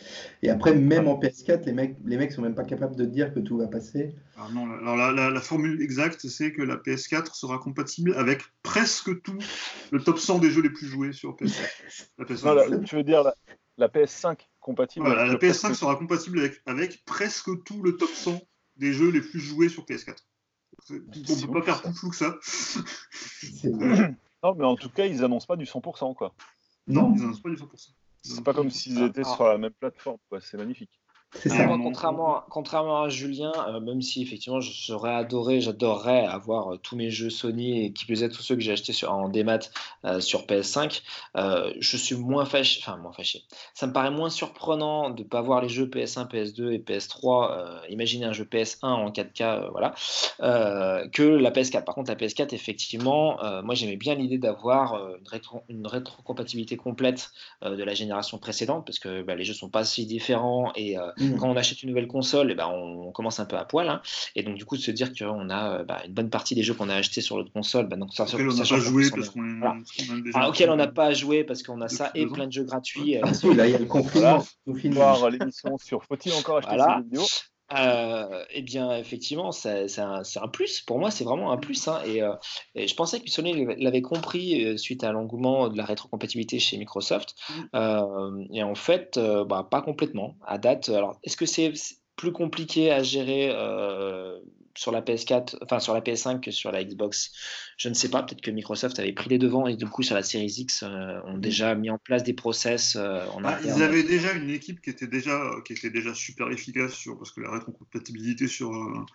Et 0.43 0.49
après, 0.49 0.75
même 0.75 1.07
en 1.07 1.19
PS4, 1.19 1.65
les 1.65 1.73
mecs, 1.73 1.97
les 2.05 2.17
mecs 2.17 2.31
sont 2.31 2.41
même 2.41 2.55
pas 2.55 2.63
capables 2.63 2.95
de 2.95 3.05
dire 3.05 3.33
que 3.33 3.39
tout 3.39 3.57
va 3.57 3.67
passer. 3.67 4.15
Alors 4.37 4.51
non, 4.53 4.71
alors 4.71 5.11
la, 5.11 5.41
formule 5.41 5.81
exacte, 5.81 6.27
c'est 6.27 6.53
que 6.53 6.61
la 6.61 6.77
PS4 6.77 7.33
sera 7.33 7.57
compatible 7.57 8.13
avec 8.15 8.41
presque 8.63 9.21
tout 9.21 9.37
le 9.91 10.01
top 10.01 10.19
100 10.19 10.39
des 10.39 10.51
jeux 10.51 10.61
les 10.61 10.69
plus 10.69 10.87
joués 10.87 11.11
sur 11.11 11.35
PS4. 11.35 12.83
tu 12.85 12.95
veux 12.95 13.03
dire 13.03 13.23
la, 13.77 13.87
PS5 13.87 14.37
compatible 14.61 15.07
La 15.07 15.35
PS5 15.35 15.73
sera 15.73 15.95
compatible 15.95 16.39
avec, 16.39 16.61
avec 16.65 17.03
presque 17.05 17.63
tout 17.63 17.81
le 17.83 17.97
top 17.97 18.09
100 18.09 18.41
des 18.77 18.93
jeux 18.93 19.11
les 19.11 19.21
plus 19.21 19.39
joués 19.39 19.69
sur 19.69 19.83
PS4. 19.83 20.15
On 20.89 20.93
ne 20.93 21.45
peut 21.45 21.53
pas 21.53 21.61
faire 21.61 21.81
plus 21.81 21.93
flou 21.93 22.09
que 22.09 22.15
ça. 22.15 22.35
non, 24.43 24.55
mais 24.55 24.65
en 24.65 24.75
tout 24.75 24.89
cas, 24.89 25.05
ils 25.05 25.23
annoncent 25.23 25.47
pas 25.47 25.55
du 25.55 25.65
100%. 25.65 26.15
Quoi. 26.15 26.33
Non, 26.87 27.13
ils 27.15 27.23
annoncent 27.23 27.41
pas 27.41 27.49
du 27.49 27.55
100%. 27.55 27.89
C'est 28.23 28.43
pas 28.43 28.53
comme 28.53 28.69
s'ils 28.69 29.01
étaient 29.03 29.23
sur 29.23 29.45
la 29.45 29.57
même 29.57 29.73
plateforme. 29.73 30.17
C'est 30.41 30.57
magnifique. 30.57 30.99
Contrairement, 31.33 32.43
contrairement 32.49 33.03
à 33.03 33.09
Julien, 33.09 33.51
euh, 33.67 33.79
même 33.81 34.01
si 34.01 34.21
effectivement 34.21 34.61
j'aurais 34.61 35.13
adoré, 35.13 35.59
j'adorerais 35.59 36.25
avoir 36.25 36.73
euh, 36.73 36.77
tous 36.77 36.95
mes 36.95 37.09
jeux 37.09 37.29
Sony 37.29 37.85
et 37.85 37.93
qui 37.93 38.05
plus 38.05 38.23
est 38.23 38.29
tous 38.29 38.41
ceux 38.41 38.55
que 38.55 38.61
j'ai 38.61 38.71
achetés 38.71 38.93
sur, 38.93 39.11
en 39.11 39.27
démat 39.27 39.59
euh, 40.05 40.21
sur 40.21 40.45
PS5, 40.45 41.01
je 41.35 41.97
suis 41.97 42.15
moins 42.15 42.45
fâché, 42.45 42.79
enfin 42.81 42.97
moins 42.97 43.11
fâché. 43.11 43.43
Ça 43.73 43.87
me 43.87 43.93
paraît 43.93 44.11
moins 44.11 44.29
surprenant 44.29 45.09
de 45.09 45.23
ne 45.23 45.27
pas 45.27 45.41
voir 45.41 45.61
les 45.61 45.69
jeux 45.69 45.85
PS1, 45.85 46.29
PS2 46.29 46.71
et 46.71 46.79
PS3. 46.79 47.89
imaginez 47.89 48.25
un 48.25 48.33
jeu 48.33 48.45
PS1 48.45 48.85
en 48.85 49.11
4K, 49.11 49.69
voilà, 49.71 49.93
que 51.09 51.23
la 51.23 51.51
PS4. 51.51 51.83
Par 51.83 51.95
contre, 51.95 52.09
la 52.09 52.15
PS4, 52.15 52.53
effectivement, 52.53 53.37
moi 53.63 53.75
j'aimais 53.75 53.97
bien 53.97 54.15
l'idée 54.15 54.37
d'avoir 54.37 54.95
une, 55.17 55.27
rétro, 55.27 55.61
une 55.69 55.85
rétrocompatibilité 55.87 56.77
complète 56.77 57.31
de 57.63 57.83
la 57.83 57.93
génération 57.93 58.37
précédente 58.37 58.85
parce 58.85 58.99
que 58.99 59.21
bah, 59.23 59.35
les 59.35 59.43
jeux 59.43 59.53
sont 59.53 59.69
pas 59.69 59.83
si 59.83 60.05
différents 60.05 60.71
et 60.75 60.95
Mm. 61.19 61.37
Quand 61.37 61.49
on 61.49 61.57
achète 61.57 61.83
une 61.83 61.89
nouvelle 61.89 62.07
console, 62.07 62.49
et 62.49 62.53
eh 62.53 62.55
ben, 62.55 62.67
on, 62.67 63.11
commence 63.11 63.39
un 63.39 63.45
peu 63.45 63.57
à 63.57 63.65
poil. 63.65 63.89
Hein. 63.89 64.01
Et 64.35 64.43
donc, 64.43 64.55
du 64.55 64.65
coup, 64.65 64.77
de 64.77 64.81
se 64.81 64.91
dire 64.91 65.11
qu'on 65.13 65.49
a 65.49 65.79
euh, 65.79 65.83
bah, 65.83 66.01
une 66.05 66.13
bonne 66.13 66.29
partie 66.29 66.55
des 66.55 66.63
jeux 66.63 66.73
qu'on 66.73 66.89
a 66.89 66.95
achetés 66.95 67.21
sur 67.21 67.37
l'autre 67.37 67.51
console, 67.51 67.87
bah, 67.87 67.95
donc 67.95 68.13
ça, 68.13 68.23
auquel 68.23 68.49
on 68.49 68.53
n'a 68.53 68.65
pas 68.65 68.79
joué 68.79 69.09
parce 69.09 69.29
qu'on 69.29 70.47
auquel 70.47 70.69
on 70.69 70.75
n'a 70.75 70.87
pas 70.87 71.13
joué 71.13 71.43
parce 71.43 71.63
qu'on 71.63 71.81
a 71.81 71.87
ça 71.87 72.11
et 72.13 72.25
plein 72.27 72.47
de 72.47 72.51
jeux 72.51 72.63
gratuits. 72.63 73.17
Euh, 73.17 73.21
ah, 73.23 73.33
si, 73.33 73.53
là, 73.53 73.67
il 73.67 73.71
y 73.71 73.75
a 73.75 73.79
le 73.79 73.85
confinement. 73.85 74.43
Voir 74.65 75.29
l'émission 75.29 75.77
sur 75.77 76.03
Faut-il 76.03 76.33
encore 76.33 76.57
acheter 76.57 76.75
voilà. 76.75 77.01
vidéo? 77.01 77.23
Euh, 77.75 78.45
eh 78.51 78.61
bien, 78.61 78.95
effectivement, 78.97 79.51
c'est 79.51 79.99
un, 79.99 80.21
un, 80.35 80.47
plus. 80.47 80.81
Pour 80.81 80.99
moi, 80.99 81.11
c'est 81.11 81.23
vraiment 81.23 81.51
un 81.51 81.57
plus. 81.57 81.87
Hein. 81.87 82.01
Et, 82.05 82.21
et, 82.75 82.87
je 82.87 82.95
pensais 82.95 83.19
que 83.19 83.29
Sony 83.29 83.65
l'avait 83.77 84.01
compris 84.01 84.77
suite 84.77 85.03
à 85.03 85.11
l'engouement 85.11 85.69
de 85.69 85.77
la 85.77 85.85
rétrocompatibilité 85.85 86.59
chez 86.59 86.77
Microsoft. 86.77 87.35
Mm. 87.73 88.45
et 88.53 88.63
en 88.63 88.75
fait, 88.75 89.19
bah, 89.47 89.67
pas 89.69 89.81
complètement. 89.81 90.35
À 90.45 90.57
date, 90.57 90.89
alors, 90.89 91.17
est-ce 91.23 91.37
que 91.37 91.45
c'est 91.45 91.73
plus 92.15 92.31
compliqué 92.31 92.91
à 92.91 93.03
gérer 93.03 93.51
sur 94.77 94.91
la 94.91 95.01
PS4, 95.01 95.57
enfin 95.61 95.79
sur 95.79 95.93
la 95.93 96.01
PS5 96.01 96.39
que 96.39 96.51
sur 96.51 96.71
la 96.71 96.83
Xbox. 96.83 97.31
Je 97.77 97.89
ne 97.89 97.93
sais 97.93 98.09
pas, 98.09 98.23
peut-être 98.23 98.41
que 98.41 98.51
Microsoft 98.51 98.99
avait 98.99 99.11
pris 99.11 99.29
les 99.29 99.39
devants 99.39 99.67
et 99.67 99.75
du 99.75 99.85
coup 99.87 100.03
sur 100.03 100.15
la 100.15 100.23
Series 100.23 100.53
X 100.59 100.83
euh, 100.83 101.19
ont 101.25 101.37
déjà 101.37 101.75
mis 101.75 101.89
en 101.89 101.97
place 101.97 102.23
des 102.23 102.33
process. 102.33 102.95
Euh, 102.95 103.25
bah, 103.41 103.59
ils 103.63 103.81
avaient 103.81 104.03
déjà 104.03 104.33
une 104.33 104.49
équipe 104.49 104.81
qui 104.81 104.91
était 104.91 105.07
déjà, 105.07 105.51
qui 105.65 105.73
était 105.73 105.89
déjà 105.89 106.13
super 106.13 106.49
efficace 106.51 106.93
sur, 106.93 107.17
parce 107.17 107.31
que 107.31 107.41
la 107.41 107.51
rétrocompatibilité 107.51 108.47
sur, 108.47 108.73
euh, 108.73 109.05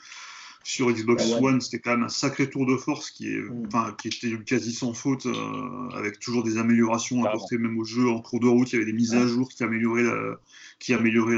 sur 0.64 0.90
Xbox 0.90 1.24
ah 1.34 1.42
One, 1.42 1.60
c'était 1.60 1.80
quand 1.80 1.92
même 1.92 2.04
un 2.04 2.08
sacré 2.08 2.48
tour 2.48 2.66
de 2.66 2.76
force 2.76 3.10
qui, 3.10 3.28
est, 3.28 3.40
mm. 3.40 3.68
qui 3.98 4.08
était 4.08 4.36
quasi 4.44 4.72
sans 4.72 4.94
faute, 4.94 5.26
euh, 5.26 5.88
avec 5.94 6.18
toujours 6.18 6.42
des 6.42 6.58
améliorations 6.58 7.24
apportées 7.24 7.58
même 7.58 7.78
au 7.78 7.84
jeu 7.84 8.08
en 8.08 8.20
cours 8.20 8.40
de 8.40 8.48
route. 8.48 8.72
Il 8.72 8.74
y 8.74 8.76
avait 8.76 8.90
des 8.90 8.96
mises 8.96 9.14
à 9.14 9.26
jour 9.26 9.48
qui 9.48 9.62
amélioraient 9.62 10.02
la, 10.02 10.38
qui 10.78 10.94
amélioraient 10.94 11.36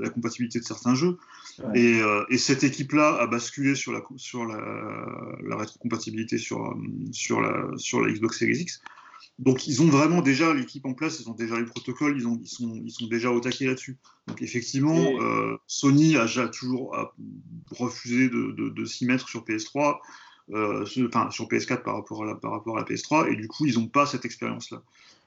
la, 0.00 0.10
compatibilité 0.10 0.58
de 0.58 0.64
certains 0.64 0.94
jeux. 0.94 1.18
Et, 1.74 2.00
euh, 2.00 2.24
et, 2.30 2.38
cette 2.38 2.64
équipe-là 2.64 3.18
a 3.20 3.26
basculé 3.26 3.74
sur 3.74 3.92
la, 3.92 4.02
sur 4.16 4.44
la, 4.46 4.58
la 5.44 5.56
rétrocompatibilité 5.56 6.38
sur, 6.38 6.76
sur, 7.12 7.40
la, 7.40 7.66
sur 7.76 8.00
la 8.00 8.12
Xbox 8.12 8.38
Series 8.38 8.60
X. 8.60 8.82
Donc 9.42 9.66
ils 9.66 9.82
ont 9.82 9.88
vraiment 9.88 10.22
déjà 10.22 10.54
l'équipe 10.54 10.86
en 10.86 10.94
place, 10.94 11.18
ils 11.18 11.28
ont 11.28 11.34
déjà 11.34 11.58
les 11.58 11.64
protocoles, 11.64 12.16
ils, 12.16 12.28
ont, 12.28 12.38
ils, 12.40 12.48
sont, 12.48 12.80
ils 12.84 12.92
sont 12.92 13.08
déjà 13.08 13.32
au 13.32 13.40
taquet 13.40 13.66
là-dessus. 13.66 13.98
Donc 14.28 14.40
effectivement, 14.40 14.96
euh, 15.20 15.56
Sony 15.66 16.16
a 16.16 16.22
déjà 16.22 16.46
toujours 16.48 16.96
refusé 17.72 18.28
de, 18.28 18.70
de, 18.70 18.84
s'y 18.84 19.04
mettre 19.04 19.28
sur 19.28 19.44
PS3, 19.44 19.98
euh, 20.50 20.86
enfin 21.08 21.28
sur 21.32 21.48
PS4 21.48 21.82
par 21.82 21.96
rapport 21.96 22.22
à 22.22 22.26
la, 22.26 22.34
par 22.36 22.52
rapport 22.52 22.78
à 22.78 22.80
la 22.82 22.86
PS3, 22.86 23.32
et 23.32 23.36
du 23.36 23.48
coup 23.48 23.66
ils 23.66 23.74
n'ont 23.74 23.88
pas 23.88 24.06
cette 24.06 24.24
expérience-là. 24.24 24.80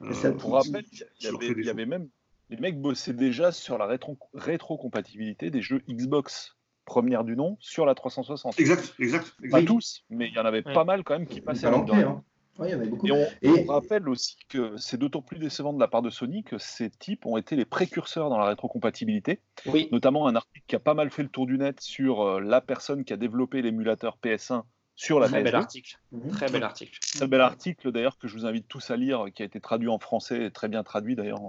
Euh, 0.03 0.31
pour 0.31 0.53
rappel, 0.53 0.85
il 0.93 1.25
y, 1.25 1.27
avait, 1.27 1.51
il 1.57 1.65
y 1.65 1.69
avait 1.69 1.85
même 1.85 2.07
les 2.49 2.57
mecs 2.57 2.79
bossaient 2.79 3.13
déjà 3.13 3.51
sur 3.51 3.77
la 3.77 3.85
rétro, 3.85 4.17
rétrocompatibilité 4.33 5.49
des 5.49 5.61
jeux 5.61 5.81
Xbox 5.89 6.55
première 6.85 7.25
du 7.25 7.35
nom 7.35 7.57
sur 7.59 7.85
la 7.85 7.95
360. 7.95 8.57
Exact, 8.59 8.95
exact. 8.99 9.35
Pas 9.51 9.63
tous, 9.63 10.05
mais 10.09 10.27
il 10.27 10.33
y 10.33 10.39
en 10.39 10.45
avait 10.45 10.61
pas 10.61 10.85
mal 10.85 11.03
quand 11.03 11.17
même 11.17 11.27
qui 11.27 11.41
passaient 11.41 11.67
en 12.57 12.65
et 12.65 13.49
on, 13.49 13.65
rappelle 13.65 14.07
aussi 14.07 14.37
que 14.47 14.77
c'est 14.77 14.97
d'autant 14.97 15.21
plus 15.21 15.39
décevant 15.39 15.73
de 15.73 15.79
la 15.79 15.87
part 15.87 16.01
de 16.01 16.09
Sony 16.09 16.43
que 16.43 16.57
ces 16.57 16.89
types 16.89 17.25
ont 17.25 17.37
été 17.37 17.55
les 17.55 17.65
précurseurs 17.65 18.29
dans 18.29 18.37
la 18.37 18.45
rétrocompatibilité. 18.45 19.41
Oui. 19.65 19.89
Notamment 19.91 20.27
un 20.27 20.35
article 20.35 20.63
qui 20.67 20.75
a 20.75 20.79
pas 20.79 20.93
mal 20.93 21.09
fait 21.09 21.23
le 21.23 21.29
tour 21.29 21.47
du 21.47 21.57
net 21.57 21.81
sur 21.81 22.21
euh, 22.21 22.39
la 22.39 22.61
personne 22.61 23.03
qui 23.03 23.11
a 23.11 23.17
développé 23.17 23.61
l'émulateur 23.61 24.17
PS1 24.23 24.63
sur 24.95 25.19
la 25.19 25.27
Très 25.27 25.43
bel 25.43 25.55
article. 25.55 25.99
Mhm. 26.13 26.31
Très 26.31 26.49
bel 26.49 26.63
article. 26.63 26.99
Très 26.99 27.27
bel 27.27 27.41
article 27.41 27.91
d'ailleurs 27.91 28.17
que 28.17 28.29
je 28.29 28.33
vous 28.33 28.45
invite 28.45 28.67
tous 28.67 28.91
à 28.91 28.95
lire, 28.95 29.25
qui 29.33 29.41
a 29.41 29.45
été 29.45 29.59
traduit 29.59 29.89
en 29.89 29.99
français, 29.99 30.49
très 30.51 30.69
bien 30.69 30.83
traduit 30.83 31.15
d'ailleurs. 31.15 31.39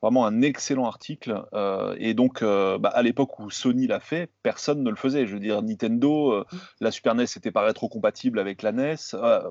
Vraiment 0.00 0.24
un 0.24 0.40
excellent 0.40 0.86
article. 0.86 1.44
Euh, 1.52 1.96
et 1.98 2.14
donc, 2.14 2.42
euh, 2.42 2.78
bah, 2.78 2.90
à 2.90 3.02
l'époque 3.02 3.40
où 3.40 3.50
Sony 3.50 3.88
l'a 3.88 3.98
fait, 3.98 4.30
personne 4.44 4.84
ne 4.84 4.90
le 4.90 4.96
faisait. 4.96 5.26
Je 5.26 5.34
veux 5.34 5.40
dire, 5.40 5.62
Nintendo, 5.62 6.30
euh, 6.30 6.44
la 6.80 6.92
Super 6.92 7.16
NES 7.16 7.24
n'était 7.34 7.50
pas 7.50 7.62
rétro-compatible 7.62 8.38
avec 8.38 8.62
la 8.62 8.70
NES. 8.70 8.94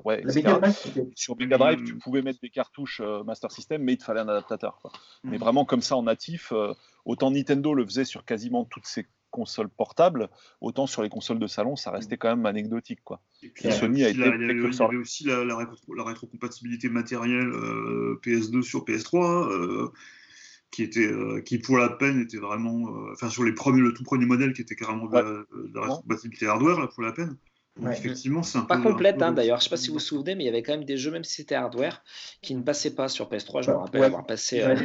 ouais, 0.04 0.22
Sur 1.14 1.36
Mega 1.36 1.58
Drive, 1.58 1.84
tu 1.84 1.98
pouvais 1.98 2.22
mettre 2.22 2.40
des 2.40 2.50
cartouches 2.50 3.02
Master 3.26 3.52
System, 3.52 3.82
mais 3.82 3.94
il 3.94 3.98
te 3.98 4.04
fallait 4.04 4.20
un 4.20 4.28
adaptateur. 4.28 4.80
Mais 5.24 5.32
mhm. 5.32 5.38
vraiment 5.38 5.64
comme 5.66 5.82
ça 5.82 5.96
en 5.96 6.04
natif, 6.04 6.54
autant 7.04 7.30
Nintendo 7.30 7.74
le 7.74 7.84
faisait 7.84 8.04
sur 8.06 8.24
quasiment 8.24 8.64
toutes 8.64 8.86
ses 8.86 9.06
consoles 9.30 9.68
portables, 9.68 10.28
autant 10.60 10.86
sur 10.86 11.02
les 11.02 11.08
consoles 11.08 11.38
de 11.38 11.46
salon, 11.46 11.76
ça 11.76 11.90
restait 11.90 12.16
quand 12.16 12.28
même 12.28 12.46
anecdotique. 12.46 13.00
Quoi. 13.04 13.20
Sony 13.70 14.04
a 14.04 14.08
été. 14.08 14.18
il, 14.18 14.24
y 14.24 14.24
avait, 14.24 14.96
aussi 14.96 15.24
la, 15.24 15.44
la, 15.44 16.04
rétrocompatibilité 16.04 16.88
matérielle 16.88 17.48
euh, 17.48 18.20
PS2 18.24 18.62
sur 18.62 18.84
PS3. 18.84 19.50
Euh, 19.50 19.92
qui 20.72 20.82
était 20.82 21.06
euh, 21.06 21.40
qui 21.40 21.58
pour 21.58 21.78
la 21.78 21.88
peine 21.88 22.20
était 22.20 22.38
vraiment 22.38 22.90
enfin 23.12 23.30
sur 23.30 23.44
les 23.44 23.52
premiers 23.52 23.80
le 23.80 23.94
tout 23.94 24.02
premier 24.02 24.26
modèle 24.26 24.52
qui 24.52 24.62
était 24.62 24.74
carrément 24.74 25.06
de, 25.06 25.46
la, 25.72 25.80
rétrocompatibilité 25.80 26.48
hardware 26.48 26.80
là, 26.80 26.88
pour 26.88 27.04
la 27.04 27.12
peine 27.12 27.36
Effectivement, 27.84 28.42
c'est 28.42 28.58
un 28.58 28.62
pas 28.62 28.78
complète 28.78 29.20
hein, 29.20 29.32
d'ailleurs. 29.32 29.58
Je 29.58 29.64
sais 29.64 29.70
pas 29.70 29.76
si 29.76 29.88
vous 29.88 29.94
vous 29.94 30.00
souvenez, 30.00 30.34
mais 30.34 30.44
il 30.44 30.46
y 30.46 30.48
avait 30.48 30.62
quand 30.62 30.72
même 30.72 30.84
des 30.84 30.96
jeux, 30.96 31.10
même 31.10 31.24
si 31.24 31.34
c'était 31.34 31.54
hardware, 31.54 32.02
qui 32.40 32.54
ne 32.54 32.62
passaient 32.62 32.94
pas 32.94 33.08
sur 33.08 33.28
PS3. 33.28 33.62
Je 33.62 33.70
me 33.70 33.76
rappelle 33.76 34.02
avoir 34.02 34.24
passé 34.24 34.62
euh, 34.62 34.76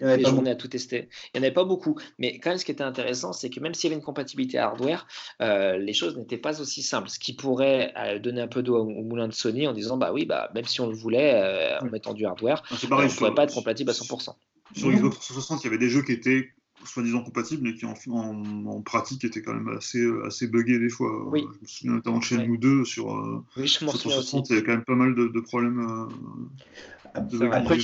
des 0.16 0.24
journées 0.24 0.50
à 0.50 0.54
tout 0.54 0.68
tester. 0.68 1.08
Il 1.34 1.40
n'y 1.40 1.40
en 1.40 1.42
avait 1.46 1.54
pas 1.54 1.64
beaucoup, 1.64 1.98
mais 2.18 2.38
quand 2.38 2.50
même, 2.50 2.58
ce 2.58 2.64
qui 2.64 2.70
était 2.70 2.84
intéressant, 2.84 3.32
c'est 3.32 3.50
que 3.50 3.58
même 3.58 3.74
s'il 3.74 3.90
y 3.90 3.92
avait 3.92 3.98
une 3.98 4.04
compatibilité 4.04 4.58
hardware, 4.58 5.08
euh, 5.42 5.76
les 5.76 5.92
choses 5.92 6.16
n'étaient 6.16 6.38
pas 6.38 6.60
aussi 6.60 6.82
simples. 6.82 7.08
Ce 7.08 7.18
qui 7.18 7.34
pourrait 7.34 7.92
euh, 7.96 8.18
donner 8.20 8.42
un 8.42 8.48
peu 8.48 8.62
d'eau 8.62 8.76
au, 8.76 8.84
moulin 8.84 9.26
de 9.26 9.34
Sony 9.34 9.66
en 9.66 9.72
disant, 9.72 9.96
bah 9.96 10.12
oui, 10.12 10.24
bah 10.24 10.50
même 10.54 10.64
si 10.64 10.80
on 10.80 10.86
le 10.86 10.94
voulait 10.94 11.76
en 11.80 11.86
mettant 11.86 12.14
du 12.14 12.26
hardware, 12.26 12.62
ah, 12.70 12.74
on 12.90 13.02
ne 13.02 13.08
pourrait 13.08 13.34
pas 13.34 13.44
être 13.44 13.54
compatible 13.54 13.90
à 13.90 13.94
100%. 13.94 14.34
Sur 14.74 14.90
Xbox 14.90 15.16
360, 15.16 15.62
il 15.62 15.64
y 15.64 15.68
avait 15.68 15.78
des 15.78 15.88
jeux 15.88 16.02
qui 16.02 16.12
étaient 16.12 16.50
soi-disant 16.88 17.22
compatibles, 17.22 17.62
mais 17.62 17.74
qui 17.74 17.84
en, 17.84 17.94
en, 18.12 18.80
pratique 18.82 19.24
étaient 19.24 19.42
quand 19.42 19.54
même 19.54 19.76
assez, 19.76 20.04
assez 20.26 20.46
buggés 20.46 20.78
des 20.78 20.88
fois. 20.88 21.28
Oui. 21.28 21.44
Je 21.54 21.62
me 21.62 21.66
souviens 21.66 21.92
notamment 21.94 22.18
de 22.18 22.24
Shenmue 22.24 22.58
2 22.58 22.84
sur, 22.84 23.16
euh, 23.16 23.44
oui, 23.56 23.68
sur 23.68 23.86
360, 23.86 24.48
il 24.48 24.52
y 24.52 24.56
avait 24.56 24.66
quand 24.66 24.72
même 24.72 24.84
pas 24.84 24.94
mal 24.94 25.14
de, 25.14 25.28
de 25.28 25.40
problèmes. 25.40 25.80
Euh, 25.80 27.50
Après, 27.52 27.78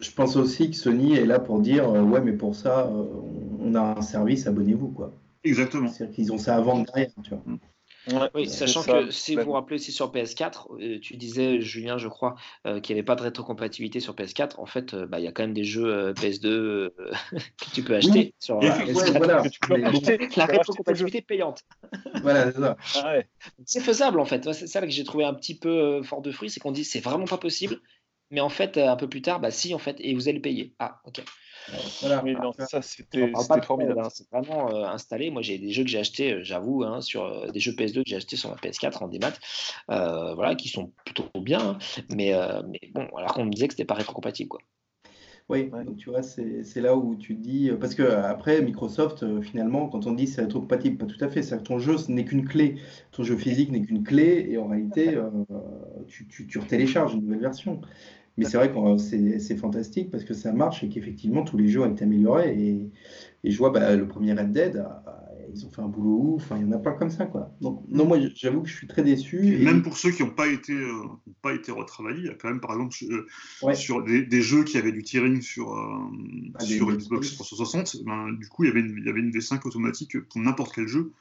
je, 0.00 0.10
pense 0.12 0.36
aussi 0.36 0.70
que 0.70 0.76
Sony 0.76 1.14
est 1.14 1.26
là 1.26 1.38
pour 1.38 1.60
dire 1.60 1.88
euh, 1.88 2.02
ouais, 2.02 2.20
mais 2.20 2.32
pour 2.32 2.54
ça, 2.54 2.90
on 3.60 3.74
a 3.74 3.98
un 3.98 4.02
service, 4.02 4.46
abonnez-vous 4.46 4.88
quoi. 4.88 5.12
Exactement. 5.44 5.88
C'est-à-dire 5.88 6.14
qu'ils 6.14 6.32
ont 6.32 6.38
ça 6.38 6.56
à 6.56 6.60
vendre 6.60 6.84
derrière, 6.86 7.10
tu 7.22 7.30
vois. 7.30 7.42
Oui, 8.34 8.48
sachant 8.48 8.82
que 8.82 9.10
si 9.10 9.36
vous 9.36 9.42
vous 9.42 9.52
rappelez 9.52 9.76
aussi 9.76 9.92
sur 9.92 10.12
PS4, 10.12 10.80
euh, 10.80 10.98
tu 11.00 11.16
disais, 11.16 11.60
Julien, 11.60 11.98
je 11.98 12.08
crois, 12.08 12.36
euh, 12.66 12.80
qu'il 12.80 12.94
n'y 12.94 13.00
avait 13.00 13.06
pas 13.06 13.16
de 13.16 13.22
rétrocompatibilité 13.22 14.00
sur 14.00 14.14
PS4. 14.14 14.58
En 14.58 14.66
fait, 14.66 14.94
euh, 14.94 15.06
bah, 15.06 15.18
il 15.18 15.24
y 15.24 15.28
a 15.28 15.32
quand 15.32 15.42
même 15.42 15.54
des 15.54 15.64
jeux 15.64 16.12
PS2 16.12 16.42
que 17.30 17.70
tu 17.74 17.82
peux 17.82 17.94
acheter 17.94 18.34
sur 18.38 18.60
voilà. 18.60 19.42
La 20.36 20.46
rétrocompatibilité 20.46 21.22
payante. 21.22 21.62
voilà, 22.22 22.52
c'est 22.52 22.60
ça. 22.60 22.76
Ah 22.96 23.14
c'est 23.64 23.80
faisable, 23.80 24.20
en 24.20 24.24
fait. 24.24 24.52
C'est 24.52 24.66
ça 24.66 24.80
que 24.80 24.90
j'ai 24.90 25.04
trouvé 25.04 25.24
un 25.24 25.34
petit 25.34 25.58
peu 25.58 26.02
fort 26.02 26.22
de 26.22 26.30
fruit, 26.30 26.50
c'est 26.50 26.60
qu'on 26.60 26.72
dit 26.72 26.84
c'est 26.84 27.00
vraiment 27.00 27.26
pas 27.26 27.38
possible. 27.38 27.80
Mais 28.30 28.40
en 28.40 28.50
fait, 28.50 28.76
un 28.76 28.96
peu 28.96 29.08
plus 29.08 29.22
tard, 29.22 29.40
bah 29.40 29.50
si, 29.50 29.74
en 29.74 29.78
fait, 29.78 29.96
et 30.00 30.14
vous 30.14 30.28
allez 30.28 30.40
payer. 30.40 30.74
Ah, 30.78 31.00
ok. 31.04 31.22
Voilà. 32.00 32.22
ça 32.68 32.82
c'était 32.82 33.32
formidable. 33.62 34.00
Hein, 34.00 34.08
c'est 34.12 34.28
vraiment 34.30 34.70
euh, 34.70 34.84
installé. 34.84 35.30
Moi, 35.30 35.42
j'ai 35.42 35.58
des 35.58 35.72
jeux 35.72 35.84
que 35.84 35.90
j'ai 35.90 35.98
achetés, 35.98 36.32
euh, 36.32 36.40
j'avoue, 36.42 36.84
hein, 36.84 37.00
sur 37.00 37.24
euh, 37.24 37.48
des 37.48 37.60
jeux 37.60 37.72
PS2 37.72 38.02
que 38.02 38.02
j'ai 38.06 38.16
achetés 38.16 38.36
sur 38.36 38.50
ma 38.50 38.56
PS4 38.56 39.02
en 39.02 39.08
démat, 39.08 39.32
voilà, 39.88 40.54
qui 40.54 40.68
sont 40.68 40.92
plutôt 41.04 41.28
bien. 41.40 41.60
Hein. 41.60 41.78
mais, 42.10 42.32
mais 42.68 42.80
bon, 42.94 43.06
alors 43.16 43.34
qu'on 43.34 43.44
me 43.44 43.50
disait 43.50 43.68
que 43.68 43.74
c'était 43.74 43.84
pas 43.84 43.94
rétrocompatible, 43.94 44.48
quoi. 44.48 44.60
Oui, 45.50 45.70
donc 45.70 45.96
tu 45.96 46.10
vois, 46.10 46.22
c'est 46.22 46.80
là 46.80 46.94
où 46.94 47.16
tu 47.16 47.34
dis. 47.34 47.70
Parce 47.80 47.94
que 47.94 48.02
après, 48.02 48.60
Microsoft, 48.60 49.24
finalement, 49.40 49.88
quand 49.88 50.06
on 50.06 50.12
dit 50.12 50.26
c'est 50.26 50.42
rétrocompatible, 50.42 50.98
pas 50.98 51.06
tout 51.06 51.24
à 51.24 51.28
fait. 51.28 51.42
C'est 51.42 51.56
que 51.56 51.62
ton 51.62 51.78
jeu, 51.78 51.96
ce 51.96 52.12
n'est 52.12 52.26
qu'une 52.26 52.44
clé. 52.44 52.74
Ton 53.12 53.22
jeu 53.22 53.34
physique 53.34 53.72
n'est 53.72 53.80
qu'une 53.80 54.02
clé, 54.02 54.46
et 54.50 54.58
en 54.58 54.68
réalité, 54.68 55.18
tu, 56.06 56.28
tu, 56.28 56.46
tu 56.46 56.58
retélécharges 56.58 57.14
une 57.14 57.22
nouvelle 57.22 57.40
version. 57.40 57.80
Mais 58.38 58.44
c'est 58.44 58.56
vrai 58.56 58.70
que 58.70 58.96
c'est 58.98 59.56
fantastique 59.56 60.10
parce 60.10 60.24
que 60.24 60.32
ça 60.32 60.52
marche 60.52 60.84
et 60.84 60.88
qu'effectivement 60.88 61.42
tous 61.42 61.58
les 61.58 61.68
jeux 61.68 61.82
ont 61.82 61.90
été 61.90 62.04
améliorés. 62.04 62.56
Et, 62.56 62.90
et 63.44 63.50
je 63.50 63.58
vois 63.58 63.70
bah, 63.70 63.96
le 63.96 64.06
premier 64.06 64.32
Red 64.32 64.52
Dead, 64.52 64.84
ils 65.54 65.66
ont 65.66 65.70
fait 65.70 65.82
un 65.82 65.88
boulot 65.88 66.34
ouf. 66.34 66.42
Enfin, 66.44 66.56
il 66.58 66.66
y 66.66 66.68
en 66.68 66.72
a 66.72 66.78
plein 66.78 66.92
comme 66.92 67.10
ça, 67.10 67.26
quoi. 67.26 67.54
Donc, 67.60 67.82
non, 67.88 68.06
moi, 68.06 68.18
j'avoue 68.34 68.62
que 68.62 68.68
je 68.68 68.74
suis 68.74 68.86
très 68.86 69.02
déçu. 69.02 69.54
Et 69.54 69.64
Même 69.64 69.82
pour 69.82 69.96
ceux 69.96 70.10
qui 70.10 70.22
n'ont 70.22 70.30
pas 70.30 70.48
été, 70.48 70.72
euh, 70.72 71.06
pas 71.42 71.54
été 71.54 71.72
retravaillés, 71.72 72.20
il 72.20 72.26
y 72.26 72.30
a 72.30 72.34
quand 72.34 72.48
même, 72.48 72.60
par 72.60 72.72
exemple, 72.72 72.96
euh, 73.02 73.74
sur 73.74 74.02
des, 74.02 74.22
des, 74.22 74.42
jeux 74.42 74.64
qui 74.64 74.78
avaient 74.78 74.92
du 74.92 75.02
tearing 75.02 75.40
sur, 75.40 75.74
euh, 75.74 75.98
ah, 76.54 76.64
sur 76.64 76.90
Xbox 76.90 77.34
360, 77.34 78.04
ben, 78.04 78.32
du 78.32 78.48
coup, 78.48 78.64
il 78.64 78.68
y 78.68 78.70
avait 78.70 78.80
une, 78.80 78.96
il 78.98 79.04
y 79.04 79.08
avait 79.08 79.20
une 79.20 79.30
V5 79.30 79.66
automatique 79.66 80.20
pour 80.20 80.40
n'importe 80.40 80.74
quel 80.74 80.86
jeu. 80.86 81.12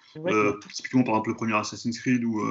typiquement, 0.73 1.03
par 1.03 1.15
exemple, 1.15 1.29
le 1.29 1.35
premier 1.35 1.55
Assassin's 1.55 1.99
Creed 1.99 2.23
ou, 2.23 2.41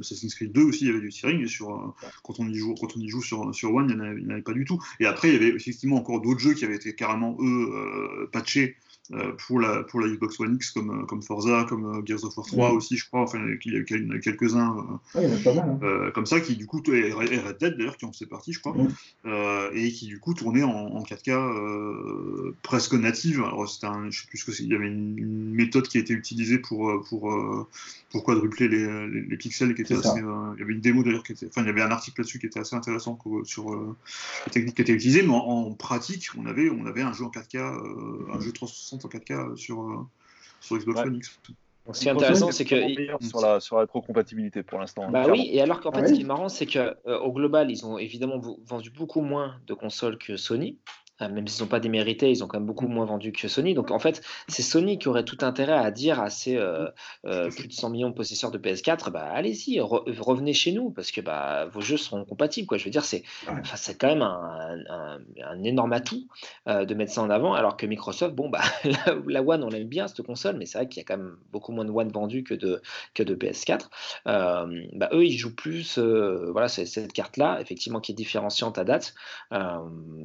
Assassin's 0.00 0.34
Creed 0.34 0.52
2 0.52 0.62
aussi, 0.62 0.84
il 0.84 0.88
y 0.88 0.90
avait 0.90 1.00
du 1.00 1.10
tearing. 1.10 1.42
Et 1.42 1.48
sur, 1.48 1.94
quand 2.22 2.40
on 2.40 2.48
y 2.48 2.54
joue, 2.54 2.74
quand 2.80 2.96
on 2.96 3.00
y 3.00 3.08
joue 3.08 3.22
sur, 3.22 3.54
sur 3.54 3.74
One, 3.74 3.88
il 3.90 4.24
n'y 4.24 4.26
en, 4.26 4.34
avait 4.34 4.42
pas 4.42 4.52
du 4.52 4.64
tout. 4.64 4.78
Et 5.00 5.06
après, 5.06 5.28
il 5.28 5.34
y 5.34 5.36
avait 5.36 5.54
effectivement 5.54 5.96
encore 5.96 6.20
d'autres 6.20 6.40
jeux 6.40 6.54
qui 6.54 6.64
avaient 6.64 6.76
été 6.76 6.94
carrément, 6.94 7.36
eux, 7.40 8.28
patchés 8.32 8.60
euh, 8.60 8.89
pour, 9.46 9.58
la, 9.58 9.82
pour 9.82 10.00
la 10.00 10.08
Xbox 10.08 10.38
One 10.38 10.54
X 10.54 10.70
comme, 10.70 11.02
euh, 11.02 11.06
comme 11.06 11.22
Forza, 11.22 11.66
comme 11.68 11.84
euh, 11.84 12.02
Gears 12.04 12.24
of 12.24 12.36
War 12.36 12.46
3 12.46 12.72
aussi, 12.72 12.96
je 12.96 13.06
crois. 13.06 13.22
Enfin, 13.22 13.40
il 13.64 13.72
y 13.72 13.76
a, 13.76 14.18
quelques-uns 14.18 15.00
hein. 15.14 16.10
comme 16.14 16.26
ça 16.26 16.40
qui, 16.40 16.56
du 16.56 16.66
coup, 16.66 16.82
et 16.92 17.12
Red 17.12 17.58
Dead 17.58 17.76
d'ailleurs, 17.76 17.96
qui 17.96 18.04
en 18.04 18.12
faisait 18.12 18.26
partie, 18.26 18.52
je 18.52 18.60
crois, 18.60 18.76
et 19.74 19.90
qui, 19.90 20.06
du 20.06 20.20
coup, 20.20 20.34
tournaient 20.34 20.62
en, 20.62 21.02
4K 21.02 22.52
presque 22.62 22.94
native. 22.94 23.42
Alors, 23.42 23.68
c'était 23.68 23.86
un, 23.86 24.10
je 24.10 24.20
sais 24.20 24.28
plus 24.28 24.38
ce 24.38 24.44
que 24.44 24.52
c'est, 24.52 24.62
il 24.62 24.70
y 24.70 24.74
avait 24.74 24.88
une, 24.88 25.50
méthode 25.50 25.88
qui 25.88 25.98
a 25.98 26.00
été 26.00 26.14
utilisée 26.14 26.58
pour, 26.58 27.02
pour, 27.08 27.30
pour 28.10 28.24
quadrupler 28.24 28.68
les, 28.68 29.06
les, 29.06 29.36
pixels, 29.36 29.74
qui 29.74 29.82
était 29.82 29.94
assez, 29.94 30.18
il 30.18 30.58
y 30.58 30.62
avait 30.62 30.72
une 30.72 30.80
démo 30.80 31.02
d'ailleurs 31.02 31.22
qui 31.22 31.32
était, 31.32 31.46
enfin, 31.46 31.62
il 31.62 31.66
y 31.66 31.70
avait 31.70 31.82
un 31.82 31.90
article 31.90 32.20
là-dessus 32.20 32.38
qui 32.38 32.46
était 32.46 32.60
assez 32.60 32.74
intéressant 32.74 33.18
sur 33.44 33.96
les 34.46 34.52
techniques 34.52 34.76
qui 34.76 34.82
étaient 34.82 34.92
utilisées, 34.92 35.22
mais 35.22 35.32
en, 35.32 35.36
en, 35.36 35.72
pratique, 35.74 36.26
on 36.36 36.46
avait, 36.46 36.70
on 36.70 36.86
avait 36.86 37.02
un 37.02 37.12
jeu 37.12 37.24
en 37.24 37.30
4K, 37.30 37.58
un 37.58 38.40
jeu 38.40 38.52
360 38.52 39.04
en 39.04 39.08
4K 39.08 39.56
sur, 39.56 39.82
euh, 39.82 40.06
sur 40.60 40.76
Xbox 40.78 41.00
One 41.00 41.16
X. 41.16 41.40
ce 41.92 42.00
qui 42.00 42.08
est 42.08 42.10
intéressant, 42.10 42.50
c'est 42.50 42.64
que 42.64 42.76
sur 43.20 43.40
la 43.40 43.60
sur 43.60 43.76
la 43.76 43.82
rétrocompatibilité 43.82 44.62
pour 44.62 44.78
l'instant. 44.78 45.10
Bah 45.10 45.26
oui, 45.30 45.48
et 45.52 45.60
alors 45.60 45.80
qu'en 45.80 45.92
fait, 45.92 46.08
ce 46.08 46.12
qui 46.14 46.22
est 46.22 46.24
marrant, 46.24 46.48
c'est 46.48 46.66
que 46.66 46.96
euh, 47.06 47.18
au 47.18 47.32
global, 47.32 47.70
ils 47.70 47.84
ont 47.86 47.98
évidemment 47.98 48.40
vendu 48.66 48.90
beaucoup 48.90 49.20
moins 49.20 49.56
de 49.66 49.74
consoles 49.74 50.18
que 50.18 50.36
Sony. 50.36 50.76
Euh, 51.22 51.28
même 51.28 51.46
s'ils 51.46 51.62
n'ont 51.62 51.68
pas 51.68 51.80
démérité, 51.80 52.30
ils 52.30 52.42
ont 52.42 52.46
quand 52.46 52.58
même 52.58 52.66
beaucoup 52.66 52.88
moins 52.88 53.04
vendu 53.04 53.32
que 53.32 53.48
Sony. 53.48 53.74
Donc 53.74 53.90
en 53.90 53.98
fait, 53.98 54.22
c'est 54.48 54.62
Sony 54.62 54.98
qui 54.98 55.08
aurait 55.08 55.24
tout 55.24 55.38
intérêt 55.42 55.72
à 55.72 55.90
dire 55.90 56.20
à 56.20 56.30
ces 56.30 56.56
euh, 56.56 56.88
euh, 57.26 57.50
plus 57.50 57.68
de 57.68 57.72
100 57.72 57.90
millions 57.90 58.10
de 58.10 58.14
possesseurs 58.14 58.50
de 58.50 58.58
PS4, 58.58 59.10
bah, 59.10 59.28
allez-y, 59.32 59.80
revenez 59.80 60.52
chez 60.52 60.72
nous, 60.72 60.90
parce 60.90 61.10
que 61.10 61.20
bah, 61.20 61.66
vos 61.66 61.80
jeux 61.80 61.96
seront 61.96 62.24
compatibles. 62.24 62.66
Quoi. 62.66 62.78
Je 62.78 62.84
veux 62.84 62.90
dire, 62.90 63.04
c'est 63.04 63.22
c'est 63.74 63.98
quand 63.98 64.08
même 64.08 64.22
un, 64.22 64.78
un, 64.88 65.62
énorme 65.62 65.92
atout 65.92 66.26
de 66.66 66.94
mettre 66.94 67.12
ça 67.12 67.22
en 67.22 67.30
avant, 67.30 67.54
alors 67.54 67.76
que 67.76 67.86
Microsoft, 67.86 68.34
bon, 68.34 68.48
bah, 68.48 68.60
la, 69.26 69.42
One, 69.42 69.62
on 69.62 69.68
l'aime 69.68 69.88
bien, 69.88 70.08
cette 70.08 70.22
console, 70.22 70.56
mais 70.56 70.66
c'est 70.66 70.78
vrai 70.78 70.88
qu'il 70.88 71.00
y 71.00 71.04
a 71.04 71.04
quand 71.04 71.16
même 71.16 71.36
beaucoup 71.52 71.72
moins 71.72 71.84
de 71.84 71.90
One 71.90 72.10
vendus 72.10 72.44
que 72.44 72.54
de, 72.54 72.80
que 73.14 73.22
de 73.22 73.34
PS4. 73.34 73.88
bah, 74.24 75.08
eux, 75.12 75.24
ils 75.24 75.36
jouent 75.36 75.54
plus, 75.54 75.98
voilà, 75.98 76.68
cette 76.68 77.12
carte-là, 77.12 77.58
effectivement, 77.60 78.00
qui 78.00 78.12
est 78.12 78.14
différenciante 78.14 78.78
à 78.78 78.84
date, 78.84 79.14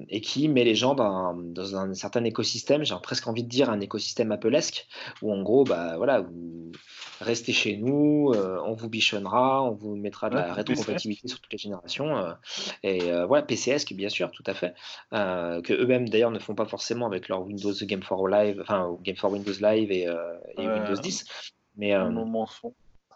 et 0.09 0.21
qui 0.21 0.47
met 0.47 0.63
les 0.63 0.75
gens 0.75 0.84
dans, 0.93 1.75
un 1.75 1.93
certain 1.93 2.23
écosystème, 2.23 2.83
j'ai 2.83 2.95
presque 3.01 3.27
envie 3.27 3.43
de 3.43 3.49
dire 3.49 3.69
un 3.69 3.79
écosystème 3.79 4.31
Applesque, 4.31 4.87
où 5.21 5.33
en 5.33 5.41
gros, 5.41 5.63
bah, 5.63 5.97
voilà, 5.97 6.21
vous 6.21 6.71
restez 7.21 7.53
chez 7.53 7.77
nous, 7.77 8.31
euh, 8.35 8.59
on 8.65 8.73
vous 8.73 8.89
bichonnera, 8.89 9.63
on 9.63 9.71
vous 9.71 9.95
mettra 9.95 10.29
de 10.29 10.35
la 10.35 10.53
rétrocompatibilité 10.53 11.27
sur 11.27 11.39
toutes 11.39 11.53
les 11.53 11.57
générations. 11.57 12.17
Euh, 12.17 12.33
et 12.83 13.11
euh, 13.11 13.25
voilà, 13.25 13.43
PCS, 13.43 13.85
bien 13.93 14.09
sûr, 14.09 14.31
tout 14.31 14.43
à 14.45 14.53
fait, 14.53 14.73
que 15.11 15.73
eux-mêmes 15.73 16.09
d'ailleurs 16.09 16.31
ne 16.31 16.39
font 16.39 16.55
pas 16.55 16.65
forcément 16.65 17.07
avec 17.07 17.29
leur 17.29 17.41
Windows 17.41 17.73
Game 17.81 18.03
for 18.03 18.27
Live, 18.27 18.59
enfin 18.61 18.95
Game 19.01 19.15
for 19.15 19.31
Windows 19.31 19.53
Live 19.61 19.91
et, 19.91 20.07
Windows 20.57 21.01
10. 21.01 21.25
Mais, 21.77 21.93
un 21.93 22.09
moment 22.09 22.45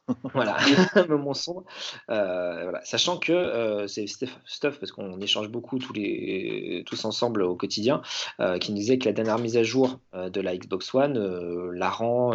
voilà, 0.34 0.58
un 0.96 1.06
moment 1.06 1.34
sombre. 1.34 1.66
Euh, 2.10 2.64
voilà. 2.64 2.82
Sachant 2.84 3.18
que 3.18 3.32
euh, 3.32 3.88
c'est 3.88 4.06
Stuff, 4.08 4.80
parce 4.80 4.92
qu'on 4.92 5.20
échange 5.22 5.50
beaucoup 5.50 5.80
tous, 5.80 5.94
les, 5.94 6.84
tous 6.86 7.06
ensemble 7.06 7.44
au 7.44 7.56
quotidien, 7.56 8.02
euh, 8.40 8.58
qui 8.58 8.72
nous 8.72 8.78
disait 8.78 8.98
que 8.98 9.06
la 9.06 9.14
dernière 9.14 9.40
mise 9.40 9.58
à 9.58 9.64
jour 9.64 10.00
de 10.14 10.42
la 10.42 10.58
Xbox 10.58 10.94
One 10.94 11.72
la 11.72 11.90
rend 11.90 12.34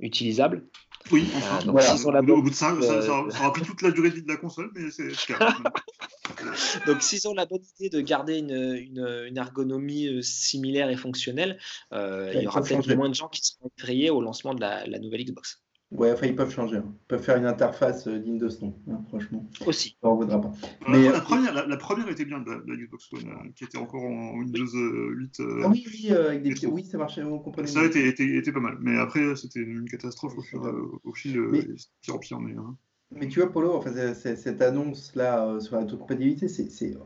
utilisable. 0.00 0.66
Oui, 1.10 1.28
enfin, 1.34 1.64
donc, 1.64 2.28
au 2.28 2.42
bout 2.42 2.50
de 2.50 2.54
ça, 2.54 2.76
ça, 2.80 3.02
ça, 3.02 3.12
aura 3.12 3.52
pris 3.52 3.62
toute 3.62 3.82
la 3.82 3.90
durée 3.90 4.10
de 4.10 4.14
vie 4.14 4.22
de 4.22 4.28
la 4.28 4.36
console, 4.36 4.70
mais 4.72 4.88
c'est 4.92 5.08
Donc, 6.86 7.02
s'ils 7.02 7.26
ont 7.26 7.34
la 7.34 7.44
bonne 7.44 7.62
idée 7.76 7.90
de 7.90 8.00
garder 8.00 8.38
une, 8.38 8.52
une, 8.52 9.24
une 9.26 9.36
ergonomie 9.36 10.22
similaire 10.22 10.90
et 10.90 10.96
fonctionnelle, 10.96 11.58
il 11.90 12.40
y 12.40 12.46
aura 12.46 12.62
peut-être 12.62 12.94
moins 12.94 13.08
de 13.08 13.14
gens 13.14 13.28
qui 13.28 13.44
seront 13.44 13.70
effrayés 13.76 14.10
au 14.10 14.20
lancement 14.20 14.54
de 14.54 14.60
la, 14.60 14.86
la 14.86 14.98
nouvelle 15.00 15.24
Xbox. 15.24 15.62
Ouais, 15.92 16.10
enfin, 16.12 16.26
ils 16.26 16.34
peuvent 16.34 16.50
changer. 16.50 16.78
Hein. 16.78 16.84
Ils 16.86 17.06
peuvent 17.06 17.22
faire 17.22 17.36
une 17.36 17.44
interface 17.44 18.06
euh, 18.06 18.18
digne 18.18 18.38
de 18.38 18.48
ce 18.48 18.64
nom, 18.64 18.74
hein, 18.90 19.00
franchement. 19.08 19.46
Aussi. 19.66 19.96
Ça 20.02 20.08
en 20.08 20.16
vaudra 20.16 20.40
pas. 20.40 20.52
Mais, 20.88 21.04
la, 21.04 21.16
euh, 21.16 21.20
première, 21.20 21.66
la, 21.66 21.76
première 21.76 22.08
était 22.08 22.24
bien 22.24 22.40
de 22.40 22.50
la, 22.50 22.76
Xbox 22.76 23.12
One, 23.12 23.28
euh, 23.28 23.50
qui 23.54 23.64
était 23.64 23.78
encore 23.78 24.02
en 24.02 24.38
Windows 24.38 24.64
8. 24.64 25.40
ah 25.62 25.68
oui, 25.68 25.84
oui, 25.86 26.12
avec 26.12 26.42
des... 26.42 26.66
oui, 26.66 26.84
ça 26.84 26.96
marchait, 26.96 27.22
on 27.22 27.38
comprenait. 27.38 27.68
Ça 27.68 27.84
était, 27.84 28.08
était, 28.08 28.36
était, 28.36 28.52
pas 28.52 28.60
mal. 28.60 28.78
Mais 28.80 28.98
après, 28.98 29.36
c'était 29.36 29.60
une 29.60 29.88
catastrophe 29.88 30.36
au, 30.38 30.42
fur, 30.42 31.00
au 31.04 31.12
fil 31.12 31.38
mais, 31.40 31.66
pire 32.00 32.14
en 32.14 32.18
pire. 32.18 32.40
Mais, 32.40 32.56
hein. 32.56 32.76
mais 33.10 33.28
tu 33.28 33.40
vois, 33.40 33.52
Polo, 33.52 33.74
enfin, 33.74 33.92
cette 34.14 34.62
annonce-là 34.62 35.60
sur 35.60 35.76
la 35.76 35.84
compatibilité, 35.84 36.48
c'est. 36.48 36.96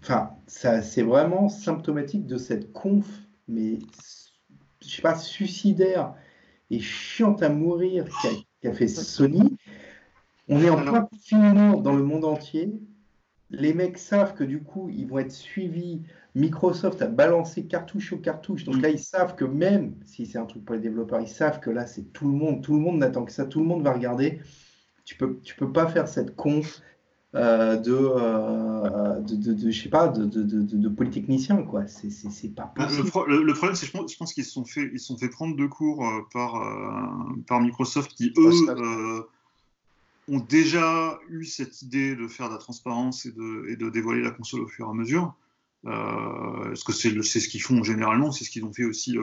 Enfin, 0.00 0.30
c'est 0.46 1.02
vraiment 1.02 1.48
symptomatique 1.48 2.26
de 2.26 2.38
cette 2.38 2.72
conf, 2.72 3.06
mais 3.48 3.78
je 4.80 4.88
sais 4.88 5.02
pas, 5.02 5.16
suicidaire 5.16 6.14
et 6.70 6.80
chiante 6.80 7.42
à 7.42 7.48
mourir 7.48 8.06
qu'a 8.60 8.72
fait 8.72 8.88
Sony. 8.88 9.56
On 10.48 10.60
est 10.60 10.70
en 10.70 10.82
plein 10.82 11.02
confinement 11.02 11.76
dans 11.80 11.94
le 11.94 12.02
monde 12.02 12.24
entier. 12.24 12.72
Les 13.50 13.72
mecs 13.72 13.98
savent 13.98 14.34
que 14.34 14.44
du 14.44 14.62
coup, 14.62 14.88
ils 14.90 15.06
vont 15.06 15.18
être 15.18 15.32
suivis. 15.32 16.02
Microsoft 16.34 17.00
a 17.02 17.06
balancé 17.06 17.66
cartouche 17.66 18.12
au 18.12 18.18
cartouche. 18.18 18.64
Donc 18.64 18.80
là, 18.82 18.88
ils 18.88 18.98
savent 18.98 19.36
que 19.36 19.44
même 19.44 19.94
si 20.04 20.26
c'est 20.26 20.38
un 20.38 20.46
truc 20.46 20.64
pour 20.64 20.74
les 20.74 20.80
développeurs, 20.80 21.20
ils 21.20 21.28
savent 21.28 21.60
que 21.60 21.70
là, 21.70 21.86
c'est 21.86 22.12
tout 22.12 22.26
le 22.26 22.36
monde. 22.36 22.62
Tout 22.62 22.74
le 22.74 22.80
monde 22.80 22.98
n'attend 22.98 23.24
que 23.24 23.32
ça. 23.32 23.44
Tout 23.46 23.60
le 23.60 23.66
monde 23.66 23.82
va 23.82 23.92
regarder. 23.92 24.40
Tu 25.04 25.16
peux, 25.16 25.38
tu 25.42 25.54
peux 25.54 25.70
pas 25.70 25.86
faire 25.86 26.08
cette 26.08 26.34
conf 26.34 26.82
euh, 27.34 27.82
euh, 27.86 29.20
de, 29.20 29.34
de, 29.34 29.52
de, 29.54 29.70
je 29.70 29.82
sais 29.82 29.88
pas, 29.88 30.08
de, 30.08 30.24
de, 30.24 30.88
polytechnicien, 30.88 31.62
quoi. 31.62 31.86
C'est 31.86 32.54
pas 32.54 32.66
possible. 32.66 33.10
Le, 33.26 33.52
problème, 33.52 33.74
c'est 33.74 33.86
je 33.86 33.92
pense, 33.92 34.12
je 34.12 34.16
pense 34.16 34.32
qu'ils 34.32 34.44
se 34.44 34.52
sont 34.52 34.64
fait, 34.64 34.88
ils 34.92 35.00
sont 35.00 35.16
fait 35.16 35.28
prendre 35.28 35.56
de 35.56 35.66
cours 35.66 36.06
euh, 36.06 36.20
par, 36.32 36.62
par 37.48 37.60
Microsoft 37.60 38.12
qui, 38.14 38.32
eux, 38.36 39.26
ont 40.28 40.40
déjà 40.40 41.18
eu 41.28 41.44
cette 41.44 41.82
idée 41.82 42.14
de 42.14 42.28
faire 42.28 42.48
de 42.48 42.54
la 42.54 42.58
transparence 42.58 43.26
et 43.26 43.32
de, 43.32 43.66
et 43.68 43.76
de 43.76 43.90
dévoiler 43.90 44.22
la 44.22 44.30
console 44.30 44.60
au 44.60 44.68
fur 44.68 44.86
et 44.86 44.90
à 44.90 44.94
mesure. 44.94 45.34
Est-ce 45.86 46.84
que 46.84 46.92
c'est 46.92 47.40
ce 47.40 47.48
qu'ils 47.48 47.62
font 47.62 47.82
généralement 47.82 48.30
C'est 48.32 48.44
ce 48.44 48.50
qu'ils 48.50 48.64
ont 48.64 48.72
fait 48.72 48.84
aussi 48.84 49.18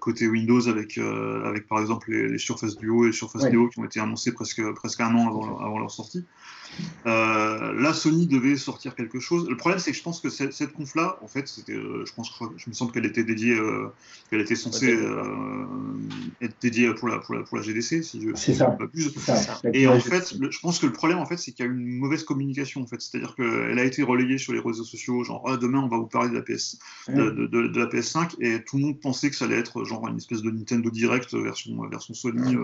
côté 0.00 0.26
Windows 0.26 0.68
avec, 0.68 0.98
avec 0.98 1.66
par 1.68 1.80
exemple 1.80 2.10
les, 2.10 2.38
Surface 2.38 2.76
Duo 2.76 3.04
et 3.04 3.08
les 3.08 3.12
Surface 3.12 3.44
Neo 3.44 3.68
qui 3.68 3.78
ont 3.78 3.84
été 3.84 4.00
annoncés 4.00 4.32
presque, 4.32 4.62
presque 4.74 5.00
un 5.00 5.14
an 5.14 5.28
avant, 5.28 5.58
avant 5.60 5.78
leur 5.78 5.90
sortie. 5.90 6.24
Euh, 7.06 7.72
là, 7.80 7.92
Sony 7.92 8.26
devait 8.26 8.56
sortir 8.56 8.94
quelque 8.94 9.20
chose. 9.20 9.48
Le 9.48 9.56
problème, 9.56 9.78
c'est 9.78 9.90
que 9.92 9.96
je 9.96 10.02
pense 10.02 10.20
que 10.20 10.28
cette, 10.28 10.52
cette 10.52 10.72
conf-là, 10.72 11.18
en 11.22 11.28
fait, 11.28 11.48
c'était, 11.48 11.72
euh, 11.72 12.04
je 12.04 12.12
pense, 12.12 12.30
je 12.56 12.68
me 12.68 12.74
semble 12.74 12.92
qu'elle 12.92 13.06
était 13.06 13.24
dédiée, 13.24 13.54
euh, 13.54 13.88
qu'elle 14.30 14.40
était 14.40 14.56
censée 14.56 14.98
être 16.40 16.54
dédiée 16.60 16.92
pour 16.94 17.08
la, 17.08 17.18
pour 17.18 17.34
la, 17.34 17.42
pour 17.42 17.56
la 17.56 17.62
GDC, 17.62 18.02
si 18.02 18.20
je 18.20 18.28
ne 18.28 18.76
pas 18.76 18.86
plus. 18.86 19.10
Et 19.72 19.86
en 19.86 20.00
fait, 20.00 20.34
je 20.50 20.58
pense 20.60 20.78
que 20.78 20.86
le 20.86 20.92
problème, 20.92 21.18
en 21.18 21.26
fait, 21.26 21.36
c'est 21.36 21.52
qu'il 21.52 21.64
y 21.64 21.68
a 21.68 21.70
une 21.70 21.98
mauvaise 21.98 22.24
communication, 22.24 22.82
en 22.82 22.86
fait. 22.86 23.00
C'est-à-dire 23.00 23.34
qu'elle 23.34 23.78
a 23.78 23.84
été 23.84 24.02
relayée 24.02 24.38
sur 24.38 24.52
les 24.52 24.60
réseaux 24.60 24.84
sociaux, 24.84 25.24
genre, 25.24 25.44
ah, 25.46 25.56
demain, 25.56 25.80
on 25.80 25.88
va 25.88 25.96
vous 25.96 26.06
parler 26.06 26.30
de 26.30 26.34
la 26.34 26.42
PS, 26.42 26.78
de, 27.08 27.30
de, 27.30 27.78
la 27.78 27.86
PS5, 27.86 28.34
et 28.40 28.62
tout 28.64 28.76
le 28.76 28.84
monde 28.84 29.00
pensait 29.00 29.30
que 29.30 29.36
ça 29.36 29.44
allait 29.46 29.58
être 29.58 29.84
genre 29.84 30.06
une 30.08 30.16
espèce 30.16 30.42
de 30.42 30.50
Nintendo 30.50 30.90
Direct 30.90 31.34
version, 31.34 31.88
version 31.88 32.14
Sony. 32.14 32.56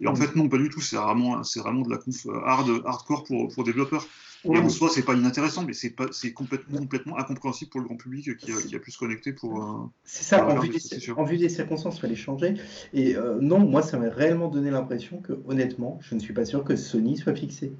et 0.00 0.06
en 0.06 0.14
fait, 0.14 0.36
non, 0.36 0.48
pas 0.48 0.58
du 0.58 0.68
tout. 0.68 0.80
C'est 0.80 0.96
vraiment, 0.96 1.42
c'est 1.42 1.60
vraiment 1.60 1.82
de 1.82 1.90
la 1.90 1.98
conf 1.98 2.26
hard, 2.44 2.82
hardcore 2.84 3.24
pour 3.24 3.31
pour, 3.54 3.64
développeurs. 3.64 4.06
Et 4.44 4.58
en 4.58 4.68
soi, 4.68 4.88
c'est 4.92 5.04
pas 5.04 5.14
inintéressant, 5.14 5.64
mais 5.64 5.72
c'est 5.72 5.94
c'est 6.10 6.32
complètement, 6.32 6.78
complètement 6.78 7.16
incompréhensible 7.16 7.70
pour 7.70 7.80
le 7.80 7.86
grand 7.86 7.96
public 7.96 8.36
qui 8.38 8.50
a, 8.50 8.56
qui 8.60 8.74
a 8.74 8.78
pu 8.80 8.90
se 8.90 8.98
connecter 8.98 9.32
pour. 9.32 9.62
Euh, 9.62 9.88
c'est 10.04 10.24
ça. 10.24 10.44
En 10.44 10.58
vue, 10.58 10.68
des, 10.68 11.10
en 11.12 11.22
vue, 11.22 11.38
des, 11.38 11.48
circonstances, 11.48 11.98
il 11.98 12.00
fallait 12.00 12.16
changer. 12.16 12.54
Et 12.92 13.14
euh, 13.14 13.38
non, 13.40 13.60
moi, 13.60 13.82
ça 13.82 13.98
m'a 13.98 14.08
réellement 14.08 14.48
donné 14.48 14.70
l'impression 14.70 15.18
que, 15.18 15.34
honnêtement, 15.46 16.00
je 16.02 16.16
ne 16.16 16.20
suis 16.20 16.34
pas 16.34 16.44
sûr 16.44 16.64
que 16.64 16.74
Sony 16.74 17.16
soit 17.16 17.36
fixé. 17.36 17.72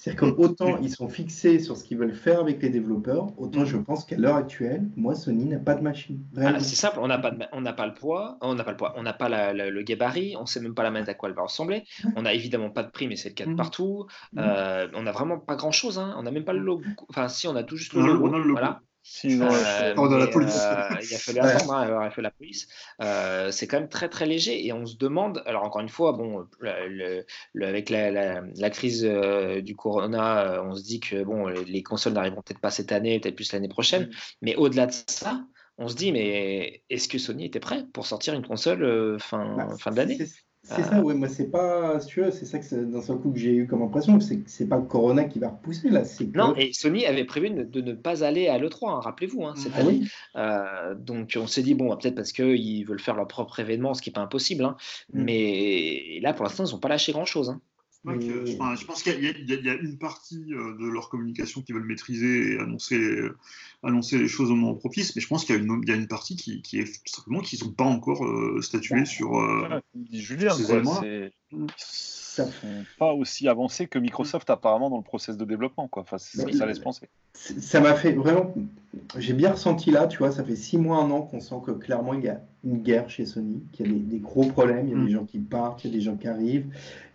C'est-à-dire 0.00 0.34
qu'autant 0.34 0.78
ils 0.78 0.88
sont 0.88 1.10
fixés 1.10 1.58
sur 1.58 1.76
ce 1.76 1.84
qu'ils 1.84 1.98
veulent 1.98 2.14
faire 2.14 2.40
avec 2.40 2.62
les 2.62 2.70
développeurs, 2.70 3.38
autant 3.38 3.66
je 3.66 3.76
pense 3.76 4.06
qu'à 4.06 4.16
l'heure 4.16 4.36
actuelle, 4.36 4.88
moi, 4.96 5.14
Sony 5.14 5.44
n'a 5.44 5.58
pas 5.58 5.74
de 5.74 5.82
machine. 5.82 6.24
Ah, 6.38 6.58
c'est 6.58 6.74
simple, 6.74 7.00
on 7.02 7.06
n'a 7.06 7.18
pas, 7.18 7.34
on 7.52 7.60
n'a 7.60 7.74
pas 7.74 7.86
le 7.86 7.92
poids, 7.92 8.38
on 8.40 8.54
n'a 8.54 8.64
pas 8.64 8.70
le 8.70 8.78
poids, 8.78 8.94
on 8.96 9.02
n'a 9.02 9.12
pas 9.12 9.28
le 9.52 9.82
gabarit, 9.82 10.36
on 10.38 10.42
ne 10.42 10.46
sait 10.46 10.60
même 10.60 10.74
pas 10.74 10.84
la 10.84 10.90
manette 10.90 11.10
à 11.10 11.14
quoi 11.14 11.28
elle 11.28 11.34
va 11.34 11.42
ressembler. 11.42 11.84
On 12.16 12.22
n'a 12.22 12.32
évidemment 12.32 12.70
pas 12.70 12.82
de 12.82 12.90
prix, 12.90 13.08
mais 13.08 13.16
c'est 13.16 13.28
le 13.28 13.34
cas 13.34 13.44
de 13.44 13.50
mm. 13.50 13.56
partout. 13.56 14.06
Mm. 14.32 14.38
Euh, 14.38 14.88
on 14.94 15.02
n'a 15.02 15.12
vraiment 15.12 15.38
pas 15.38 15.56
grand-chose, 15.56 15.98
hein. 15.98 16.14
on 16.16 16.22
n'a 16.22 16.30
même 16.30 16.46
pas 16.46 16.54
le 16.54 16.60
logo. 16.60 16.82
Enfin, 17.10 17.28
si, 17.28 17.46
on 17.46 17.54
a 17.54 17.62
tout 17.62 17.76
juste 17.76 17.92
le 17.92 18.00
logo. 18.00 18.26
Voilà. 18.52 18.80
Sinon, 19.02 19.48
euh, 19.50 19.94
dans 19.94 20.18
la 20.18 20.26
police. 20.26 20.58
Euh, 20.60 20.88
il 21.02 21.14
a 21.14 21.18
fallu 21.18 21.38
attendre, 21.40 21.72
hein, 21.72 21.82
avoir 21.82 22.12
fait 22.12 22.22
la 22.22 22.30
police. 22.30 22.68
Euh, 23.00 23.50
c'est 23.50 23.66
quand 23.66 23.80
même 23.80 23.88
très 23.88 24.08
très 24.08 24.26
léger 24.26 24.66
et 24.66 24.72
on 24.72 24.84
se 24.84 24.96
demande. 24.96 25.42
Alors 25.46 25.64
encore 25.64 25.80
une 25.80 25.88
fois, 25.88 26.12
bon, 26.12 26.46
le, 26.60 27.24
avec 27.62 27.88
la, 27.88 28.10
la, 28.10 28.70
crise 28.70 29.02
du 29.02 29.74
corona, 29.74 30.62
on 30.64 30.74
se 30.74 30.82
dit 30.82 31.00
que 31.00 31.22
bon, 31.22 31.46
les 31.48 31.82
consoles 31.82 32.12
n'arriveront 32.12 32.42
peut-être 32.42 32.60
pas 32.60 32.70
cette 32.70 32.92
année, 32.92 33.18
peut-être 33.20 33.36
plus 33.36 33.52
l'année 33.52 33.68
prochaine. 33.68 34.04
Mm. 34.04 34.10
Mais 34.42 34.56
au-delà 34.56 34.86
de 34.86 34.92
ça, 35.06 35.44
on 35.78 35.88
se 35.88 35.94
dit 35.94 36.12
mais 36.12 36.82
est-ce 36.90 37.08
que 37.08 37.18
Sony 37.18 37.46
était 37.46 37.60
prêt 37.60 37.86
pour 37.92 38.06
sortir 38.06 38.34
une 38.34 38.46
console 38.46 39.18
fin, 39.18 39.56
bah, 39.56 39.68
fin 39.78 39.92
de 39.92 39.96
c'est 40.76 40.82
ça, 40.82 41.00
ouais, 41.00 41.14
moi 41.14 41.28
c'est 41.28 41.50
pas, 41.50 42.00
c'est 42.00 42.44
ça 42.44 42.58
que 42.58 42.84
d'un 42.84 43.02
seul 43.02 43.18
coup 43.18 43.32
que 43.32 43.38
j'ai 43.38 43.54
eu 43.54 43.66
comme 43.66 43.82
impression, 43.82 44.20
c'est 44.20 44.38
que 44.38 44.50
c'est 44.50 44.68
pas 44.68 44.80
Corona 44.80 45.24
qui 45.24 45.38
va 45.38 45.48
repousser 45.48 45.90
là. 45.90 46.02
Non, 46.34 46.54
et 46.56 46.72
Sony 46.72 47.06
avait 47.06 47.24
prévu 47.24 47.50
de 47.50 47.80
ne 47.80 47.92
pas 47.92 48.24
aller 48.24 48.48
à 48.48 48.58
l'E3, 48.58 48.90
hein, 48.90 49.00
rappelez-vous, 49.00 49.44
hein, 49.44 49.54
cette 49.56 49.72
ah 49.76 49.80
année. 49.80 50.02
Euh, 50.36 50.94
donc 50.94 51.36
on 51.40 51.46
s'est 51.46 51.62
dit, 51.62 51.74
bon, 51.74 51.94
peut-être 51.96 52.14
parce 52.14 52.32
qu'ils 52.32 52.84
veulent 52.84 53.00
faire 53.00 53.16
leur 53.16 53.26
propre 53.26 53.60
événement, 53.60 53.94
ce 53.94 54.02
qui 54.02 54.10
n'est 54.10 54.14
pas 54.14 54.22
impossible, 54.22 54.64
hein, 54.64 54.76
mm. 55.12 55.22
mais 55.22 56.20
là 56.22 56.32
pour 56.32 56.44
l'instant 56.44 56.64
ils 56.64 56.72
n'ont 56.72 56.80
pas 56.80 56.88
lâché 56.88 57.12
grand-chose. 57.12 57.56
Je, 58.04 58.84
pense 58.86 59.02
qu'il 59.02 59.22
y, 59.22 59.68
a 59.68 59.74
une 59.74 59.98
partie 59.98 60.54
euh, 60.54 60.76
de 60.78 60.86
leur 60.86 61.10
communication 61.10 61.60
qui 61.60 61.72
veulent 61.72 61.84
maîtriser 61.84 62.54
et 62.54 62.58
annoncer, 62.58 62.98
annoncer 63.82 64.18
les 64.18 64.28
choses 64.28 64.50
au 64.50 64.56
moment 64.56 64.74
propice, 64.74 65.14
mais 65.14 65.22
je 65.22 65.28
pense 65.28 65.44
qu'il 65.44 65.54
y, 65.56 65.90
a 65.90 65.94
une 65.94 66.08
partie 66.08 66.36
qui, 66.36 66.62
qui 66.62 66.78
est 66.78 67.08
simplement 67.08 67.40
qu'ils 67.40 67.62
n'ont 67.64 67.72
pas 67.72 67.84
encore 67.84 68.24
euh, 68.24 68.60
statué 68.62 69.04
sur 69.04 69.38
euh, 69.38 69.80
Julien, 70.12 70.54
ces 70.54 70.72
éléments 70.72 71.02
ça 72.46 72.66
pas 72.98 73.12
aussi 73.12 73.48
avancé 73.48 73.86
que 73.86 73.98
Microsoft 73.98 74.50
apparemment 74.50 74.90
dans 74.90 74.96
le 74.96 75.02
process 75.02 75.36
de 75.36 75.44
développement. 75.44 75.88
Quoi. 75.88 76.02
Enfin, 76.02 76.18
ça 76.18 76.66
laisse 76.66 76.78
penser. 76.78 77.08
Ça 77.34 77.80
m'a 77.80 77.94
fait 77.94 78.12
vraiment. 78.12 78.54
J'ai 79.18 79.32
bien 79.32 79.52
ressenti 79.52 79.90
là, 79.90 80.06
tu 80.06 80.18
vois, 80.18 80.32
ça 80.32 80.44
fait 80.44 80.56
six 80.56 80.78
mois, 80.78 80.98
un 80.98 81.10
an 81.10 81.22
qu'on 81.22 81.40
sent 81.40 81.56
que 81.64 81.70
clairement 81.70 82.14
il 82.14 82.24
y 82.24 82.28
a 82.28 82.40
une 82.64 82.78
guerre 82.78 83.08
chez 83.08 83.24
Sony, 83.24 83.62
qu'il 83.72 83.86
y 83.86 83.88
a 83.88 83.92
des, 83.98 84.18
gros 84.18 84.44
problèmes, 84.44 84.86
il 84.86 84.90
y 84.90 84.94
a 84.94 84.96
des 84.96 85.02
mm. 85.04 85.08
gens 85.08 85.24
qui 85.24 85.38
partent, 85.38 85.84
il 85.84 85.90
y 85.90 85.94
a 85.94 85.96
des 85.96 86.02
gens 86.02 86.16
qui 86.16 86.28
arrivent. 86.28 86.66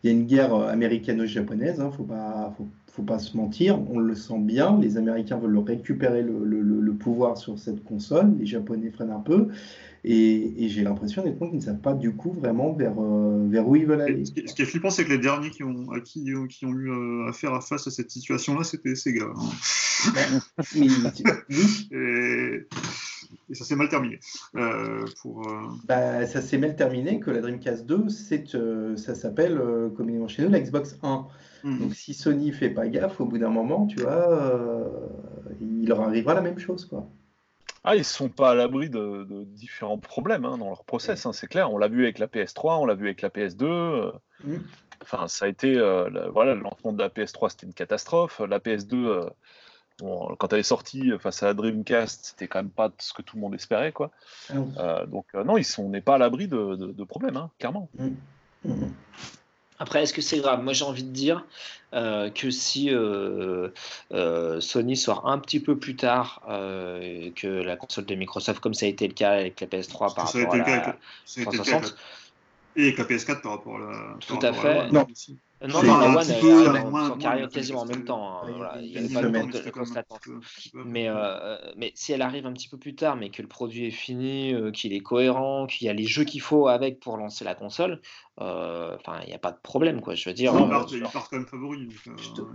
Il 0.03 0.09
y 0.09 0.13
a 0.13 0.15
une 0.17 0.25
guerre 0.25 0.53
euh, 0.53 0.69
américano-japonaise, 0.69 1.81
hein, 1.81 1.91
faut 1.95 2.03
pas, 2.03 2.53
faut, 2.57 2.67
faut 2.95 3.03
pas 3.03 3.19
se 3.19 3.35
mentir, 3.35 3.77
on 3.91 3.99
le 3.99 4.15
sent 4.15 4.39
bien. 4.39 4.79
Les 4.79 4.97
Américains 4.97 5.37
veulent 5.37 5.57
récupérer 5.57 6.21
le, 6.21 6.93
pouvoir 6.97 7.37
sur 7.37 7.59
cette 7.59 7.83
console. 7.83 8.33
Les 8.39 8.45
Japonais 8.45 8.89
freinent 8.89 9.11
un 9.11 9.19
peu. 9.19 9.49
Et, 10.07 10.69
j'ai 10.69 10.83
l'impression 10.83 11.23
honnêtement 11.23 11.47
qu'ils 11.47 11.57
ne 11.57 11.63
savent 11.63 11.81
pas 11.81 11.95
du 11.95 12.15
coup 12.15 12.31
vraiment 12.31 12.73
vers, 12.73 12.93
euh, 12.99 13.47
vers 13.49 13.67
où 13.67 13.75
ils 13.75 13.87
veulent 13.87 14.01
aller. 14.01 14.23
Ce 14.23 14.31
qui, 14.31 14.61
est 14.61 14.65
flippant, 14.65 14.91
c'est 14.91 15.03
que 15.03 15.09
les 15.09 15.17
derniers 15.17 15.49
qui 15.49 15.63
ont, 15.63 15.87
qui, 16.03 16.31
qui 16.49 16.65
ont 16.65 16.73
eu 16.73 16.91
euh, 16.91 17.27
affaire 17.27 17.55
à 17.55 17.61
face 17.61 17.87
à 17.87 17.91
cette 17.91 18.11
situation-là, 18.11 18.63
c'était 18.63 18.93
Sega. 18.93 19.25
Hein. 19.25 20.21
et, 20.75 22.67
et, 23.49 23.55
ça 23.55 23.65
s'est 23.65 23.75
mal 23.75 23.89
terminé. 23.89 24.19
Euh, 24.55 25.05
pour, 25.23 25.51
bah, 25.87 26.27
ça 26.27 26.41
s'est 26.41 26.59
mal 26.59 26.75
terminé 26.75 27.19
que 27.19 27.31
la 27.31 27.41
Dreamcast 27.41 27.87
2, 27.87 28.07
ça 28.97 29.15
s'appelle 29.15 29.59
communément 29.97 30.27
chez 30.27 30.43
nous 30.43 30.51
la 30.51 30.59
Xbox 30.59 30.99
1. 31.01 31.25
Hmm. 31.63 31.79
Donc 31.79 31.95
si 31.95 32.13
Sony 32.13 32.51
fait 32.51 32.69
pas 32.69 32.87
gaffe, 32.87 33.19
au 33.21 33.25
bout 33.25 33.39
d'un 33.39 33.49
moment, 33.49 33.87
tu 33.87 34.01
vois, 34.01 34.91
il 35.59 35.87
leur 35.87 36.01
arrivera 36.01 36.35
la 36.35 36.41
même 36.41 36.59
chose, 36.59 36.85
quoi. 36.85 37.09
Ah, 37.85 37.95
ils 37.95 38.03
sont 38.03 38.29
pas 38.29 38.51
à 38.51 38.55
l'abri 38.55 38.89
de, 38.89 39.27
différents 39.45 39.99
problèmes 39.99 40.43
hein, 40.43 40.57
dans 40.57 40.69
leur 40.69 40.83
process, 40.83 41.25
hein, 41.25 41.33
c'est 41.33 41.47
clair. 41.47 41.71
On 41.71 41.77
l'a 41.77 41.87
vu 41.87 42.03
avec 42.03 42.17
la 42.17 42.25
PS3, 42.25 42.79
on 42.81 42.85
l'a 42.85 42.95
vu 42.95 43.05
avec 43.05 43.21
la 43.21 43.29
PS2. 43.29 43.63
Euh, 43.63 44.11
mm. 44.43 44.57
Enfin, 45.03 45.27
ça 45.27 45.45
a 45.45 45.47
été. 45.47 45.77
Euh, 45.77 46.29
voilà, 46.31 46.55
le 46.55 46.61
lancement 46.61 46.93
de 46.93 47.01
la 47.01 47.09
PS3, 47.09 47.49
c'était 47.49 47.67
une 47.67 47.73
catastrophe. 47.73 48.41
La 48.49 48.57
PS2, 48.57 48.95
euh, 48.95 49.29
quand 49.99 50.51
elle 50.51 50.59
est 50.59 50.63
sortie 50.63 51.11
face 51.19 51.43
à 51.43 51.47
la 51.47 51.53
Dreamcast, 51.53 52.25
c'était 52.25 52.47
quand 52.47 52.59
même 52.59 52.71
pas 52.71 52.91
ce 52.97 53.13
que 53.13 53.21
tout 53.21 53.35
le 53.35 53.41
monde 53.41 53.53
espérait. 53.53 53.91
Quoi. 53.91 54.09
Ah 54.77 55.05
donc, 55.05 55.27
non, 55.33 55.57
ils 55.57 55.63
sont, 55.63 55.83
on 55.83 55.89
n'est 55.89 56.01
pas 56.01 56.15
à 56.15 56.17
l'abri 56.17 56.47
de, 56.47 57.03
problèmes, 57.03 57.37
hein, 57.37 57.51
clairement. 57.59 57.89
Mm. 57.99 58.71
Après, 59.79 60.03
est-ce 60.03 60.13
que 60.13 60.21
c'est 60.21 60.39
grave? 60.39 60.63
Moi, 60.63 60.73
j'ai 60.73 60.85
envie 60.85 61.03
de 61.03 61.11
dire 61.11 61.45
euh, 61.93 62.29
que 62.29 62.49
si 62.49 62.89
euh, 62.89 63.69
euh, 64.13 64.59
Sony 64.59 64.97
sort 64.97 65.27
un 65.27 65.37
petit 65.39 65.59
peu 65.59 65.77
plus 65.77 65.95
tard 65.95 66.41
que 66.45 67.47
la 67.47 67.75
console 67.75 68.05
de 68.05 68.15
Microsoft, 68.15 68.59
comme 68.59 68.73
ça 68.73 68.85
a 68.85 68.89
été 68.89 69.07
le 69.07 69.13
cas 69.13 69.31
avec 69.31 69.61
la 69.61 69.67
PS3 69.67 70.15
par 70.15 70.27
rapport 70.27 70.53
à 70.53 70.57
la 70.57 70.97
360, 71.35 71.95
et 72.77 72.83
avec 72.83 72.97
la 72.97 73.05
PS4 73.05 73.41
par 73.41 73.51
rapport 73.53 73.77
à 73.77 73.79
la. 73.79 74.17
Tout 74.25 74.39
à 74.41 74.53
fait. 74.53 74.91
non. 74.91 75.07
Non, 75.67 75.83
non, 75.83 75.97
la 75.99 76.09
One, 76.15 77.17
elle 77.19 77.25
arrive 77.25 77.47
quasiment 77.47 77.81
en 77.81 77.85
même 77.85 78.05
temps. 78.05 78.41
Hein. 78.43 78.79
Il 78.81 79.01
n'y 79.01 79.15
a 79.15 79.21
pas 79.21 79.27
de 79.27 79.69
grosse 79.69 79.93
latence. 79.93 80.19
Mais, 80.73 81.07
euh, 81.07 81.57
mais 81.77 81.91
si 81.95 82.11
elle 82.11 82.21
arrive 82.21 82.45
un 82.45 82.53
petit 82.53 82.67
peu 82.67 82.77
plus 82.77 82.95
tard, 82.95 83.15
mais 83.15 83.29
que 83.29 83.41
le 83.41 83.47
produit 83.47 83.87
est 83.87 83.91
fini, 83.91 84.53
euh, 84.53 84.71
qu'il 84.71 84.93
est 84.93 84.99
cohérent, 84.99 85.67
qu'il 85.67 85.87
y 85.87 85.89
a 85.89 85.93
les 85.93 86.05
jeux 86.05 86.23
qu'il 86.23 86.41
faut 86.41 86.67
avec 86.67 86.99
pour 86.99 87.17
lancer 87.17 87.45
la 87.45 87.55
console, 87.55 88.01
euh, 88.41 88.95
enfin, 88.99 89.19
il 89.23 89.27
n'y 89.27 89.35
a 89.35 89.39
pas 89.39 89.51
de 89.51 89.59
problème, 89.61 90.01
quoi. 90.01 90.15
Je 90.15 90.29
veux 90.29 90.33
dire. 90.33 90.53
Ils 90.55 91.01
partent, 91.01 91.29
quand 91.29 91.37
même 91.37 91.45
favoris. 91.45 91.87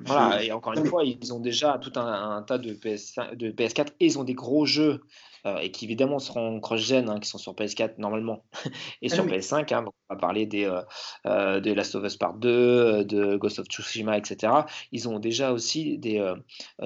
voilà, 0.05 0.43
et 0.43 0.53
encore 0.53 0.75
une 0.75 0.87
fois, 0.87 1.05
ils 1.05 1.33
ont 1.33 1.41
déjà 1.41 1.79
tout 1.79 1.93
un, 1.99 2.43
tas 2.43 2.59
de 2.59 2.73
PS4 2.75 3.89
et 4.01 4.07
ils 4.07 4.19
ont 4.19 4.25
des 4.25 4.35
gros 4.35 4.67
jeux 4.67 5.01
euh, 5.47 5.59
et 5.59 5.71
qui 5.71 5.87
évidemment 5.87 6.19
seront 6.19 6.61
cross-gen, 6.61 7.09
hein, 7.09 7.19
qui 7.19 7.29
sont 7.29 7.39
sur 7.39 7.55
PS4 7.55 7.95
normalement, 7.99 8.45
et 9.03 9.09
sur 9.09 9.25
ah 9.25 9.33
PS5. 9.33 9.75
Hein, 9.75 9.85
on 9.87 10.15
va 10.15 10.21
parler 10.21 10.45
des, 10.45 10.65
euh, 10.65 10.83
euh, 11.27 11.61
de 11.61 11.73
Last 11.73 11.95
of 11.95 12.05
Us 12.05 12.17
Part 12.17 12.35
2, 12.35 13.05
de 13.05 13.37
Ghost 13.37 13.59
of 13.59 13.67
Tsushima, 13.67 14.19
etc. 14.19 14.53
Ils 14.93 15.09
ont 15.09 15.19
déjà 15.19 15.53
aussi 15.53 15.99
des, 15.99 16.23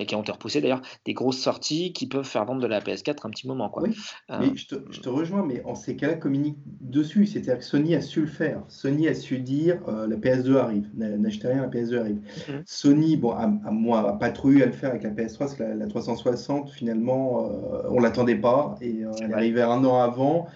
qui 0.07 0.15
ont 0.15 0.23
été 0.23 0.33
repoussés 0.33 0.61
d'ailleurs, 0.61 0.83
des 1.05 1.15
grosses 1.15 1.39
sorties 1.39 1.93
qui 1.93 2.07
peuvent 2.07 2.25
faire 2.25 2.45
vendre 2.45 2.61
de 2.61 2.67
la 2.67 2.81
PS4 2.81 3.27
un 3.27 3.31
petit 3.31 3.49
moment. 3.49 3.69
Quoi. 3.69 3.85
Oui, 3.85 3.97
mais 4.29 4.55
je 4.55 4.69
te, 4.69 4.77
je, 4.91 5.01
te, 5.01 5.09
rejoins, 5.09 5.45
mais 5.45 5.63
en 5.65 5.75
ces 5.75 5.97
cas-là, 5.97 6.15
communique 6.15 6.59
dessus. 6.81 7.27
C'est-à-dire 7.27 7.59
que 7.59 7.65
Sony 7.65 7.95
a 7.95 8.01
su 8.01 8.21
le 8.21 8.27
faire. 8.27 8.63
Sony 8.69 9.09
a 9.09 9.15
su 9.15 9.39
dire 9.39 9.81
la 9.87 10.17
PS2 10.17 10.57
arrive, 10.57 10.89
n'achetez 10.95 11.49
rien, 11.49 11.63
la 11.63 11.69
PS2 11.69 11.99
arrive. 11.99 12.17
Mmh. 12.17 12.53
Sony, 12.67 13.17
bon, 13.17 13.33
a, 13.33 13.45
a, 13.45 13.71
moi, 13.71 14.19
pas 14.19 14.31
trop 14.31 14.51
eu 14.51 14.63
à 14.63 14.67
le 14.67 14.73
faire 14.73 14.91
avec 14.91 15.03
la 15.03 15.11
PS3, 15.11 15.39
parce 15.39 15.55
que 15.55 15.63
la, 15.63 15.75
la 15.75 15.87
360, 15.87 16.71
finalement, 16.71 17.51
on 17.89 17.99
l'attendait 17.99 18.37
et 18.81 19.05
euh, 19.05 19.11
elle 19.21 19.31
est 19.31 19.35
arrivée 19.35 19.63
un 19.63 19.85
an 19.85 20.01
avant. 20.01 20.47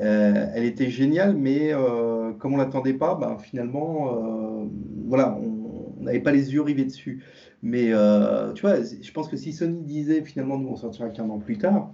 Euh, 0.00 0.46
elle 0.54 0.64
était 0.64 0.90
géniale, 0.90 1.34
mais 1.34 1.72
euh, 1.72 2.32
comme 2.32 2.54
on 2.54 2.56
l'attendait 2.56 2.92
pas, 2.92 3.14
ben, 3.14 3.38
finalement, 3.38 4.68
voilà, 5.06 5.38
on 5.38 6.02
n'avait 6.02 6.20
pas 6.20 6.32
les 6.32 6.52
yeux 6.52 6.62
rivés 6.62 6.84
dessus. 6.84 7.24
Mais 7.62 7.92
tu 8.54 8.60
vois, 8.62 8.82
je 8.82 9.12
pense 9.12 9.28
que 9.28 9.36
si 9.36 9.52
Sony 9.52 9.82
disait 9.82 10.22
finalement 10.22 10.58
nous 10.58 10.68
on 10.68 10.76
sortira 10.76 11.08
qu'un 11.08 11.28
an 11.30 11.38
plus 11.38 11.58
tard, 11.58 11.92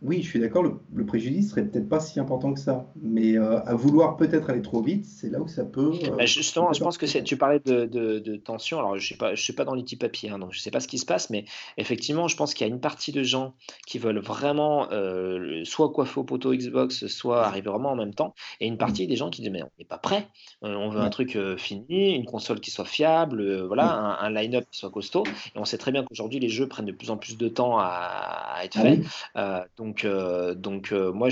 oui, 0.00 0.22
je 0.22 0.28
suis 0.28 0.38
d'accord, 0.38 0.62
le, 0.62 1.06
préjudice 1.06 1.50
serait 1.50 1.64
peut-être 1.64 1.88
pas 1.88 1.98
si 1.98 2.20
important 2.20 2.52
que 2.54 2.60
ça. 2.60 2.86
Mais 3.02 3.36
euh, 3.36 3.60
à 3.64 3.74
vouloir 3.74 4.16
peut-être 4.16 4.48
aller 4.50 4.62
trop 4.62 4.80
vite, 4.80 5.04
c'est 5.04 5.28
là 5.28 5.40
où 5.40 5.48
ça 5.48 5.64
peut. 5.64 5.92
Euh, 6.04 6.16
bah, 6.16 6.26
justement, 6.26 6.72
je 6.72 6.80
pense 6.80 6.98
que 6.98 7.06
tu 7.06 7.36
parlais 7.36 7.58
de, 7.58 8.36
tension. 8.36 8.78
Alors, 8.78 8.92
je 8.92 9.00
ne 9.00 9.04
suis, 9.04 9.16
pas, 9.16 9.34
suis 9.34 9.52
pas 9.52 9.64
dans 9.64 9.74
les 9.74 9.82
petits 9.82 9.96
papiers, 9.96 10.30
hein, 10.30 10.38
donc 10.38 10.52
je 10.52 10.58
ne 10.58 10.62
sais 10.62 10.70
pas 10.70 10.80
ce 10.80 10.86
qui 10.86 10.98
se 10.98 11.06
passe, 11.06 11.30
mais 11.30 11.46
effectivement, 11.76 12.28
je 12.28 12.36
pense 12.36 12.54
qu'il 12.54 12.66
y 12.66 12.70
a 12.70 12.72
une 12.72 12.80
partie 12.80 13.10
de 13.10 13.22
gens 13.22 13.54
qui 13.86 13.98
veulent 13.98 14.20
vraiment 14.20 14.88
euh, 14.92 15.64
soit 15.64 15.90
coiffer 15.90 16.20
au 16.20 16.24
poteau 16.24 16.54
Xbox, 16.54 17.06
soit 17.08 17.44
arriver 17.44 17.70
vraiment 17.70 17.90
en 17.90 17.96
même 17.96 18.14
temps, 18.14 18.34
et 18.60 18.66
une 18.66 18.78
partie 18.78 19.06
des 19.06 19.16
gens 19.16 19.30
qui 19.30 19.42
disent 19.42 19.50
Mais 19.50 19.62
on 19.62 19.70
n'est 19.78 19.84
pas 19.84 19.98
prêt, 19.98 20.28
on 20.62 20.90
veut 20.90 21.00
un 21.00 21.10
truc 21.10 21.36
fini, 21.56 22.14
une 22.14 22.24
console 22.24 22.60
qui 22.60 22.70
soit 22.70 22.84
fiable, 22.84 23.64
voilà, 23.66 24.18
un, 24.20 24.30
line-up 24.30 24.66
qui 24.70 24.78
soit 24.78 24.90
costaud. 24.90 25.24
Et 25.56 25.58
on 25.58 25.64
sait 25.64 25.78
très 25.78 25.90
bien 25.90 26.04
qu'aujourd'hui, 26.04 26.38
les 26.38 26.48
jeux 26.48 26.68
prennent 26.68 26.86
de 26.86 26.92
plus 26.92 27.10
en 27.10 27.16
plus 27.16 27.36
de 27.36 27.48
temps 27.48 27.78
à, 27.78 28.60
être 28.62 28.78
ah 28.78 28.82
faits. 28.82 29.70
donc, 29.76 29.87
donc, 29.88 30.04
euh, 30.04 30.54
euh, 30.92 31.12
moi, 31.12 31.28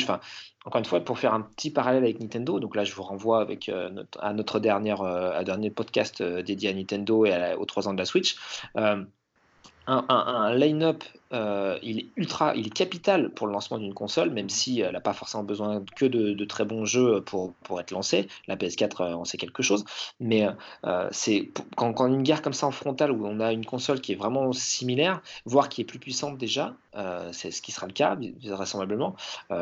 encore 0.65 0.79
une 0.79 0.85
fois, 0.85 1.01
pour 1.05 1.19
faire 1.19 1.35
un 1.35 1.43
petit 1.43 1.71
parallèle 1.71 2.03
avec 2.03 2.21
Nintendo, 2.21 2.61
donc 2.61 2.77
là, 2.77 2.85
je 2.85 2.95
vous 2.95 3.03
renvoie 3.03 3.41
avec, 3.41 3.69
euh, 3.69 3.91
notre, 3.91 4.23
à 4.23 4.33
notre 4.33 4.61
dernière, 4.61 5.03
dernier 5.45 5.71
podcast 5.71 6.23
dédié 6.23 6.71
à 6.71 6.75
Nintendo 6.75 7.25
et 7.27 7.55
aux 7.59 7.65
trois 7.65 7.89
ans 7.89 7.93
de 7.93 7.99
la 7.99 8.05
Switch 8.05 8.37
un, 9.87 10.55
line-up, 10.55 11.05
euh, 11.33 11.79
il 11.83 12.01
est 12.01 12.07
ultra, 12.17 12.55
il 12.55 12.67
est 12.67 12.71
capital 12.71 13.31
pour 13.31 13.47
le 13.47 13.53
lancement 13.53 13.79
d'une 13.79 13.95
console, 13.95 14.31
même 14.31 14.49
si 14.49 14.81
elle 14.81 14.93
n'a 14.93 15.01
pas 15.01 15.13
forcément 15.13 15.45
besoin 15.45 15.83
que 15.97 16.07
de, 16.07 16.45
très 16.45 16.65
bons 16.65 16.85
jeux 16.85 17.21
pour, 17.23 17.53
pour 17.65 17.81
être 17.81 17.91
lancée. 17.91 18.29
La 18.49 18.57
PS4, 18.57 19.03
euh, 19.03 19.17
on 19.17 19.25
sait 19.25 19.37
quelque 19.37 19.63
chose, 19.63 19.85
mais 20.21 20.47
euh, 20.85 21.09
c'est 21.11 21.51
quand, 21.77 21.93
quand, 21.93 22.07
une 22.07 22.23
guerre 22.23 22.43
comme 22.43 22.53
ça 22.53 22.67
en 22.67 22.71
frontale 22.71 23.11
où 23.13 23.27
on 23.27 23.41
a 23.41 23.53
une 23.53 23.67
console 23.67 24.01
qui 24.01 24.13
est 24.13 24.17
vraiment 24.17 24.53
similaire, 24.53 25.21
voire 25.45 25.69
qui 25.69 25.83
est 25.83 25.85
plus 25.85 25.99
puissante 25.99 26.39
déjà, 26.39 26.75
c'est 27.33 27.51
ce 27.51 27.61
qui 27.61 27.73
sera 27.73 27.87
le 27.87 27.93
cas 27.93 28.17
vraisemblablement. 28.43 29.17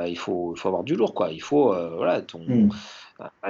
il 0.07 0.17
faut, 0.17 0.55
faut 0.57 0.69
avoir 0.69 0.85
du 0.85 0.95
lourd, 0.95 1.15
quoi. 1.15 1.33
Il 1.33 1.43
faut, 1.43 1.75
voilà, 1.97 2.23
ton. 2.23 2.69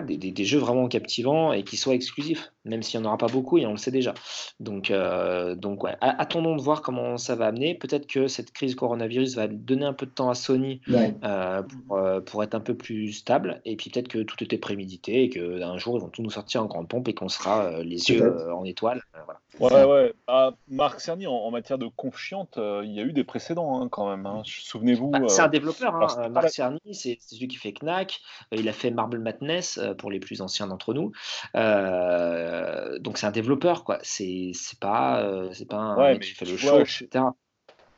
Des, 0.03 0.45
jeux 0.45 0.59
vraiment 0.59 0.89
captivants 0.89 1.53
et 1.53 1.65
qui 1.65 1.77
soient 1.77 1.95
exclusifs, 1.95 2.53
même 2.67 2.83
s'il 2.83 3.01
n'y 3.01 3.07
en 3.07 3.09
aura 3.09 3.19
pas 3.19 3.29
beaucoup 3.29 3.57
et 3.57 3.65
on 3.65 3.71
le 3.71 3.77
sait 3.79 3.91
déjà. 3.91 4.13
Donc, 4.61 4.91
euh, 4.91 5.55
donc 5.55 5.85
ouais. 5.85 5.97
attendons 6.01 6.55
de 6.55 6.61
voir 6.61 6.83
comment 6.83 7.17
ça 7.17 7.35
va 7.35 7.47
amener. 7.47 7.75
Peut-être 7.75 8.07
que 8.07 8.29
cette 8.29 8.53
crise 8.53 8.75
coronavirus 8.75 9.37
va 9.37 9.49
donner 9.49 9.87
un 9.87 9.95
peu 9.95 10.05
de 10.05 10.11
temps 10.11 10.29
à 10.29 10.35
Sony 10.35 10.83
euh, 10.91 11.63
euh, 11.91 12.21
pour, 12.21 12.43
être 12.43 12.55
un 12.55 12.61
peu 12.61 12.75
plus 12.75 13.13
stable. 13.13 13.63
Et 13.65 13.77
puis 13.77 13.89
peut-être 13.89 14.09
que 14.09 14.23
tout 14.23 14.43
était 14.45 14.59
prémédité 14.59 15.25
et 15.25 15.31
qu'un 15.31 15.79
jour 15.79 15.97
ils 15.97 16.01
vont 16.03 16.11
tout 16.11 16.23
nous 16.23 16.31
sortir 16.31 16.63
en 16.63 16.67
grande 16.67 16.89
pompe 16.89 17.09
et 17.09 17.15
qu'on 17.15 17.31
sera 17.31 17.83
les 17.83 18.11
yeux 18.11 18.53
en 18.53 18.65
étoile. 18.65 19.03
voilà. 19.25 19.41
Ouais, 19.61 19.85
ouais. 19.85 20.15
Bah, 20.27 20.55
Marc 20.69 21.01
Cerny, 21.01 21.27
en, 21.27 21.51
matière 21.51 21.79
de 21.79 21.87
confiante, 21.87 22.59
il 22.59 22.93
y 22.93 23.01
a 23.01 23.05
eu 23.05 23.13
des 23.13 23.25
précédents 23.25 23.81
hein, 23.81 23.89
quand 23.89 24.09
même. 24.09 24.27
Hein. 24.27 24.43
Souvenez-vous. 24.45 25.11
Bah, 25.11 25.21
c'est 25.29 25.43
un 25.43 25.49
développeur. 25.49 25.95
Hein. 25.95 26.29
Marc 26.29 26.51
Cerny, 26.51 26.81
c'est 26.93 27.19
celui 27.21 27.49
qui 27.49 27.57
fait 27.57 27.73
Knack. 27.73 28.21
il 28.53 28.69
a 28.69 28.73
fait 28.73 28.91
Marble 28.91 29.19
Madness 29.19 29.79
euh, 29.79 29.95
pour 29.95 30.11
les 30.11 30.21
plus 30.21 30.41
anciens 30.41 30.67
d'entre 30.67 30.95
nous. 30.95 31.13
Euh, 31.55 32.99
donc 32.99 33.19
c'est 33.19 33.27
un 33.27 33.33
développeur, 33.33 33.85
quoi. 33.85 33.99
C'est 34.03 34.53
pas, 34.81 35.23
euh, 35.23 35.51
c'est 35.53 35.69
pas 35.69 35.77
un 35.77 36.13
mec 36.13 36.23
qui 36.23 36.31
fait 36.31 36.47
le 36.47 36.57
show, 36.57 36.81
etc. 36.81 37.25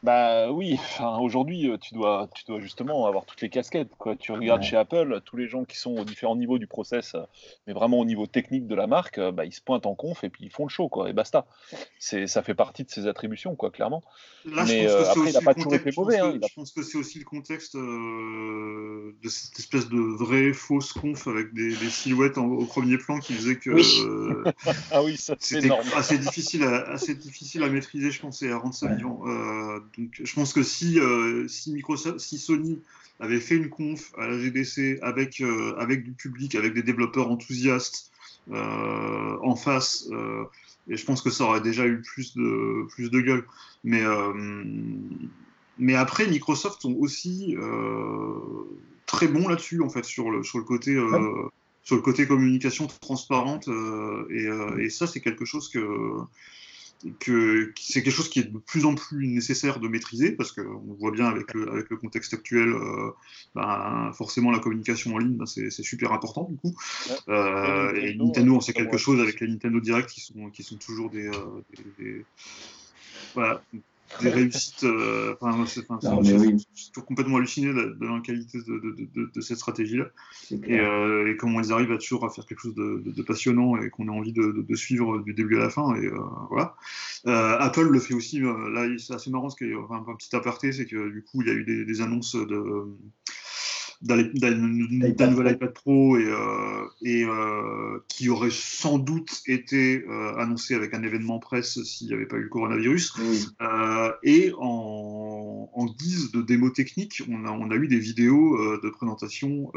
Bah 0.02 0.50
oui, 0.52 0.78
aujourd'hui, 1.20 1.68
euh, 1.68 1.78
tu 1.78 1.94
dois, 1.94 2.28
tu 2.34 2.44
dois 2.44 2.60
justement 2.60 3.06
avoir 3.06 3.24
toutes 3.24 3.40
les 3.40 3.48
casquettes. 3.48 3.90
Quoi. 3.98 4.16
Tu 4.16 4.32
regardes 4.32 4.62
chez 4.62 4.76
Apple, 4.76 5.20
tous 5.24 5.36
les 5.36 5.48
gens 5.48 5.64
qui 5.64 5.78
sont 5.78 5.96
aux 5.96 6.04
différents 6.04 6.36
niveaux 6.36 6.58
du 6.58 6.66
process, 6.66 7.14
euh, 7.14 7.22
mais 7.66 7.72
vraiment 7.72 7.98
au 7.98 8.04
niveau 8.04 8.26
technique 8.26 8.66
de 8.66 8.74
la 8.74 8.86
marque, 8.86 9.18
euh, 9.18 9.32
bah, 9.32 9.44
ils 9.44 9.52
se 9.52 9.60
pointent 9.60 9.86
en 9.86 9.94
conf 9.94 10.22
et 10.24 10.28
puis 10.28 10.44
ils 10.44 10.50
font 10.50 10.64
le 10.64 10.70
show, 10.70 10.88
quoi, 10.88 11.08
et 11.08 11.12
basta. 11.12 11.46
C'est, 11.98 12.26
ça 12.26 12.42
fait 12.42 12.54
partie 12.54 12.84
de 12.84 12.90
ses 12.90 13.06
attributions, 13.06 13.56
quoi, 13.56 13.70
clairement. 13.70 14.02
mais 14.44 14.86
après, 14.86 15.30
il 15.30 15.32
n'a 15.32 15.40
pas 15.40 15.54
toujours 15.54 15.74
été 15.74 15.90
mauvais. 15.96 16.18
Hein, 16.18 16.38
je 16.46 16.54
pense 16.54 16.72
que 16.72 16.82
c'est 16.82 16.98
aussi 16.98 17.18
le 17.18 17.24
contexte 17.24 17.74
de 17.76 19.28
cette 19.28 19.58
espèce 19.58 19.88
de 19.88 19.98
vraie 19.98 20.52
fausse 20.52 20.92
conf 20.92 21.26
avec 21.26 21.54
des, 21.54 21.74
silhouettes 21.86 22.36
au 22.36 22.64
premier 22.66 22.98
plan 22.98 23.18
qui 23.18 23.32
faisait 23.32 23.56
que 23.56 23.70
ah 24.90 25.02
oui, 25.02 25.16
c'était 25.16 25.70
assez 25.94 26.18
difficile, 26.18 26.64
à, 26.64 26.90
assez 26.90 27.14
difficile 27.14 27.62
à 27.62 27.68
maîtriser, 27.68 28.10
je 28.10 28.20
pense, 28.20 28.42
et 28.42 28.50
à 28.50 28.58
rendre 28.58 28.74
ça 28.74 28.88
vivant 28.88 29.22
donc, 29.96 30.20
je 30.22 30.34
pense 30.34 30.52
que 30.52 30.62
si, 30.62 30.98
euh, 30.98 31.48
si, 31.48 31.72
Microsoft, 31.72 32.20
si 32.20 32.38
Sony 32.38 32.80
avait 33.20 33.40
fait 33.40 33.56
une 33.56 33.70
conf 33.70 34.12
à 34.18 34.26
la 34.26 34.38
GDC 34.38 34.98
avec, 35.02 35.40
euh, 35.40 35.74
avec 35.78 36.04
du 36.04 36.12
public, 36.12 36.54
avec 36.54 36.74
des 36.74 36.82
développeurs 36.82 37.30
enthousiastes 37.30 38.10
euh, 38.50 39.36
en 39.42 39.56
face, 39.56 40.08
et 40.88 40.96
je 40.96 41.04
pense 41.04 41.22
que 41.22 41.30
ça 41.30 41.44
aurait 41.44 41.60
déjà 41.60 41.86
eu 41.86 42.00
plus 42.00 42.36
de, 42.36 42.86
plus 42.90 43.10
de 43.10 43.20
gueule. 43.20 43.44
Mais, 43.84 44.02
mais 45.78 45.94
après, 45.94 46.26
Microsoft 46.26 46.82
sont 46.82 46.94
aussi 46.94 47.56
très 49.06 49.28
bons 49.28 49.48
là-dessus, 49.48 49.82
en 49.82 49.88
fait, 49.88 50.04
sur 50.04 50.30
le, 50.30 50.42
sur 50.42 50.58
le 50.58 50.64
côté. 50.64 50.94
sur 51.82 51.94
le 51.94 52.02
côté 52.02 52.26
communication 52.26 52.88
transparente 53.00 53.68
et, 54.28 54.48
et 54.80 54.90
ça 54.90 55.06
c'est 55.06 55.20
quelque 55.20 55.44
chose 55.44 55.68
que 55.68 55.78
que 57.20 57.72
c'est 57.78 58.02
quelque 58.02 58.14
chose 58.14 58.28
qui 58.28 58.40
est 58.40 58.50
de 58.50 58.58
plus 58.58 58.84
en 58.84 58.94
plus 58.94 59.26
nécessaire 59.26 59.80
de 59.80 59.88
maîtriser 59.88 60.32
parce 60.32 60.52
qu'on 60.52 60.96
voit 60.98 61.10
bien 61.10 61.26
avec 61.26 61.52
le, 61.54 61.70
avec 61.70 61.90
le 61.90 61.96
contexte 61.96 62.34
actuel, 62.34 62.68
euh, 62.68 63.10
ben, 63.54 64.12
forcément 64.14 64.50
la 64.50 64.58
communication 64.58 65.14
en 65.14 65.18
ligne, 65.18 65.36
ben, 65.36 65.46
c'est 65.46 65.70
super 65.70 66.12
important 66.12 66.48
du 66.50 66.56
coup. 66.56 66.74
Euh, 67.28 67.94
et 67.94 68.14
Nintendo, 68.14 68.56
on 68.56 68.60
sait 68.60 68.72
quelque 68.72 68.96
chose 68.96 69.20
avec 69.20 69.40
les 69.40 69.48
Nintendo 69.48 69.80
Direct 69.80 70.08
qui 70.10 70.20
sont, 70.20 70.50
qui 70.50 70.62
sont 70.62 70.76
toujours 70.76 71.10
des, 71.10 71.30
des 71.98 72.24
voilà, 73.34 73.62
des 74.22 74.30
réussites. 74.30 74.84
Euh, 74.84 75.34
enfin, 75.40 75.64
je 75.64 75.80
suis 76.74 76.92
complètement 77.06 77.36
halluciné 77.36 77.72
de, 77.72 77.96
la 78.00 78.20
qualité 78.20 78.58
de, 78.66 79.40
cette 79.40 79.58
stratégie-là. 79.58 80.06
Euh, 80.52 81.32
et, 81.32 81.36
comment 81.36 81.60
ils 81.60 81.72
arrivent 81.72 81.92
à 81.92 81.98
toujours 81.98 82.24
à 82.24 82.30
faire 82.30 82.46
quelque 82.46 82.60
chose 82.60 82.74
de, 82.74 83.22
passionnant 83.22 83.76
et 83.76 83.90
qu'on 83.90 84.08
a 84.08 84.12
envie 84.12 84.32
de, 84.32 84.74
suivre 84.74 85.18
du 85.20 85.34
début 85.34 85.56
à 85.56 85.60
la 85.60 85.70
fin. 85.70 85.94
Et 85.96 86.06
euh, 86.06 86.18
voilà. 86.50 86.76
Apple 87.24 87.88
le 87.88 88.00
fait 88.00 88.14
aussi. 88.14 88.40
là, 88.40 88.86
c'est 88.98 89.14
assez 89.14 89.30
marrant, 89.30 89.50
ce 89.50 89.56
enfin, 89.82 90.04
un 90.06 90.14
petit 90.14 90.34
aparté, 90.34 90.72
c'est 90.72 90.86
que 90.86 91.10
du 91.10 91.22
coup, 91.22 91.42
il 91.42 91.48
y 91.48 91.50
a 91.50 91.54
eu 91.54 91.64
des, 91.64 91.84
des 91.84 92.00
annonces 92.00 92.34
de 92.34 92.86
d'un 94.02 94.54
nouvel 94.54 95.52
iPad 95.52 95.72
Pro 95.72 96.18
et, 96.18 96.24
euh, 96.24 96.86
et 97.02 97.24
euh, 97.24 97.98
qui 98.08 98.28
aurait 98.28 98.50
sans 98.50 98.98
doute 98.98 99.42
été 99.46 100.04
euh, 100.08 100.36
annoncé 100.36 100.74
avec 100.74 100.94
un 100.94 101.02
événement 101.02 101.38
presse 101.38 101.82
s'il 101.82 102.08
n'y 102.08 102.14
avait 102.14 102.26
pas 102.26 102.36
eu 102.36 102.42
le 102.42 102.48
coronavirus. 102.48 103.14
et 104.22 104.52
en, 104.58 105.70
en, 105.72 105.86
guise 105.86 106.30
de 106.32 106.42
démo 106.42 106.70
technique, 106.70 107.22
on 107.30 107.44
a, 107.46 107.50
on 107.50 107.70
a 107.70 107.76
eu 107.76 107.88
des 107.88 107.98
vidéos 107.98 108.78
de 108.78 108.90
présentation 108.90 109.70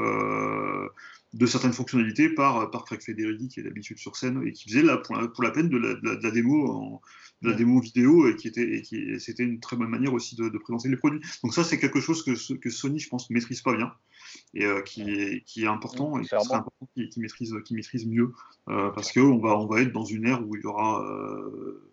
de 1.34 1.46
certaines 1.46 1.74
fonctionnalités 1.74 2.30
par, 2.30 2.72
par 2.72 2.86
Craig 2.86 3.02
Federighi, 3.02 3.50
qui 3.50 3.60
est 3.60 3.64
d'habitude 3.64 3.98
sur 4.00 4.16
scène 4.16 4.42
et 4.46 4.52
qui 4.52 4.68
faisait 4.68 4.82
la, 4.82 4.98
pour, 4.98 5.16
la, 5.16 5.28
pour 5.28 5.44
la 5.44 5.52
peine 5.52 5.70
de 5.70 5.78
la, 5.78 5.94
de 5.94 6.24
la, 6.24 6.32
démo 6.32 6.72
en, 6.72 7.02
de 7.42 7.50
la 7.50 7.56
démo 7.56 7.80
vidéo 7.80 8.28
et 8.28 8.36
qui 8.36 8.48
était 8.48 8.78
et 8.78 8.82
qui 8.82 9.20
c'était 9.20 9.44
une 9.44 9.60
très 9.60 9.76
bonne 9.76 9.90
manière 9.90 10.14
aussi 10.14 10.36
de, 10.36 10.50
de, 10.50 10.58
présenter 10.58 10.90
les 10.90 10.98
produits. 10.98 11.22
Donc 11.44 11.54
ça 11.54 11.64
c'est 11.64 11.80
quelque 11.80 12.02
chose 12.02 12.24
que, 12.24 12.54
que 12.56 12.70
Sony 12.70 13.00
je 13.00 13.10
pense 13.10 13.30
maîtrise 13.30 13.62
pas 13.62 13.76
bien 13.76 13.94
et 14.54 14.66
euh, 14.66 14.82
qui, 14.82 15.02
est, 15.02 15.44
qui 15.46 15.64
est 15.64 15.68
important 15.68 16.20
et 16.20 16.24
qui, 16.24 16.36
important 16.36 16.90
qui, 16.96 17.20
maîtrise, 17.20 17.54
qui 17.64 17.76
maîtrise 17.76 18.08
mieux 18.08 18.34
euh, 18.70 18.90
parce 18.90 19.12
qu'on 19.12 19.38
va, 19.38 19.58
on 19.58 19.68
va 19.68 19.82
être 19.82 19.92
dans 19.92 20.06
une 20.06 20.26
ère 20.26 20.46
où 20.48 20.56
il 20.56 20.62
y 20.62 20.66
aura. 20.66 21.04
Euh, 21.06 21.86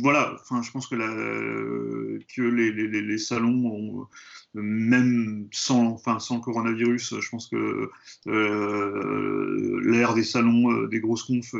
voilà, 0.00 0.36
enfin, 0.40 0.62
je 0.62 0.70
pense 0.70 0.86
que, 0.86 0.94
la, 0.94 1.08
que 1.08 2.42
les, 2.42 2.72
les, 2.72 3.18
salons, 3.18 4.06
même 4.54 5.48
sans, 5.50 5.86
enfin, 5.92 6.18
sans 6.18 6.40
coronavirus, 6.40 7.20
je 7.20 7.28
pense 7.30 7.48
que 7.48 7.90
l'ère 8.26 10.14
des 10.14 10.24
salons, 10.24 10.86
des 10.86 11.00
grosses 11.00 11.24
confs, 11.24 11.54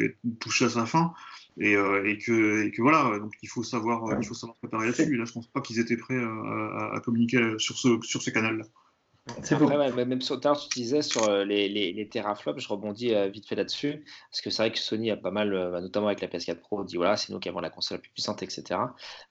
est 0.00 0.16
touchée 0.40 0.66
à 0.66 0.70
sa 0.70 0.86
fin. 0.86 1.14
Et, 1.56 1.74
et, 1.74 2.18
que, 2.18 2.66
et, 2.66 2.72
que, 2.72 2.82
voilà, 2.82 3.18
donc 3.20 3.32
il 3.42 3.48
faut 3.48 3.62
savoir, 3.62 4.20
il 4.20 4.26
faut 4.26 4.34
savoir 4.34 4.56
préparer 4.58 4.86
là-dessus. 4.86 5.16
Là, 5.16 5.24
je 5.24 5.32
pense 5.32 5.46
pas 5.46 5.60
qu'ils 5.60 5.78
étaient 5.78 5.96
prêts 5.96 6.18
à, 6.18 6.90
à, 6.94 7.00
communiquer 7.00 7.54
sur 7.58 7.78
ce, 7.78 8.00
sur 8.02 8.22
ce 8.22 8.30
canal-là. 8.30 8.64
Après, 9.26 10.04
même 10.04 10.20
sur 10.20 10.38
tard, 10.38 10.60
tu 10.60 10.68
disais 10.68 11.00
sur 11.00 11.30
euh, 11.30 11.44
les, 11.46 11.70
les, 11.70 11.94
les 11.94 12.08
teraflops, 12.08 12.60
je 12.60 12.68
rebondis 12.68 13.14
euh, 13.14 13.28
vite 13.28 13.48
fait 13.48 13.54
là-dessus, 13.54 14.04
parce 14.30 14.42
que 14.42 14.50
c'est 14.50 14.62
vrai 14.62 14.70
que 14.70 14.78
Sony 14.78 15.10
a 15.10 15.16
pas 15.16 15.30
mal, 15.30 15.54
euh, 15.54 15.70
bah, 15.70 15.80
notamment 15.80 16.08
avec 16.08 16.20
la 16.20 16.28
PS4 16.28 16.56
Pro, 16.56 16.84
dit 16.84 16.96
voilà, 16.96 17.16
c'est 17.16 17.32
nous 17.32 17.38
qui 17.38 17.48
avons 17.48 17.60
la 17.60 17.70
console 17.70 17.96
la 17.96 18.02
plus 18.02 18.10
puissante, 18.10 18.42
etc. 18.42 18.78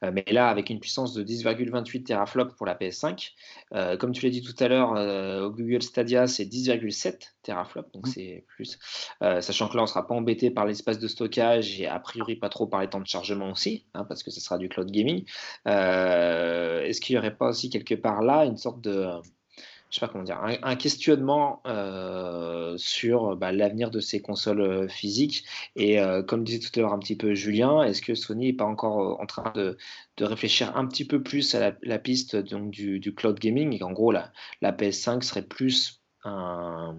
mais 0.01 0.25
là, 0.31 0.49
avec 0.49 0.71
une 0.71 0.79
puissance 0.79 1.13
de 1.13 1.23
10,28 1.23 2.05
teraflops 2.05 2.55
pour 2.55 2.65
la 2.65 2.73
PS5, 2.73 3.33
comme 3.99 4.13
tu 4.13 4.25
l'as 4.25 4.31
dit 4.31 4.41
tout 4.41 4.55
à 4.63 4.67
l'heure, 4.67 4.91
au 5.43 5.51
Google 5.51 5.83
Stadia, 5.83 6.25
c'est 6.25 6.45
10,7 6.45 7.19
teraflops, 7.43 7.91
donc 7.91 8.07
mmh. 8.07 8.11
c'est 8.11 8.45
plus. 8.47 8.79
sachant 9.21 9.67
que 9.67 9.75
là, 9.75 9.81
on 9.81 9.85
ne 9.85 9.89
sera 9.89 10.07
pas 10.07 10.15
embêté 10.15 10.49
par 10.49 10.65
l'espace 10.65 10.97
de 10.97 11.07
stockage 11.07 11.79
et 11.79 11.87
a 11.87 11.99
priori 11.99 12.35
pas 12.35 12.49
trop 12.49 12.65
par 12.65 12.81
les 12.81 12.89
temps 12.89 12.99
de 12.99 13.07
chargement 13.07 13.51
aussi, 13.51 13.85
hein, 13.93 14.05
parce 14.05 14.23
que 14.23 14.31
ce 14.31 14.41
sera 14.41 14.57
du 14.57 14.69
cloud 14.69 14.89
gaming. 14.89 15.23
Est-ce 15.65 16.99
qu'il 16.99 17.15
n'y 17.15 17.19
aurait 17.19 17.35
pas 17.35 17.49
aussi 17.49 17.69
quelque 17.69 17.95
part 17.95 18.21
là 18.21 18.45
une 18.45 18.57
sorte 18.57 18.81
de 18.81 19.07
je 19.93 19.99
sais 19.99 20.07
pas 20.07 20.11
comment 20.11 20.23
dire, 20.23 20.41
un, 20.41 20.75
questionnement 20.75 21.61
euh, 21.67 22.75
sur 22.79 23.35
bah, 23.35 23.51
l'avenir 23.51 23.91
de 23.91 23.99
ces 23.99 24.23
consoles 24.23 24.61
euh, 24.61 24.87
physiques. 24.87 25.45
Et 25.75 25.99
euh, 25.99 26.23
comme 26.23 26.43
disait 26.43 26.57
tout 26.57 26.71
à 26.79 26.81
l'heure 26.81 26.93
un 26.93 26.99
petit 26.99 27.15
peu 27.15 27.35
Julien, 27.35 27.83
est-ce 27.83 28.01
que 28.01 28.15
Sony 28.15 28.47
n'est 28.47 28.53
pas 28.53 28.65
encore 28.65 29.21
en 29.21 29.25
train 29.27 29.53
de, 29.53 29.77
réfléchir 30.19 30.75
un 30.75 30.87
petit 30.87 31.05
peu 31.05 31.21
plus 31.21 31.53
à 31.53 31.75
la, 31.83 31.99
piste 31.99 32.35
donc, 32.35 32.71
du, 32.71 33.13
cloud 33.13 33.37
gaming? 33.39 33.71
Et 33.71 33.77
qu'en 33.77 33.91
gros 33.91 34.11
la, 34.11 34.31
la 34.61 34.71
PS5 34.71 35.21
serait 35.21 35.43
plus 35.43 36.01
un 36.23 36.97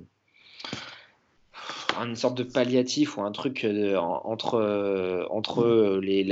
une 1.99 2.16
sorte 2.16 2.36
de 2.36 2.43
palliatif 2.43 3.16
ou 3.16 3.23
un 3.23 3.32
truc 3.32 3.65
euh, 3.65 3.97
entre, 3.97 4.55
euh, 4.55 5.27
entre 5.31 5.65
mm. 5.65 6.01
les, 6.01 6.24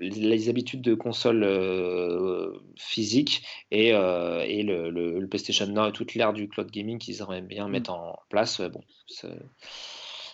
les, 0.00 0.48
habitudes 0.48 0.82
de 0.82 0.94
console 0.94 1.42
euh, 1.44 2.52
physique 2.76 3.42
et, 3.70 3.88
et 3.88 4.62
le, 4.62 4.90
le, 4.90 5.26
PlayStation 5.26 5.66
Now 5.66 5.88
et 5.88 5.92
toute 5.92 6.14
l'ère 6.14 6.32
du 6.32 6.48
cloud 6.48 6.70
gaming 6.70 6.98
qu'ils 6.98 7.20
aimeraient 7.20 7.42
bien 7.42 7.68
mm. 7.68 7.70
mettre 7.70 7.92
en 7.92 8.18
place. 8.28 8.60
Bon, 8.60 8.82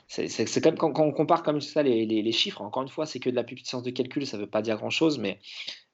c'est 0.09 0.61
quand 0.61 0.77
quand, 0.77 0.99
on 1.01 1.13
compare 1.13 1.43
comme 1.43 1.61
ça 1.61 1.83
les, 1.83 2.05
les, 2.07 2.33
chiffres, 2.33 2.61
encore 2.61 2.83
une 2.83 2.89
fois, 2.89 3.07
c'est 3.07 3.19
que 3.19 3.31
de 3.31 3.37
la 3.37 3.45
puissance 3.45 3.83
de 3.83 3.91
calcul, 3.91 4.27
ça 4.27 4.37
ne 4.37 4.43
veut 4.43 4.49
pas 4.51 4.63
dire 4.63 4.77
grand 4.77 4.91
chose, 4.91 5.19
mais 5.19 5.39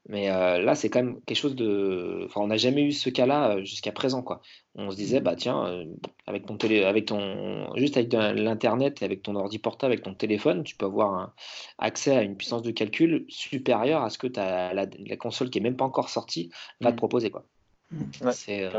mais 0.08 0.30
euh, 0.30 0.62
là, 0.62 0.74
c'est 0.74 0.88
quand 0.88 1.02
même 1.02 1.20
quelque 1.26 1.36
chose 1.36 1.54
de. 1.54 2.22
Enfin, 2.24 2.40
on 2.40 2.46
n'a 2.46 2.56
jamais 2.56 2.82
eu 2.82 2.92
ce 2.92 3.10
cas-là 3.10 3.56
euh, 3.56 3.64
jusqu'à 3.64 3.92
présent, 3.92 4.22
quoi. 4.22 4.40
On 4.74 4.90
se 4.90 4.96
disait, 4.96 5.20
bah 5.20 5.36
tiens, 5.36 5.66
euh, 5.66 5.84
avec 6.26 6.46
ton 6.46 6.56
télé, 6.56 6.84
avec 6.84 7.04
ton, 7.04 7.74
juste 7.76 7.98
avec 7.98 8.10
l'internet, 8.12 9.02
avec 9.02 9.22
ton 9.22 9.36
ordi 9.36 9.58
portable, 9.58 9.92
avec 9.92 10.04
ton 10.04 10.14
téléphone, 10.14 10.64
tu 10.64 10.76
peux 10.76 10.86
avoir 10.86 11.12
un 11.12 11.34
accès 11.76 12.16
à 12.16 12.22
une 12.22 12.36
puissance 12.36 12.62
de 12.62 12.70
calcul 12.70 13.26
supérieure 13.28 14.02
à 14.02 14.08
ce 14.08 14.16
que 14.16 14.28
as 14.38 14.72
la, 14.72 14.86
console 15.18 15.50
qui 15.50 15.58
est 15.58 15.62
même 15.62 15.76
pas 15.76 15.84
encore 15.84 16.08
sortie 16.08 16.50
va 16.80 16.90
te 16.90 16.94
mmh. 16.94 16.96
proposer, 16.96 17.30
quoi. 17.30 17.44
Mmh. 17.90 18.30
c'est. 18.32 18.70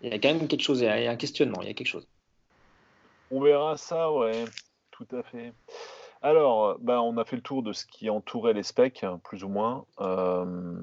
il 0.00 0.10
y 0.10 0.12
a 0.12 0.18
quand 0.18 0.32
même 0.32 0.48
quelque 0.48 0.62
chose, 0.62 0.80
il 0.80 0.84
y 0.84 1.06
a 1.06 1.10
un 1.10 1.16
questionnement, 1.16 1.60
il 1.60 1.68
y 1.68 1.70
a 1.70 1.74
quelque 1.74 1.88
chose. 1.88 2.08
On 3.30 3.40
verra 3.42 3.76
ça, 3.76 4.10
ouais, 4.10 4.44
tout 4.92 5.06
à 5.12 5.22
fait. 5.22 5.52
Alors, 6.20 6.78
bah, 6.80 7.00
on 7.00 7.16
a 7.16 7.24
fait 7.24 7.36
le 7.36 7.42
tour 7.42 7.62
de 7.62 7.72
ce 7.72 7.86
qui 7.86 8.10
entourait 8.10 8.52
les 8.52 8.62
specs, 8.62 9.04
plus 9.22 9.44
ou 9.44 9.48
moins. 9.48 9.84
Euh, 10.00 10.74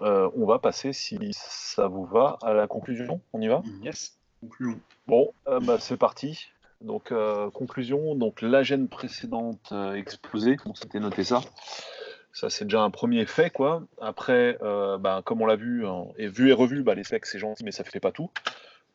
euh, 0.00 0.28
on 0.36 0.46
va 0.46 0.58
passer, 0.58 0.92
si 0.92 1.18
ça 1.32 1.86
vous 1.86 2.04
va, 2.04 2.38
à 2.42 2.52
la 2.52 2.66
conclusion. 2.66 3.20
On 3.32 3.40
y 3.40 3.46
va? 3.46 3.62
Yes, 3.82 4.18
conclusion. 4.40 4.80
Bon, 5.06 5.32
euh, 5.46 5.60
bah, 5.60 5.76
c'est 5.78 5.96
parti. 5.96 6.48
Donc, 6.80 7.12
conclusion. 7.54 8.14
Donc, 8.14 8.42
la 8.42 8.62
gêne 8.62 8.88
précédente 8.88 9.72
explosée. 9.94 10.56
On 10.66 10.74
s'était 10.74 11.00
noté 11.00 11.24
ça? 11.24 11.40
Ça, 12.32 12.50
c'est 12.50 12.64
déjà 12.64 12.82
un 12.82 12.90
premier 12.90 13.26
fait, 13.26 13.50
quoi. 13.50 13.84
Après, 14.00 14.58
bah, 14.60 15.22
comme 15.24 15.40
on 15.40 15.46
l'a 15.46 15.56
vu, 15.56 15.86
hein, 15.86 16.06
et 16.18 16.26
vu 16.26 16.50
et 16.50 16.52
revu, 16.52 16.84
les 16.84 17.04
specs, 17.04 17.26
c'est 17.26 17.38
gentil, 17.38 17.64
mais 17.64 17.70
ça 17.70 17.84
ne 17.84 17.88
fait 17.88 18.00
pas 18.00 18.12
tout. 18.12 18.30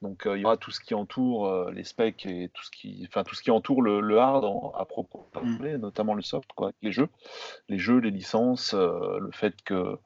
Donc 0.01 0.25
euh, 0.25 0.37
il 0.37 0.41
y 0.41 0.45
aura 0.45 0.55
tout 0.55 0.71
ce 0.71 0.79
qui 0.79 0.93
entoure 0.93 1.47
euh, 1.47 1.71
les 1.71 1.83
specs 1.83 2.25
et 2.25 2.49
tout 2.53 2.63
ce 2.63 2.71
qui, 2.71 3.05
enfin 3.07 3.23
tout 3.23 3.35
ce 3.35 3.43
qui 3.43 3.51
entoure 3.51 3.81
le, 3.81 4.17
hard 4.17 4.45
à 4.77 4.85
propos, 4.85 5.25
mmh. 5.41 5.75
notamment 5.75 6.13
le 6.13 6.21
soft, 6.21 6.49
quoi, 6.55 6.71
les 6.81 6.91
jeux, 6.91 7.09
les 7.67 7.77
jeux, 7.77 7.97
les 7.97 8.11
licences, 8.11 8.73
euh, 8.73 9.19
le 9.19 9.31
fait 9.31 9.61
que, 9.63 9.97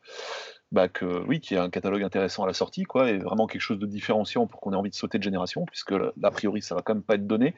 bah, 0.72 0.88
que 0.88 1.24
oui, 1.28 1.40
qu'il 1.40 1.56
y 1.56 1.60
ait 1.60 1.64
un 1.64 1.70
catalogue 1.70 2.02
intéressant 2.02 2.44
à 2.44 2.48
la 2.48 2.53
sortie, 2.53 2.84
quoi, 2.86 3.11
et 3.11 3.20
vraiment 3.20 3.45
quelque 3.45 3.61
chose 3.61 3.78
de 3.78 3.86
différenciant 3.86 4.48
pour 4.48 4.61
qu'on 4.61 4.74
ait 4.74 4.78
envie 4.78 4.90
de 4.90 4.95
sauter 4.95 5.20
de 5.20 5.24
génération, 5.24 5.65
puisque 5.65 5.94
a 5.94 6.32
priori 6.32 6.64
ça 6.64 6.74
va 6.74 6.82
quand 6.82 6.95
même 6.95 7.03
pas 7.03 7.15
être 7.15 7.28
donné. 7.28 7.53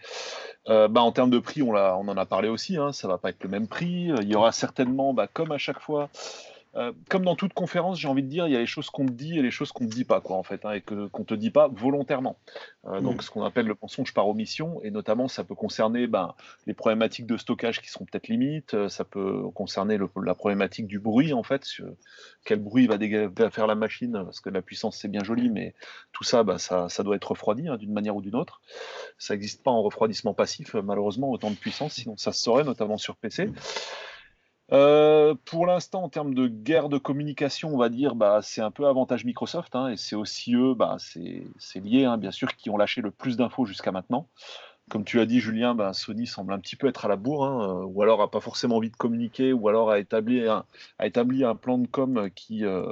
bah, 0.67 0.89
en 0.95 1.13
termes 1.13 1.29
de 1.29 1.39
prix, 1.39 1.61
on, 1.61 1.73
on 1.73 2.07
en 2.07 2.17
a 2.17 2.25
parlé 2.25 2.49
aussi, 2.49 2.75
hein, 2.75 2.91
ça 2.91 3.07
va 3.07 3.17
pas 3.17 3.29
être 3.29 3.43
le 3.43 3.49
même 3.49 3.69
prix. 3.69 4.11
Il 4.21 4.29
y 4.29 4.35
aura 4.35 4.51
certainement, 4.51 5.13
bah, 5.13 5.27
comme 5.31 5.53
à 5.53 5.57
chaque 5.57 5.79
fois, 5.79 6.09
euh, 6.77 6.91
comme 7.09 7.23
dans 7.23 7.35
toute 7.35 7.53
conférence, 7.53 7.99
j'ai 7.99 8.07
envie 8.07 8.23
de 8.23 8.27
dire, 8.27 8.47
il 8.47 8.53
y 8.53 8.55
a 8.55 8.59
les 8.59 8.65
choses 8.65 8.89
qu'on 8.89 9.05
te 9.05 9.11
dit 9.11 9.39
et 9.39 9.41
les 9.41 9.51
choses 9.51 9.71
qu'on 9.71 9.85
ne 9.85 9.89
dit 9.89 10.03
pas, 10.03 10.19
quoi, 10.19 10.35
en 10.35 10.43
fait, 10.43 10.65
hein, 10.65 10.71
et 10.71 10.81
que, 10.81 11.07
qu'on 11.07 11.23
te 11.23 11.33
dit 11.33 11.49
pas 11.49 11.69
volontairement. 11.69 12.37
Euh, 12.85 12.99
donc, 12.99 13.17
mm. 13.17 13.21
ce 13.21 13.31
qu'on 13.31 13.43
appelle 13.43 13.65
le 13.65 13.77
mensonge 13.81 14.13
par 14.13 14.27
omission, 14.27 14.81
et 14.83 14.91
notamment, 14.91 15.29
ça 15.29 15.45
peut 15.45 15.55
concerner 15.55 16.07
ben, 16.07 16.35
les 16.67 16.73
problématiques 16.73 17.27
de 17.27 17.37
stockage 17.37 17.81
qui 17.81 17.89
sont 17.89 18.03
peut-être 18.03 18.27
limites, 18.27 18.73
euh, 18.73 18.89
ça 18.89 19.05
peut 19.05 19.43
concerner 19.53 19.97
la 20.21 20.35
problématique 20.35 20.87
du 20.87 20.99
bruit, 20.99 21.31
en 21.31 21.43
fait, 21.43 21.65
quel 22.43 22.59
bruit 22.59 22.87
va, 22.87 23.49
faire 23.49 23.67
la 23.67 23.75
machine, 23.75 24.11
parce 24.25 24.41
que 24.41 24.49
la 24.49 24.61
puissance, 24.61 24.97
c'est 24.97 25.07
bien 25.07 25.23
joli, 25.23 25.49
mais 25.49 25.73
tout 26.11 26.25
ça, 26.25 26.43
ben, 26.43 26.57
ça, 26.57 26.89
ça, 26.89 27.03
doit 27.03 27.15
être 27.15 27.31
refroidi 27.31 27.69
hein, 27.69 27.77
d'une 27.77 27.93
manière 27.93 28.17
ou 28.17 28.21
d'une 28.21 28.35
autre. 28.35 28.61
Ça 29.17 29.33
n'existe 29.33 29.63
pas 29.63 29.71
en 29.71 29.81
refroidissement 29.81 30.33
passif, 30.33 30.73
malheureusement, 30.73 31.31
autant 31.31 31.51
de 31.51 31.55
puissance, 31.55 31.93
sinon 31.93 32.17
ça 32.17 32.33
se 32.33 32.43
saurait, 32.43 32.65
notamment 32.65 32.97
sur 32.97 33.15
PC. 33.15 33.49
Euh, 34.71 35.35
pour 35.45 35.67
l'instant, 35.67 36.03
en 36.03 36.09
termes 36.09 36.33
de 36.33 36.47
guerre 36.47 36.89
de 36.89 36.97
communication, 36.97 37.73
on 37.73 37.77
va 37.77 37.89
dire, 37.89 38.15
bah, 38.15 38.39
c'est 38.41 38.61
un 38.61 38.71
peu 38.71 38.87
avantage 38.87 39.23
Microsoft, 39.23 39.75
hein, 39.75 39.89
et 39.89 39.97
c'est 39.97 40.15
aussi 40.15 40.55
eux, 40.55 40.73
bah, 40.73 40.97
c'est 40.99 41.79
lié, 41.79 42.05
hein, 42.05 42.17
bien 42.17 42.31
sûr, 42.31 42.55
qui 42.55 42.69
ont 42.69 42.77
lâché 42.77 43.01
le 43.01 43.11
plus 43.11 43.37
d'infos 43.37 43.65
jusqu'à 43.65 43.91
maintenant. 43.91 44.27
Comme 44.89 45.03
tu 45.03 45.19
as 45.19 45.25
dit, 45.25 45.39
Julien, 45.39 45.75
bah, 45.75 45.93
Sony 45.93 46.27
semble 46.27 46.53
un 46.53 46.59
petit 46.59 46.75
peu 46.75 46.87
être 46.87 47.05
à 47.05 47.07
la 47.07 47.15
bourre, 47.15 47.45
hein, 47.45 47.81
euh, 47.81 47.85
ou 47.85 48.01
alors 48.01 48.21
a 48.21 48.29
pas 48.29 48.39
forcément 48.39 48.77
envie 48.77 48.91
de 48.91 48.95
communiquer, 48.95 49.53
ou 49.53 49.67
alors 49.67 49.91
a 49.91 49.99
établi 49.99 50.47
un, 50.47 50.65
a 50.99 51.05
établi 51.05 51.43
un 51.43 51.55
plan 51.55 51.77
de 51.77 51.87
com 51.87 52.29
qui, 52.35 52.65
euh, 52.65 52.91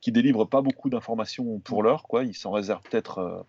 qui 0.00 0.10
délivre 0.10 0.44
pas 0.44 0.62
beaucoup 0.62 0.90
d'informations 0.90 1.60
pour 1.60 1.82
l'heure, 1.82 2.04
quoi. 2.04 2.24
Il 2.24 2.34
s'en 2.34 2.50
réserve 2.50 2.82
peut-être 2.82 3.46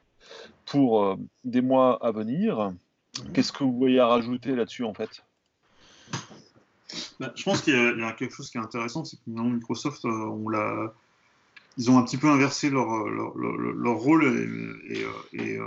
pour 0.65 1.17
des 1.43 1.61
mois 1.61 2.03
à 2.03 2.11
venir. 2.11 2.73
Qu'est-ce 3.33 3.51
que 3.51 3.63
vous 3.63 3.77
voyez 3.77 3.99
à 3.99 4.07
rajouter 4.07 4.55
là-dessus, 4.55 4.83
en 4.83 4.93
fait? 4.93 5.23
Bah, 7.19 7.31
Je 7.35 7.43
pense 7.43 7.61
qu'il 7.61 7.73
y, 7.73 8.03
a 8.03 8.11
quelque 8.13 8.35
chose 8.35 8.49
qui 8.49 8.57
est 8.57 8.61
intéressant, 8.61 9.05
c'est 9.05 9.17
que 9.17 9.21
maintenant 9.27 9.49
Microsoft, 9.49 10.03
l'a 10.03 10.93
ils 11.77 11.91
ont 11.91 11.99
un 11.99 12.03
petit 12.03 12.15
peu 12.15 12.29
inversé 12.29 12.69
leur, 12.69 12.87
leur, 13.09 13.95
rôle 13.95 14.23
et, 14.87 15.05
et, 15.33 15.59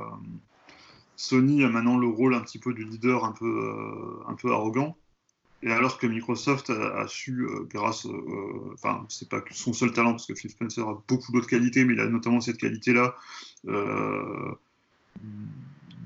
Sony 1.19 1.65
a 1.65 1.69
maintenant 1.69 1.99
le 1.99 2.07
rôle 2.07 2.33
un 2.35 2.41
petit 2.41 2.61
peu 2.61 2.73
du 2.73 2.85
leader 2.85 3.25
un 3.25 3.33
peu, 3.33 4.53
arrogant. 4.53 4.97
Et 5.65 5.73
alors 5.73 5.99
que 5.99 6.07
Microsoft 6.07 6.71
a, 6.71 7.09
su, 7.09 7.43
euh, 7.43 7.67
grâce, 7.69 8.07
euh, 8.07 8.73
enfin, 8.75 9.05
c'est 9.09 9.29
pas 9.29 9.43
son 9.51 9.73
seul 9.73 9.93
talent, 9.93 10.13
parce 10.13 10.27
que 10.27 10.35
Phil 10.37 10.51
Spencer 10.51 10.89
a 10.89 11.03
beaucoup 11.09 11.33
d'autres 11.33 11.49
qualités, 11.49 11.85
mais 11.85 11.95
il 11.95 12.01
a 12.01 12.07
notamment 12.07 12.41
cette 12.41 12.59
qualité-là 12.59 13.17
euh, 13.67 14.53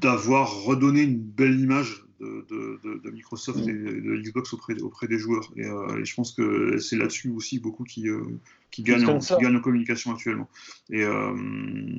d'avoir 0.00 0.50
redonné 0.62 1.02
une 1.02 1.18
belle 1.18 1.60
image 1.60 2.06
de, 2.22 3.10
Microsoft 3.10 3.60
et 3.60 3.72
de 3.72 4.16
Xbox 4.16 4.52
auprès, 4.52 4.80
auprès 4.80 5.08
des 5.08 5.18
joueurs. 5.18 5.52
Et, 5.56 5.64
euh, 5.64 6.04
je 6.04 6.14
pense 6.14 6.32
que 6.32 6.78
c'est 6.78 6.96
là-dessus 6.96 7.30
aussi 7.30 7.58
beaucoup 7.58 7.84
qui, 7.84 8.08
euh, 8.08 8.22
qui, 8.70 8.82
gagnent, 8.82 9.06
en, 9.06 9.18
qui 9.18 9.34
gagnent 9.40 9.56
en 9.56 9.60
communication 9.60 10.12
actuellement. 10.12 10.48
Et 10.90 11.02
euh, 11.02 11.34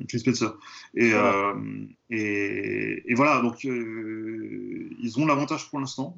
Spencer. 0.08 0.56
Et, 0.94 1.10
voilà. 1.10 1.54
Euh, 1.56 1.86
et, 2.10 3.02
et, 3.10 3.14
voilà, 3.14 3.40
donc 3.42 3.64
ils 3.64 5.14
ont 5.16 5.26
l'avantage 5.26 5.68
pour 5.70 5.80
l'instant. 5.80 6.16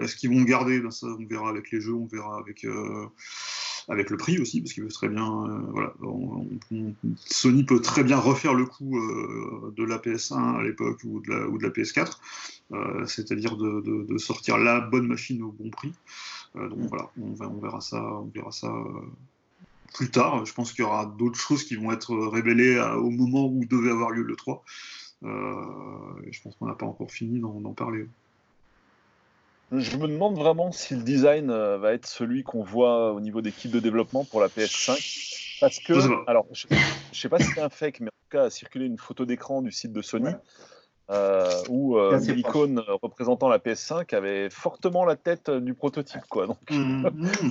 Est-ce 0.00 0.16
qu'ils 0.16 0.30
vont 0.30 0.42
garder? 0.42 0.80
Ben, 0.80 0.90
ça, 0.90 1.06
On 1.06 1.26
verra 1.26 1.50
avec 1.50 1.70
les 1.70 1.80
jeux, 1.80 1.94
on 1.94 2.06
verra 2.06 2.38
avec 2.38 2.66
avec 3.88 4.10
le 4.10 4.16
prix 4.16 4.38
aussi, 4.38 4.60
parce 4.60 4.72
qu'il 4.72 4.82
veut 4.82 4.90
très 4.90 5.08
bien. 5.08 5.44
Euh, 5.44 5.58
voilà, 5.70 5.94
Sony 7.16 7.64
peut 7.64 7.80
très 7.80 8.02
bien 8.02 8.18
refaire 8.18 8.54
le 8.54 8.66
coup 8.66 8.98
euh, 8.98 9.72
de 9.76 9.84
la 9.84 9.98
PS1 9.98 10.58
à 10.58 10.62
l'époque 10.62 11.00
ou, 11.04 11.20
de 11.20 11.30
la, 11.30 11.48
ou 11.48 11.58
de 11.58 11.62
la 11.62 11.70
PS4, 11.70 12.00
euh, 12.00 12.10
c'est-à-dire 13.06 13.56
de, 13.56 14.18
sortir 14.18 14.58
la 14.58 14.80
bonne 14.80 15.06
machine 15.06 15.42
au 15.42 15.52
bon 15.52 15.70
prix. 15.70 15.92
donc 16.54 16.88
voilà, 16.88 17.10
on, 17.20 17.34
on, 17.40 17.60
verra 17.60 17.80
ça, 17.80 18.02
on 18.02 18.30
verra 18.34 18.50
ça 18.50 18.72
plus 19.94 20.10
tard. 20.10 20.44
Je 20.44 20.52
pense 20.52 20.72
qu'il 20.72 20.84
y 20.84 20.86
aura 20.86 21.06
d'autres 21.06 21.38
choses 21.38 21.64
qui 21.64 21.76
vont 21.76 21.92
être 21.92 22.14
révélées 22.14 22.78
au 22.80 23.10
moment 23.10 23.46
où 23.46 23.64
devait 23.64 23.90
avoir 23.90 24.10
lieu 24.10 24.22
le 24.22 24.36
3. 24.36 24.64
je 25.22 26.42
pense 26.42 26.56
qu'on 26.56 26.66
n'a 26.66 26.74
pas 26.74 26.86
encore 26.86 27.10
fini 27.10 27.40
d'en 27.40 27.72
parler. 27.72 28.06
Je 29.72 29.96
me 29.96 30.06
demande 30.06 30.36
vraiment 30.36 30.70
si 30.70 30.94
le 30.94 31.02
design 31.02 31.50
euh, 31.50 31.76
va 31.76 31.92
être 31.92 32.06
celui 32.06 32.44
qu'on 32.44 32.62
voit 32.62 33.12
au 33.12 33.20
niveau 33.20 33.40
des 33.40 33.50
kits 33.50 33.68
de 33.68 33.80
développement 33.80 34.24
pour 34.24 34.40
la 34.40 34.46
PS5. 34.46 35.58
Parce 35.60 35.80
que, 35.80 35.94
alors, 36.30 36.46
je 36.52 36.66
ne 36.70 36.78
sais 37.12 37.28
pas 37.28 37.40
si 37.40 37.50
c'est 37.52 37.60
un 37.62 37.68
fake, 37.68 38.00
mais 38.00 38.08
en 38.08 38.22
tout 38.24 38.30
cas, 38.30 38.44
a 38.44 38.50
circulé 38.50 38.86
une 38.86 38.98
photo 38.98 39.24
d'écran 39.24 39.62
du 39.62 39.72
site 39.72 39.92
de 39.92 40.02
Sony 40.02 40.30
euh, 41.08 41.62
où 41.68 41.96
euh, 41.98 42.18
l'icône 42.18 42.82
représentant 42.88 43.48
la 43.48 43.58
PS5 43.58 44.14
avait 44.14 44.50
fortement 44.50 45.04
la 45.04 45.14
tête 45.16 45.50
du 45.50 45.74
prototype. 45.74 46.24
Quoi. 46.28 46.48
Donc, 46.48 46.58
mmh, 46.70 47.08
mmh, 47.12 47.50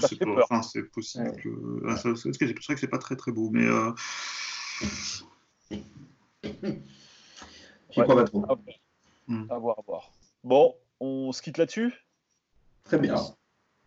c'est 0.62 0.84
possible 0.84 1.36
que. 1.38 1.50
Ah, 1.88 1.96
c'est 1.98 2.10
vrai 2.10 2.54
que 2.54 2.80
c'est 2.80 2.88
pas 2.88 2.98
très 2.98 3.16
très 3.16 3.32
beau, 3.32 3.50
mais. 3.52 3.66
Euh... 3.66 3.92
J'y 7.92 8.02
crois 8.02 8.16
pas 8.16 8.24
trop. 8.26 8.46
Mmh. 9.28 9.46
À 9.50 9.58
voir, 9.58 9.80
à 9.80 9.82
voir. 9.88 10.12
Bon, 10.44 10.76
on 11.00 11.32
se 11.32 11.42
quitte 11.42 11.58
là-dessus? 11.58 11.94
Très 12.84 13.00
bien. 13.00 13.16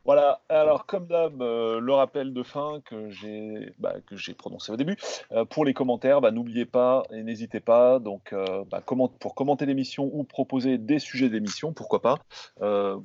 Voilà, 0.08 0.40
alors 0.48 0.86
comme 0.86 1.06
d'hab, 1.06 1.42
euh, 1.42 1.80
le 1.80 1.92
rappel 1.92 2.32
de 2.32 2.42
fin 2.42 2.80
que 2.86 3.10
j'ai 3.10 3.74
bah, 3.78 3.92
prononcé 4.38 4.72
au 4.72 4.76
début. 4.78 4.96
Euh, 5.32 5.44
pour 5.44 5.66
les 5.66 5.74
commentaires, 5.74 6.22
bah, 6.22 6.30
n'oubliez 6.30 6.64
pas 6.64 7.02
et 7.12 7.22
n'hésitez 7.22 7.60
pas. 7.60 7.98
Donc, 7.98 8.32
euh, 8.32 8.64
bah, 8.70 8.82
pour 9.20 9.34
commenter 9.34 9.66
l'émission 9.66 10.08
ou 10.10 10.24
proposer 10.24 10.78
des 10.78 10.98
sujets 10.98 11.28
d'émission, 11.28 11.74
pourquoi 11.74 12.00
pas, 12.00 12.20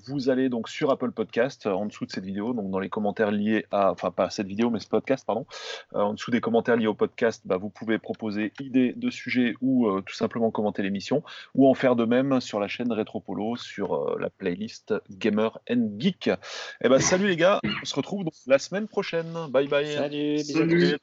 vous 0.07 0.29
allez 0.29 0.47
donc 0.47 0.69
sur 0.69 0.91
Apple 0.91 1.11
Podcast 1.11 1.67
en 1.67 1.87
dessous 1.87 2.05
de 2.05 2.11
cette 2.11 2.23
vidéo, 2.23 2.53
donc 2.53 2.71
dans 2.71 2.79
les 2.79 2.87
commentaires 2.87 3.31
liés 3.31 3.65
à, 3.69 3.91
enfin 3.91 4.11
pas 4.11 4.29
cette 4.29 4.47
vidéo, 4.47 4.69
mais 4.69 4.79
ce 4.79 4.87
podcast, 4.87 5.25
pardon. 5.27 5.45
en 5.93 6.13
dessous 6.13 6.31
des 6.31 6.39
commentaires 6.39 6.77
liés 6.77 6.87
au 6.87 6.93
podcast, 6.93 7.43
vous 7.45 7.69
pouvez 7.69 7.97
proposer 7.99 8.53
idées 8.61 8.93
de 8.95 9.09
sujets 9.09 9.55
ou 9.61 9.99
tout 10.01 10.15
simplement 10.15 10.51
commenter 10.51 10.81
l'émission, 10.81 11.21
ou 11.53 11.67
en 11.67 11.73
faire 11.73 11.97
de 11.97 12.05
même 12.05 12.39
sur 12.39 12.61
la 12.61 12.69
chaîne 12.69 12.93
Retropolo, 12.93 13.57
sur 13.57 14.17
la 14.17 14.29
playlist 14.29 14.93
Gamer 15.09 15.59
and 15.69 15.99
Geek. 15.99 16.29
Et 16.81 16.92
ben, 16.93 17.01
salut 17.01 17.27
les 17.27 17.35
gars, 17.35 17.59
on 17.81 17.85
se 17.85 17.95
retrouve 17.95 18.25
la 18.45 18.59
semaine 18.59 18.87
prochaine. 18.87 19.33
Bye 19.49 19.67
bye. 19.67 19.95
Salut. 20.43 20.97